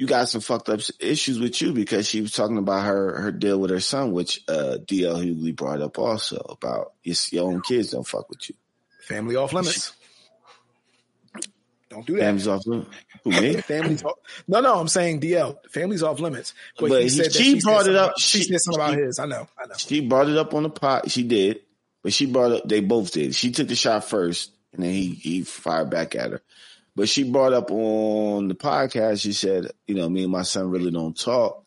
you 0.03 0.09
got 0.09 0.29
some 0.29 0.41
fucked 0.41 0.69
up 0.69 0.81
issues 0.99 1.39
with 1.39 1.63
you 1.63 1.73
because 1.73 2.09
she 2.09 2.21
was 2.21 2.33
talking 2.33 2.59
about 2.59 2.85
her 2.85 3.21
her 3.21 3.31
deal 3.31 3.61
with 3.61 3.71
her 3.71 3.79
son, 3.79 4.11
which 4.11 4.43
uh 4.49 4.79
DL 4.85 5.23
Hughley 5.23 5.55
brought 5.55 5.81
up 5.81 5.97
also 5.97 6.45
about 6.49 6.95
your, 7.05 7.15
your 7.31 7.53
own 7.53 7.61
kids 7.61 7.93
don't 7.93 8.05
fuck 8.05 8.29
with 8.29 8.51
you. 8.51 8.57
Family 9.03 9.37
off 9.37 9.53
limits. 9.53 9.93
Don't 11.89 12.05
do 12.05 12.15
that. 12.17 12.23
Family's 12.23 12.49
off 12.49 12.67
limits. 12.67 12.91
Who 13.23 13.31
me? 13.31 13.57
Family's 13.61 14.03
off. 14.03 14.19
No, 14.49 14.61
no, 14.61 14.81
I'm 14.81 14.89
saying 14.89 15.21
DL. 15.21 15.57
Family's 15.71 16.03
off 16.03 16.19
limits. 16.19 16.53
But, 16.81 16.89
but 16.89 17.03
he, 17.03 17.09
said 17.09 17.33
she, 17.33 17.61
brought 17.61 17.87
it 17.87 17.95
up. 17.95 18.15
She, 18.19 18.39
she 18.39 18.45
said 18.45 18.61
something 18.61 18.83
about 18.83 18.99
his. 18.99 19.21
I 19.21 19.27
know. 19.27 19.47
I 19.57 19.67
know. 19.67 19.75
She 19.77 20.01
brought 20.01 20.29
it 20.29 20.37
up 20.37 20.53
on 20.53 20.65
the 20.65 20.71
pot. 20.71 21.13
She 21.13 21.23
did, 21.23 21.61
but 22.03 22.13
she 22.13 22.27
brought 22.27 22.51
up. 22.51 22.69
They 22.69 22.81
both 22.81 23.13
did. 23.13 23.37
She 23.37 23.53
took 23.53 23.69
the 23.69 23.77
shot 23.77 24.03
first, 24.03 24.51
and 24.73 24.83
then 24.83 24.91
he 24.91 25.11
he 25.11 25.43
fired 25.43 25.91
back 25.91 26.17
at 26.17 26.33
her. 26.33 26.43
But 26.95 27.09
she 27.09 27.31
brought 27.31 27.53
up 27.53 27.71
on 27.71 28.49
the 28.49 28.55
podcast. 28.55 29.23
She 29.23 29.33
said, 29.33 29.71
"You 29.87 29.95
know, 29.95 30.09
me 30.09 30.25
and 30.25 30.33
my 30.33 30.43
son 30.43 30.71
really 30.71 30.91
don't 30.91 31.19
talk." 31.19 31.65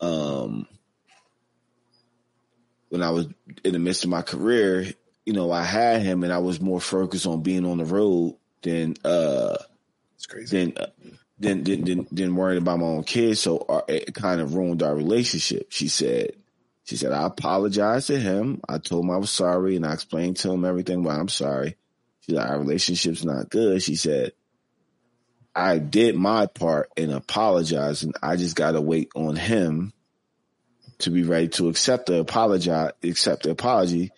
Um, 0.00 0.66
when 2.88 3.02
I 3.02 3.10
was 3.10 3.26
in 3.64 3.72
the 3.72 3.78
midst 3.78 4.04
of 4.04 4.10
my 4.10 4.22
career, 4.22 4.86
you 5.26 5.32
know, 5.32 5.50
I 5.52 5.62
had 5.62 6.02
him, 6.02 6.24
and 6.24 6.32
I 6.32 6.38
was 6.38 6.60
more 6.60 6.80
focused 6.80 7.26
on 7.26 7.42
being 7.42 7.64
on 7.64 7.78
the 7.78 7.84
road 7.84 8.36
than 8.62 8.96
uh, 9.04 9.56
it's 10.16 10.26
crazy. 10.26 10.64
Than, 10.64 10.78
uh, 10.78 10.86
than, 11.38 11.62
than, 11.62 11.84
than, 11.84 12.08
than 12.10 12.36
worrying 12.36 12.60
about 12.60 12.80
my 12.80 12.86
own 12.86 13.04
kids. 13.04 13.40
So 13.40 13.64
our, 13.68 13.84
it 13.88 14.14
kind 14.14 14.40
of 14.40 14.54
ruined 14.54 14.82
our 14.82 14.94
relationship. 14.94 15.68
She 15.70 15.88
said, 15.88 16.32
she 16.84 16.96
said, 16.96 17.12
I 17.12 17.26
apologized 17.26 18.08
to 18.08 18.18
him. 18.18 18.60
I 18.68 18.78
told 18.78 19.04
him 19.04 19.10
I 19.10 19.18
was 19.18 19.30
sorry 19.30 19.76
and 19.76 19.86
I 19.86 19.92
explained 19.92 20.38
to 20.38 20.50
him 20.50 20.64
everything 20.64 21.04
why 21.04 21.16
I'm 21.16 21.28
sorry. 21.28 21.76
She 22.20 22.34
said, 22.34 22.44
our 22.44 22.58
relationship's 22.58 23.24
not 23.24 23.50
good. 23.50 23.82
She 23.82 23.94
said, 23.94 24.32
I 25.58 25.78
did 25.78 26.14
my 26.14 26.46
part 26.46 26.88
in 26.96 27.10
apologizing. 27.10 28.14
I 28.22 28.36
just 28.36 28.54
got 28.54 28.72
to 28.72 28.80
wait 28.80 29.10
on 29.16 29.34
him 29.34 29.92
to 30.98 31.10
be 31.10 31.24
ready 31.24 31.48
to 31.48 31.68
accept 31.68 32.06
the 32.06 32.20
apologize, 32.20 32.92
accept 33.02 33.42
the 33.42 33.50
apology 33.50 34.12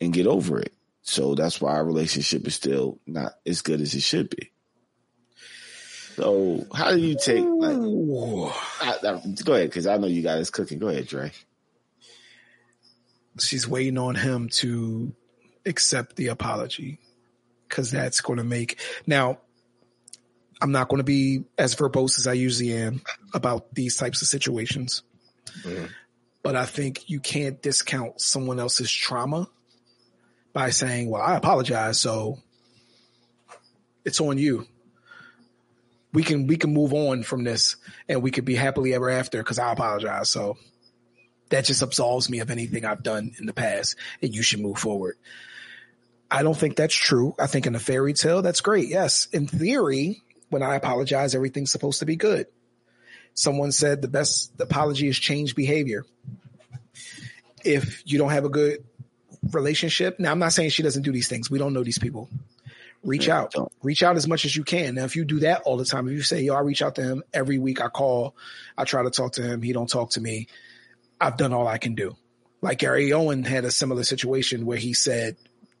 and 0.00 0.14
get 0.14 0.26
over 0.26 0.58
it. 0.58 0.72
So 1.02 1.34
that's 1.34 1.60
why 1.60 1.72
our 1.72 1.84
relationship 1.84 2.46
is 2.46 2.54
still 2.54 2.98
not 3.06 3.32
as 3.44 3.60
good 3.60 3.82
as 3.82 3.94
it 3.94 4.00
should 4.00 4.30
be. 4.30 4.50
So 6.16 6.66
how 6.74 6.92
do 6.92 6.98
you 6.98 7.18
take 7.22 7.44
like 7.44 7.76
I, 8.80 9.08
I, 9.08 9.22
go 9.44 9.52
ahead 9.52 9.68
because 9.68 9.86
I 9.86 9.98
know 9.98 10.06
you 10.06 10.22
got 10.22 10.38
us 10.38 10.48
cooking. 10.48 10.78
Go 10.78 10.88
ahead, 10.88 11.06
Dre. 11.06 11.32
She's 13.38 13.68
waiting 13.68 13.98
on 13.98 14.14
him 14.14 14.48
to 14.54 15.14
accept 15.66 16.16
the 16.16 16.28
apology 16.28 16.98
because 17.68 17.90
that's 17.90 18.22
going 18.22 18.38
to 18.38 18.44
make 18.44 18.80
now. 19.06 19.38
I'm 20.60 20.72
not 20.72 20.88
going 20.88 20.98
to 20.98 21.04
be 21.04 21.44
as 21.56 21.74
verbose 21.74 22.18
as 22.18 22.26
I 22.26 22.32
usually 22.32 22.72
am 22.72 23.02
about 23.32 23.74
these 23.74 23.96
types 23.96 24.22
of 24.22 24.28
situations, 24.28 25.02
mm-hmm. 25.62 25.86
but 26.42 26.56
I 26.56 26.64
think 26.64 27.08
you 27.08 27.20
can't 27.20 27.62
discount 27.62 28.20
someone 28.20 28.58
else's 28.58 28.90
trauma 28.90 29.48
by 30.52 30.70
saying, 30.70 31.10
well, 31.10 31.22
I 31.22 31.36
apologize. 31.36 32.00
So 32.00 32.38
it's 34.04 34.20
on 34.20 34.38
you. 34.38 34.66
We 36.12 36.22
can, 36.22 36.46
we 36.46 36.56
can 36.56 36.72
move 36.72 36.94
on 36.94 37.22
from 37.22 37.44
this 37.44 37.76
and 38.08 38.22
we 38.22 38.30
could 38.30 38.44
be 38.46 38.54
happily 38.54 38.94
ever 38.94 39.10
after 39.10 39.38
because 39.38 39.58
I 39.58 39.72
apologize. 39.72 40.30
So 40.30 40.56
that 41.50 41.66
just 41.66 41.82
absolves 41.82 42.28
me 42.28 42.40
of 42.40 42.50
anything 42.50 42.84
I've 42.84 43.02
done 43.02 43.32
in 43.38 43.46
the 43.46 43.52
past 43.52 43.96
and 44.22 44.34
you 44.34 44.42
should 44.42 44.60
move 44.60 44.78
forward. 44.78 45.16
I 46.30 46.42
don't 46.42 46.56
think 46.56 46.76
that's 46.76 46.94
true. 46.94 47.34
I 47.38 47.46
think 47.46 47.66
in 47.66 47.74
a 47.74 47.78
fairy 47.78 48.14
tale, 48.14 48.42
that's 48.42 48.60
great. 48.60 48.88
Yes. 48.88 49.28
In 49.32 49.46
theory, 49.46 50.22
when 50.50 50.62
I 50.62 50.76
apologize, 50.76 51.34
everything's 51.34 51.72
supposed 51.72 52.00
to 52.00 52.06
be 52.06 52.16
good. 52.16 52.46
Someone 53.34 53.72
said 53.72 54.02
the 54.02 54.08
best 54.08 54.52
apology 54.60 55.08
is 55.08 55.18
change 55.18 55.54
behavior. 55.54 56.04
If 57.64 58.02
you 58.04 58.18
don't 58.18 58.30
have 58.30 58.44
a 58.44 58.48
good 58.48 58.84
relationship. 59.52 60.18
Now, 60.18 60.32
I'm 60.32 60.38
not 60.38 60.52
saying 60.52 60.70
she 60.70 60.82
doesn't 60.82 61.02
do 61.02 61.12
these 61.12 61.28
things. 61.28 61.50
We 61.50 61.58
don't 61.58 61.72
know 61.72 61.84
these 61.84 61.98
people. 61.98 62.28
Reach 63.04 63.28
out, 63.28 63.54
reach 63.82 64.02
out 64.02 64.16
as 64.16 64.26
much 64.26 64.44
as 64.44 64.56
you 64.56 64.64
can. 64.64 64.96
Now, 64.96 65.04
if 65.04 65.14
you 65.14 65.24
do 65.24 65.38
that 65.40 65.62
all 65.62 65.76
the 65.76 65.84
time, 65.84 66.08
if 66.08 66.14
you 66.14 66.22
say, 66.22 66.42
yo, 66.42 66.54
I 66.54 66.60
reach 66.60 66.82
out 66.82 66.96
to 66.96 67.02
him 67.02 67.22
every 67.32 67.56
week, 67.56 67.80
I 67.80 67.88
call, 67.88 68.34
I 68.76 68.84
try 68.84 69.04
to 69.04 69.10
talk 69.10 69.34
to 69.34 69.42
him. 69.42 69.62
He 69.62 69.72
don't 69.72 69.88
talk 69.88 70.10
to 70.10 70.20
me. 70.20 70.48
I've 71.20 71.36
done 71.36 71.52
all 71.52 71.68
I 71.68 71.78
can 71.78 71.94
do. 71.94 72.16
Like 72.60 72.78
Gary 72.78 73.12
Owen 73.12 73.44
had 73.44 73.64
a 73.64 73.70
similar 73.70 74.02
situation 74.02 74.66
where 74.66 74.78
he 74.78 74.94
said 74.94 75.36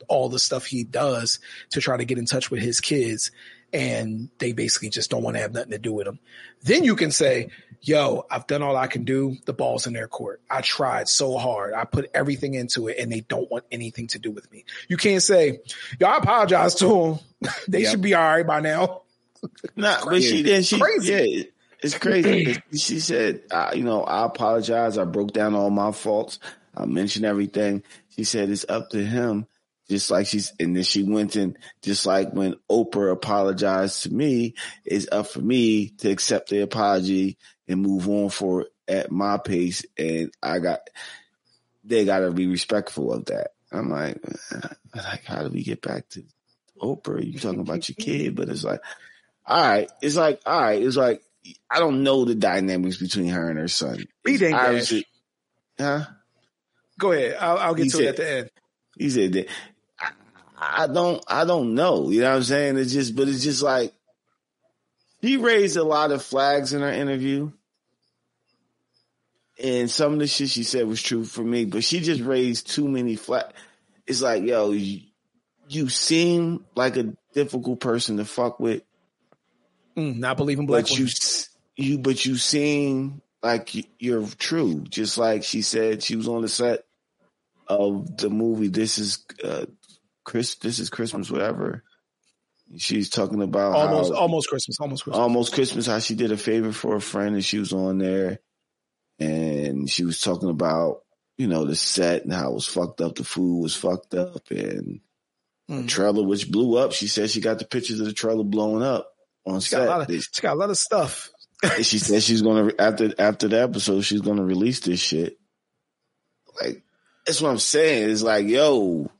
all 0.06 0.28
the 0.28 0.38
stuff 0.38 0.64
he 0.64 0.84
does 0.84 1.40
to 1.70 1.80
try 1.80 1.96
to 1.96 2.04
get 2.04 2.18
in 2.18 2.24
touch 2.24 2.52
with 2.52 2.60
his 2.60 2.80
kids 2.80 3.32
and 3.72 4.30
they 4.38 4.52
basically 4.52 4.88
just 4.88 5.10
don't 5.10 5.22
want 5.22 5.36
to 5.36 5.42
have 5.42 5.52
nothing 5.52 5.72
to 5.72 5.78
do 5.78 5.92
with 5.92 6.06
them. 6.06 6.18
Then 6.62 6.84
you 6.84 6.96
can 6.96 7.10
say, 7.10 7.50
yo, 7.82 8.26
I've 8.30 8.46
done 8.46 8.62
all 8.62 8.76
I 8.76 8.86
can 8.86 9.04
do. 9.04 9.36
The 9.44 9.52
ball's 9.52 9.86
in 9.86 9.92
their 9.92 10.08
court. 10.08 10.40
I 10.50 10.60
tried 10.60 11.08
so 11.08 11.36
hard. 11.36 11.74
I 11.74 11.84
put 11.84 12.10
everything 12.14 12.54
into 12.54 12.88
it 12.88 12.98
and 12.98 13.12
they 13.12 13.20
don't 13.20 13.50
want 13.50 13.64
anything 13.70 14.06
to 14.08 14.18
do 14.18 14.30
with 14.30 14.50
me. 14.50 14.64
You 14.88 14.96
can't 14.96 15.22
say, 15.22 15.60
yo, 16.00 16.06
I 16.06 16.16
apologize 16.18 16.76
to 16.76 16.86
them. 16.86 17.50
they 17.68 17.82
yep. 17.82 17.90
should 17.90 18.02
be 18.02 18.14
all 18.14 18.22
right 18.22 18.46
by 18.46 18.60
now. 18.60 19.02
nah, 19.76 20.04
but 20.04 20.22
she 20.22 20.42
did. 20.42 20.64
She, 20.64 20.78
crazy. 20.78 21.12
Yeah, 21.12 21.42
it's 21.80 21.96
crazy. 21.98 22.60
she 22.76 23.00
said, 23.00 23.42
uh, 23.50 23.70
you 23.74 23.84
know, 23.84 24.02
I 24.02 24.24
apologize. 24.24 24.98
I 24.98 25.04
broke 25.04 25.32
down 25.32 25.54
all 25.54 25.70
my 25.70 25.92
faults. 25.92 26.40
I 26.76 26.86
mentioned 26.86 27.24
everything. 27.24 27.82
She 28.10 28.24
said 28.24 28.50
it's 28.50 28.66
up 28.68 28.90
to 28.90 29.04
him 29.04 29.46
just 29.88 30.10
like 30.10 30.26
she's, 30.26 30.52
and 30.60 30.76
then 30.76 30.82
she 30.82 31.02
went 31.02 31.36
and 31.36 31.56
just 31.82 32.06
like 32.06 32.32
when 32.32 32.56
Oprah 32.70 33.12
apologized 33.12 34.02
to 34.02 34.12
me, 34.12 34.54
it's 34.84 35.08
up 35.10 35.28
for 35.28 35.40
me 35.40 35.90
to 35.98 36.10
accept 36.10 36.50
the 36.50 36.60
apology 36.60 37.38
and 37.66 37.82
move 37.82 38.08
on 38.08 38.28
for 38.28 38.66
at 38.86 39.10
my 39.10 39.38
pace. 39.38 39.84
And 39.98 40.32
I 40.42 40.58
got, 40.58 40.80
they 41.84 42.04
got 42.04 42.20
to 42.20 42.30
be 42.30 42.46
respectful 42.46 43.12
of 43.12 43.26
that. 43.26 43.52
I'm 43.72 43.90
like, 43.90 44.18
uh, 44.54 44.68
like, 44.94 45.24
how 45.24 45.42
do 45.42 45.50
we 45.50 45.62
get 45.62 45.82
back 45.82 46.08
to 46.10 46.22
Oprah? 46.80 47.24
You 47.24 47.38
talking 47.38 47.60
about 47.60 47.88
your 47.88 47.96
kid, 47.96 48.34
but 48.34 48.48
it's 48.48 48.64
like, 48.64 48.80
all 49.46 49.62
right, 49.62 49.90
it's 50.02 50.16
like, 50.16 50.40
all 50.44 50.60
right, 50.60 50.82
it's 50.82 50.96
like, 50.96 51.22
I 51.70 51.78
don't 51.78 52.02
know 52.02 52.24
the 52.24 52.34
dynamics 52.34 52.98
between 52.98 53.28
her 53.28 53.48
and 53.48 53.58
her 53.58 53.68
son. 53.68 54.04
Be 54.22 54.36
Huh? 55.78 56.04
Go 56.98 57.12
ahead. 57.12 57.36
I'll, 57.40 57.58
I'll 57.58 57.74
get 57.74 57.84
he 57.84 57.90
to 57.90 57.96
said, 57.96 58.04
it 58.04 58.08
at 58.08 58.16
the 58.16 58.30
end. 58.30 58.50
He 58.98 59.10
said 59.10 59.32
that 59.32 59.48
I 60.60 60.86
don't, 60.88 61.22
I 61.28 61.44
don't 61.44 61.74
know. 61.74 62.10
You 62.10 62.20
know 62.20 62.30
what 62.30 62.36
I'm 62.36 62.42
saying? 62.42 62.78
It's 62.78 62.92
just, 62.92 63.14
but 63.14 63.28
it's 63.28 63.44
just 63.44 63.62
like, 63.62 63.92
he 65.20 65.36
raised 65.36 65.76
a 65.76 65.84
lot 65.84 66.10
of 66.10 66.22
flags 66.22 66.72
in 66.72 66.82
her 66.82 66.92
interview. 66.92 67.52
And 69.62 69.90
some 69.90 70.12
of 70.12 70.18
the 70.20 70.26
shit 70.26 70.50
she 70.50 70.62
said 70.62 70.86
was 70.86 71.02
true 71.02 71.24
for 71.24 71.42
me, 71.42 71.64
but 71.64 71.82
she 71.82 72.00
just 72.00 72.22
raised 72.22 72.70
too 72.70 72.88
many 72.88 73.16
flags. 73.16 73.52
It's 74.06 74.22
like, 74.22 74.44
yo, 74.44 74.70
you, 74.70 75.02
you, 75.68 75.88
seem 75.88 76.64
like 76.76 76.96
a 76.96 77.14
difficult 77.34 77.80
person 77.80 78.18
to 78.18 78.24
fuck 78.24 78.60
with. 78.60 78.82
Mm, 79.96 80.18
not 80.18 80.36
believing 80.36 80.66
black 80.66 80.84
but 80.84 80.98
you, 80.98 81.08
you, 81.76 81.98
but 81.98 82.24
you 82.24 82.36
seem 82.36 83.20
like 83.42 83.74
you're 83.98 84.26
true. 84.38 84.84
Just 84.88 85.18
like 85.18 85.42
she 85.42 85.62
said, 85.62 86.02
she 86.04 86.14
was 86.14 86.28
on 86.28 86.42
the 86.42 86.48
set 86.48 86.84
of 87.66 88.16
the 88.16 88.30
movie. 88.30 88.68
This 88.68 88.98
is 88.98 89.24
uh, 89.42 89.66
Chris, 90.28 90.56
this 90.56 90.78
is 90.78 90.90
Christmas, 90.90 91.30
whatever. 91.30 91.82
She's 92.76 93.08
talking 93.08 93.40
about 93.40 93.72
almost, 93.72 94.12
how, 94.12 94.20
almost 94.20 94.50
Christmas, 94.50 94.78
almost 94.78 95.04
Christmas, 95.04 95.18
almost 95.18 95.54
Christmas. 95.54 95.86
How 95.86 96.00
she 96.00 96.14
did 96.16 96.32
a 96.32 96.36
favor 96.36 96.70
for 96.70 96.96
a 96.96 97.00
friend, 97.00 97.34
and 97.34 97.42
she 97.42 97.58
was 97.58 97.72
on 97.72 97.96
there, 97.96 98.40
and 99.18 99.88
she 99.88 100.04
was 100.04 100.20
talking 100.20 100.50
about 100.50 101.00
you 101.38 101.46
know 101.46 101.64
the 101.64 101.74
set 101.74 102.24
and 102.24 102.32
how 102.34 102.50
it 102.50 102.54
was 102.54 102.66
fucked 102.66 103.00
up. 103.00 103.14
The 103.14 103.24
food 103.24 103.62
was 103.62 103.74
fucked 103.74 104.12
up, 104.12 104.50
and 104.50 105.00
mm-hmm. 105.70 105.86
trailer 105.86 106.22
which 106.22 106.50
blew 106.50 106.76
up. 106.76 106.92
She 106.92 107.06
said 107.06 107.30
she 107.30 107.40
got 107.40 107.58
the 107.58 107.64
pictures 107.64 107.98
of 107.98 108.04
the 108.04 108.12
trailer 108.12 108.44
blowing 108.44 108.82
up 108.82 109.10
on 109.46 109.60
she 109.60 109.70
set. 109.70 109.86
Got 109.86 110.10
of, 110.10 110.22
she 110.30 110.42
got 110.42 110.56
a 110.56 110.60
lot 110.60 110.68
of 110.68 110.76
stuff. 110.76 111.30
she 111.80 111.98
said 111.98 112.22
she's 112.22 112.42
gonna 112.42 112.70
after 112.78 113.14
after 113.18 113.48
the 113.48 113.62
episode 113.62 114.02
she's 114.02 114.20
gonna 114.20 114.44
release 114.44 114.80
this 114.80 115.00
shit. 115.00 115.38
Like 116.60 116.82
that's 117.24 117.40
what 117.40 117.48
I'm 117.48 117.58
saying. 117.58 118.10
It's 118.10 118.22
like 118.22 118.46
yo, 118.46 119.10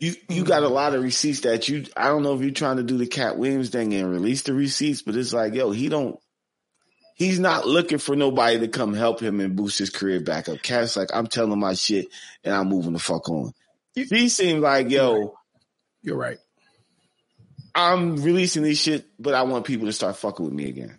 you 0.00 0.14
you 0.28 0.42
hmm. 0.42 0.48
got 0.48 0.62
a 0.62 0.68
lot 0.68 0.94
of 0.94 1.02
receipts 1.02 1.40
that 1.40 1.68
you 1.68 1.84
I 1.96 2.08
don't 2.08 2.22
know 2.22 2.34
if 2.34 2.40
you're 2.40 2.50
trying 2.50 2.78
to 2.78 2.82
do 2.82 2.96
the 2.96 3.06
Katt 3.06 3.36
Williams 3.36 3.68
thing 3.68 3.94
and 3.94 4.10
release 4.10 4.42
the 4.42 4.54
receipts, 4.54 5.02
but 5.02 5.14
it's 5.14 5.32
like, 5.32 5.54
yo, 5.54 5.70
he 5.70 5.88
don't 5.88 6.18
he's 7.14 7.38
not 7.38 7.66
looking 7.66 7.98
for 7.98 8.16
nobody 8.16 8.58
to 8.60 8.68
come 8.68 8.94
help 8.94 9.20
him 9.20 9.40
and 9.40 9.54
boost 9.54 9.78
his 9.78 9.90
career 9.90 10.20
back 10.20 10.48
up. 10.48 10.62
Katt's 10.62 10.96
like, 10.96 11.10
I'm 11.12 11.26
telling 11.26 11.60
my 11.60 11.74
shit 11.74 12.08
and 12.42 12.54
I'm 12.54 12.68
moving 12.68 12.94
the 12.94 12.98
fuck 12.98 13.28
on. 13.28 13.52
He 13.94 14.30
seems 14.30 14.62
like, 14.62 14.88
yo, 14.88 15.34
you're 16.00 16.16
right. 16.16 16.38
I'm 17.74 18.16
releasing 18.16 18.62
this 18.62 18.80
shit, 18.80 19.06
but 19.18 19.34
I 19.34 19.42
want 19.42 19.66
people 19.66 19.86
to 19.86 19.92
start 19.92 20.16
fucking 20.16 20.44
with 20.44 20.54
me 20.54 20.68
again. 20.68 20.98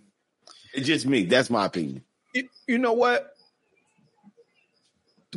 It's 0.73 0.85
just 0.85 1.07
me. 1.07 1.25
That's 1.25 1.49
my 1.49 1.65
opinion. 1.65 2.03
You, 2.33 2.47
you 2.67 2.77
know 2.77 2.93
what? 2.93 3.27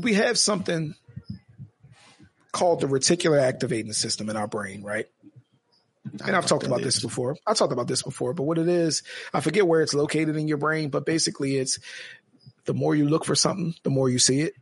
We 0.00 0.14
have 0.14 0.38
something 0.38 0.94
called 2.54 2.80
the 2.80 2.86
reticular 2.86 3.38
activating 3.38 3.92
system 3.92 4.30
in 4.30 4.36
our 4.36 4.46
brain, 4.46 4.82
right? 4.82 5.06
And 6.24 6.36
I've 6.36 6.46
talked 6.46 6.66
about 6.66 6.82
this 6.82 7.00
before. 7.00 7.36
I 7.46 7.54
talked 7.54 7.72
about 7.72 7.88
this 7.88 8.02
before, 8.02 8.32
but 8.32 8.44
what 8.44 8.58
it 8.58 8.68
is, 8.68 9.02
I 9.32 9.40
forget 9.40 9.66
where 9.66 9.82
it's 9.82 9.94
located 9.94 10.36
in 10.36 10.48
your 10.48 10.58
brain, 10.58 10.88
but 10.88 11.04
basically 11.04 11.56
it's 11.56 11.80
the 12.64 12.74
more 12.74 12.94
you 12.94 13.08
look 13.08 13.24
for 13.24 13.34
something, 13.34 13.74
the 13.82 13.90
more 13.90 14.08
you 14.08 14.18
see 14.18 14.40
it. 14.42 14.54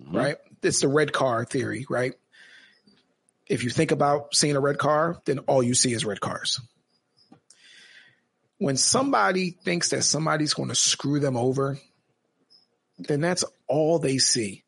Mm-hmm. 0.00 0.16
Right? 0.16 0.36
It's 0.62 0.80
the 0.80 0.88
red 0.88 1.12
car 1.12 1.44
theory, 1.44 1.86
right? 1.88 2.14
If 3.46 3.62
you 3.62 3.70
think 3.70 3.92
about 3.92 4.34
seeing 4.34 4.56
a 4.56 4.60
red 4.60 4.78
car, 4.78 5.20
then 5.24 5.38
all 5.40 5.62
you 5.62 5.74
see 5.74 5.92
is 5.92 6.04
red 6.04 6.20
cars. 6.20 6.60
When 8.58 8.76
somebody 8.76 9.50
thinks 9.50 9.90
that 9.90 10.02
somebody's 10.02 10.54
going 10.54 10.70
to 10.70 10.74
screw 10.74 11.20
them 11.20 11.36
over, 11.36 11.78
then 12.98 13.20
that's 13.20 13.44
all 13.68 14.00
they 14.00 14.18
see 14.18 14.64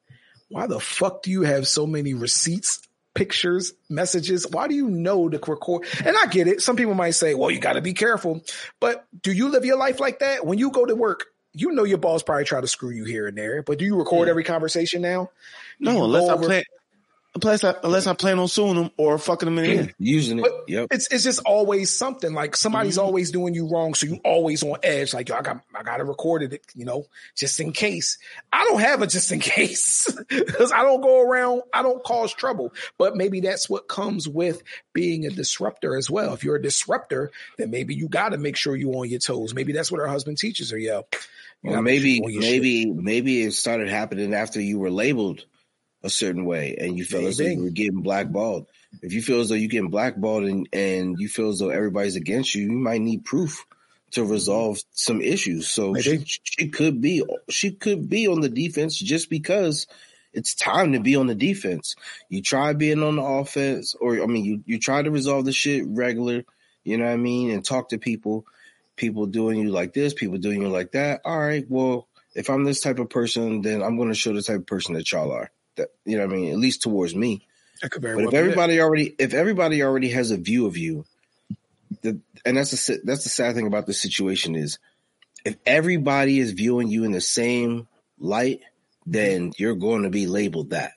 why 0.51 0.67
the 0.67 0.81
fuck 0.81 1.23
do 1.23 1.31
you 1.31 1.43
have 1.43 1.67
so 1.67 1.87
many 1.87 2.15
receipts, 2.15 2.81
pictures, 3.15 3.73
messages? 3.89 4.47
Why 4.49 4.69
do 4.69 4.75
you 4.75 4.89
know 4.89 5.29
to 5.29 5.39
record? 5.39 5.87
And 6.05 6.17
I 6.21 6.27
get 6.27 6.49
it. 6.49 6.61
Some 6.61 6.77
people 6.77 6.95
might 6.95 7.13
say, 7.13 7.35
well, 7.35 7.51
you 7.51 7.61
got 7.61 7.75
to 7.75 7.81
be 7.81 7.95
careful. 7.95 8.43
But 8.81 9.07
do 9.23 9.33
you 9.33 9.49
live 9.49 9.65
your 9.65 9.79
life 9.79 10.01
like 10.01 10.19
that? 10.19 10.45
When 10.45 10.59
you 10.59 10.71
go 10.71 10.85
to 10.85 10.95
work, 10.95 11.27
you 11.53 11.73
know 11.73 11.85
your 11.85 11.99
boss 11.99 12.23
probably 12.23 12.45
try 12.45 12.61
to 12.61 12.69
screw 12.69 12.91
you 12.91 13.05
here 13.05 13.27
and 13.27 13.37
there, 13.37 13.63
but 13.63 13.79
do 13.79 13.85
you 13.85 13.97
record 13.97 14.27
yeah. 14.27 14.31
every 14.31 14.45
conversation 14.45 15.03
now? 15.03 15.31
No, 15.81 16.05
unless 16.05 16.29
I 16.29 16.37
play 16.37 16.65
Unless 17.33 17.63
I, 17.63 17.77
unless 17.85 18.09
I 18.09 18.15
plan 18.15 18.41
on 18.41 18.49
suing 18.49 18.75
them 18.75 18.91
or 18.97 19.17
fucking 19.17 19.47
them 19.47 19.59
in 19.59 19.65
the 19.65 19.79
end. 19.79 19.95
Using 20.01 20.41
it. 20.41 20.43
But 20.43 20.65
yep. 20.67 20.89
It's 20.91 21.07
it's 21.13 21.23
just 21.23 21.39
always 21.47 21.97
something. 21.97 22.35
Like 22.35 22.57
somebody's 22.57 22.97
mm-hmm. 22.97 23.07
always 23.07 23.31
doing 23.31 23.55
you 23.55 23.69
wrong. 23.69 23.95
So 23.95 24.07
you 24.07 24.19
always 24.25 24.65
on 24.65 24.79
edge. 24.83 25.15
Like, 25.15 25.29
yo, 25.29 25.37
I 25.37 25.43
got 25.43 25.63
I 25.73 25.85
gotta 25.85 26.05
record 26.05 26.43
it, 26.43 26.67
you 26.75 26.85
know, 26.85 27.07
just 27.37 27.61
in 27.61 27.73
case. 27.73 28.19
I 28.53 28.65
don't 28.65 28.81
have 28.81 29.01
a 29.03 29.07
just 29.07 29.31
in 29.31 29.39
case. 29.41 30.13
Because 30.29 30.73
I 30.73 30.83
don't 30.83 31.03
go 31.03 31.21
around, 31.21 31.63
I 31.73 31.83
don't 31.83 32.03
cause 32.03 32.35
trouble. 32.35 32.75
But 32.99 33.15
maybe 33.15 33.39
that's 33.39 33.71
what 33.71 33.87
comes 33.87 34.27
with 34.27 34.65
being 34.93 35.25
a 35.25 35.31
disruptor 35.31 35.97
as 35.97 36.11
well. 36.11 36.35
If 36.35 36.43
you're 36.43 36.57
a 36.57 36.63
disruptor, 36.63 37.31
then 37.59 37.71
maybe 37.71 37.95
you 37.95 38.09
gotta 38.09 38.39
make 38.39 38.57
sure 38.57 38.75
you're 38.75 38.97
on 38.97 39.09
your 39.09 39.21
toes. 39.21 39.55
Maybe 39.55 39.73
that's 39.73 39.93
what 39.93 40.01
her 40.01 40.09
husband 40.09 40.39
teaches 40.39 40.73
her, 40.73 40.79
yo. 40.79 41.07
Or 41.63 41.81
maybe 41.81 42.21
maybe 42.23 42.83
shit. 42.85 42.97
maybe 42.97 43.43
it 43.43 43.53
started 43.53 43.89
happening 43.89 44.35
after 44.35 44.61
you 44.61 44.81
were 44.81 44.91
labeled 44.91 45.45
a 46.03 46.11
certain 46.11 46.45
way 46.45 46.77
and 46.81 46.97
you 46.97 47.05
feel 47.05 47.27
as 47.27 47.37
though 47.37 47.45
you 47.45 47.63
were 47.63 47.71
getting 47.71 48.03
blackballed. 48.03 48.67
If 49.03 49.13
you 49.13 49.23
feel 49.23 49.41
as 49.41 49.49
though 49.49 49.55
you're 49.55 49.69
getting 49.69 49.91
blackballed 49.91 50.45
and, 50.45 50.69
and 50.73 51.17
you 51.19 51.29
feel 51.29 51.51
as 51.51 51.59
though 51.59 51.71
everybody's 51.71 52.17
against 52.17 52.55
you, 52.55 52.65
you 52.65 52.79
might 52.79 53.01
need 53.01 53.25
proof 53.25 53.65
to 54.13 54.25
resolve 54.25 54.79
some 54.93 55.21
issues. 55.21 55.69
So 55.69 55.95
she, 55.95 56.25
she, 56.25 56.69
could 56.69 57.01
be 57.01 57.23
she 57.49 57.73
could 57.73 58.09
be 58.09 58.29
on 58.29 58.41
the 58.41 58.49
defense 58.49 58.99
just 58.99 59.31
because 59.31 59.87
it's 60.33 60.55
time 60.55 60.93
to 60.93 61.01
be 61.01 61.17
on 61.17 61.27
the 61.27 61.35
defense. 61.35 61.95
You 62.29 62.43
try 62.43 62.73
being 62.73 63.03
on 63.03 63.17
the 63.17 63.23
offense, 63.23 63.95
or 63.95 64.23
I 64.23 64.27
mean, 64.27 64.45
you 64.45 64.63
you 64.67 64.79
try 64.79 65.03
to 65.03 65.11
resolve 65.11 65.45
the 65.45 65.53
shit 65.53 65.85
regular. 65.87 66.45
You 66.83 66.97
know 66.99 67.05
what 67.05 67.13
I 67.13 67.17
mean, 67.17 67.51
and 67.51 67.65
talk 67.65 67.91
to 67.91 67.99
people. 67.99 68.47
People 68.97 69.27
doing 69.27 69.59
you 69.59 69.71
like 69.71 69.95
this, 69.95 70.13
people 70.13 70.39
doing 70.39 70.61
you 70.61 70.69
like 70.69 70.93
that. 70.93 71.23
All 71.25 71.39
right, 71.39 71.65
well, 71.69 72.07
if 72.35 72.51
I'm 72.51 72.65
this 72.65 72.81
type 72.81 72.99
of 72.99 73.09
person, 73.09 73.63
then 73.63 73.83
I'm 73.83 73.97
going 73.97 74.11
to 74.11 74.15
show 74.15 74.35
the 74.35 74.43
type 74.43 74.61
of 74.61 74.67
person 74.67 74.95
that 74.95 75.11
y'all 75.11 75.33
are. 75.33 75.51
That 75.81 75.89
you 76.05 76.17
know, 76.17 76.27
what 76.27 76.35
I 76.35 76.37
mean, 76.37 76.53
at 76.53 76.59
least 76.59 76.83
towards 76.83 77.15
me. 77.15 77.47
but 77.83 78.03
well 78.03 78.29
if 78.29 78.35
everybody 78.35 78.81
already, 78.81 79.15
if 79.19 79.35
everybody 79.35 79.83
already 79.83 80.11
has 80.11 80.31
a 80.31 80.37
view 80.37 80.67
of 80.67 80.77
you, 80.77 81.05
the 82.03 82.21
and 82.45 82.57
that's 82.57 82.71
the 82.71 83.01
that's 83.05 83.25
the 83.25 83.31
sad 83.31 83.55
thing 83.55 83.67
about 83.67 83.87
the 83.87 83.95
situation 83.95 84.55
is, 84.55 84.79
if 85.45 85.57
everybody 85.67 86.39
is 86.39 86.53
viewing 86.53 86.89
you 86.89 87.05
in 87.05 87.13
the 87.13 87.21
same 87.21 87.89
light, 88.19 88.61
then 89.07 89.53
you're 89.57 89.75
going 89.75 90.03
to 90.03 90.11
be 90.11 90.27
labeled 90.27 90.71
that. 90.71 90.93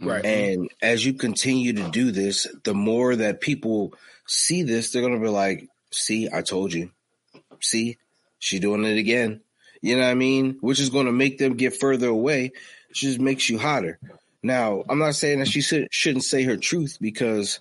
Right. 0.00 0.24
And 0.24 0.70
as 0.80 1.04
you 1.04 1.14
continue 1.14 1.74
to 1.74 1.90
do 1.90 2.10
this, 2.10 2.48
the 2.64 2.74
more 2.74 3.14
that 3.14 3.40
people 3.40 3.94
see 4.26 4.62
this, 4.62 4.90
they're 4.90 5.02
going 5.02 5.14
to 5.14 5.20
be 5.20 5.28
like, 5.28 5.68
see, 5.90 6.28
I 6.32 6.42
told 6.42 6.72
you. 6.72 6.90
See, 7.60 7.98
she 8.40 8.58
doing 8.58 8.84
it 8.84 8.98
again. 8.98 9.42
You 9.80 9.96
know 9.96 10.02
what 10.02 10.10
I 10.10 10.14
mean? 10.14 10.58
Which 10.60 10.80
is 10.80 10.90
going 10.90 11.06
to 11.06 11.12
make 11.12 11.38
them 11.38 11.54
get 11.54 11.76
further 11.76 12.08
away 12.08 12.46
It 12.46 12.94
just 12.94 13.20
makes 13.20 13.48
you 13.48 13.58
hotter. 13.58 13.98
Now, 14.42 14.82
I'm 14.88 14.98
not 14.98 15.14
saying 15.14 15.38
that 15.38 15.48
she 15.48 15.60
should, 15.60 15.88
shouldn't 15.92 16.24
say 16.24 16.42
her 16.44 16.56
truth 16.56 16.98
because, 17.00 17.60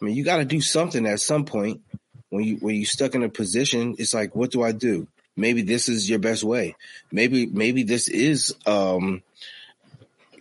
I 0.00 0.04
mean, 0.04 0.16
you 0.16 0.24
got 0.24 0.38
to 0.38 0.44
do 0.44 0.60
something 0.60 1.06
at 1.06 1.20
some 1.20 1.44
point 1.44 1.82
when 2.30 2.44
you 2.44 2.56
when 2.56 2.74
you 2.74 2.84
stuck 2.84 3.14
in 3.14 3.22
a 3.22 3.28
position. 3.28 3.96
It's 3.98 4.14
like, 4.14 4.34
what 4.34 4.50
do 4.50 4.62
I 4.62 4.72
do? 4.72 5.06
Maybe 5.36 5.62
this 5.62 5.88
is 5.88 6.08
your 6.08 6.18
best 6.18 6.42
way. 6.42 6.74
Maybe 7.12 7.46
maybe 7.46 7.82
this 7.82 8.08
is 8.08 8.54
um 8.66 9.22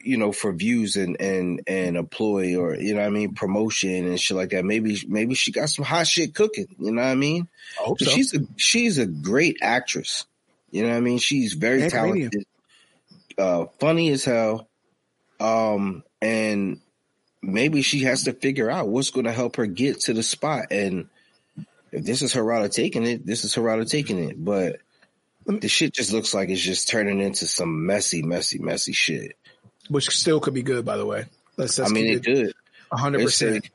you 0.03 0.17
know, 0.17 0.31
for 0.31 0.51
views 0.53 0.95
and 0.95 1.19
and 1.19 1.61
and 1.67 1.97
a 1.97 2.03
ploy 2.03 2.55
or 2.55 2.75
you 2.75 2.93
know 2.93 3.01
what 3.01 3.07
I 3.07 3.11
mean, 3.11 3.33
promotion 3.33 4.07
and 4.07 4.19
shit 4.19 4.37
like 4.37 4.49
that. 4.51 4.65
Maybe 4.65 4.97
maybe 5.07 5.35
she 5.35 5.51
got 5.51 5.69
some 5.69 5.85
hot 5.85 6.07
shit 6.07 6.33
cooking. 6.33 6.67
You 6.79 6.91
know 6.91 7.01
what 7.01 7.09
I 7.09 7.15
mean? 7.15 7.47
I 7.79 7.83
hope 7.83 7.99
so. 7.99 8.09
She's 8.09 8.33
a 8.33 8.39
she's 8.55 8.97
a 8.97 9.05
great 9.05 9.57
actress. 9.61 10.25
You 10.71 10.83
know 10.83 10.89
what 10.89 10.97
I 10.97 11.01
mean? 11.01 11.17
She's 11.17 11.53
very 11.53 11.83
And 11.83 11.91
talented, 11.91 12.45
uh, 13.37 13.65
funny 13.79 14.09
as 14.11 14.23
hell, 14.23 14.68
um, 15.39 16.03
and 16.21 16.79
maybe 17.41 17.81
she 17.81 18.03
has 18.03 18.23
to 18.23 18.33
figure 18.33 18.69
out 18.69 18.89
what's 18.89 19.11
going 19.11 19.25
to 19.25 19.31
help 19.31 19.55
her 19.55 19.65
get 19.65 20.01
to 20.01 20.13
the 20.13 20.23
spot. 20.23 20.67
And 20.71 21.07
if 21.91 22.03
this 22.03 22.21
is 22.21 22.33
her 22.33 22.43
route 22.43 22.65
of 22.65 22.71
taking 22.71 23.05
it, 23.05 23.25
this 23.25 23.43
is 23.43 23.55
her 23.55 23.61
route 23.61 23.79
of 23.79 23.87
taking 23.87 24.29
it. 24.29 24.43
But 24.43 24.77
the 25.45 25.67
shit 25.67 25.93
just 25.93 26.11
looks 26.13 26.33
like 26.33 26.49
it's 26.49 26.61
just 26.61 26.89
turning 26.89 27.21
into 27.21 27.47
some 27.47 27.85
messy, 27.85 28.21
messy, 28.21 28.59
messy 28.59 28.93
shit. 28.93 29.35
which 29.89 30.09
still 30.09 30.39
could 30.39 30.53
be 30.53 30.61
good, 30.61 30.85
by 30.85 30.97
the 30.97 31.05
way. 31.05 31.25
Let's, 31.57 31.77
let's 31.77 31.91
I 31.91 31.93
mean, 31.93 32.19
keep 32.19 32.27
it 32.27 32.35
could. 32.35 32.53
hundred 32.91 33.23
percent. 33.23 33.69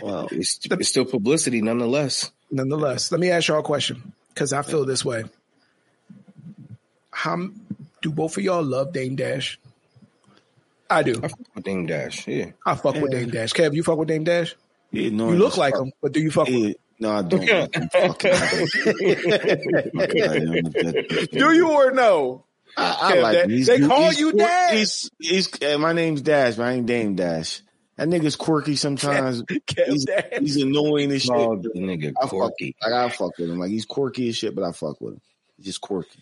Wow. 0.00 0.28
It's, 0.30 0.60
it's 0.62 0.88
still 0.88 1.04
publicity, 1.04 1.60
nonetheless. 1.60 2.30
Nonetheless, 2.50 3.10
let 3.10 3.20
me 3.20 3.30
ask 3.30 3.48
y'all 3.48 3.60
a 3.60 3.62
question 3.62 4.12
because 4.28 4.52
I 4.52 4.62
feel 4.62 4.84
this 4.84 5.04
way. 5.04 5.24
How 7.10 7.48
do 8.02 8.10
both 8.10 8.36
of 8.36 8.44
y'all 8.44 8.62
love 8.62 8.92
Dame 8.92 9.16
Dash? 9.16 9.58
I 10.96 11.02
do. 11.02 11.20
I 11.22 11.28
fuck 11.28 11.38
with 11.54 11.64
Dame 11.64 11.86
Dash. 11.86 12.26
Yeah. 12.28 12.50
I 12.66 12.74
fuck 12.74 12.94
with 12.94 13.12
Yeah. 13.12 13.20
Dame 13.20 13.30
Dash. 13.30 13.52
Kev, 13.52 13.74
you 13.74 13.82
fuck 13.82 13.98
with 13.98 14.08
Dame 14.08 14.24
Dash? 14.24 14.54
Yeah, 14.90 15.10
no, 15.10 15.30
You 15.30 15.36
look 15.38 15.56
like 15.56 15.74
fuck- 15.74 15.84
him, 15.86 15.92
but 16.00 16.12
do 16.12 16.20
you 16.20 16.30
fuck 16.30 16.46
with? 16.46 16.56
Yeah, 16.56 16.72
no, 17.00 17.10
I 17.10 17.22
don't. 17.22 17.42
I'm 17.94 18.14
Do 21.32 21.52
you 21.54 21.70
or 21.70 21.90
no? 21.92 22.44
I, 22.76 22.98
I 23.00 23.12
Kev, 23.16 23.22
like 23.22 23.32
they- 23.36 23.42
him. 23.44 23.50
He's 23.50 23.66
they 23.66 23.78
good. 23.78 23.90
call 23.90 24.10
He's 24.10 24.20
you 24.20 24.32
Dash. 24.32 24.72
He's, 24.74 25.10
he's, 25.18 25.62
uh, 25.62 25.78
my 25.78 25.92
name's 25.92 26.22
Dash, 26.22 26.56
but 26.56 26.64
I 26.66 26.72
ain't 26.72 26.86
Dame 26.86 27.14
Dash. 27.14 27.60
That 27.96 28.08
nigga's 28.08 28.34
quirky 28.36 28.74
sometimes. 28.76 29.42
Kev 29.42 29.86
He's, 29.86 30.04
Dash. 30.04 30.24
he's 30.40 30.56
annoying 30.62 31.10
as 31.12 31.22
shit. 31.22 31.32
Oh, 31.34 31.56
the 31.56 31.70
nigga 31.70 32.12
I 32.16 32.20
fuck, 32.22 32.30
quirky. 32.30 32.76
like 32.82 32.92
I 32.92 33.08
fuck 33.10 33.38
with 33.38 33.50
him. 33.50 33.58
Like 33.60 33.70
he's 33.70 33.86
quirky 33.86 34.28
as 34.28 34.36
shit, 34.36 34.54
but 34.54 34.64
I 34.64 34.72
fuck 34.72 35.00
with 35.00 35.14
him. 35.14 35.20
He's 35.56 35.66
just 35.66 35.80
quirky. 35.80 36.20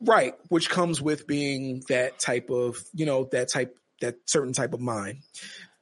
Right, 0.00 0.34
which 0.48 0.68
comes 0.68 1.00
with 1.00 1.26
being 1.26 1.82
that 1.88 2.18
type 2.18 2.50
of, 2.50 2.82
you 2.92 3.06
know, 3.06 3.24
that 3.32 3.48
type, 3.48 3.78
that 4.00 4.16
certain 4.26 4.52
type 4.52 4.74
of 4.74 4.80
mind. 4.80 5.18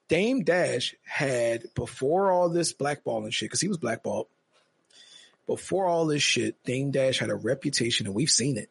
Dame 0.08 0.44
Dash 0.44 0.94
had 1.04 1.64
before 1.74 2.30
all 2.30 2.48
this 2.48 2.72
blackballing 2.72 3.32
shit, 3.32 3.48
because 3.48 3.60
he 3.60 3.68
was 3.68 3.78
blackballed. 3.78 4.26
Before 5.46 5.86
all 5.86 6.06
this 6.06 6.22
shit, 6.22 6.62
Dame 6.64 6.90
Dash 6.90 7.18
had 7.18 7.30
a 7.30 7.34
reputation, 7.34 8.06
and 8.06 8.14
we've 8.14 8.30
seen 8.30 8.58
it, 8.58 8.70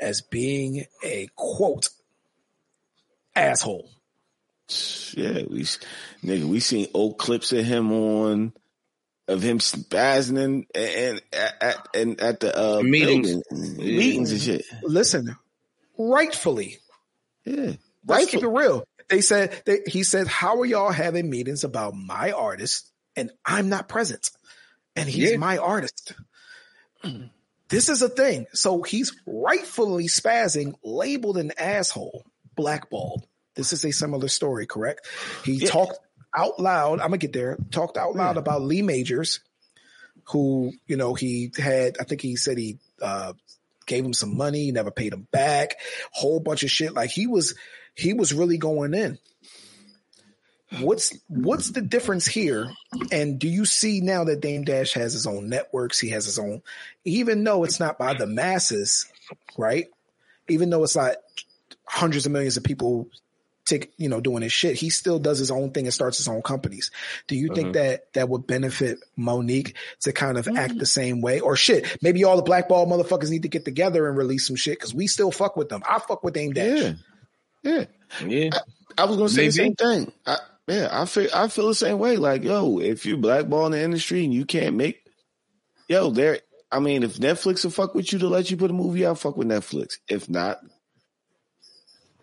as 0.00 0.20
being 0.20 0.84
a 1.04 1.28
quote 1.36 1.90
asshole. 3.36 3.88
Yeah, 5.16 5.42
we 5.48 5.64
nigga, 6.24 6.44
we 6.44 6.60
seen 6.60 6.88
old 6.94 7.18
clips 7.18 7.52
of 7.52 7.64
him 7.64 7.92
on 7.92 8.52
of 9.30 9.42
him 9.42 9.58
spazzing 9.58 10.38
and 10.42 10.66
and 10.74 11.22
at 11.32 11.88
and 11.94 12.20
at 12.20 12.40
the 12.40 12.56
uh 12.58 12.82
Meetings. 12.82 13.36
building. 13.50 13.76
meetings 13.76 14.32
and 14.32 14.40
shit. 14.40 14.64
Listen, 14.82 15.36
rightfully, 15.96 16.78
Yeah, 17.44 17.72
Let's 18.06 18.30
keep 18.30 18.42
it 18.42 18.48
real. 18.48 18.84
They 19.08 19.20
said 19.22 19.62
they, 19.66 19.80
he 19.86 20.02
said, 20.02 20.26
"How 20.26 20.60
are 20.60 20.66
y'all 20.66 20.92
having 20.92 21.28
meetings 21.30 21.64
about 21.64 21.94
my 21.94 22.32
artist 22.32 22.90
and 23.16 23.30
I'm 23.44 23.68
not 23.68 23.88
present, 23.88 24.30
and 24.96 25.08
he's 25.08 25.32
Yeah. 25.32 25.36
my 25.36 25.58
artist?" 25.58 26.12
This 27.68 27.88
is 27.88 28.02
a 28.02 28.08
thing. 28.08 28.46
So 28.52 28.82
he's 28.82 29.14
rightfully 29.26 30.06
spazzing, 30.08 30.74
labeled 30.84 31.38
an 31.38 31.52
asshole, 31.56 32.24
blackballed. 32.56 33.26
This 33.54 33.72
is 33.72 33.84
a 33.84 33.92
similar 33.92 34.28
story, 34.28 34.66
correct? 34.66 35.06
He 35.44 35.54
Yeah. 35.54 35.70
talked 35.70 35.98
out 36.34 36.60
loud. 36.60 37.00
I'm 37.00 37.08
gonna 37.08 37.18
get 37.18 37.32
there. 37.32 37.58
Talked 37.70 37.96
out 37.96 38.14
loud 38.14 38.36
about 38.36 38.62
Lee 38.62 38.82
Majors, 38.82 39.40
who 40.24 40.72
you 40.86 40.96
know 40.96 41.14
he 41.14 41.52
had. 41.56 41.96
I 42.00 42.04
think 42.04 42.20
he 42.20 42.36
said 42.36 42.58
he 42.58 42.78
uh, 43.02 43.32
gave 43.86 44.04
him 44.04 44.12
some 44.12 44.36
money, 44.36 44.70
never 44.70 44.90
paid 44.90 45.12
him 45.12 45.26
back, 45.30 45.76
whole 46.12 46.40
bunch 46.40 46.62
of 46.62 46.70
shit. 46.70 46.94
Like 46.94 47.10
he 47.10 47.26
was, 47.26 47.54
he 47.94 48.14
was 48.14 48.32
really 48.32 48.58
going 48.58 48.94
in. 48.94 49.18
What's 50.78 51.12
what's 51.26 51.72
the 51.72 51.80
difference 51.80 52.26
here? 52.26 52.70
And 53.10 53.40
do 53.40 53.48
you 53.48 53.64
see 53.64 54.00
now 54.00 54.22
that 54.24 54.40
Dame 54.40 54.62
Dash 54.62 54.92
has 54.92 55.12
his 55.12 55.26
own 55.26 55.48
networks? 55.48 55.98
He 55.98 56.10
has 56.10 56.26
his 56.26 56.38
own, 56.38 56.62
even 57.04 57.42
though 57.42 57.64
it's 57.64 57.80
not 57.80 57.98
by 57.98 58.14
the 58.14 58.28
masses, 58.28 59.10
right? 59.58 59.86
Even 60.48 60.70
though 60.70 60.84
it's 60.84 60.94
not 60.94 61.16
hundreds 61.84 62.24
of 62.24 62.30
millions 62.30 62.56
of 62.56 62.62
people 62.62 63.08
take 63.66 63.92
you 63.96 64.08
know 64.08 64.20
doing 64.20 64.42
his 64.42 64.52
shit, 64.52 64.76
he 64.76 64.90
still 64.90 65.18
does 65.18 65.38
his 65.38 65.50
own 65.50 65.70
thing 65.70 65.86
and 65.86 65.94
starts 65.94 66.18
his 66.18 66.28
own 66.28 66.42
companies. 66.42 66.90
Do 67.26 67.36
you 67.36 67.54
think 67.54 67.68
mm-hmm. 67.68 67.84
that 67.84 68.12
that 68.14 68.28
would 68.28 68.46
benefit 68.46 68.98
Mo'Nique 69.16 69.74
to 70.00 70.12
kind 70.12 70.38
of 70.38 70.48
act 70.48 70.70
mm-hmm. 70.70 70.78
the 70.78 70.86
same 70.86 71.20
way? 71.20 71.40
Or 71.40 71.56
shit, 71.56 71.98
maybe 72.02 72.24
all 72.24 72.36
the 72.36 72.42
blackball 72.42 72.86
motherfuckers 72.86 73.30
need 73.30 73.42
to 73.42 73.48
get 73.48 73.64
together 73.64 74.08
and 74.08 74.16
release 74.16 74.46
some 74.46 74.56
shit 74.56 74.78
because 74.78 74.94
we 74.94 75.06
still 75.06 75.30
fuck 75.30 75.56
with 75.56 75.68
them. 75.68 75.82
I 75.88 75.98
fuck 75.98 76.24
with 76.24 76.34
Dame 76.34 76.52
Dash. 76.52 76.78
Yeah, 76.82 76.92
yeah. 77.62 77.84
Yeah. 78.26 78.50
I 78.98 79.04
was 79.04 79.16
gonna 79.16 79.28
say 79.28 79.46
the 79.46 79.52
same 79.52 79.74
thing. 79.74 80.12
I, 80.26 80.38
yeah, 80.66 80.88
I 80.90 81.04
feel 81.06 81.28
I 81.34 81.48
feel 81.48 81.68
the 81.68 81.74
same 81.74 81.98
way. 81.98 82.16
Like, 82.16 82.44
yo, 82.44 82.78
if 82.78 83.06
you 83.06 83.16
blackball 83.16 83.66
in 83.66 83.72
the 83.72 83.82
industry 83.82 84.24
and 84.24 84.32
you 84.34 84.44
can't 84.44 84.76
make, 84.76 85.04
yo, 85.88 86.10
there. 86.10 86.40
I 86.72 86.78
mean, 86.78 87.02
if 87.02 87.16
Netflix 87.16 87.64
will 87.64 87.72
fuck 87.72 87.96
with 87.96 88.12
you 88.12 88.20
to 88.20 88.28
let 88.28 88.48
you 88.48 88.56
put 88.56 88.70
a 88.70 88.74
movie 88.74 89.04
out, 89.04 89.18
fuck 89.18 89.36
with 89.36 89.48
Netflix. 89.48 89.94
If 90.08 90.30
not, 90.30 90.60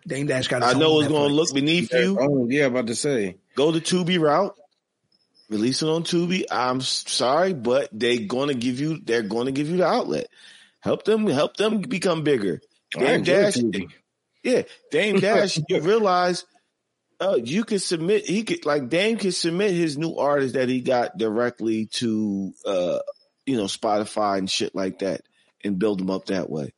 Dame 0.06 0.26
Dash 0.26 0.48
got. 0.48 0.62
His 0.62 0.74
I 0.74 0.78
know 0.78 1.00
it's 1.00 1.08
gonna 1.08 1.32
look 1.32 1.52
beneath 1.52 1.92
you. 1.92 2.16
Oh, 2.20 2.46
yeah, 2.48 2.66
about 2.66 2.86
to 2.88 2.94
say. 2.94 3.36
Go 3.54 3.70
the 3.72 3.80
Tubi 3.80 4.18
route. 4.20 4.54
Release 5.48 5.82
it 5.82 5.88
on 5.88 6.04
Tubi. 6.04 6.44
I'm 6.50 6.80
sorry, 6.80 7.54
but 7.54 7.88
they're 7.92 8.26
gonna 8.26 8.54
give 8.54 8.80
you. 8.80 8.98
They're 9.02 9.22
gonna 9.22 9.52
give 9.52 9.68
you 9.68 9.78
the 9.78 9.86
outlet. 9.86 10.28
Help 10.80 11.04
them. 11.04 11.26
Help 11.26 11.56
them 11.56 11.80
become 11.80 12.22
bigger. 12.22 12.60
I 12.96 13.00
Dame 13.00 13.22
Dash. 13.22 13.54
Tubi. 13.56 13.88
Yeah, 14.42 14.62
Dame 14.90 15.16
Dash. 15.20 15.58
you 15.68 15.80
realize, 15.80 16.44
uh, 17.20 17.38
you 17.42 17.64
can 17.64 17.78
submit. 17.78 18.26
He 18.26 18.44
could 18.44 18.64
like 18.66 18.88
Dame 18.88 19.16
can 19.16 19.32
submit 19.32 19.72
his 19.72 19.96
new 19.98 20.16
artist 20.16 20.54
that 20.54 20.68
he 20.68 20.80
got 20.80 21.16
directly 21.18 21.86
to, 21.94 22.52
uh, 22.66 22.98
you 23.46 23.56
know, 23.56 23.64
Spotify 23.64 24.38
and 24.38 24.50
shit 24.50 24.74
like 24.74 25.00
that, 25.00 25.22
and 25.64 25.78
build 25.78 25.98
them 25.98 26.10
up 26.10 26.26
that 26.26 26.48
way. 26.50 26.72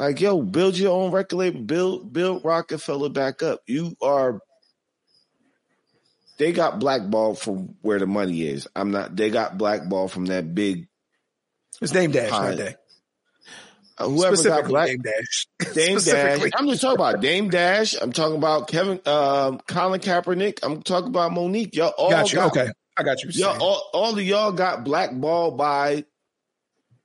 Like, 0.00 0.18
yo, 0.18 0.40
build 0.40 0.78
your 0.78 0.98
own 0.98 1.12
record 1.12 1.36
label. 1.36 1.60
Build, 1.60 2.10
build 2.10 2.42
Roc-A-Fella 2.42 3.10
back 3.10 3.42
up. 3.42 3.60
You 3.66 3.94
are. 4.00 4.40
They 6.38 6.52
got 6.52 6.78
blackballed 6.78 7.38
from 7.38 7.76
where 7.82 7.98
the 7.98 8.06
money 8.06 8.40
is. 8.40 8.66
I'm 8.74 8.92
not. 8.92 9.14
They 9.14 9.28
got 9.28 9.58
blackballed 9.58 10.10
from 10.10 10.24
that 10.26 10.54
big. 10.54 10.88
It's 11.82 11.92
Dame 11.92 12.12
Dash, 12.12 12.30
Hi. 12.30 12.48
not 12.48 12.56
Day. 12.56 12.74
Uh, 13.98 14.08
whoever 14.08 14.42
got 14.42 14.64
black, 14.68 14.86
Dame 14.88 15.02
Dash. 15.02 15.46
Dame 15.74 15.98
Dash. 15.98 16.50
I'm 16.56 16.66
just 16.68 16.80
talking 16.80 16.96
about 16.98 17.20
Dame 17.20 17.50
Dash. 17.50 17.94
I'm 18.00 18.12
talking 18.12 18.38
about 18.38 18.68
Kevin, 18.68 19.02
um, 19.04 19.60
Colin 19.68 20.00
Kaepernick. 20.00 20.60
I'm 20.62 20.80
talking 20.80 21.08
about 21.08 21.32
Mo'Nique. 21.32 21.74
Y'all 21.74 21.92
all 21.98 22.08
got 22.08 22.32
you. 22.32 22.38
got, 22.38 22.56
okay, 22.56 22.72
I 22.96 23.02
got 23.02 23.22
you. 23.22 23.28
Y'all 23.32 23.60
all, 23.60 23.90
all 23.92 24.12
of 24.14 24.22
y'all 24.22 24.52
got 24.52 24.82
blackballed 24.82 25.58
by 25.58 26.06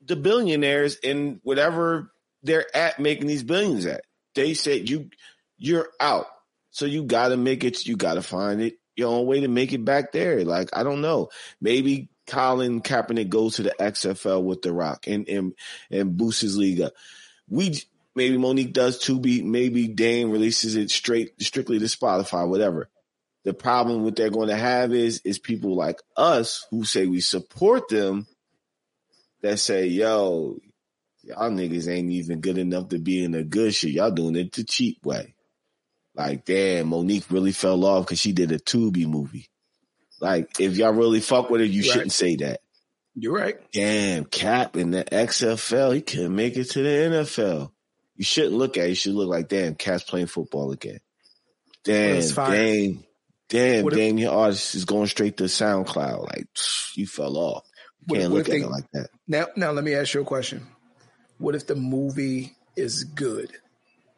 the 0.05 0.15
billionaires 0.15 0.95
in 0.95 1.41
whatever 1.43 2.13
they're 2.45 2.75
at 2.75 2.99
making 2.99 3.27
these 3.27 3.43
billions 3.43 3.85
at. 3.85 4.03
They 4.35 4.53
said 4.53 4.89
you 4.89 5.09
you're 5.57 5.89
out. 5.99 6.27
So 6.71 6.85
you 6.85 7.03
gotta 7.03 7.37
make 7.37 7.63
it, 7.63 7.85
you 7.85 7.95
gotta 7.95 8.21
find 8.21 8.61
it 8.61 8.77
your 8.95 9.09
own 9.09 9.25
way 9.25 9.41
to 9.41 9.47
make 9.47 9.73
it 9.73 9.83
back 9.83 10.11
there. 10.11 10.43
Like, 10.43 10.69
I 10.73 10.83
don't 10.83 11.01
know. 11.01 11.29
Maybe 11.61 12.09
Colin 12.27 12.81
Kaepernick 12.81 13.29
goes 13.29 13.55
to 13.55 13.63
the 13.63 13.75
XFL 13.79 14.43
with 14.43 14.61
The 14.61 14.73
Rock 14.73 15.07
and 15.07 15.27
and, 15.27 15.53
and 15.91 16.17
boosts 16.17 16.41
his 16.41 16.57
league 16.57 16.81
up. 16.81 16.93
We 17.49 17.79
maybe 18.15 18.37
Mo'Nique 18.37 18.73
does 18.73 18.99
too. 18.99 19.19
Be 19.19 19.41
maybe 19.41 19.87
Dame 19.87 20.31
releases 20.31 20.75
it 20.75 20.89
straight 20.89 21.41
strictly 21.41 21.79
to 21.79 21.85
Spotify, 21.85 22.47
whatever. 22.47 22.89
The 23.43 23.53
problem 23.53 24.03
what 24.03 24.15
they're 24.15 24.31
going 24.31 24.49
to 24.49 24.55
have 24.55 24.93
is 24.93 25.21
is 25.23 25.37
people 25.37 25.75
like 25.75 26.01
us 26.17 26.65
who 26.71 26.83
say 26.83 27.05
we 27.05 27.21
support 27.21 27.89
them 27.89 28.25
that 29.41 29.59
say, 29.59 29.85
"Yo, 29.85 30.57
y'all 31.25 31.49
niggas 31.51 31.89
ain't 31.89 32.11
even 32.11 32.39
good 32.41 32.57
enough 32.57 32.89
to 32.89 32.99
be 32.99 33.23
in 33.23 33.31
the 33.31 33.43
good 33.43 33.73
shit. 33.73 33.91
Y'all 33.91 34.11
doing 34.11 34.35
it 34.35 34.51
the 34.53 34.63
cheap 34.63 35.05
way." 35.05 35.33
Like, 36.15 36.45
damn, 36.45 36.87
Mo'Nique 36.87 37.29
really 37.29 37.51
fell 37.51 37.83
off 37.83 38.05
because 38.05 38.19
she 38.19 38.31
did 38.31 38.51
a 38.53 38.59
Tubi 38.59 39.05
movie. 39.05 39.49
Like, 40.21 40.59
if 40.61 40.77
y'all 40.77 40.93
really 40.93 41.19
fuck 41.19 41.49
with 41.49 41.59
her, 41.59 41.67
you 41.67 41.83
shouldn't 41.83 42.13
say 42.13 42.37
that. 42.37 42.61
You're 43.15 43.33
right. 43.33 43.55
Damn, 43.73 44.23
Cap 44.25 44.77
in 44.77 44.91
the 44.91 45.03
XFL, 45.03 45.93
he 45.93 46.01
couldn't 46.01 46.35
make 46.35 46.55
it 46.55 46.65
to 46.71 46.81
the 46.83 46.89
NFL. 46.89 47.71
You 48.15 48.23
shouldn't 48.23 48.53
look 48.53 48.77
at 48.77 48.85
it. 48.85 48.89
You 48.89 48.95
should 48.95 49.13
look 49.13 49.27
like, 49.29 49.49
damn, 49.49 49.75
Cap's 49.75 50.03
playing 50.03 50.27
football 50.27 50.71
again. 50.71 50.99
Damn, 51.83 52.21
damn, 52.29 53.03
damn, 53.49 53.83
What 53.83 53.93
if- 53.93 53.99
damn, 53.99 54.17
your 54.17 54.33
artist 54.33 54.73
is 54.75 54.85
going 54.85 55.07
straight 55.07 55.37
to 55.37 55.43
SoundCloud. 55.45 56.23
Like, 56.27 56.47
you 56.95 57.07
fell 57.07 57.37
off. 57.37 57.65
You 57.99 58.05
What- 58.07 58.19
can't 58.21 58.31
what 58.31 58.37
look 58.37 58.49
at 58.49 58.51
they- 58.53 58.61
it 58.61 58.69
like 58.69 58.91
that. 58.93 59.09
Now, 59.27 59.47
now 59.57 59.71
let 59.71 59.83
me 59.83 59.93
ask 59.95 60.13
you 60.13 60.21
a 60.21 60.25
question. 60.25 60.65
What 61.37 61.55
if 61.55 61.67
the 61.67 61.75
movie 61.75 62.55
is 62.75 63.03
good 63.03 63.51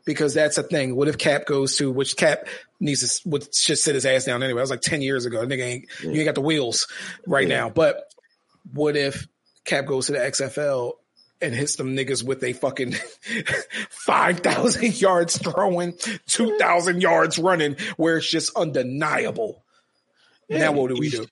because 0.08 0.34
that's 0.34 0.58
a 0.58 0.64
thing. 0.64 0.96
What 0.96 1.10
if 1.10 1.18
Cap 1.20 1.46
goes 1.46 1.76
to 1.78 1.92
which 1.92 2.16
Cap 2.16 2.48
needs 2.80 3.20
to 3.20 3.30
would 3.30 3.48
just 3.54 3.84
sit 3.84 3.94
his 3.94 4.06
ass 4.06 4.26
down 4.26 4.42
anyway? 4.42 4.62
I 4.62 4.64
was 4.64 4.72
like 4.72 4.82
ten 4.82 5.04
years 5.04 5.26
ago. 5.26 5.46
Nigga 5.46 5.64
ain't 5.64 5.86
yeah. 6.02 6.10
you 6.10 6.16
ain't 6.16 6.26
got 6.26 6.36
the 6.36 6.42
wheels 6.42 6.88
right 7.28 7.48
yeah. 7.48 7.58
now. 7.58 7.70
But 7.70 8.12
what 8.74 8.96
if 8.96 9.28
Cap 9.66 9.86
goes 9.86 10.08
to 10.08 10.14
the 10.14 10.20
XFL 10.20 10.94
and 11.42 11.54
hits 11.54 11.76
them 11.76 11.96
niggas 11.96 12.24
with 12.24 12.44
a 12.44 12.54
fucking 12.54 12.94
five 13.90 14.40
thousand 14.40 15.00
yards 15.02 15.38
throwing, 15.38 15.94
two 16.26 16.58
thousand 16.58 17.02
yards 17.02 17.38
running, 17.38 17.76
where 17.98 18.18
it's 18.18 18.32
just 18.32 18.56
undeniable. 18.56 19.64
Yeah, 20.48 20.60
now 20.60 20.72
what 20.72 20.88
do 20.88 20.96
we 20.98 21.10
do? 21.10 21.26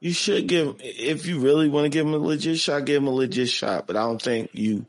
You 0.00 0.12
should 0.12 0.46
give 0.46 0.76
if 0.80 1.26
you 1.26 1.40
really 1.40 1.68
want 1.70 1.86
to 1.86 1.88
give 1.88 2.06
him 2.06 2.14
a 2.14 2.18
legit 2.18 2.58
shot, 2.58 2.84
give 2.84 3.02
him 3.02 3.08
a 3.08 3.12
legit 3.12 3.48
shot. 3.48 3.86
But 3.86 3.96
I 3.96 4.00
don't 4.00 4.20
think 4.20 4.50
you 4.52 4.86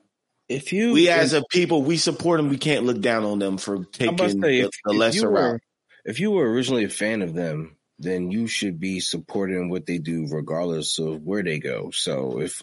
if 0.51 0.73
you 0.73 0.93
we 0.93 1.09
as 1.09 1.33
a 1.33 1.43
people 1.49 1.81
we 1.83 1.97
support 1.97 2.37
them, 2.37 2.49
we 2.49 2.57
can't 2.57 2.85
look 2.85 3.01
down 3.01 3.23
on 3.23 3.39
them 3.39 3.57
for 3.57 3.85
taking 3.85 4.17
say, 4.17 4.33
the, 4.33 4.59
if, 4.61 4.69
the 4.85 4.93
lesser 4.93 5.29
were, 5.29 5.51
route. 5.53 5.61
If 6.05 6.19
you 6.19 6.31
were 6.31 6.49
originally 6.49 6.83
a 6.83 6.89
fan 6.89 7.21
of 7.21 7.33
them, 7.33 7.77
then 7.99 8.31
you 8.31 8.47
should 8.47 8.79
be 8.79 8.99
supporting 8.99 9.69
what 9.69 9.85
they 9.85 9.97
do 9.97 10.27
regardless 10.29 10.99
of 10.99 11.23
where 11.23 11.43
they 11.43 11.59
go. 11.59 11.91
So 11.91 12.41
if 12.41 12.61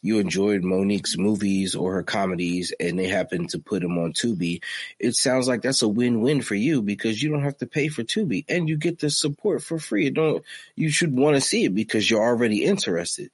you 0.00 0.18
enjoyed 0.18 0.64
Mo'Nique's 0.64 1.16
movies 1.16 1.76
or 1.76 1.94
her 1.94 2.02
comedies 2.02 2.72
and 2.80 2.98
they 2.98 3.06
happen 3.06 3.46
to 3.48 3.60
put 3.60 3.82
them 3.82 3.98
on 3.98 4.12
Tubi, 4.12 4.62
it 4.98 5.14
sounds 5.14 5.46
like 5.46 5.62
that's 5.62 5.82
a 5.82 5.88
win-win 5.88 6.42
for 6.42 6.56
you 6.56 6.82
because 6.82 7.22
you 7.22 7.30
don't 7.30 7.44
have 7.44 7.58
to 7.58 7.66
pay 7.66 7.88
for 7.88 8.02
Tubi 8.02 8.44
and 8.48 8.68
you 8.68 8.76
get 8.76 8.98
the 8.98 9.10
support 9.10 9.62
for 9.62 9.78
free. 9.78 10.06
It 10.06 10.14
don't 10.14 10.44
you 10.74 10.90
should 10.90 11.16
want 11.16 11.36
to 11.36 11.40
see 11.40 11.64
it 11.64 11.74
because 11.74 12.10
you're 12.10 12.22
already 12.22 12.64
interested. 12.64 13.30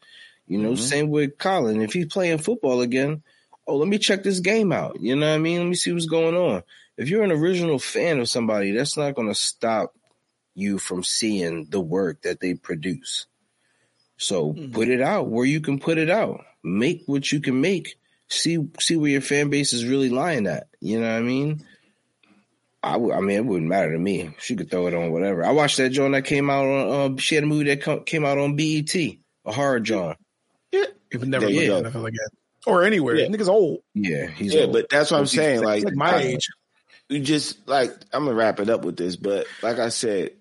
You 0.46 0.58
know, 0.58 0.72
mm-hmm. 0.72 0.82
same 0.82 1.08
with 1.10 1.38
Colin. 1.38 1.82
If 1.82 1.92
he's 1.92 2.06
playing 2.06 2.38
football 2.38 2.80
again, 2.80 3.22
oh, 3.68 3.76
let 3.76 3.86
me 3.86 3.98
check 3.98 4.22
this 4.22 4.40
game 4.40 4.72
out. 4.72 5.00
You 5.00 5.14
know 5.14 5.28
what 5.28 5.34
I 5.34 5.38
mean? 5.38 5.58
Let 5.58 5.68
me 5.68 5.74
see 5.74 5.92
what's 5.92 6.06
going 6.06 6.34
on. 6.34 6.62
If 6.96 7.08
you're 7.08 7.22
an 7.22 7.30
original 7.30 7.78
fan 7.78 8.18
of 8.18 8.28
somebody, 8.28 8.72
that's 8.72 8.96
not 8.96 9.14
going 9.14 9.28
to 9.28 9.34
stop 9.34 9.94
you 10.54 10.78
from 10.78 11.04
seeing 11.04 11.66
the 11.66 11.80
work 11.80 12.22
that 12.22 12.40
they 12.40 12.54
produce. 12.54 13.26
So 14.16 14.52
mm-hmm. 14.54 14.72
put 14.72 14.88
it 14.88 15.00
out 15.00 15.28
where 15.28 15.44
you 15.44 15.60
can 15.60 15.78
put 15.78 15.98
it 15.98 16.10
out. 16.10 16.44
Make 16.64 17.02
what 17.06 17.30
you 17.30 17.40
can 17.40 17.60
make. 17.60 17.96
See 18.26 18.58
see 18.80 18.96
where 18.96 19.10
your 19.10 19.20
fan 19.20 19.48
base 19.48 19.72
is 19.72 19.86
really 19.86 20.10
lying 20.10 20.46
at. 20.46 20.66
You 20.80 21.00
know 21.00 21.06
what 21.06 21.18
I 21.18 21.22
mean? 21.22 21.64
I, 22.82 22.92
w- 22.92 23.12
I 23.12 23.20
mean, 23.20 23.36
it 23.36 23.44
wouldn't 23.44 23.68
matter 23.68 23.92
to 23.92 23.98
me. 23.98 24.34
She 24.38 24.54
could 24.54 24.70
throw 24.70 24.86
it 24.86 24.94
on 24.94 25.10
whatever. 25.12 25.44
I 25.44 25.52
watched 25.52 25.78
that 25.78 25.90
joint 25.90 26.12
that 26.12 26.24
came 26.24 26.50
out 26.50 26.66
on. 26.66 27.12
Uh, 27.14 27.16
she 27.18 27.34
had 27.36 27.44
a 27.44 27.46
movie 27.46 27.64
that 27.64 27.82
co- 27.82 28.00
came 28.00 28.24
out 28.24 28.38
on 28.38 28.56
BET, 28.56 28.94
a 28.94 29.52
horror 29.52 29.80
joint. 29.80 30.18
Yeah, 30.72 30.84
it 31.10 31.18
would 31.18 31.28
never 31.28 31.48
yeah. 31.48 31.74
like 31.76 31.92
that 31.92 32.30
or 32.68 32.84
anywhere. 32.84 33.16
Yeah. 33.16 33.26
Nigga's 33.26 33.48
old. 33.48 33.80
Yeah, 33.94 34.26
he's 34.26 34.54
yeah, 34.54 34.62
old. 34.62 34.72
but 34.72 34.88
that's 34.88 35.10
what 35.10 35.18
I'm 35.18 35.26
saying. 35.26 35.62
Like, 35.62 35.84
like 35.84 35.94
my 35.94 36.14
I, 36.14 36.20
age. 36.20 36.48
You 37.08 37.20
just 37.20 37.66
like 37.66 37.90
I'm 38.12 38.24
gonna 38.24 38.34
wrap 38.34 38.60
it 38.60 38.68
up 38.68 38.84
with 38.84 38.96
this, 38.96 39.16
but 39.16 39.46
like 39.62 39.78
I 39.78 39.88
said, 39.88 40.32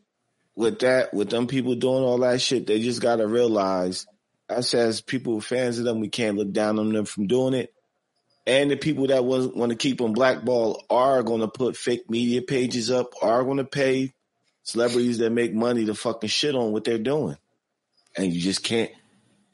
with 0.56 0.80
that, 0.80 1.14
with 1.14 1.30
them 1.30 1.48
people 1.48 1.76
doing 1.76 2.04
all 2.04 2.18
that 2.20 2.41
shit, 2.41 2.68
they 2.68 2.82
just 2.82 3.02
gotta 3.02 3.26
realize 3.26 4.06
us 4.49 4.74
as 4.74 5.02
people 5.02 5.41
fans 5.41 5.80
of 5.80 5.86
them, 5.86 5.99
we 5.99 6.10
can't 6.10 6.38
look 6.38 6.52
down 6.52 6.80
on 6.80 6.91
them 6.91 7.06
from 7.06 7.28
doing 7.28 7.54
it. 7.54 7.74
And 8.45 8.72
the 8.72 8.78
people 8.78 9.08
that 9.08 9.26
want, 9.26 9.56
want 9.58 9.72
to 9.72 9.76
keep 9.76 9.98
them 9.98 10.14
blackball 10.14 10.86
are 10.90 11.22
going 11.22 11.41
to 11.41 11.49
put 11.49 11.76
fake 11.76 12.10
media 12.10 12.41
pages 12.41 12.90
up, 12.90 13.14
are 13.22 13.44
going 13.44 13.58
to 13.58 13.66
pay 13.66 14.14
celebrities 14.64 15.18
that 15.18 15.32
make 15.32 15.54
money 15.54 15.86
to 15.86 15.94
fucking 15.94 16.30
shit 16.30 16.56
on 16.56 16.72
what 16.72 16.86
they're 16.86 16.98
doing. 16.98 17.38
And 18.16 18.34
you 18.34 18.40
just 18.40 18.64
can't, 18.64 18.91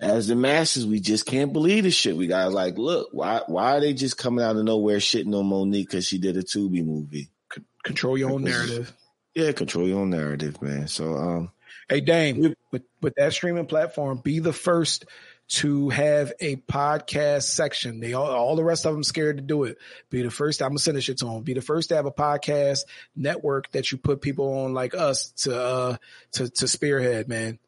as 0.03 0.27
the 0.27 0.35
masses, 0.35 0.85
we 0.85 0.99
just 0.99 1.25
can't 1.25 1.53
believe 1.53 1.83
the 1.85 1.91
shit. 1.91 2.17
We 2.17 2.27
got 2.27 2.51
like, 2.51 2.77
look, 2.77 3.09
why 3.11 3.41
why 3.47 3.77
are 3.77 3.79
they 3.79 3.93
just 3.93 4.17
coming 4.17 4.43
out 4.43 4.57
of 4.57 4.63
nowhere 4.63 4.97
shitting 4.97 5.33
on 5.33 5.45
Mo'Nique 5.45 5.87
because 5.87 6.05
she 6.05 6.17
did 6.17 6.37
a 6.37 6.43
Tubi 6.43 6.85
movie? 6.85 7.29
C- 7.53 7.61
control 7.83 8.17
your 8.17 8.31
own 8.31 8.43
narrative. 8.43 8.93
Yeah, 9.33 9.51
control 9.53 9.87
your 9.87 10.01
own 10.01 10.09
narrative, 10.09 10.61
man. 10.61 10.87
So, 10.87 11.15
um, 11.15 11.51
hey, 11.89 12.01
Dame, 12.01 12.55
with 12.71 12.83
with 13.01 13.15
that 13.15 13.33
streaming 13.33 13.65
platform, 13.65 14.17
be 14.17 14.39
the 14.39 14.53
first 14.53 15.05
to 15.49 15.89
have 15.89 16.33
a 16.39 16.55
podcast 16.55 17.43
section. 17.43 17.99
They 17.99 18.13
all, 18.13 18.29
all 18.29 18.55
the 18.55 18.63
rest 18.63 18.85
of 18.85 18.93
them 18.93 19.03
scared 19.03 19.37
to 19.37 19.43
do 19.43 19.63
it. 19.63 19.77
Be 20.09 20.21
the 20.21 20.31
first. 20.31 20.61
I'm 20.61 20.69
gonna 20.69 20.79
send 20.79 20.97
this 20.97 21.05
shit 21.05 21.17
to 21.19 21.25
them. 21.25 21.43
Be 21.43 21.53
the 21.53 21.61
first 21.61 21.89
to 21.89 21.95
have 21.95 22.05
a 22.05 22.11
podcast 22.11 22.81
network 23.15 23.71
that 23.71 23.91
you 23.91 23.97
put 23.97 24.21
people 24.21 24.65
on 24.65 24.73
like 24.73 24.95
us 24.95 25.31
to 25.43 25.59
uh 25.59 25.97
to 26.33 26.49
to 26.49 26.67
spearhead, 26.67 27.27
man. 27.27 27.59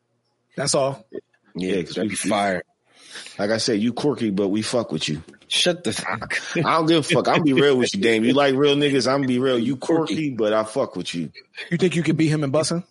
That's 0.56 0.76
all. 0.76 1.06
Yeah, 1.56 1.78
because 1.78 1.98
we 1.98 2.16
fire. 2.16 2.64
Like 3.40 3.52
I 3.52 3.58
said, 3.58 3.80
you 3.80 3.94
quirky, 3.94 4.30
but 4.30 4.50
we 4.50 4.62
fuck 4.62 4.92
with 4.92 5.08
you. 5.08 5.24
Shut 5.48 5.84
the 5.84 5.94
fuck. 5.94 6.42
I 6.58 6.78
don't 6.78 6.86
give 6.86 7.00
a 7.00 7.04
fuck. 7.04 7.28
I'm 7.28 7.44
be 7.44 7.54
real 7.54 7.78
with 7.78 7.94
you, 7.94 8.02
Dame. 8.02 8.24
You 8.24 8.34
like 8.34 8.56
real 8.56 8.76
niggas? 8.76 9.12
I'm 9.12 9.22
be 9.22 9.40
real. 9.40 9.60
You 9.60 9.78
quirky, 9.78 10.32
but 10.32 10.54
I 10.54 10.64
fuck 10.64 10.96
with 10.96 11.14
you. 11.14 11.32
You 11.70 11.78
think 11.78 11.96
you 11.96 12.04
could 12.04 12.18
beat 12.18 12.30
him 12.30 12.44
in 12.44 12.52
bussing 12.52 12.84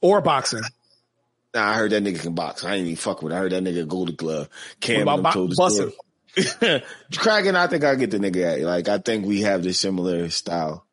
or 0.00 0.20
boxing? 0.20 0.62
Nah, 1.54 1.70
I 1.70 1.74
heard 1.74 1.92
that 1.92 2.02
nigga 2.02 2.20
can 2.20 2.34
box. 2.34 2.64
I 2.64 2.76
ain't 2.76 2.86
even 2.86 2.96
fuck 2.96 3.22
with. 3.22 3.32
It. 3.32 3.36
I 3.36 3.38
heard 3.38 3.52
that 3.52 3.62
nigga 3.62 3.86
go 3.86 4.06
to 4.06 4.12
glove. 4.12 4.48
Cam 4.80 5.06
what 5.06 5.18
about 5.18 5.34
told 5.34 5.52
bussing? 5.52 5.92
Kraken, 7.14 7.56
I 7.56 7.66
think 7.66 7.84
I 7.84 7.94
get 7.94 8.10
the 8.10 8.18
nigga 8.18 8.54
at. 8.54 8.60
Like 8.60 8.88
I 8.88 8.98
think 8.98 9.26
we 9.26 9.42
have 9.42 9.62
the 9.62 9.72
similar 9.72 10.30
style. 10.30 10.86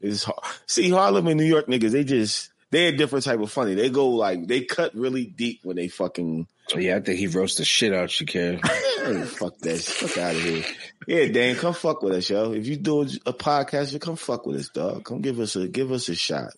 It's 0.00 0.22
hard. 0.22 0.38
see 0.66 0.90
Harlem 0.90 1.26
and 1.26 1.38
New 1.38 1.46
York 1.46 1.66
niggas. 1.66 1.90
They 1.90 2.04
just 2.04 2.50
they're 2.70 2.88
a 2.92 2.96
different 2.96 3.24
type 3.24 3.40
of 3.40 3.50
funny. 3.52 3.74
They 3.74 3.88
go 3.90 4.08
like 4.10 4.46
they 4.46 4.62
cut 4.62 4.94
really 4.94 5.24
deep 5.26 5.60
when 5.62 5.76
they 5.76 5.88
fucking. 5.88 6.46
Yeah, 6.74 6.96
I 6.96 7.00
think 7.00 7.18
he 7.18 7.26
roasts 7.26 7.58
the 7.58 7.64
shit 7.64 7.92
out 7.92 8.18
you, 8.20 8.26
can. 8.26 8.58
fuck 8.58 9.58
that. 9.58 9.80
Fuck 9.80 10.18
out 10.18 10.34
of 10.34 10.42
here. 10.42 10.64
Yeah, 11.06 11.26
Dan, 11.28 11.56
come 11.56 11.74
fuck 11.74 12.02
with 12.02 12.14
us, 12.14 12.30
yo. 12.30 12.52
If 12.52 12.66
you 12.66 12.76
do 12.76 13.02
a 13.02 13.32
podcast, 13.32 13.92
you 13.92 13.98
come 13.98 14.16
fuck 14.16 14.46
with 14.46 14.56
us, 14.56 14.68
dog. 14.70 15.04
Come 15.04 15.20
give 15.20 15.40
us 15.40 15.56
a 15.56 15.68
give 15.68 15.92
us 15.92 16.08
a 16.08 16.14
shot. 16.14 16.52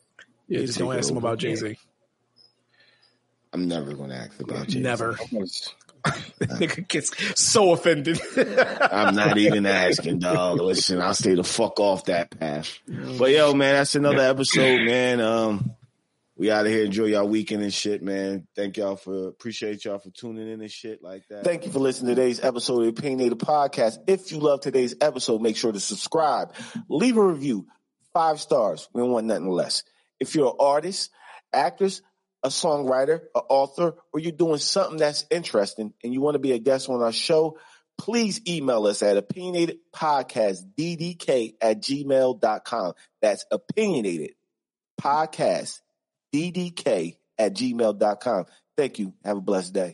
Yeah, 0.48 0.60
just 0.60 0.78
don't 0.78 0.96
ask 0.96 1.10
him 1.10 1.16
about 1.16 1.38
Jay 1.38 1.54
Z. 1.56 1.76
I'm 3.52 3.68
never 3.68 3.94
going 3.94 4.10
to 4.10 4.16
ask 4.16 4.38
about 4.40 4.66
Jay. 4.68 4.74
Z. 4.74 4.80
Never. 4.80 5.18
Nigga 6.40 6.86
gets 6.86 7.10
so 7.34 7.72
offended. 7.72 8.20
I'm 8.36 9.14
not 9.16 9.38
even 9.38 9.66
asking, 9.66 10.20
dog. 10.20 10.60
Listen, 10.60 11.00
I'll 11.00 11.14
stay 11.14 11.34
the 11.34 11.42
fuck 11.42 11.80
off 11.80 12.04
that 12.04 12.38
path. 12.38 12.78
But 12.86 13.30
yo, 13.32 13.54
man, 13.54 13.74
that's 13.74 13.94
another 13.96 14.22
episode, 14.22 14.82
man. 14.84 15.20
Um, 15.20 15.74
we 16.36 16.50
out 16.50 16.66
of 16.66 16.72
here. 16.72 16.84
Enjoy 16.84 17.06
y'all 17.06 17.26
weekend 17.26 17.62
and 17.62 17.72
shit, 17.72 18.02
man. 18.02 18.46
Thank 18.54 18.76
y'all 18.76 18.96
for 18.96 19.28
appreciate 19.28 19.82
y'all 19.84 19.98
for 19.98 20.10
tuning 20.10 20.46
in 20.48 20.60
and 20.60 20.70
shit 20.70 21.02
like 21.02 21.26
that. 21.28 21.44
Thank 21.44 21.64
you 21.64 21.72
for 21.72 21.78
listening 21.78 22.14
to 22.14 22.20
today's 22.20 22.44
episode 22.44 22.80
of 22.80 22.82
the 22.82 23.00
Opinionated 23.00 23.38
Podcast. 23.38 23.98
If 24.06 24.30
you 24.30 24.38
love 24.38 24.60
today's 24.60 24.94
episode, 25.00 25.40
make 25.40 25.56
sure 25.56 25.72
to 25.72 25.80
subscribe, 25.80 26.52
leave 26.88 27.16
a 27.16 27.24
review, 27.24 27.66
five 28.12 28.38
stars. 28.40 28.88
We 28.92 29.00
don't 29.00 29.12
want 29.12 29.26
nothing 29.26 29.48
less. 29.48 29.82
If 30.20 30.34
you're 30.34 30.50
an 30.50 30.56
artist, 30.60 31.10
actress, 31.52 32.02
a 32.42 32.48
songwriter, 32.48 33.20
an 33.34 33.42
author, 33.48 33.94
or 34.12 34.20
you're 34.20 34.32
doing 34.32 34.58
something 34.58 34.98
that's 34.98 35.24
interesting 35.30 35.94
and 36.04 36.12
you 36.12 36.20
want 36.20 36.34
to 36.34 36.38
be 36.38 36.52
a 36.52 36.58
guest 36.58 36.90
on 36.90 37.00
our 37.00 37.12
show, 37.12 37.58
please 37.96 38.42
email 38.46 38.86
us 38.86 39.02
at 39.02 39.26
opinionatedpodcastddk 39.26 41.54
at 41.62 41.80
gmail.com. 41.80 42.92
That's 43.22 43.46
opinionated 43.50 44.32
podcast 45.00 45.80
ddk 46.35 47.16
at 47.39 47.55
gmail.com. 47.55 48.44
Thank 48.77 48.98
you. 48.98 49.15
Have 49.24 49.39
a 49.39 49.40
blessed 49.40 49.74
day. 49.74 49.85